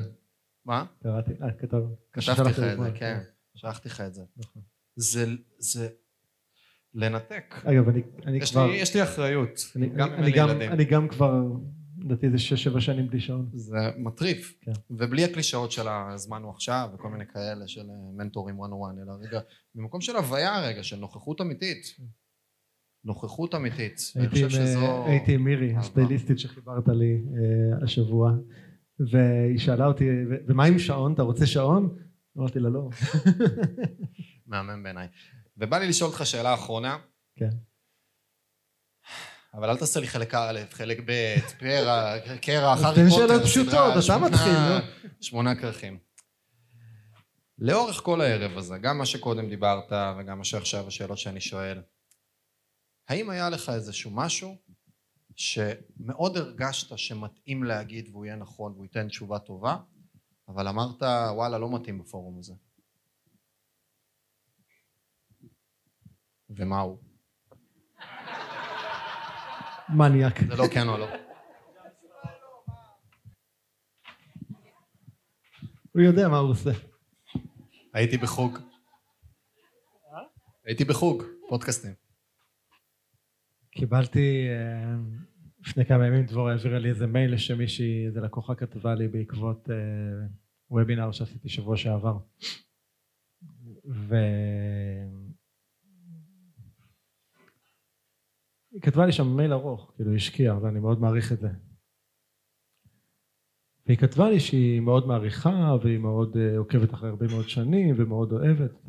מה? 0.65 0.85
קראתי, 1.03 1.31
אה, 1.43 1.53
כתב. 1.53 1.83
כתבתי 2.13 2.41
לך 2.41 2.59
את 2.59 2.79
זה, 2.79 2.91
כן, 2.95 3.21
שלחתי 3.55 3.89
לך 3.89 4.01
את 4.01 4.15
זה. 4.15 4.23
נכון. 4.37 4.63
זה, 4.97 5.27
זה 5.59 5.89
לנתק. 6.95 7.55
אגב, 7.65 7.89
אני, 7.89 8.03
אני 8.27 8.39
יש 8.39 8.51
כבר... 8.51 8.67
לי, 8.67 8.77
יש 8.77 8.95
לי 8.95 9.03
אחריות, 9.03 9.73
אני, 9.77 9.89
גם 9.89 10.13
אני, 10.13 10.33
גם, 10.33 10.51
אני 10.51 10.85
גם 10.85 11.09
כבר, 11.09 11.43
לדעתי 12.05 12.31
זה 12.31 12.39
שש 12.39 12.65
שבע 12.65 12.81
שנים 12.81 13.09
בלי 13.09 13.21
שעון. 13.21 13.51
זה 13.53 13.77
מטריף. 13.99 14.59
כן. 14.61 14.73
ובלי 14.91 15.25
הקלישאות 15.25 15.73
של 15.73 15.89
הזמן 15.89 16.43
הוא 16.43 16.51
עכשיו, 16.51 16.89
וכל 16.95 17.09
מיני 17.09 17.25
כאלה 17.27 17.69
של 17.69 17.81
אה, 17.81 18.13
מנטורים 18.17 18.61
one 18.61 18.69
on 18.69 18.97
one, 18.97 19.03
אלא 19.03 19.13
רגע, 19.29 19.41
במקום 19.75 20.01
של 20.01 20.17
הוויה 20.17 20.61
רגע, 20.61 20.83
של 20.83 20.97
נוכחות 20.97 21.41
אמיתית. 21.41 21.97
נוכחות 23.05 23.55
אמיתית. 23.55 24.01
אני 24.17 24.29
חושב 24.29 24.51
שזו... 24.51 25.07
הייתי 25.07 25.35
עם 25.35 25.45
מירי, 25.45 25.77
הסטייליסטית 25.77 26.39
שחיברת 26.39 26.89
לי 26.89 27.23
uh, 27.25 27.85
השבוע, 27.85 28.33
והיא 28.99 29.59
שאלה 29.59 29.87
אותי, 29.87 30.09
ומה 30.49 30.65
עם 30.65 30.79
שעון? 30.79 31.13
אתה 31.13 31.23
רוצה 31.23 31.47
שעון? 31.47 31.97
אמרתי 32.39 32.61
לה 32.61 32.69
לא. 32.69 32.89
מהמם 34.47 34.83
בעיניי. 34.83 35.09
ובא 35.57 35.79
לי 35.79 35.89
לשאול 35.89 36.11
אותך 36.11 36.27
שאלה 36.27 36.55
אחרונה. 36.55 36.97
כן. 37.37 37.51
אבל 39.55 39.71
אל 39.71 39.77
תעשה 39.77 40.01
לי 40.01 40.07
חלק 40.07 40.35
א', 40.35 40.61
חלק 40.71 41.01
ב', 41.07 41.37
פרע, 41.59 42.19
קרח, 42.43 42.83
הארי 42.83 43.11
פוטר. 43.11 43.17
שאלות 43.17 43.43
פשוטות, 43.43 43.95
אתה 44.05 44.19
מתחיל, 44.19 44.53
נו. 44.53 45.11
שמונה 45.21 45.55
כרכים. 45.55 45.99
לאורך 47.59 48.01
כל 48.03 48.21
הערב 48.21 48.59
הזה, 48.59 48.79
גם 48.79 48.99
מה 48.99 49.07
שקודם 49.07 49.49
דיברת 49.49 49.93
וגם 50.19 50.39
מה 50.39 50.45
שעכשיו 50.45 50.87
השאלות 50.87 51.19
שאני 51.19 51.41
שואל, 51.41 51.83
האם 53.09 53.31
היה 53.31 53.51
לך 53.51 53.69
איזשהו 53.69 54.11
משהו 54.11 54.57
שמאוד 55.37 56.37
הרגשת 56.37 56.99
שמתאים 56.99 57.65
להגיד 57.65 58.09
והוא 58.09 58.25
יהיה 58.25 58.37
נכון 58.37 58.73
והוא 58.73 58.85
ייתן 58.85 59.09
תשובה 59.09 59.39
טובה, 59.39 59.77
אבל 60.49 60.69
אמרת 60.69 61.03
וואלה 61.35 61.59
לא 61.59 61.75
מתאים 61.75 61.99
בפורום 61.99 62.39
הזה? 62.39 62.53
ומה 66.51 66.81
הוא? 66.81 67.12
מניאק. 69.89 70.41
זה 70.41 70.57
לא 70.57 70.65
כן 70.75 70.89
או 70.89 70.99
לא. 70.99 71.07
הוא 75.93 76.03
יודע 76.03 76.29
מה 76.29 76.39
הוא 76.39 76.51
עושה. 76.51 76.71
הייתי 77.95 78.17
בחוג. 78.17 78.59
הייתי 80.65 80.85
בחוג, 80.85 81.23
פודקאסטים. 81.49 81.95
קיבלתי 83.71 84.47
אה, 84.49 84.95
לפני 85.61 85.85
כמה 85.85 86.07
ימים 86.07 86.27
דבורה 86.27 86.53
העבירה 86.53 86.79
לי 86.79 86.89
איזה 86.89 87.07
מייל 87.07 87.37
שמישהי, 87.37 88.07
איזה 88.07 88.21
לקוחה 88.21 88.55
כתבה 88.55 88.95
לי 88.95 89.09
בעקבות 89.09 89.69
וובינר 90.71 91.13
שעשיתי 91.13 91.49
שבוע 91.49 91.77
שעבר. 91.77 92.19
ו... 93.85 94.17
היא 98.73 98.83
כתבה 98.83 99.07
לי 99.07 99.13
שם 99.13 99.37
מייל 99.37 99.53
ארוך, 99.53 99.93
כאילו 99.97 100.11
היא 100.11 100.17
השקיעה, 100.17 100.63
ואני 100.63 100.81
מאוד 100.81 101.01
מעריך 101.01 101.33
את 101.33 101.41
זה. 101.41 101.49
והיא 103.87 103.99
כתבה 103.99 104.31
לי 104.31 104.41
שהיא 104.41 104.81
מאוד 104.81 105.07
מעריכה, 105.07 105.77
והיא 105.83 105.99
מאוד 105.99 106.37
uh, 106.37 106.59
עוקבת 106.59 106.95
אחרי 106.95 107.09
הרבה 107.09 107.27
מאוד 107.27 107.49
שנים, 107.49 107.95
ומאוד 107.99 108.33
אוהבת, 108.33 108.89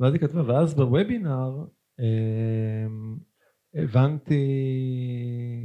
ואז 0.00 0.12
היא 0.12 0.20
כתבה, 0.20 0.48
ואז 0.48 0.74
בוובינר 0.74 1.66
uh, 2.00 2.02
הבנתי, 3.74 4.44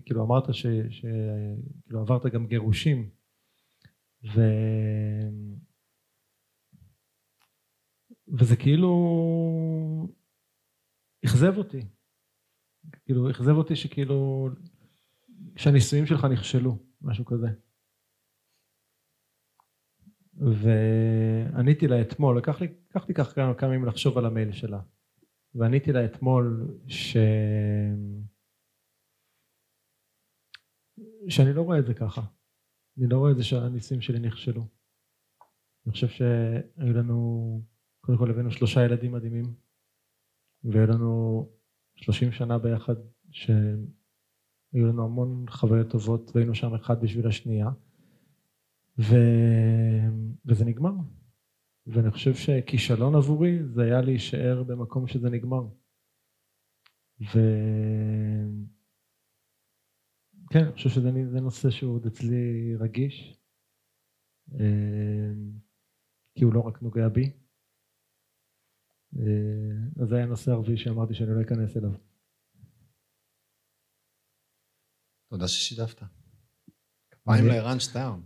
כאילו 0.05 0.26
אמרת. 0.26 0.53
ש 0.53 0.65
כאילו 1.85 2.01
עברת 2.01 2.26
גם 2.26 2.47
גירושים, 2.47 3.09
ו... 4.35 4.41
וזה 8.39 8.55
כאילו 8.55 8.93
אכזב 11.26 11.57
אותי, 11.57 11.81
כאילו 13.06 13.32
אכזב 13.32 13.52
אותי 13.52 13.76
שכאילו 13.76 14.49
שהנישואים 15.56 16.06
שלך 16.06 16.26
נכשלו 16.26 16.77
משהו 17.02 17.26
כזה. 17.26 17.48
ועניתי 20.34 21.88
לה 21.88 22.02
אתמול 22.02 22.38
לקח 22.38 22.61
לי, 22.61 22.68
לקח 22.90 23.07
לי 23.07 23.14
כך 23.14 23.36
כמה, 23.36 23.53
ימים 23.64 23.86
לחשוב 23.86 24.18
על 24.18 24.26
המייל 24.26 24.52
שלה. 24.52 24.82
ועניתי 25.56 25.91
לה 25.91 26.06
אתמול 26.06 26.77
ש... 26.88 27.18
שאני 31.30 31.53
לא 31.53 31.61
רואה 31.61 31.80
את 31.80 31.86
זה 31.86 31.94
ככה. 31.94 32.22
אני 32.98 33.07
לא 33.07 33.18
רואה 33.18 33.32
את 33.32 33.38
זה 33.38 33.44
שהנישואים 33.44 34.02
שלי 34.02 34.19
נכשלו. 34.19 34.68
אני 35.86 35.91
חושב 35.91 36.07
שהיו 36.07 36.94
לנו 36.94 37.61
קודם 38.02 38.18
כל 38.18 38.32
הבאנו 38.32 38.52
שלושה 38.52 38.86
ילדים 38.86 39.11
מדהימים 39.11 39.56
והיו 40.64 40.88
לנו 40.88 41.44
שלושים 41.95 42.31
שנה 42.31 42.57
ביחד 42.57 42.95
שהיו 43.31 44.88
לנו 44.88 45.05
המון 45.05 45.45
חוויות 45.49 45.89
טובות 45.89 46.31
והיינו 46.35 46.55
שם 46.55 46.73
אחד 46.73 47.01
בשביל 47.01 47.27
השנייה. 47.27 47.69
ו... 48.99 49.15
וזה 50.45 50.65
נגמר. 50.65 50.93
ואני 51.88 52.11
חושב 52.11 52.34
שכישלון 52.34 53.15
עבורי 53.15 53.63
זה 53.63 53.84
היה 53.84 54.01
להישאר 54.01 54.63
במקום 54.63 55.07
שזה 55.07 55.30
נגמר. 55.30 55.63
ו... 57.22 57.39
כן, 60.49 60.63
אני 60.63 60.73
חושב 60.73 60.89
שזה 60.89 61.11
נושא 61.41 61.69
שהוא 61.69 61.95
עוד 61.95 62.05
אצלי 62.05 62.76
רגיש. 62.76 63.39
אה, 64.53 65.34
כי 66.35 66.43
הוא 66.43 66.53
לא 66.53 66.59
רק 66.59 66.81
נוגע 66.81 67.09
בי 67.09 67.44
אז 70.01 70.09
זה 70.09 70.15
היה 70.15 70.25
נושא 70.25 70.51
ערבי 70.51 70.77
שאמרתי 70.77 71.13
שאני 71.13 71.29
לא 71.35 71.41
אכנס 71.41 71.77
אליו. 71.77 71.91
תודה 75.29 75.47
ששיתפת. 75.47 76.03
כפיים 77.11 77.47
לערן 77.47 77.79
שטרן. 77.79 78.21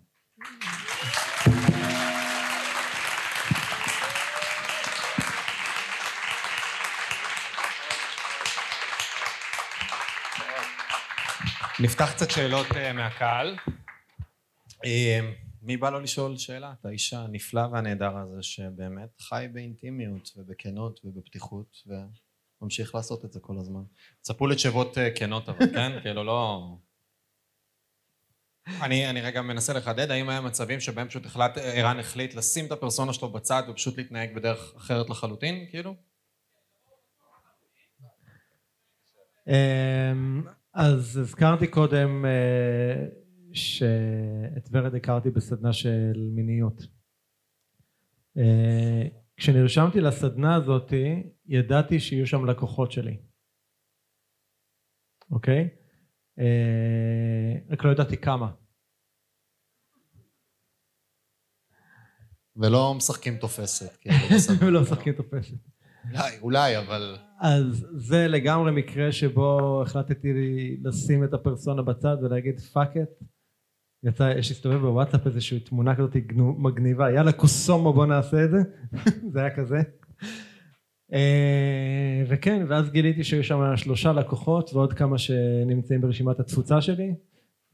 נפתח 11.80 12.12
קצת 12.14 12.32
שאלות 12.32 12.68
אה, 12.76 12.94
מהקהל. 12.94 13.58
מי 15.70 15.78
בא 15.78 15.90
לו 15.90 16.00
לשאול 16.00 16.38
שאלה? 16.38 16.74
את 16.80 16.86
האיש 16.86 17.14
הנפלא 17.14 17.62
והנהדר 17.72 18.18
הזה 18.18 18.44
שבאמת 18.44 19.22
חי 19.22 19.48
באינטימיות 19.54 20.32
ובכנות 20.38 21.00
ובפתיחות 21.04 21.78
וממשיך 22.62 22.96
לעשות 22.96 23.26
את 23.26 23.32
זה 23.32 23.40
כל 23.40 23.58
הזמן. 23.60 23.82
צפו 24.22 24.48
לתשובות 24.48 24.98
אה, 24.98 25.12
כנות 25.16 25.50
אבל, 25.50 25.66
כן? 25.76 25.92
כאילו 26.02 26.24
לא... 26.24 26.68
אני, 28.82 29.10
אני 29.10 29.22
רגע 29.22 29.42
מנסה 29.42 29.74
לחדד, 29.74 30.12
האם 30.12 30.30
היה 30.30 30.42
מצבים 30.42 30.80
שבהם 30.80 31.08
פשוט 31.08 31.26
החלט, 31.26 31.58
ערן 31.58 32.00
החליט 32.00 32.36
לשים 32.36 32.66
את 32.66 32.72
הפרסונה 32.72 33.14
שלו 33.14 33.30
בצד 33.30 33.64
ופשוט 33.70 33.98
להתנהג 33.98 34.36
בדרך 34.36 34.74
אחרת 34.78 35.10
לחלוטין, 35.10 35.66
כאילו? 35.70 35.96
אמ, 39.48 40.44
אז 40.74 41.18
הזכרתי 41.18 41.68
קודם 41.68 42.26
אה, 42.26 43.06
שאת 43.54 44.70
ורד 44.72 44.96
הכרתי 44.96 45.30
בסדנה 45.30 45.74
של 45.74 46.30
מיניות. 46.36 46.82
אה, 48.38 49.08
כשנרשמתי 49.38 50.02
לסדנה 50.02 50.56
הזאת 50.56 50.94
ידעתי 51.46 52.00
שיהיו 52.00 52.28
שם 52.28 52.46
לקוחות 52.46 52.92
שלי, 52.92 53.18
אוקיי? 55.32 55.70
אה, 56.40 57.56
רק 57.70 57.84
לא 57.84 57.92
ידעתי 57.92 58.18
כמה. 58.18 58.52
ולא 62.56 62.94
משחקים 62.98 63.38
תופסת. 63.38 63.98
ולא 64.62 64.82
משחקים 64.82 65.14
תופסת. 65.14 65.58
אולי, 66.06 66.40
אולי, 66.42 66.78
אבל... 66.78 67.18
אז 67.40 67.88
זה 67.96 68.28
לגמרי 68.28 68.72
מקרה 68.72 69.12
שבו 69.12 69.82
החלטתי 69.82 70.28
לשים 70.84 71.24
את 71.24 71.34
הפרסונה 71.34 71.82
בצד 71.82 72.18
ולהגיד 72.22 72.60
fuck 72.60 72.98
את 72.98 73.24
יצא, 74.04 74.34
יש 74.38 74.50
להסתובב 74.50 74.78
בוואטסאפ 74.78 75.28
איזושהי 75.28 75.60
תמונה 75.60 75.96
כזאת 75.96 76.16
מגניבה, 76.58 77.12
יאללה 77.12 77.32
קוסומו 77.32 77.94
בוא 77.94 78.06
נעשה 78.06 78.44
את 78.44 78.50
זה, 78.52 78.58
זה 79.34 79.40
היה 79.40 79.56
כזה. 79.56 79.82
אה, 81.14 82.24
וכן, 82.28 82.66
ואז 82.68 82.90
גיליתי 82.90 83.24
שהיו 83.24 83.44
שם 83.44 83.76
שלושה 83.76 84.14
לקוחות 84.14 84.74
ועוד 84.74 84.94
כמה 84.94 85.18
שנמצאים 85.18 86.02
ברשימת 86.02 86.40
התפוצה 86.40 86.82
שלי. 86.82 87.16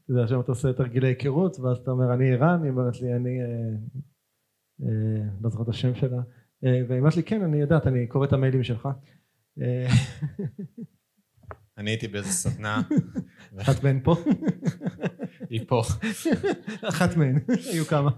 אתה 0.04 0.28
שם 0.28 0.40
אתה 0.40 0.52
עושה 0.52 0.72
תרגילי 0.72 1.08
היכרות, 1.08 1.60
ואז 1.60 1.76
אתה 1.76 1.90
אומר, 1.90 2.14
אני 2.14 2.32
ערן, 2.32 2.62
היא 2.62 2.70
אומרת 2.70 3.00
לי, 3.00 3.14
אני... 3.14 3.40
אה, 3.40 3.46
אה, 4.82 5.22
לא 5.40 5.50
זוכר 5.50 5.62
את 5.62 5.68
השם 5.68 5.94
שלה. 5.94 6.22
והיא 6.62 6.98
אומרת 6.98 7.16
לי, 7.16 7.22
כן, 7.22 7.42
אני 7.42 7.60
יודעת, 7.60 7.86
אני 7.86 8.06
קורא 8.06 8.26
את 8.26 8.32
המיילים 8.32 8.62
שלך. 8.62 8.88
אני 11.78 11.90
הייתי 11.90 12.08
באיזה 12.08 12.32
סדנה. 12.32 12.82
אחת 13.62 13.82
מהן 13.82 14.00
פה? 14.04 14.16
היא 15.50 15.60
פה. 15.68 15.82
אחת 16.88 17.16
מהן, 17.16 17.38
היו 17.72 17.84
כמה. 17.84 18.10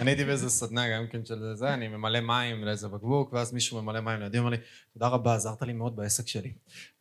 אני 0.00 0.10
הייתי 0.10 0.24
באיזה 0.24 0.50
סדנה 0.50 0.96
גם 0.96 1.06
כן 1.06 1.24
של 1.24 1.54
זה, 1.54 1.74
אני 1.74 1.88
ממלא 1.88 2.20
מים 2.20 2.64
לאיזה 2.64 2.88
בקבוק, 2.88 3.32
ואז 3.32 3.52
מישהו 3.52 3.82
ממלא 3.82 4.00
מים 4.00 4.20
לידי, 4.20 4.38
אומר 4.38 4.50
לי, 4.50 4.56
תודה 4.92 5.08
רבה, 5.08 5.34
עזרת 5.34 5.62
לי 5.62 5.72
מאוד 5.72 5.96
בעסק 5.96 6.26
שלי. 6.26 6.52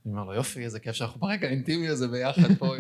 אני 0.06 0.14
אומר 0.14 0.24
לו, 0.24 0.34
יופי, 0.34 0.64
איזה 0.64 0.80
כיף 0.80 0.96
שאנחנו 0.96 1.20
ברגע 1.20 1.48
האינטימי 1.48 1.88
הזה 1.88 2.08
ביחד 2.08 2.54
פה. 2.60 2.76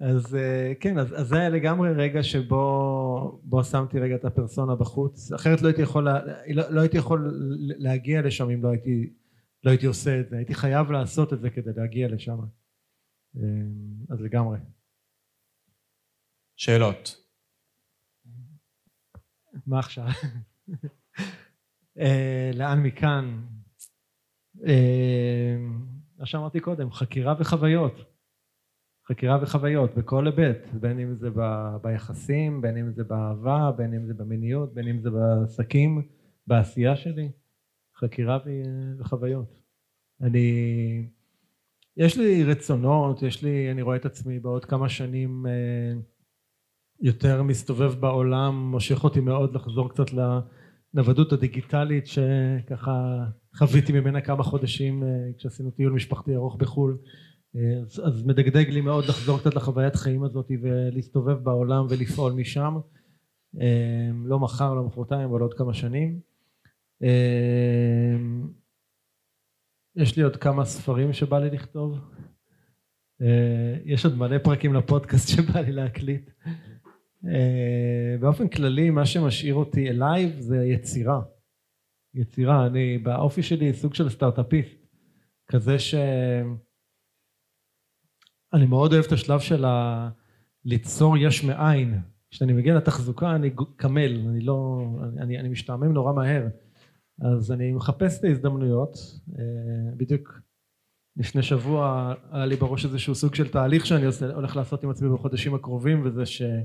אז 0.00 0.34
אה, 0.34 0.72
כן, 0.80 0.98
אז, 0.98 1.20
אז 1.20 1.28
זה 1.28 1.36
היה 1.38 1.48
לגמרי 1.48 1.92
רגע 1.92 2.22
שבו 2.22 3.40
בו 3.42 3.64
שמתי 3.64 3.98
רגע 3.98 4.14
את 4.14 4.24
הפרסונה 4.24 4.74
בחוץ, 4.74 5.32
אחרת 5.32 5.62
לא 5.62 5.68
הייתי 5.68 5.82
יכול, 5.82 6.08
לא, 6.48 6.62
לא 6.70 6.80
הייתי 6.80 6.96
יכול 6.96 7.32
להגיע 7.58 8.22
לשם 8.22 8.50
אם 8.50 8.62
לא 8.62 8.68
הייתי, 8.68 9.12
לא 9.64 9.70
הייתי 9.70 9.86
עושה 9.86 10.20
את 10.20 10.28
זה, 10.30 10.36
הייתי 10.36 10.54
חייב 10.54 10.90
לעשות 10.90 11.32
את 11.32 11.40
זה 11.40 11.50
כדי 11.50 11.70
להגיע 11.76 12.08
לשם. 12.08 12.38
אה, 13.36 13.42
אז 14.10 14.20
לגמרי. 14.20 14.58
שאלות. 16.56 17.16
מה 19.66 19.78
עכשיו? 19.78 20.06
אה, 22.00 22.50
לאן 22.54 22.82
מכאן? 22.82 23.46
אה, 24.66 25.56
מה 26.18 26.26
שאמרתי 26.26 26.60
קודם, 26.60 26.92
חקירה 26.92 27.34
וחוויות. 27.40 27.94
חקירה 29.08 29.42
וחוויות 29.42 29.94
בכל 29.94 30.26
היבט, 30.26 30.68
בין 30.80 30.98
אם 31.00 31.14
זה 31.14 31.30
ב, 31.30 31.40
ביחסים, 31.82 32.60
בין 32.60 32.76
אם 32.76 32.92
זה 32.92 33.04
באהבה, 33.04 33.72
בין 33.76 33.94
אם 33.94 34.06
זה 34.06 34.14
במיניות, 34.14 34.74
בין 34.74 34.88
אם 34.88 35.00
זה 35.00 35.10
בעסקים, 35.10 36.08
בעשייה 36.46 36.96
שלי, 36.96 37.32
חקירה 38.00 38.38
וחוויות. 38.98 39.60
אני, 40.22 41.06
יש 41.96 42.18
לי 42.18 42.44
רצונות, 42.44 43.22
יש 43.22 43.42
לי, 43.42 43.70
אני 43.70 43.82
רואה 43.82 43.96
את 43.96 44.06
עצמי 44.06 44.38
בעוד 44.38 44.64
כמה 44.64 44.88
שנים 44.88 45.46
אה, 45.46 46.00
יותר 47.00 47.42
מסתובב 47.42 47.94
בעולם, 48.00 48.70
מושך 48.70 49.04
אותי 49.04 49.20
מאוד 49.20 49.54
לחזור 49.54 49.88
קצת 49.88 50.06
לנוודות 50.12 51.32
הדיגיטלית 51.32 52.06
שככה 52.06 53.24
חוויתי 53.54 53.92
ממנה 53.92 54.20
כמה 54.20 54.42
חודשים 54.42 55.02
אה, 55.02 55.08
כשעשינו 55.38 55.70
טיול 55.70 55.92
משפחתי 55.92 56.34
ארוך 56.34 56.56
בחו"ל. 56.56 56.98
אז, 57.82 58.02
אז 58.04 58.26
מדגדג 58.26 58.68
לי 58.68 58.80
מאוד 58.80 59.04
לחזור 59.04 59.38
קצת 59.38 59.54
לחוויית 59.54 59.96
חיים 59.96 60.24
הזאת 60.24 60.50
ולהסתובב 60.62 61.44
בעולם 61.44 61.86
ולפעול 61.88 62.32
משם. 62.32 62.78
אה, 63.60 64.10
לא 64.24 64.38
מחר, 64.38 64.74
לא 64.74 64.84
מחרתיים, 64.84 65.28
אבל 65.28 65.40
עוד 65.40 65.54
כמה 65.54 65.74
שנים. 65.74 66.08
אה, 66.08 66.27
יש 69.96 70.16
לי 70.16 70.22
עוד 70.22 70.36
כמה 70.36 70.64
ספרים 70.64 71.12
שבא 71.12 71.38
לי 71.38 71.50
לכתוב 71.50 71.98
יש 73.84 74.04
עוד 74.04 74.18
מלא 74.18 74.38
פרקים 74.38 74.74
לפודקאסט 74.74 75.28
שבא 75.36 75.60
לי 75.60 75.72
להקליט 75.72 76.30
אה, 77.26 78.16
באופן 78.20 78.48
כללי 78.48 78.90
מה 78.90 79.06
שמשאיר 79.06 79.54
אותי 79.54 79.88
alive 79.88 80.40
זה 80.40 80.64
יצירה. 80.64 81.20
יצירה, 82.14 82.66
אני 82.66 82.98
באופי 82.98 83.42
שלי 83.42 83.72
סוג 83.72 83.94
של 83.94 84.08
סטארט-אפיסט, 84.08 84.86
כזה 85.46 85.78
ש... 85.78 85.94
אני 88.52 88.66
מאוד 88.66 88.92
אוהב 88.92 89.04
את 89.04 89.12
השלב 89.12 89.40
של 89.40 89.64
ה... 89.64 90.08
ליצור 90.64 91.16
יש 91.16 91.44
מאין. 91.44 92.00
כשאני 92.30 92.52
מגיע 92.52 92.74
לתחזוקה 92.74 93.34
אני 93.34 93.50
קמל, 93.76 94.26
אני 94.28 94.40
לא... 94.40 94.86
אני, 95.18 95.38
אני 95.38 95.48
משתעמם 95.48 95.92
נורא 95.92 96.12
מהר. 96.12 96.46
אז 97.22 97.52
אני 97.52 97.72
מחפש 97.72 98.18
את 98.18 98.24
ההזדמנויות, 98.24 98.96
אה, 99.38 99.96
בדיוק 99.96 100.40
לפני 101.16 101.42
שבוע 101.42 102.14
היה 102.30 102.46
לי 102.46 102.56
בראש 102.56 102.84
איזשהו 102.84 103.14
סוג 103.14 103.34
של 103.34 103.48
תהליך 103.48 103.86
שאני 103.86 104.04
עושה, 104.04 104.34
הולך 104.34 104.56
לעשות 104.56 104.84
עם 104.84 104.90
עצמי 104.90 105.08
בחודשים 105.08 105.54
הקרובים 105.54 106.02
וזה 106.06 106.26
שאני 106.26 106.62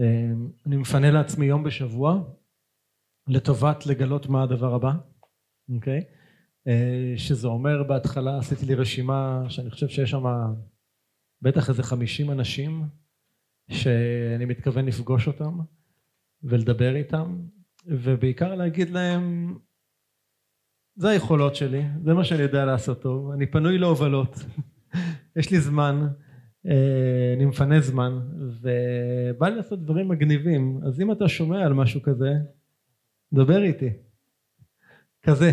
אה, 0.00 0.78
מפנה 0.78 1.10
לעצמי 1.10 1.46
יום 1.46 1.64
בשבוע 1.64 2.22
לטובת 3.28 3.86
לגלות 3.86 4.26
מה 4.26 4.42
הדבר 4.42 4.74
הבא, 4.74 4.92
אוקיי? 5.74 6.04
אה, 6.66 7.14
שזה 7.16 7.48
אומר 7.48 7.82
בהתחלה 7.82 8.38
עשיתי 8.38 8.66
לי 8.66 8.74
רשימה 8.74 9.44
שאני 9.48 9.70
חושב 9.70 9.88
שיש 9.88 10.10
שם 10.10 10.24
בטח 11.42 11.68
איזה 11.68 11.82
חמישים 11.82 12.30
אנשים 12.30 12.84
שאני 13.70 14.44
מתכוון 14.44 14.86
לפגוש 14.86 15.26
אותם 15.26 15.58
ולדבר 16.42 16.96
איתם 16.96 17.46
ובעיקר 17.84 18.54
להגיד 18.54 18.90
להם 18.90 19.58
זה 20.94 21.08
היכולות 21.08 21.56
שלי, 21.56 21.82
זה 22.04 22.14
מה 22.14 22.24
שאני 22.24 22.42
יודע 22.42 22.64
לעשות 22.64 23.02
טוב, 23.02 23.30
אני 23.30 23.46
פנוי 23.46 23.78
להובלות, 23.78 24.34
יש 25.38 25.50
לי 25.50 25.60
זמן, 25.60 26.06
אה, 26.66 27.34
אני 27.36 27.44
מפנה 27.44 27.80
זמן, 27.80 28.12
ובא 28.60 29.48
לי 29.48 29.56
לעשות 29.56 29.82
דברים 29.82 30.08
מגניבים, 30.08 30.80
אז 30.86 31.00
אם 31.00 31.12
אתה 31.12 31.28
שומע 31.28 31.66
על 31.66 31.72
משהו 31.72 32.02
כזה, 32.02 32.30
דבר 33.32 33.62
איתי, 33.62 33.90
כזה, 35.22 35.50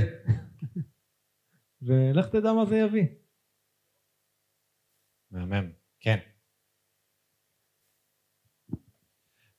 ולך 1.86 2.28
תדע 2.28 2.54
מה 2.54 2.66
זה 2.66 2.78
יביא. 2.78 3.06
מהמם, 5.32 5.72
כן. 6.00 6.18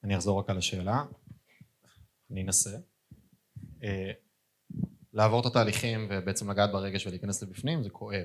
אני 0.04 0.16
אחזור 0.16 0.38
רק 0.38 0.50
על 0.50 0.58
השאלה, 0.58 1.04
אני 2.30 2.42
אנסה. 2.42 2.78
אה, 3.82 4.10
לעבור 5.12 5.40
את 5.40 5.46
התהליכים 5.46 6.06
ובעצם 6.10 6.50
לגעת 6.50 6.72
ברגש 6.72 7.06
ולהיכנס 7.06 7.42
לבפנים 7.42 7.82
זה 7.82 7.90
כואב. 7.90 8.24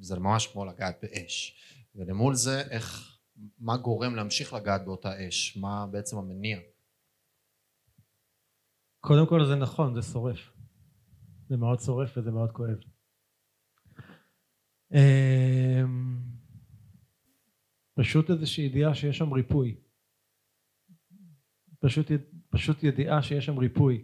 זה 0.00 0.18
ממש 0.18 0.46
כמו 0.46 0.64
לגעת 0.64 0.98
באש. 1.02 1.58
ולמול 1.94 2.34
זה 2.34 2.60
איך 2.60 3.18
מה 3.58 3.76
גורם 3.76 4.14
להמשיך 4.14 4.52
לגעת 4.52 4.84
באותה 4.84 5.28
אש? 5.28 5.56
מה 5.56 5.86
בעצם 5.86 6.18
המניע? 6.18 6.58
קודם 9.00 9.26
כל 9.26 9.46
זה 9.46 9.54
נכון 9.54 9.94
זה 9.94 10.02
שורף. 10.02 10.52
זה 11.48 11.56
מאוד 11.56 11.80
שורף 11.80 12.16
וזה 12.16 12.30
מאוד 12.30 12.50
כואב. 12.50 12.78
אמ, 14.92 16.18
פשוט 17.94 18.30
איזושהי 18.30 18.64
ידיעה 18.64 18.94
שיש 18.94 19.18
שם 19.18 19.32
ריפוי 19.32 19.76
פשוט, 21.82 22.10
פשוט 22.50 22.84
ידיעה 22.84 23.22
שיש 23.22 23.46
שם 23.46 23.58
ריפוי 23.58 24.02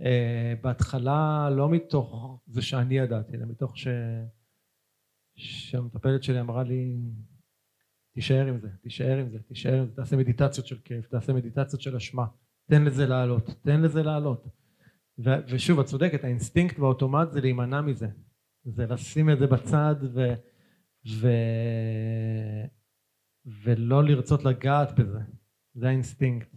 Uh, 0.00 0.04
בהתחלה 0.62 1.50
לא 1.50 1.68
מתוך 1.68 2.40
זה 2.46 2.62
שאני 2.62 2.98
ידעתי, 2.98 3.36
אלא 3.36 3.46
מתוך 3.46 3.78
ש... 3.78 3.88
שהמטפלת 5.34 6.22
שלי 6.22 6.40
אמרה 6.40 6.62
לי 6.62 6.96
תישאר 8.12 8.46
עם 8.46 8.58
זה, 8.58 8.68
תישאר 8.82 9.18
עם 9.18 9.28
זה, 9.28 9.38
תישאר 9.42 9.80
עם 9.80 9.86
זה, 9.86 9.92
תעשה 9.92 10.16
מדיטציות 10.16 10.66
של 10.66 10.78
כאב, 10.84 11.06
תעשה 11.06 11.32
מדיטציות 11.32 11.82
של 11.82 11.96
אשמה, 11.96 12.26
תן 12.70 12.84
לזה 12.84 13.06
לעלות, 13.06 13.50
תן 13.62 13.80
לזה 13.80 14.02
לעלות. 14.02 14.46
ו- 15.18 15.46
ושוב, 15.48 15.80
את 15.80 15.86
צודקת, 15.86 16.24
האינסטינקט 16.24 16.78
והאוטומט 16.78 17.30
זה 17.30 17.40
להימנע 17.40 17.80
מזה, 17.80 18.08
זה 18.64 18.86
לשים 18.86 19.30
את 19.30 19.38
זה 19.38 19.46
בצד 19.46 19.94
ו... 20.14 20.34
ו- 21.20 22.66
ולא 23.64 24.04
לרצות 24.04 24.44
לגעת 24.44 24.98
בזה, 24.98 25.20
זה 25.74 25.88
האינסטינקט. 25.88 26.56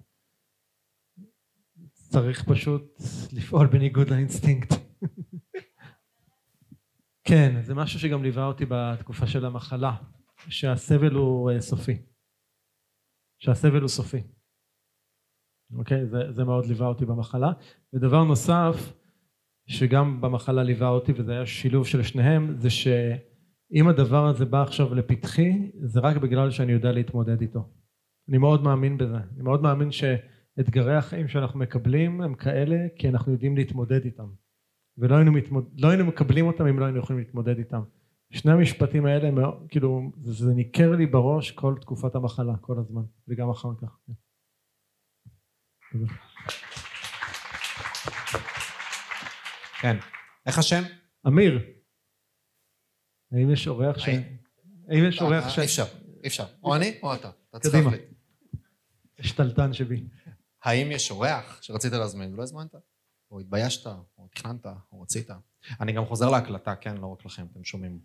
צריך 2.10 2.50
פשוט 2.50 3.02
לפעול 3.38 3.68
בניגוד 3.68 4.10
לאינסטינקט. 4.10 4.74
כן, 7.24 7.62
זה 7.62 7.76
משהו 7.76 8.00
שגם 8.00 8.24
ליווה 8.24 8.46
אותי 8.46 8.66
בתקופה 8.70 9.28
של 9.28 9.46
המחלה, 9.46 9.96
שהסבל 10.48 11.12
הוא 11.12 11.52
אה, 11.52 11.62
סופי. 11.62 11.98
שהסבל 13.40 13.82
הוא 13.82 13.88
סופי. 13.88 14.24
אוקיי? 15.78 16.06
זה, 16.06 16.32
זה 16.32 16.44
מאוד 16.44 16.66
ליווה 16.66 16.88
אותי 16.88 17.06
במחלה. 17.06 17.52
ודבר 17.94 18.24
נוסף, 18.24 18.94
שגם 19.68 20.22
במחלה 20.22 20.64
ליווה 20.64 20.90
אותי, 20.90 21.14
וזה 21.16 21.32
היה 21.32 21.46
שילוב 21.46 21.88
של 21.88 22.04
שניהם, 22.04 22.56
זה 22.58 22.70
שאם 22.70 23.88
הדבר 23.88 24.26
הזה 24.26 24.46
בא 24.46 24.62
עכשיו 24.62 24.96
לפתחי, 24.96 25.72
זה 25.84 26.00
רק 26.00 26.18
בגלל 26.18 26.52
שאני 26.52 26.72
יודע 26.72 26.92
להתמודד 26.92 27.42
איתו. 27.42 27.70
אני 28.30 28.38
מאוד 28.38 28.64
מאמין 28.64 28.98
בזה. 28.98 29.18
אני 29.18 29.44
מאוד 29.44 29.62
מאמין 29.62 29.92
ש... 29.92 30.04
אתגרי 30.60 30.96
החיים 30.96 31.28
שאנחנו 31.28 31.60
מקבלים 31.60 32.22
הם 32.22 32.36
כאלה 32.36 32.78
כי 32.96 33.10
אנחנו 33.10 33.32
יודעים 33.32 33.56
להתמודד 33.58 34.06
איתם 34.06 34.28
ולא 34.98 35.16
היינו, 35.16 35.32
מתמוד... 35.32 35.70
לא 35.78 35.88
היינו 35.88 36.06
מקבלים 36.06 36.48
אותם 36.48 36.68
אם 36.68 36.80
לא 36.80 36.86
היינו 36.86 37.00
יכולים 37.00 37.20
להתמודד 37.20 37.58
איתם 37.58 37.82
שני 38.32 38.52
המשפטים 38.52 39.06
האלה 39.06 39.30
כאילו 39.70 40.12
זה, 40.22 40.46
זה 40.46 40.54
ניכר 40.54 40.92
לי 40.96 41.06
בראש 41.06 41.52
כל 41.52 41.76
תקופת 41.82 42.16
המחלה 42.16 42.58
כל 42.62 42.78
הזמן 42.80 43.02
וגם 43.28 43.50
אחר 43.50 43.70
כך 43.82 43.98
כן. 49.82 49.98
איך 50.46 50.58
השם? 50.60 50.82
אמיר. 51.28 51.60
האם 53.32 53.52
יש 53.52 53.68
אורח 53.68 53.98
ש... 54.00 54.08
האם- 54.08 55.04
יש 55.08 55.22
אורח 55.22 55.44
אה, 55.44 55.50
ש... 55.50 55.60
אי 55.60 55.66
אפשר, 55.66 55.84
אי 56.24 56.28
אפשר. 56.28 56.46
או 56.64 56.76
אני 56.76 57.00
או 57.04 57.14
אתה. 57.16 57.30
אתה 57.50 57.60
צריך. 57.60 57.86
להחליט. 57.86 58.02
שתלטן 59.22 59.74
שבי. 59.74 60.04
האם 60.64 60.92
יש 60.92 61.12
אורח 61.12 61.62
שרצית 61.62 61.94
להזמין 61.94 62.34
ולא 62.34 62.44
הזמנת? 62.44 62.76
או 63.32 63.40
התביישת, 63.40 63.88
או 64.18 64.28
תכננת, 64.28 64.66
או 64.92 65.02
רצית? 65.02 65.30
אני 65.82 65.92
גם 65.92 66.06
חוזר 66.06 66.30
להקלטה, 66.30 66.76
כן, 66.76 66.98
לא 66.98 67.08
רק 67.08 67.26
לכם, 67.26 67.46
אתם 67.52 67.64
שומעים. 67.64 68.00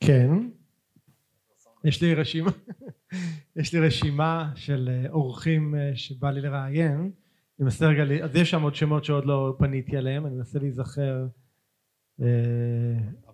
כן. 0.00 0.28
יש 1.84 2.02
לי 2.02 2.14
רשימה, 2.14 2.50
יש 3.60 3.74
לי 3.74 3.80
רשימה 3.80 4.52
של 4.56 4.88
אה, 4.92 5.10
אורחים 5.10 5.74
אה, 5.74 5.96
שבא 5.96 6.30
לי 6.30 6.40
לראיין. 6.40 7.00
אני 7.00 7.64
מנסה 7.64 7.86
רגע, 7.86 8.24
אז 8.24 8.36
יש 8.36 8.50
שם 8.50 8.62
עוד 8.62 8.74
שמות 8.74 9.04
שעוד 9.04 9.26
לא 9.26 9.54
פניתי 9.58 9.96
עליהם, 9.96 10.26
אני 10.26 10.34
מנסה 10.34 10.58
להיזכר. 10.58 11.26
אה, 12.20 12.26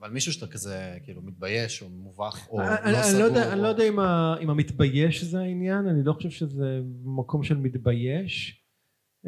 אבל 0.01 0.11
מישהו 0.11 0.33
שאתה 0.33 0.47
כזה, 0.47 0.75
כאילו, 1.05 1.23
מתבייש, 1.23 1.83
או 1.83 1.89
מובך, 1.89 2.49
או 2.51 2.61
אני- 2.61 2.69
לא 2.69 2.75
אני 2.85 2.93
לא 2.93 3.03
סגור, 3.03 3.21
יודע- 3.23 3.53
אני 3.53 3.63
לא 3.63 3.67
יודע 3.69 3.89
אם 3.89 3.99
ה- 3.99 4.37
אם 4.41 4.51
המתבייש 4.51 5.25
זה 5.25 5.41
העניין, 5.41 5.87
אני 5.87 6.05
לא 6.05 6.13
חושב 6.13 6.31
שזה 6.31 6.81
מקום 7.05 7.43
של 7.43 7.57
מתבייש. 7.57 8.63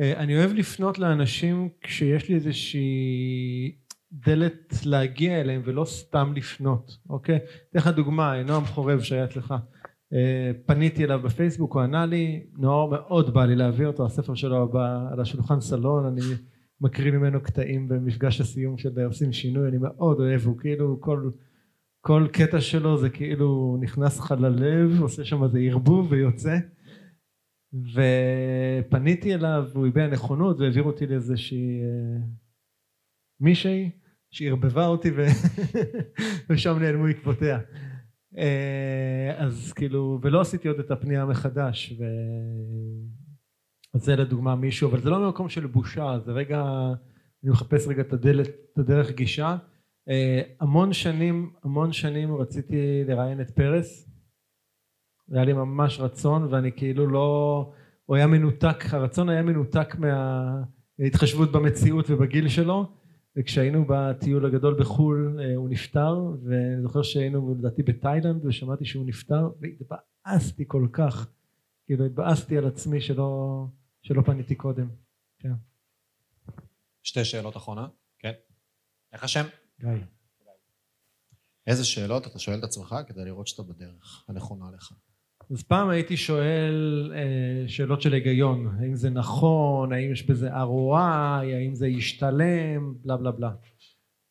אה, 0.01 0.13
אני 0.21 0.37
אוהב 0.37 0.53
לפנות 0.53 0.99
לאנשים 0.99 1.69
כשיש 1.81 2.29
לי 2.29 2.35
איזושהי 2.35 3.77
דלת 4.13 4.75
להגיע 4.85 5.41
אליהם 5.41 5.63
ולא 5.65 5.85
סתם 5.85 6.33
לפנות, 6.37 6.97
אוקיי? 7.11 7.39
אתן 7.71 7.79
לך 7.79 7.87
דוגמה, 7.89 8.43
נועם 8.43 8.65
חורב 8.65 9.01
שהיה 9.01 9.25
אצלך. 9.25 9.55
אה, 10.13 10.51
פניתי 10.67 11.05
אליו 11.05 11.21
בפייסבוק, 11.23 11.75
הוא 11.75 11.83
ענה 11.83 12.07
לי, 12.07 12.43
נועם 12.59 12.91
מאוד 12.91 13.35
בא 13.35 13.45
לי 13.45 13.57
להביא 13.57 13.87
אותו, 13.87 14.07
הספר 14.07 14.35
שלו 14.35 14.69
בא 14.69 15.09
על 15.13 15.21
השולחן 15.21 15.61
סלון, 15.61 16.07
אני 16.07 16.21
מקריא 16.81 17.13
ממנו 17.13 17.43
קטעים 17.43 17.89
במפגש 17.89 18.41
הסיום 18.41 18.79
של 18.79 19.01
עושים 19.01 19.33
שינוי, 19.33 19.69
אני 19.69 19.79
מאוד 19.79 20.21
אוהב, 20.21 20.47
הוא 20.47 20.59
כאילו 20.59 21.01
כל... 21.01 21.31
כל 22.01 22.27
קטע 22.33 22.61
שלו 22.61 22.99
זה 22.99 23.11
כאילו 23.11 23.79
נכנס 23.81 24.19
לך 24.19 24.35
ללב, 24.41 25.01
עושה 25.01 25.25
שם 25.25 25.45
איזה 25.45 25.59
ערבוב 25.59 26.13
ויוצא. 26.13 26.59
ופניתי 27.73 29.35
אליו, 29.35 29.65
והוא 29.73 29.87
הביע 29.87 30.07
נכונות 30.07 30.61
והעביר 30.61 30.83
אותי 30.83 31.07
לאיזושהי 31.07 31.81
אה, 31.83 32.23
מישהי 33.41 33.91
שערבבה 34.31 34.87
אותי 34.87 35.11
ו... 35.11 35.27
ושם 36.51 36.79
נעלמו 36.79 37.07
עקבותיה. 37.07 37.59
אה, 38.39 39.35
אז 39.37 39.73
כאילו, 39.73 40.19
ולא 40.23 40.41
עשיתי 40.41 40.69
עוד 40.69 40.79
את 40.79 40.91
הפנייה 40.91 41.27
מחדש. 41.27 41.93
ו... 41.99 42.05
אז 43.95 44.05
זה 44.05 44.17
לדוגמה 44.17 44.57
מישהו, 44.57 44.91
אבל 44.91 45.01
זה 45.01 45.11
לא 45.11 45.19
ממקום 45.19 45.49
של 45.49 45.67
בושה, 45.67 46.19
זה 46.25 46.33
רגע, 46.33 46.63
אני 47.43 47.51
מחפש 47.51 47.87
רגע 47.89 48.03
את 48.03 48.13
הדלת, 48.13 48.49
את 48.49 48.79
הדרך 48.79 49.11
גישה. 49.11 49.57
אה, 50.09 50.43
המון 50.61 50.93
שנים, 50.93 51.51
המון 51.65 51.93
שנים 51.93 52.35
רציתי 52.35 53.05
לראיין 53.07 53.41
את 53.41 53.51
פרס. 53.51 54.11
היה 55.33 55.45
לי 55.45 55.53
ממש 55.53 56.01
רצון 56.01 56.43
ואני 56.51 56.73
כאילו 56.73 57.07
לא, 57.07 57.73
הוא 58.07 58.17
היה 58.17 58.27
מנותק, 58.27 58.85
הרצון 58.91 59.29
היה 59.29 59.43
מנותק 59.43 59.97
מההתחשבות 59.99 61.53
במציאות 61.53 62.11
ובגיל 62.11 62.49
שלו 62.49 62.87
וכשהיינו 63.37 63.85
בטיול 63.89 64.47
הגדול 64.47 64.81
בחו"ל 64.81 65.41
אה, 65.41 65.57
הוא 65.57 65.69
נפטר 65.69 66.17
ואני 66.45 66.83
זוכר 66.83 67.03
שהיינו 67.03 67.55
לדעתי 67.59 67.83
בתאילנד 67.83 68.47
ושמעתי 68.47 68.85
שהוא 68.85 69.07
נפטר 69.07 69.49
והתבאסתי 69.61 70.65
כל 70.67 70.87
כך 70.93 71.31
כאילו 71.87 72.05
התבאסתי 72.05 72.59
על 72.59 72.67
עצמי 72.67 73.01
שלא, 73.01 73.67
שלא 74.03 74.23
פניתי 74.23 74.55
קודם 74.55 74.89
כן 75.39 75.53
שתי 77.03 77.25
שאלות 77.25 77.57
אחרונות. 77.57 77.97
כן. 78.19 78.33
איך 79.13 79.25
השם? 79.25 79.45
גיא 79.81 79.89
איזה 81.67 81.85
שאלות 81.85 82.27
אתה 82.27 82.39
שואל 82.39 82.59
את 82.59 82.65
עצמך 82.65 82.95
כדי 83.07 83.25
לראות 83.25 83.47
שאתה 83.47 83.63
בדרך 83.63 84.25
הנכונה 84.29 84.71
לך? 84.71 84.93
אז 85.51 85.63
פעם 85.63 85.89
הייתי 85.89 86.17
שואל 86.17 87.13
אה, 87.15 87.69
שאלות 87.69 88.03
של 88.03 88.13
היגיון, 88.13 88.67
האם 88.67 88.95
זה 88.95 89.11
נכון, 89.11 89.93
האם 89.93 90.13
יש 90.13 90.27
בזה 90.27 90.51
ROI, 90.51 91.55
האם 91.55 91.75
זה 91.75 91.89
ישתלם, 91.89 92.95
בלה 93.03 93.17
בלה 93.17 93.33
בלה. 93.33 93.55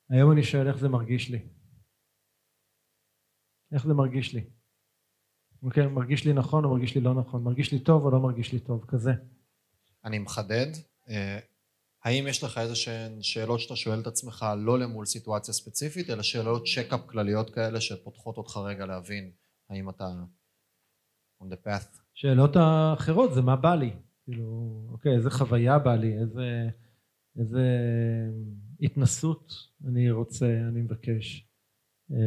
היום 0.10 0.32
אני 0.32 0.44
שואל 0.44 0.68
איך 0.68 0.78
זה 0.78 0.90
מרגיש 0.90 1.30
לי. 1.30 1.40
איך 3.72 3.88
זה 3.88 3.94
מרגיש 3.94 4.34
לי. 4.34 4.50
אוקיי, 5.64 5.88
מרגיש 5.88 6.26
לי 6.26 6.34
נכון 6.34 6.66
או 6.66 6.70
מרגיש 6.70 6.96
לי 6.96 7.02
לא 7.02 7.14
נכון, 7.14 7.44
מרגיש 7.44 7.72
לי 7.72 7.80
טוב 7.80 8.06
או 8.06 8.12
לא 8.12 8.20
מרגיש 8.20 8.54
לי 8.54 8.60
טוב, 8.60 8.86
כזה. 8.88 9.12
אני 10.06 10.20
מחדד, 10.20 10.68
אה, 11.10 11.40
האם 12.04 12.28
יש 12.28 12.44
לך 12.44 12.58
איזה 12.58 12.76
שהן 12.76 13.22
שאלות 13.22 13.60
שאתה 13.60 13.76
שואל 13.76 14.00
את 14.00 14.08
עצמך 14.08 14.46
לא 14.58 14.80
למול 14.80 15.06
סיטואציה 15.06 15.54
ספציפית, 15.54 16.10
אלא 16.10 16.24
שאלות 16.24 16.64
צ'קאפ 16.76 17.00
כלליות 17.06 17.50
כאלה 17.50 17.82
שפותחות 17.82 18.38
אותך 18.38 18.58
רגע 18.58 18.86
להבין 18.86 19.32
האם 19.70 19.90
אתה 19.90 20.06
on 21.44 21.46
the 21.46 21.68
path? 21.68 22.02
שאלות 22.14 22.56
האחרות 22.56 23.34
זה 23.34 23.42
מה 23.42 23.56
בא 23.56 23.76
לי, 23.76 23.94
כאילו, 24.24 24.88
אוקיי, 24.92 25.16
איזה 25.16 25.30
חוויה 25.30 25.80
בא 25.80 25.96
לי, 25.96 26.18
איזה, 26.18 26.70
איזה 27.40 27.66
התנסות 28.82 29.54
אני 29.88 30.12
רוצה, 30.12 30.46
אני 30.68 30.82
מבקש. 30.82 31.48
אמ, 32.12 32.18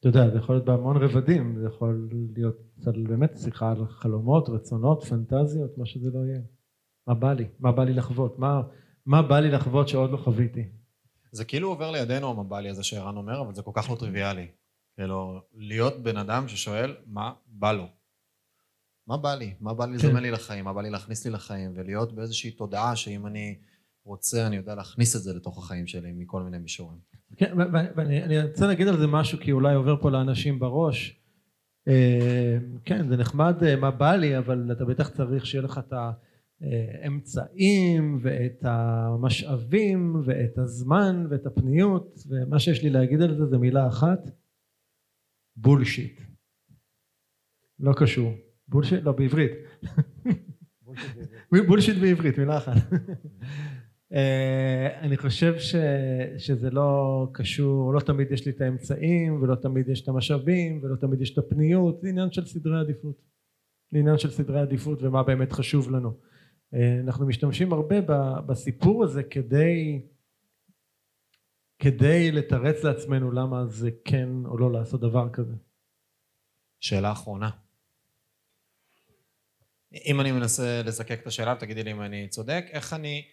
אתה 0.00 0.08
יודע, 0.08 0.30
זה 0.30 0.38
יכול 0.38 0.54
להיות 0.54 0.64
בהמון 0.64 0.96
רבדים, 0.96 1.58
זה 1.60 1.66
יכול 1.66 2.08
להיות 2.34 2.56
על 2.86 3.06
באמת 3.08 3.38
שיחה 3.42 3.70
על 3.70 3.86
חלומות, 3.86 4.48
רצונות, 4.48 5.04
פנטזיות, 5.04 5.78
מה 5.78 5.86
שזה 5.86 6.10
לא 6.10 6.18
יהיה. 6.26 6.40
מה 7.06 7.14
בא 7.14 7.32
לי? 7.32 7.44
מה 7.58 7.72
בא 7.72 7.84
לי 7.84 7.92
לחוות? 7.92 8.38
מה, 8.38 8.62
מה 9.06 9.22
בא 9.22 9.40
לי 9.40 9.50
לחוות 9.50 9.88
שעוד 9.88 10.10
לא 10.10 10.16
חוויתי? 10.16 10.64
זה 11.32 11.44
כאילו 11.44 11.68
עובר 11.68 11.90
לידינו 11.90 12.30
המב"לי 12.30 12.68
הזה 12.68 12.82
שערן 12.82 13.16
אומר, 13.16 13.40
אבל 13.40 13.54
זה 13.54 13.62
כל 13.62 13.70
כך 13.74 13.90
לא 13.90 13.96
טריוויאלי. 13.96 14.46
כאילו, 14.96 15.40
להיות 15.54 16.02
בן 16.02 16.16
אדם 16.16 16.48
ששואל 16.48 16.96
מה 17.06 17.32
בא 17.46 17.72
לו. 17.72 17.86
מה 19.06 19.16
בא 19.16 19.34
לי? 19.34 19.54
מה 19.60 19.74
בא 19.74 19.86
לי 19.86 19.98
כן. 19.98 20.08
לזמן 20.08 20.22
לי 20.22 20.30
לחיים? 20.30 20.64
מה 20.64 20.72
בא 20.72 20.82
לי 20.82 20.90
להכניס 20.90 21.24
לי 21.24 21.30
לחיים? 21.30 21.72
ולהיות 21.74 22.12
באיזושהי 22.12 22.50
תודעה 22.50 22.96
שאם 22.96 23.26
אני 23.26 23.58
רוצה, 24.04 24.46
אני 24.46 24.56
יודע 24.56 24.74
להכניס 24.74 25.16
את 25.16 25.22
זה 25.22 25.34
לתוך 25.34 25.58
החיים 25.58 25.86
שלי 25.86 26.12
מכל 26.12 26.42
מיני 26.42 26.58
מישורים. 26.58 26.98
כן, 27.36 27.52
ואני 27.96 28.24
אני 28.24 28.42
רוצה 28.42 28.66
להגיד 28.66 28.88
על 28.88 28.98
זה 28.98 29.06
משהו 29.06 29.38
כי 29.38 29.52
אולי 29.52 29.74
עובר 29.74 29.96
פה 30.00 30.10
לאנשים 30.10 30.58
בראש. 30.58 31.19
אה, 31.88 32.58
כן, 32.84 33.08
זה 33.08 33.16
נחמד 33.16 33.62
אה, 33.62 33.76
מה 33.76 33.90
בא 33.90 34.16
לי, 34.16 34.38
אבל 34.38 34.72
אתה 34.72 34.84
בטח 34.84 35.08
צריך 35.08 35.46
שיהיה 35.46 35.64
לך 35.64 35.80
את 35.86 35.92
האמצעים 36.60 38.18
ואת 38.22 38.58
המשאבים 38.62 40.22
ואת 40.24 40.58
הזמן 40.58 41.26
ואת 41.30 41.46
הפניות, 41.46 42.18
ומה 42.28 42.58
שיש 42.58 42.82
לי 42.82 42.90
להגיד 42.90 43.22
על 43.22 43.36
זה 43.36 43.46
זה 43.46 43.58
מילה 43.58 43.88
אחת, 43.88 44.30
Bullshit. 45.56 46.20
לא 47.78 47.92
קשור. 47.96 48.32
Bullshit? 48.68 49.02
לא, 49.02 49.12
בעברית. 49.12 49.52
Bullshit 51.68 51.96
בעברית, 52.00 52.38
מילה 52.38 52.58
אחת. 52.58 52.76
אה, 54.12 55.00
אני 55.00 55.16
חושב 55.16 55.58
ש, 55.58 55.74
שזה 56.38 56.70
לא 56.70 57.26
קשור, 57.32 57.94
לא 57.94 58.00
תמיד 58.00 58.32
יש 58.32 58.46
לי 58.46 58.52
את 58.52 58.60
האמצעים 58.60 59.42
ולא 59.42 59.54
תמיד 59.54 59.88
יש 59.88 60.00
את 60.02 60.08
המשאבים 60.08 60.80
ולא 60.82 60.96
תמיד 60.96 61.20
יש 61.20 61.32
את 61.32 61.38
הפניות, 61.38 62.00
זה 62.00 62.08
עניין 62.08 62.32
של 62.32 62.46
סדרי 62.46 62.80
עדיפות. 62.80 63.22
זה 63.90 63.98
עניין 63.98 64.18
של 64.18 64.30
סדרי 64.30 64.60
עדיפות 64.60 65.02
ומה 65.02 65.22
באמת 65.22 65.52
חשוב 65.52 65.90
לנו. 65.90 66.12
אה, 66.74 67.00
אנחנו 67.00 67.26
משתמשים 67.26 67.72
הרבה 67.72 67.96
בסיפור 68.46 69.04
הזה 69.04 69.22
כדי 69.22 70.00
כדי 71.78 72.32
לתרץ 72.32 72.84
לעצמנו 72.84 73.32
למה 73.32 73.66
זה 73.66 73.90
כן 74.04 74.28
או 74.44 74.58
לא 74.58 74.72
לעשות 74.72 75.00
דבר 75.00 75.28
כזה. 75.32 75.54
שאלה 76.80 77.12
אחרונה. 77.12 77.50
אם 80.06 80.20
אני 80.20 80.32
מנסה 80.32 80.82
לזקק 80.84 81.20
את 81.22 81.26
השאלה 81.26 81.54
ותגידי 81.56 81.82
לי 81.82 81.92
אם 81.92 82.02
אני 82.02 82.28
צודק, 82.28 82.64
איך 82.70 82.92
אני 82.92 83.24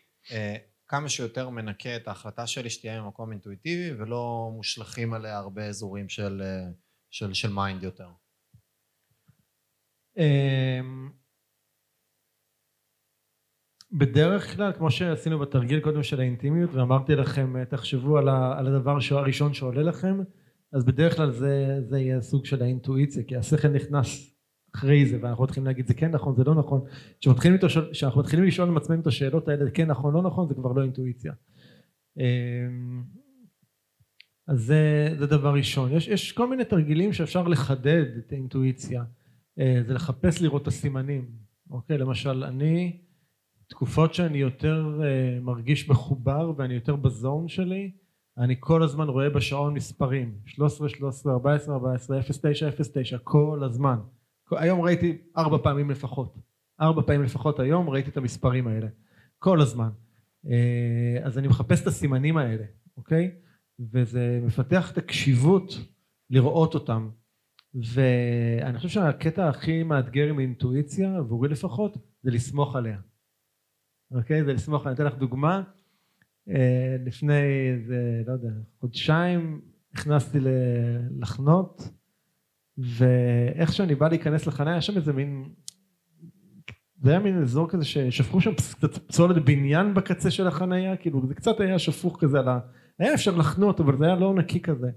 כמה 0.88 1.10
שיותר 1.10 1.50
מנקה 1.50 1.96
את 1.96 2.08
ההחלטה 2.08 2.48
שלי 2.48 2.70
שתהיה 2.70 3.02
ממקום 3.02 3.32
אינטואיטיבי 3.32 4.02
ולא 4.02 4.52
מושלכים 4.56 5.14
עליה 5.14 5.38
הרבה 5.38 5.66
אזורים 5.66 6.10
של, 6.10 6.42
אה, 6.42 6.72
של, 7.12 7.34
של 7.34 7.54
mind 7.54 7.84
יותר. 7.84 8.10
אמ, 10.18 11.12
בדרך 13.92 14.56
כלל 14.56 14.74
כמו 14.74 14.92
שעשינו 14.92 15.40
בתרגיל 15.40 15.80
קודם 15.80 16.04
של 16.04 16.20
האינטימיות 16.20 16.70
ואמרתי 16.74 17.16
לכם 17.16 17.64
תחשבו 17.64 18.18
על, 18.18 18.30
ה, 18.30 18.60
על 18.60 18.68
הדבר 18.68 18.98
הראשון 19.12 19.54
שעולה 19.54 19.84
לכם 19.84 20.20
אז 20.74 20.86
בדרך 20.86 21.16
כלל 21.16 21.32
זה, 21.32 21.80
זה 21.82 22.00
יהיה 22.00 22.22
סוג 22.22 22.46
של 22.46 22.62
האינטואיציה 22.62 23.24
כי 23.24 23.36
השכל 23.36 23.68
נכנס 23.68 24.37
אחרי 24.78 25.06
זה 25.06 25.18
ואנחנו 25.22 25.44
מתחילים 25.44 25.68
להגיד 25.68 25.88
זה 25.88 25.94
כן 25.94 26.12
נכון 26.12 26.36
זה 26.36 26.44
לא 26.44 26.56
נכון. 26.56 26.82
כשאנחנו 27.92 28.22
מתחילים 28.22 28.46
לשאול 28.46 28.68
עם 28.68 28.78
עצמנו 28.78 29.02
את 29.02 29.08
השאלות 29.08 29.48
האלה 29.48 29.72
כן 29.72 29.88
נכון 29.88 30.14
לא 30.14 30.22
נכון 30.22 30.48
זה 30.48 30.54
כבר 30.54 30.72
לא 30.72 30.82
אינטואיציה. 30.82 31.34
אמ, 32.18 33.04
אז 34.48 34.60
זה, 34.60 35.16
זה 35.20 35.28
דבר 35.28 35.54
ראשון. 35.54 35.92
יש, 35.92 36.08
יש 36.08 36.32
כל 36.32 36.50
מיני 36.50 36.66
תרגילים 36.66 37.14
שאפשר 37.14 37.48
לחדד 37.48 38.06
את 38.18 38.32
האינטואיציה. 38.32 39.04
אה, 39.60 39.82
זה 39.88 39.94
לחפש 39.94 40.42
לראות 40.42 40.62
את 40.62 40.68
הסימנים. 40.68 41.32
אוקיי? 41.70 41.98
למשל 41.98 42.44
אני 42.44 42.98
תקופות 43.70 44.14
שאני 44.14 44.38
יותר 44.38 45.00
uh, 45.00 45.44
מרגיש 45.44 45.90
מחובר 45.90 46.52
ואני 46.58 46.74
יותר 46.74 46.96
בזון 46.96 47.48
שלי 47.48 47.92
אני 48.38 48.56
כל 48.60 48.84
הזמן 48.84 49.08
רואה 49.08 49.30
בשעון 49.30 49.74
מספרים. 49.74 50.36
13 50.46 50.90
13 50.90 51.34
14 51.34 51.76
14 51.76 52.22
09 52.22 52.70
09 52.72 53.18
כל 53.24 53.62
הזמן 53.64 53.98
היום 54.52 54.82
ראיתי 54.82 55.18
ארבע 55.38 55.58
פעמים 55.64 55.90
לפחות. 55.90 56.38
ארבע 56.82 57.02
פעמים 57.02 57.24
לפחות 57.24 57.60
היום 57.60 57.90
ראיתי 57.90 58.10
את 58.10 58.18
המספרים 58.18 58.68
האלה. 58.68 58.88
כל 59.40 59.62
הזמן. 59.62 59.90
אה, 60.48 61.20
אז 61.24 61.38
אני 61.38 61.48
מחפש 61.48 61.82
את 61.82 61.88
הסימנים 61.88 62.38
האלה 62.38 62.64
אוקיי? 62.98 63.32
וזה 63.80 64.40
מפתח 64.44 64.92
את 64.92 64.98
הקשיבות 64.98 65.74
לראות 66.30 66.74
אותם. 66.74 67.10
ואני 67.74 68.78
חושב 68.78 68.90
שהקטע 68.90 69.50
הכי 69.50 69.84
מאתגר 69.84 70.30
עם 70.30 70.40
אינטואיציה 70.40 71.18
עבורי 71.18 71.50
לפחות 71.50 71.98
זה 72.24 72.32
לסמוך 72.32 72.76
עליה. 72.76 73.00
אוקיי? 74.12 74.44
זה 74.44 74.54
לסמוך 74.54 74.88
אני 74.88 74.96
אתן 74.96 75.06
לך 75.06 75.16
דוגמה. 75.16 75.64
אה, 76.50 76.96
לפני 77.06 77.72
איזה 77.74 78.24
לא 78.28 78.32
יודע 78.34 78.50
חודשיים 78.80 79.62
נכנסתי 79.94 80.38
לחנות 81.20 81.90
ואיך 82.78 83.74
שאני 83.74 83.96
בא 83.96 84.08
להיכנס 84.08 84.48
לחניה 84.48 84.74
היה 84.74 84.82
שם 84.82 84.96
איזה 84.96 85.14
מין 85.14 85.50
זה 87.02 87.12
היה 87.12 87.20
מין 87.20 87.42
אזור 87.42 87.70
כזה 87.70 87.86
ששפכו 87.86 88.42
שם 88.42 88.54
קצת 88.54 88.98
פסולת 88.98 89.46
בניין 89.46 89.94
בקצה 89.94 90.32
של 90.32 90.48
החניה 90.48 90.98
כאילו 90.98 91.28
זה 91.28 91.36
קצת 91.36 91.60
היה 91.60 91.80
שפוך 91.80 92.18
כזה 92.20 92.40
על 92.40 92.48
ה... 92.48 92.60
היה 93.00 93.14
אפשר 93.14 93.36
לחנות 93.36 93.80
אבל 93.80 93.98
זה 93.98 94.06
היה 94.06 94.16
לא 94.16 94.34
נקי 94.34 94.62
כזה. 94.62 94.88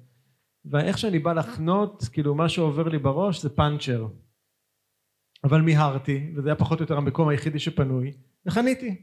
ואיך 0.65 0.99
שאני 0.99 1.19
בא 1.19 1.33
לחנות 1.33 2.05
כאילו 2.13 2.35
מה 2.35 2.49
שעובר 2.49 2.89
לי 2.89 2.99
בראש 2.99 3.43
זה 3.43 3.51
פאנצ'ר. 3.51 4.07
אבל 5.45 5.61
מיהרתי 5.61 6.33
וזה 6.37 6.49
היה 6.49 6.57
פחות 6.57 6.79
או 6.79 6.83
יותר 6.83 6.97
המקום 6.97 7.29
היחידי 7.29 7.59
שפנוי 7.59 8.13
וחניתי. 8.47 9.03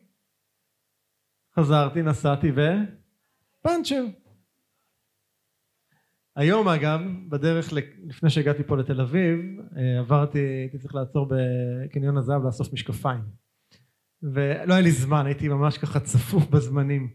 חזרתי 1.56 2.02
נסעתי 2.02 2.52
ופאנצ'ר 2.52 4.06
היום 6.38 6.68
אגב 6.68 7.02
בדרך 7.30 7.74
לפני 8.08 8.30
שהגעתי 8.30 8.64
פה 8.64 8.78
לתל 8.78 9.02
אביב 9.02 9.40
אה, 9.78 10.00
עברתי 10.00 10.40
הייתי 10.40 10.78
צריך 10.78 10.96
לעצור 10.96 11.28
בקניון 11.30 12.18
הזהב 12.18 12.46
לאסוף 12.46 12.74
משקפיים. 12.74 13.22
ולא 14.24 14.74
היה 14.74 14.82
לי 14.82 14.92
זמן 14.92 15.26
הייתי 15.26 15.48
ממש 15.48 15.78
ככה 15.78 16.00
צפוף 16.00 16.48
בזמנים. 16.50 17.10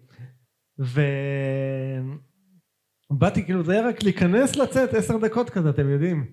ובאתי 3.10 3.44
כאילו 3.44 3.62
זה 3.64 3.72
היה 3.72 3.88
רק 3.88 4.02
להיכנס 4.02 4.56
לצאת 4.56 4.94
עשר 4.94 5.18
דקות 5.18 5.50
כזה 5.50 5.70
אתם 5.70 5.88
יודעים. 5.88 6.26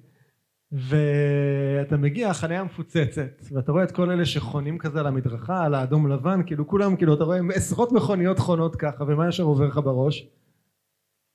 ואתה 0.71 1.97
מגיע 1.97 2.29
החניה 2.29 2.63
מפוצצת 2.63 3.41
ואתה 3.51 3.71
רואה 3.71 3.83
את 3.83 3.91
כל 3.91 4.09
אלה 4.09 4.25
שחונים 4.25 4.77
כזה 4.77 4.99
על 4.99 5.07
המדרכה 5.07 5.65
על 5.65 5.75
האדום 5.75 6.11
לבן 6.11 6.41
כאילו 6.45 6.67
כולם 6.67 6.95
כאילו 6.95 7.13
אתה 7.13 7.23
רואה 7.23 7.39
עשרות 7.53 7.91
מכוניות 7.91 8.39
חונות 8.39 8.75
ככה 8.75 9.03
ומה 9.07 9.27
ישר 9.27 9.43
עובר 9.43 9.67
לך 9.67 9.77
בראש 9.77 10.27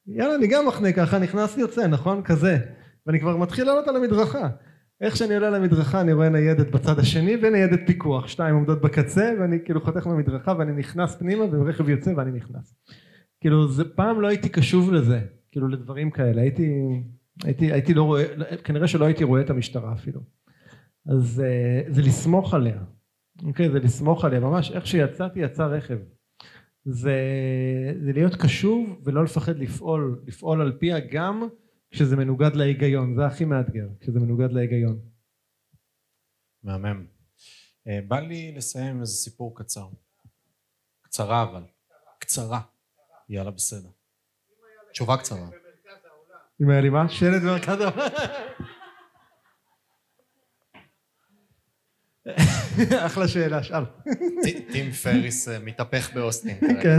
יאללה 0.06 0.34
אני 0.34 0.46
גם 0.46 0.66
מחנה 0.66 0.92
ככה 0.92 1.18
נכנס 1.18 1.58
יוצא 1.58 1.86
נכון? 1.86 2.22
כזה. 2.22 2.58
ואני 3.06 3.20
כבר 3.20 3.36
מתחיל 3.36 3.66
לעלות 3.66 3.88
על 3.88 3.96
המדרכה. 3.96 4.48
איך 5.00 5.16
שאני 5.16 5.34
עולה 5.34 5.46
על 5.46 5.54
המדרכה 5.54 6.00
אני 6.00 6.12
רואה 6.12 6.28
ניידת 6.28 6.70
בצד 6.70 6.98
השני 6.98 7.36
וניידת 7.42 7.80
פיקוח. 7.86 8.28
שתיים 8.28 8.54
עומדות 8.54 8.80
בקצה 8.80 9.32
ואני 9.40 9.58
כאילו 9.64 9.80
חותך 9.80 10.06
מהמדרכה 10.06 10.54
ואני 10.58 10.72
נכנס 10.72 11.16
פנימה 11.16 11.44
ורכב 11.44 11.88
יוצא 11.88 12.12
ואני 12.16 12.32
נכנס. 12.32 12.74
כאילו 13.40 13.68
זה 13.68 13.84
פעם 13.84 14.20
לא 14.20 14.28
הייתי 14.28 14.48
קשוב 14.48 14.92
לזה 14.92 15.20
כאילו 15.52 15.68
לדברים 15.68 16.10
כאלה. 16.10 16.42
הייתי 16.42 16.70
הייתי, 17.44 17.72
הייתי 17.72 17.94
לא 17.94 18.02
רואה 18.02 18.24
כנראה 18.64 18.88
שלא 18.88 19.04
הייתי 19.04 19.24
רואה 19.24 19.40
את 19.40 19.50
המשטרה 19.50 19.92
אפילו. 19.92 20.20
אז 21.06 21.42
אה, 21.44 21.92
זה 21.92 22.02
לסמוך 22.02 22.54
עליה. 22.54 22.78
אוקיי? 23.42 23.70
זה 23.70 23.78
לסמוך 23.78 24.24
עליה. 24.24 24.40
ממש 24.40 24.70
איך 24.70 24.86
שיצאתי 24.86 25.40
יצא 25.40 25.66
רכב 25.66 25.98
זה, 26.84 27.18
זה 28.04 28.12
להיות 28.12 28.34
קשוב 28.34 29.00
ולא 29.04 29.24
לפחד 29.24 29.58
לפעול, 29.58 30.22
לפעול 30.26 30.60
על 30.60 30.76
פיה 30.78 31.00
גם 31.00 31.48
כשזה 31.90 32.16
מנוגד 32.16 32.56
להיגיון, 32.56 33.14
זה 33.16 33.26
הכי 33.26 33.44
מאתגר, 33.44 33.88
כשזה 34.00 34.20
מנוגד 34.20 34.52
להיגיון. 34.52 34.98
מהמם. 36.62 37.06
אה, 37.88 37.98
בא 38.08 38.20
לי 38.20 38.52
לסיים 38.56 39.00
איזה 39.00 39.12
סיפור 39.12 39.58
קצר. 39.58 39.88
קצרה 41.02 41.42
אבל. 41.42 41.62
קצרה. 42.18 42.60
יאללה 43.28 43.50
בסדר. 43.50 43.88
תשובה 44.92 45.16
קצרה. 45.16 45.48
אם 46.62 46.70
היה 46.70 46.80
לי 46.80 46.90
מה? 46.90 47.08
שלט 47.08 47.42
במרכז 47.42 47.80
העולם. 47.80 47.98
אחלה 53.06 53.28
שאלה, 53.28 53.62
שאל. 53.62 53.84
טים 54.72 54.92
פריס 54.92 55.48
אה, 55.48 55.58
מתהפך 55.58 56.12
באוסטין. 56.14 56.58
כן. 56.82 56.98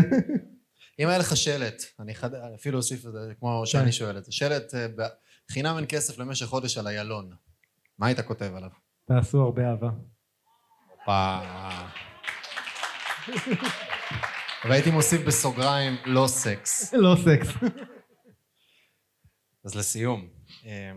אם 1.00 1.08
היה 1.08 1.18
לך 1.18 1.38
שלט, 1.38 1.84
אני 2.00 2.14
אפילו 2.56 2.78
אוסיף 2.78 3.06
את 3.06 3.12
זה 3.12 3.34
כמו 3.40 3.62
כן. 3.62 3.66
שאני 3.66 3.92
שואל 3.92 4.18
את 4.18 4.26
זה, 4.26 4.32
שלט 4.32 4.76
אה, 4.76 5.08
חינם 5.52 5.78
אין 5.78 5.86
כסף 5.90 6.18
למשך 6.18 6.46
חודש 6.46 6.78
על 6.78 6.88
איילון, 6.88 7.32
מה 8.00 8.08
היית 8.08 8.20
כותב 8.20 8.52
עליו? 8.56 8.70
תעשו 9.08 9.42
הרבה 9.42 9.62
אהבה. 9.70 9.90
והייתי 14.70 14.92
מוסיף 14.92 15.22
בסוגריים 15.22 15.96
לא 16.06 16.28
סקס. 16.28 16.94
לא 16.94 17.16
סקס. 17.16 17.48
אז 19.66 19.76
לסיום, 19.76 20.28
אה, 20.66 20.92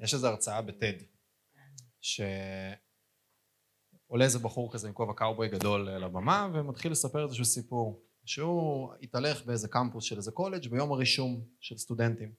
יש 0.00 0.14
איזו 0.14 0.28
הרצאה 0.28 0.62
בטד, 0.62 0.92
עולה 4.12 4.24
איזה 4.24 4.38
בחור 4.38 4.72
כזה 4.72 4.88
עם 4.88 4.94
כובע 4.94 5.12
קאובוי 5.12 5.48
גדול 5.48 5.90
לבמה 5.90 6.48
ומתחיל 6.54 6.92
לספר 6.92 7.24
איזשהו 7.24 7.44
סיפור 7.44 8.02
שהוא 8.24 8.92
התהלך 9.02 9.46
באיזה 9.46 9.68
קמפוס 9.68 10.04
של 10.04 10.16
איזה 10.16 10.30
קולג' 10.30 10.68
ביום 10.68 10.92
הרישום 10.92 11.44
של 11.60 11.78
סטודנטים. 11.78 12.32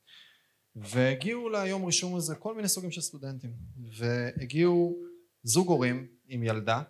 והגיעו 0.75 1.49
ליום 1.49 1.85
רישום 1.85 2.15
הזה 2.15 2.35
כל 2.35 2.55
מיני 2.55 2.67
סוגים 2.67 2.91
של 2.91 3.01
סטודנטים. 3.01 3.53
והגיעו 3.97 4.97
זוג 5.43 5.67
הורים 5.67 6.07
עם 6.27 6.43
ילדה 6.43 6.81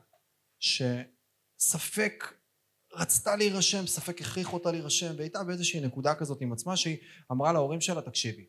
שספק 0.60 2.34
רצתה 2.94 3.36
להירשם, 3.36 3.88
ספק 3.88 4.22
הכריחו 4.22 4.58
אותה 4.58 4.72
להירשם 4.72 5.14
והייתה 5.18 5.44
באיזושהי 5.44 5.80
נקודה 5.80 6.16
כזאת 6.16 6.42
עם 6.42 6.54
עצמה 6.54 6.78
שהיא 6.78 6.98
אמרה 7.32 7.54
להורים 7.54 7.82
שלה 7.82 8.02
תקשיבי 8.02 8.46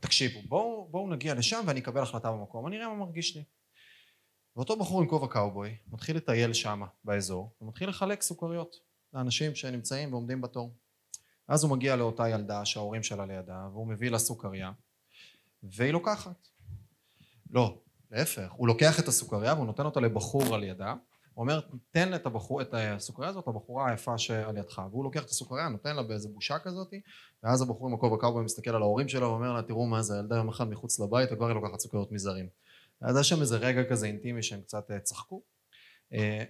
תקשיבו 0.00 0.40
בואו 0.48 0.88
בוא 0.90 1.08
נגיע 1.10 1.34
לשם 1.34 1.64
ואני 1.66 1.80
אקבל 1.80 2.00
החלטה 2.00 2.32
במקום 2.32 2.66
אני 2.66 2.76
אראה 2.76 2.88
מה 2.88 2.94
מרגיש 2.94 3.36
לי 3.36 3.42
ואותו 4.58 4.76
בחור 4.76 5.00
עם 5.00 5.08
כובע 5.08 5.26
קאובוי 5.26 5.76
מתחיל 5.92 6.16
לטייל 6.16 6.52
שמה 6.52 6.86
באזור 7.04 7.52
ומתחיל 7.60 7.88
לחלק 7.88 8.22
סוכריות 8.22 8.76
לאנשים 9.14 9.54
שנמצאים 9.54 10.12
ועומדים 10.12 10.40
בתור. 10.40 10.74
אז 11.48 11.64
הוא 11.64 11.70
מגיע 11.70 11.96
לאותה 11.96 12.28
ילדה 12.28 12.64
שההורים 12.64 13.02
שלה 13.02 13.26
לידה 13.26 13.68
והוא 13.72 13.86
מביא 13.86 14.10
לה 14.10 14.18
סוכריה 14.18 14.72
והיא 15.62 15.92
לוקחת. 15.92 16.48
לא, 17.50 17.78
להפך, 18.10 18.52
הוא 18.52 18.68
לוקח 18.68 19.00
את 19.00 19.08
הסוכריה 19.08 19.54
והוא 19.54 19.66
נותן 19.66 19.84
אותה 19.84 20.00
לבחור 20.00 20.54
על 20.54 20.64
ידה 20.64 20.94
הוא 21.34 21.42
אומר 21.42 21.60
תן 21.90 22.14
את, 22.14 22.26
הבחור, 22.26 22.62
את 22.62 22.74
הסוכריה 22.74 23.28
הזאת 23.28 23.48
לבחורה 23.48 23.90
היפה 23.90 24.18
שעל 24.18 24.56
ידך. 24.56 24.82
והוא 24.90 25.04
לוקח 25.04 25.24
את 25.24 25.30
הסוכריה 25.30 25.68
נותן 25.68 25.96
לה 25.96 26.02
באיזה 26.02 26.28
בושה 26.28 26.58
כזאת 26.58 26.94
ואז 27.42 27.62
הבחור 27.62 27.88
עם 27.88 27.94
הכובע 27.94 28.16
קאובוי 28.20 28.44
מסתכל 28.44 28.70
על 28.70 28.82
ההורים 28.82 29.08
שלו 29.08 29.28
ואומר 29.28 29.52
לה 29.52 29.62
תראו 29.62 29.86
מה 29.86 30.02
זה 30.02 30.16
ילדה 30.16 30.36
יום 30.36 30.48
אחד 30.48 30.68
מחוץ 30.68 31.00
לבית 31.00 31.32
וכבר 31.32 31.46
היא 31.46 31.54
לוקחת 31.54 31.80
סוכריות 31.80 32.12
מזרים 32.12 32.48
אז 33.00 33.16
היה 33.16 33.24
שם 33.24 33.40
איזה 33.40 33.56
רגע 33.56 33.90
כזה 33.90 34.06
אינטימי 34.06 34.42
שהם 34.42 34.60
קצת 34.60 34.90
אה, 34.90 35.00
צחקו. 35.00 35.42
אה, 36.12 36.44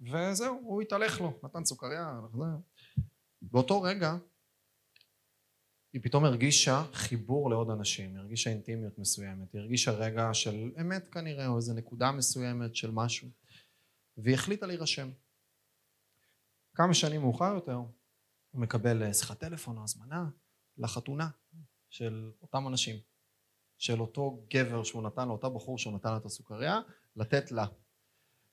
וזהו 0.00 0.60
הוא 0.64 0.82
התהלך 0.82 1.20
לו 1.20 1.40
נתן 1.44 1.64
סוכריה 1.64 2.20
באותו 3.42 3.82
רגע 3.82 4.16
היא 5.92 6.02
פתאום 6.02 6.24
הרגישה 6.24 6.84
חיבור 6.92 7.50
לעוד 7.50 7.70
אנשים, 7.70 8.16
הרגישה 8.16 8.50
אינטימיות 8.50 8.98
מסוימת, 8.98 9.52
היא 9.52 9.60
הרגישה 9.60 9.90
רגע 9.90 10.34
של 10.34 10.70
אמת 10.80 11.08
כנראה 11.08 11.46
או 11.46 11.56
איזה 11.56 11.74
נקודה 11.74 12.12
מסוימת 12.12 12.76
של 12.76 12.90
משהו. 12.90 13.28
והיא 14.16 14.34
החליטה 14.34 14.66
להירשם. 14.66 15.10
כמה 16.74 16.94
שנים 16.94 17.20
מאוחר 17.20 17.54
יותר 17.54 17.74
הוא 18.50 18.60
מקבל 18.60 19.02
אה, 19.02 19.14
שיחת 19.14 19.38
טלפון 19.38 19.78
או 19.78 19.84
הזמנה 19.84 20.24
לחתונה 20.78 21.28
של 21.90 22.30
אותם 22.42 22.66
אנשים 22.68 22.96
של 23.78 24.00
אותו 24.00 24.44
גבר 24.54 24.82
שהוא 24.82 25.02
נתן, 25.02 25.28
לאותה 25.28 25.48
בחור 25.48 25.78
שהוא 25.78 25.94
נתן 25.94 26.10
לה 26.10 26.16
את 26.16 26.24
הסוכריה, 26.24 26.80
לתת 27.16 27.52
לה. 27.52 27.66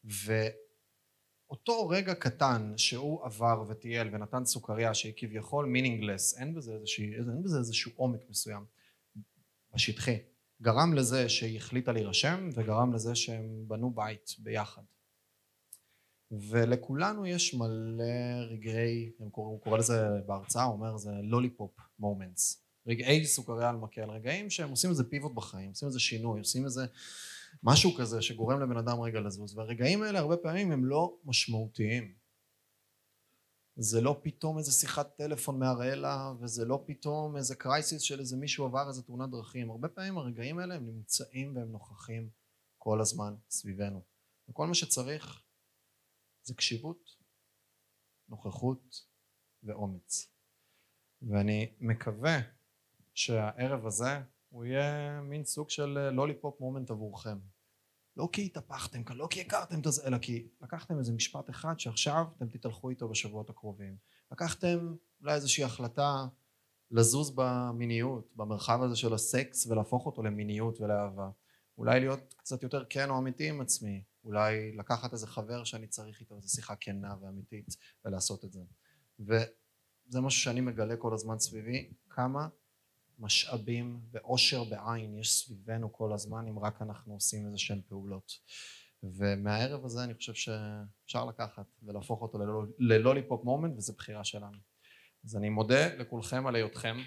ואותו 0.03 1.87
רגע 1.87 2.13
קטן 2.13 2.73
שהוא 2.77 3.25
עבר 3.25 3.63
וטייל 3.67 4.09
ונתן 4.11 4.45
סוכריה 4.45 4.93
שהיא 4.93 5.13
כביכול 5.17 5.65
meaningless, 5.65 6.37
אין 6.37 6.55
בזה, 6.55 6.73
איזושהי, 6.73 7.15
אין 7.15 7.43
בזה 7.43 7.57
איזשהו 7.57 7.91
עומק 7.95 8.29
מסוים, 8.29 8.65
השטחי, 9.73 10.17
גרם 10.61 10.93
לזה 10.93 11.29
שהיא 11.29 11.57
החליטה 11.57 11.91
להירשם 11.91 12.49
וגרם 12.53 12.93
לזה 12.93 13.15
שהם 13.15 13.63
בנו 13.67 13.91
בית 13.91 14.35
ביחד. 14.39 14.81
ולכולנו 16.31 17.25
יש 17.25 17.53
מלא 17.53 18.03
רגעי, 18.49 19.11
הוא 19.17 19.61
קורא 19.61 19.77
לזה 19.77 20.07
בהרצאה, 20.25 20.63
הוא 20.63 20.73
אומר 20.73 20.97
זה 20.97 21.11
lollipop 21.23 21.71
moments. 21.99 22.63
רגעי 22.87 23.25
סוכריה 23.25 23.69
על 23.69 23.75
מקל, 23.75 24.09
רגעים 24.09 24.49
שהם 24.49 24.69
עושים 24.69 24.89
איזה 24.89 25.03
pivot 25.03 25.33
בחיים, 25.33 25.69
עושים 25.69 25.87
איזה 25.87 25.99
שינוי, 25.99 26.39
עושים 26.39 26.65
איזה 26.65 26.85
משהו 27.63 27.95
כזה 27.95 28.21
שגורם 28.21 28.61
לבן 28.61 28.77
אדם 28.77 29.01
רגע 29.01 29.19
לזוז, 29.19 29.57
והרגעים 29.57 30.03
האלה 30.03 30.19
הרבה 30.19 30.37
פעמים 30.37 30.71
הם 30.71 30.85
לא 30.85 31.17
משמעותיים. 31.25 32.13
זה 33.75 34.01
לא 34.01 34.19
פתאום 34.23 34.57
איזה 34.57 34.71
שיחת 34.71 35.15
טלפון 35.17 35.59
מהראלה, 35.59 36.33
וזה 36.39 36.65
לא 36.65 36.83
פתאום 36.85 37.37
איזה 37.37 37.55
קרייסיס 37.55 38.01
של 38.01 38.19
איזה 38.19 38.37
מישהו 38.37 38.65
עבר 38.65 38.87
איזה 38.87 39.03
תאונת 39.03 39.29
דרכים. 39.29 39.69
הרבה 39.69 39.87
פעמים 39.87 40.17
הרגעים 40.17 40.59
האלה 40.59 40.75
הם 40.75 40.85
נמצאים 40.85 41.55
והם 41.55 41.71
נוכחים 41.71 42.29
כל 42.77 43.01
הזמן 43.01 43.35
סביבנו. 43.49 44.01
וכל 44.49 44.67
מה 44.67 44.73
שצריך 44.73 45.41
זה 46.43 46.53
קשיבות, 46.53 47.15
נוכחות 48.29 49.05
ואומץ. 49.63 50.31
ואני 51.21 51.71
מקווה 51.79 52.39
שהערב 53.13 53.85
הזה 53.85 54.21
הוא 54.49 54.65
יהיה 54.65 55.21
מין 55.21 55.45
סוג 55.45 55.69
של 55.69 56.09
lollipop 56.09 56.59
moment 56.59 56.91
עבורכם. 56.91 57.37
לא 58.17 58.29
כי 58.31 58.45
התהפכתם 58.45 59.03
כאן, 59.03 59.17
לא 59.17 59.27
כי 59.29 59.41
הכרתם 59.41 59.79
את 59.79 59.83
זה, 59.91 60.07
אלא 60.07 60.17
כי 60.17 60.47
לקחתם 60.61 60.99
איזה 60.99 61.13
משפט 61.13 61.49
אחד 61.49 61.79
שעכשיו 61.79 62.25
אתם 62.37 62.47
תתהלכו 62.47 62.89
איתו 62.89 63.09
בשבועות 63.09 63.49
הקרובים. 63.49 63.97
לקחתם 64.31 64.95
אולי 65.21 65.33
איזושהי 65.33 65.63
החלטה 65.63 66.25
לזוז 66.91 67.33
במיניות, 67.35 68.31
במרחב 68.35 68.83
הזה 68.83 68.95
של 68.95 69.13
הסקס 69.13 69.67
ולהפוך 69.67 70.05
אותו 70.05 70.23
למיניות 70.23 70.81
ולאהבה. 70.81 71.29
אולי 71.77 71.99
להיות 71.99 72.33
קצת 72.37 72.63
יותר 72.63 72.85
כן 72.89 73.09
או 73.09 73.17
אמיתי 73.17 73.49
עם 73.49 73.61
עצמי, 73.61 74.03
אולי 74.23 74.75
לקחת 74.75 75.13
איזה 75.13 75.27
חבר 75.27 75.63
שאני 75.63 75.87
צריך 75.87 76.19
איתו 76.19 76.35
איזו 76.35 76.49
שיחה 76.49 76.75
כנה 76.75 77.15
ואמיתית 77.21 77.75
ולעשות 78.05 78.45
את 78.45 78.53
זה. 78.53 78.61
וזה 79.19 80.21
משהו 80.21 80.41
שאני 80.41 80.61
מגלה 80.61 80.97
כל 80.97 81.13
הזמן 81.13 81.39
סביבי, 81.39 81.89
כמה 82.09 82.47
משאבים 83.21 83.99
ואושר 84.11 84.63
בעין 84.63 85.19
יש 85.19 85.33
סביבנו 85.33 85.93
כל 85.93 86.13
הזמן 86.13 86.47
אם 86.47 86.59
רק 86.59 86.81
אנחנו 86.81 87.13
עושים 87.13 87.45
איזה 87.45 87.57
שהן 87.57 87.81
פעולות. 87.87 88.31
ומהערב 89.03 89.85
הזה 89.85 90.03
אני 90.03 90.13
חושב 90.13 90.33
שאפשר 90.33 91.25
לקחת 91.25 91.65
ולהפוך 91.83 92.21
אותו 92.21 92.39
ללוליפופ 92.79 93.43
מומנט 93.43 93.77
וזו 93.77 93.93
בחירה 93.93 94.23
שלנו. 94.23 94.57
אז 95.25 95.35
אני 95.35 95.49
מודה 95.49 95.95
לכולכם 95.95 96.47
על 96.47 96.55
היותכם. 96.55 96.97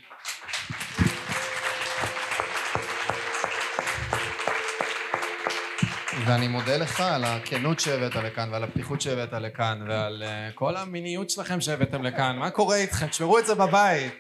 ואני 6.27 6.49
מודה 6.49 6.77
לך 6.77 7.01
על 7.01 7.25
הכנות 7.25 7.81
שהבאת 7.81 8.15
לכאן 8.15 8.49
ועל 8.53 8.65
הפתיחות 8.65 9.01
שהבאת 9.01 9.33
לכאן 9.33 9.85
ועל 9.89 10.23
אה, 10.23 10.53
כל 10.55 10.77
המיניות 10.77 11.31
שלכם 11.31 11.61
שהבאתם 11.61 12.03
לכאן. 12.03 12.37
מה 12.39 12.51
קורה 12.51 12.77
איתכם? 12.77 13.07
תשמרו 13.07 13.39
את 13.39 13.47
זה 13.47 13.55
בבית 13.55 14.15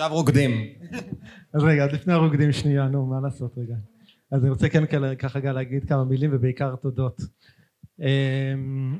עכשיו 0.00 0.16
רוקדים. 0.16 0.50
אז 1.54 1.62
רגע, 1.62 1.84
אז 1.84 1.92
לפני 1.92 2.12
הרוקדים 2.12 2.52
שנייה, 2.52 2.88
נו, 2.88 3.06
מה 3.06 3.20
לעשות 3.20 3.58
רגע. 3.58 3.74
אז 4.32 4.42
אני 4.42 4.50
רוצה 4.50 4.68
כן 4.68 4.84
ככה 5.18 5.40
גם 5.40 5.54
להגיד 5.54 5.88
כמה 5.88 6.04
מילים 6.04 6.30
ובעיקר 6.32 6.76
תודות. 6.76 7.20
אמ, 8.00 8.98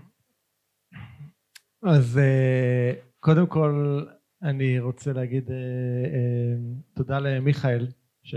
אז 1.82 2.18
אה, 2.18 2.92
קודם 3.20 3.46
כל 3.46 4.04
אני 4.42 4.80
רוצה 4.80 5.12
להגיד 5.12 5.50
אה, 5.50 5.56
אה, 5.56 6.56
תודה 6.94 7.18
למיכאל 7.18 7.86
ש... 8.22 8.34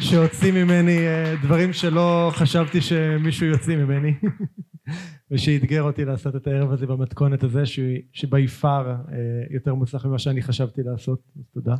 שהוציא 0.00 0.52
ממני 0.52 0.98
דברים 1.42 1.72
שלא 1.72 2.30
חשבתי 2.34 2.80
שמישהו 2.80 3.46
יוציא 3.46 3.76
ממני. 3.76 4.14
ושאתגר 5.30 5.82
אותי 5.82 6.04
לעשות 6.04 6.36
את 6.36 6.46
הערב 6.46 6.72
הזה 6.72 6.86
במתכונת 6.86 7.42
הזה 7.42 7.62
שבי 8.12 8.46
פאר 8.46 8.90
אה, 8.90 8.94
יותר 9.50 9.74
מוצלח 9.74 10.06
ממה 10.06 10.18
שאני 10.18 10.42
חשבתי 10.42 10.82
לעשות. 10.82 11.20
אז 11.38 11.44
תודה. 11.54 11.74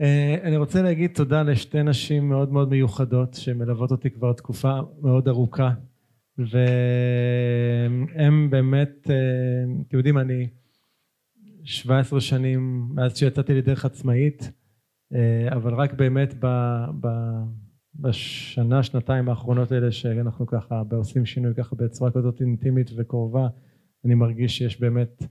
אה, 0.00 0.36
אני 0.42 0.56
רוצה 0.56 0.82
להגיד 0.82 1.10
תודה 1.14 1.42
לשתי 1.42 1.82
נשים 1.82 2.28
מאוד 2.28 2.52
מאוד 2.52 2.68
מיוחדות 2.68 3.34
שמלוות 3.34 3.90
אותי 3.90 4.10
כבר 4.10 4.32
תקופה 4.32 4.80
מאוד 5.02 5.28
ארוכה. 5.28 5.70
והם 6.38 8.50
באמת 8.50 9.10
אה, 9.10 9.14
אתם 9.88 9.96
יודעים 9.96 10.18
אני 10.18 10.48
17 11.64 12.20
שנים 12.20 12.88
מאז 12.94 13.16
שיצאתי 13.16 13.54
לדרך 13.54 13.84
עצמאית 13.84 14.50
אבל 15.52 15.74
רק 15.74 15.92
באמת 15.92 16.34
ב, 16.40 16.46
ב, 17.00 17.08
בשנה 18.00 18.82
שנתיים 18.82 19.28
האחרונות 19.28 19.72
האלה 19.72 19.92
שאנחנו 19.92 20.46
ככה 20.46 20.82
עושים 20.92 21.26
שינוי 21.26 21.54
ככה 21.54 21.76
בצורה 21.76 22.10
כזאת 22.10 22.40
אינטימית 22.40 22.90
וקרובה 22.96 23.48
אני 24.04 24.14
מרגיש 24.14 24.58
שיש 24.58 24.80
באמת 24.80 25.22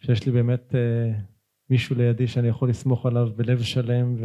שיש 0.00 0.26
לי 0.26 0.32
באמת 0.32 0.74
אה, 0.74 1.12
מישהו 1.70 1.96
לידי 1.96 2.26
שאני 2.26 2.48
יכול 2.48 2.68
לסמוך 2.68 3.06
עליו 3.06 3.28
בלב 3.36 3.62
שלם 3.62 4.16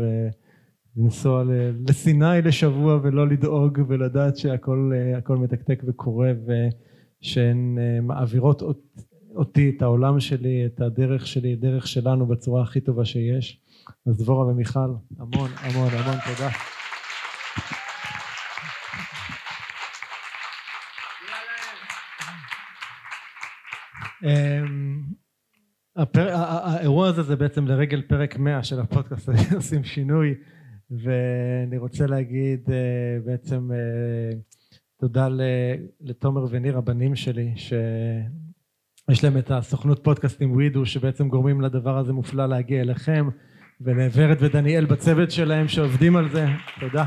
ולנסוע 0.95 1.43
לסיני 1.87 2.41
לשבוע 2.43 2.99
ולא 3.03 3.27
לדאוג 3.27 3.79
ולדעת 3.87 4.37
שהכל 4.37 4.91
אה, 5.29 5.35
מתקתק 5.35 5.83
וקורה 5.85 6.31
ושהן 7.21 7.77
אה, 7.79 8.01
מעבירות 8.01 8.61
אותי 9.35 9.73
את 9.77 9.81
העולם 9.81 10.19
שלי 10.19 10.65
את 10.65 10.81
הדרך 10.81 11.27
שלי 11.27 11.55
דרך 11.55 11.87
שלנו 11.87 12.25
בצורה 12.25 12.61
הכי 12.61 12.81
טובה 12.81 13.05
שיש 13.05 13.59
אז 14.05 14.17
דבורה 14.17 14.45
ומיכל 14.45 14.79
המון 15.19 15.49
המון 15.57 15.89
המון 15.93 16.17
תודה 16.25 16.49
אמ. 24.23 25.03
האירוע 25.95 27.07
הזה 27.07 27.23
זה 27.23 27.35
בעצם 27.35 27.67
לרגל 27.67 28.01
פרק 28.01 28.37
100 28.37 28.63
של 28.63 28.79
הפודקאסט 28.79 29.29
עושים 29.55 29.83
שינוי 29.83 30.35
ואני 30.91 31.77
רוצה 31.77 32.07
להגיד 32.07 32.69
אה, 32.69 33.19
בעצם 33.25 33.71
אה, 33.71 34.37
תודה 34.99 35.27
לתומר 36.01 36.45
וניר 36.49 36.77
הבנים 36.77 37.15
שלי 37.15 37.53
שיש 39.09 39.23
להם 39.23 39.37
את 39.37 39.51
הסוכנות 39.51 40.03
פודקאסטים 40.03 40.51
ווידו 40.51 40.85
שבעצם 40.85 41.27
גורמים 41.29 41.61
לדבר 41.61 41.97
הזה 41.97 42.13
מופלא 42.13 42.45
להגיע 42.45 42.81
אליכם 42.81 43.29
ולוורד 43.81 44.37
ודניאל 44.39 44.85
בצוות 44.85 45.31
שלהם 45.31 45.67
שעובדים 45.67 46.15
על 46.15 46.29
זה. 46.29 46.45
תודה. 46.79 47.05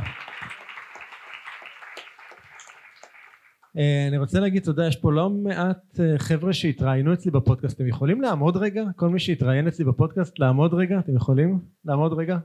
אה, 3.79 4.09
אני 4.09 4.19
רוצה 4.19 4.41
להגיד 4.41 4.63
תודה 4.63 4.87
יש 4.87 4.97
פה 4.97 5.13
לא 5.13 5.31
מעט 5.31 6.01
אה, 6.01 6.19
חבר'ה 6.19 6.53
שהתראיינו 6.53 7.13
אצלי 7.13 7.31
בפודקאסט. 7.31 7.77
אתם 7.77 7.87
יכולים 7.87 8.21
לעמוד 8.21 8.57
רגע? 8.57 8.85
כל 8.97 9.09
מי 9.09 9.19
שהתראיין 9.19 9.69
אצלי 9.69 9.85
בפודקאסט 9.85 10.39
לעמוד 10.39 10.75
רגע? 10.75 10.99
אתם 10.99 11.17
יכולים? 11.17 11.61
לעמוד 11.85 12.13
רגע? 12.13 12.39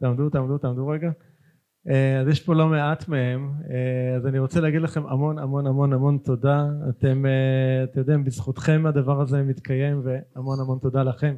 תעמדו 0.00 0.30
תעמדו 0.30 0.58
תעמדו 0.58 0.88
רגע 0.88 1.10
אז 2.20 2.28
יש 2.28 2.40
פה 2.40 2.54
לא 2.54 2.68
מעט 2.68 3.08
מהם. 3.08 3.52
אז 4.16 4.26
אני 4.26 4.38
רוצה 4.38 4.60
להגיד 4.60 4.82
לכם 4.82 5.06
המון 5.06 5.38
המון 5.38 5.66
המון 5.66 5.92
המון 5.92 6.18
תודה. 6.18 6.66
אתם 6.88 7.24
אתם 7.84 7.98
יודעים 7.98 8.24
בזכותכם 8.24 8.86
הדבר 8.86 9.20
הזה 9.20 9.42
מתקיים 9.42 10.02
והמון 10.04 10.60
המון 10.60 10.78
תודה 10.82 11.02
לכם. 11.02 11.34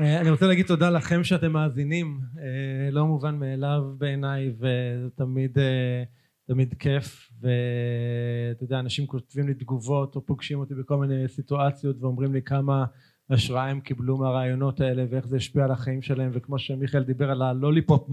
אה, 0.00 0.20
אני 0.20 0.30
רוצה 0.30 0.46
להגיד 0.46 0.66
תודה 0.66 0.90
לכם 0.90 1.24
שאתם 1.24 1.52
מאזינים. 1.52 2.20
אה, 2.38 2.90
לא 2.90 3.06
מובן 3.06 3.34
מאליו 3.34 3.82
בעיניי 3.98 4.52
ותמיד 4.58 5.58
אה, 5.58 6.02
תמיד 6.46 6.74
כיף. 6.78 7.30
ואתה 7.40 8.64
יודע 8.64 8.78
אנשים 8.78 9.06
כותבים 9.06 9.46
לי 9.46 9.54
תגובות 9.54 10.16
או 10.16 10.26
פוגשים 10.26 10.58
אותי 10.58 10.74
בכל 10.74 10.96
מיני 10.96 11.28
סיטואציות 11.28 11.96
ואומרים 12.00 12.32
לי 12.32 12.42
כמה 12.42 12.84
השראה 13.30 13.70
הם 13.70 13.80
קיבלו 13.80 14.16
מהרעיונות 14.16 14.80
האלה 14.80 15.04
ואיך 15.10 15.26
זה 15.26 15.36
השפיע 15.36 15.64
על 15.64 15.70
החיים 15.70 16.02
שלהם 16.02 16.30
וכמו 16.34 16.58
שמיכאל 16.58 17.02
דיבר 17.02 17.30
על 17.30 17.42
ה 17.42 17.49
lollipop 17.49 18.08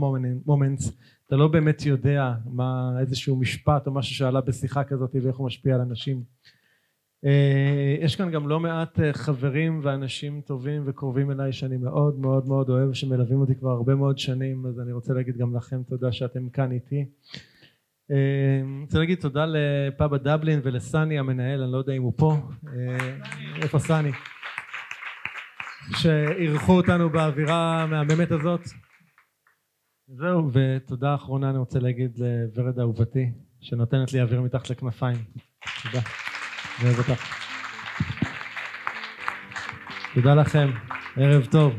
moments 0.46 0.92
אתה 1.28 1.36
לא 1.36 1.48
באמת 1.48 1.86
יודע 1.86 2.34
מה 2.46 2.92
איזשהו 3.00 3.36
משפט 3.36 3.88
או 3.88 3.94
משהו 3.94 4.16
שעלה 4.16 4.42
בשיחה 4.42 4.84
כזאת 4.84 5.16
ואיך 5.24 5.36
הוא 5.36 5.48
משפיע 5.48 5.76
על 5.76 5.82
אנשים. 5.82 6.24
אה, 7.26 7.96
יש 8.00 8.16
כאן 8.16 8.32
גם 8.32 8.48
לא 8.48 8.60
מעט 8.60 9.00
אה, 9.00 9.14
חברים 9.14 9.80
ואנשים 9.84 10.42
טובים 10.42 10.84
וקרובים 10.86 11.32
אליי 11.32 11.54
שאני 11.54 11.78
מאוד 11.78 12.20
מאוד 12.20 12.48
מאוד 12.48 12.70
אוהב 12.70 12.94
שמלווים 12.94 13.40
אותי 13.40 13.56
כבר 13.56 13.70
הרבה 13.70 13.96
מאוד 13.96 14.18
שנים 14.18 14.66
אז 14.66 14.80
אני 14.80 14.92
רוצה 14.92 15.14
להגיד 15.14 15.38
גם 15.38 15.56
לכם 15.56 15.84
תודה 15.84 16.12
שאתם 16.12 16.50
כאן 16.50 16.72
איתי. 16.72 17.06
אה, 18.12 18.62
אני 18.64 18.82
רוצה 18.82 19.00
להגיד 19.00 19.18
תודה 19.20 19.46
לפאב 19.48 20.18
הדבלין 20.18 20.60
ולסני 20.64 21.20
המנהל 21.20 21.64
אני 21.64 21.72
לא 21.72 21.78
יודע 21.78 21.94
אם 21.94 22.02
הוא 22.02 22.14
פה. 22.16 22.38
איפה 23.62 23.80
סני 23.80 24.12
שאירחו 25.96 26.72
אותנו 26.72 27.10
באווירה 27.10 27.84
המהממת 27.84 28.32
הזאת 28.32 28.62
זהו 30.08 30.52
ותודה 30.54 31.16
אחרונה 31.16 31.50
אני 31.50 31.58
רוצה 31.58 31.80
להגיד 31.80 32.18
לוורד 32.20 32.80
אהובתי 32.80 33.32
שנותנת 33.62 34.14
לי 34.14 34.22
אוויר 34.22 34.42
מתחת 34.42 34.70
לכנפיים 34.70 35.18
תודה 35.84 36.04
אוהב 36.84 36.98
אותך. 36.98 37.42
תודה 40.14 40.36
לכם, 40.36 40.70
ערב 41.18 41.46
טוב. 41.46 41.74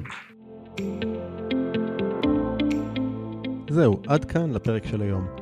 זהו, 3.71 4.03
עד 4.07 4.25
כאן 4.25 4.51
לפרק 4.51 4.87
של 4.87 5.03
היום. 5.03 5.42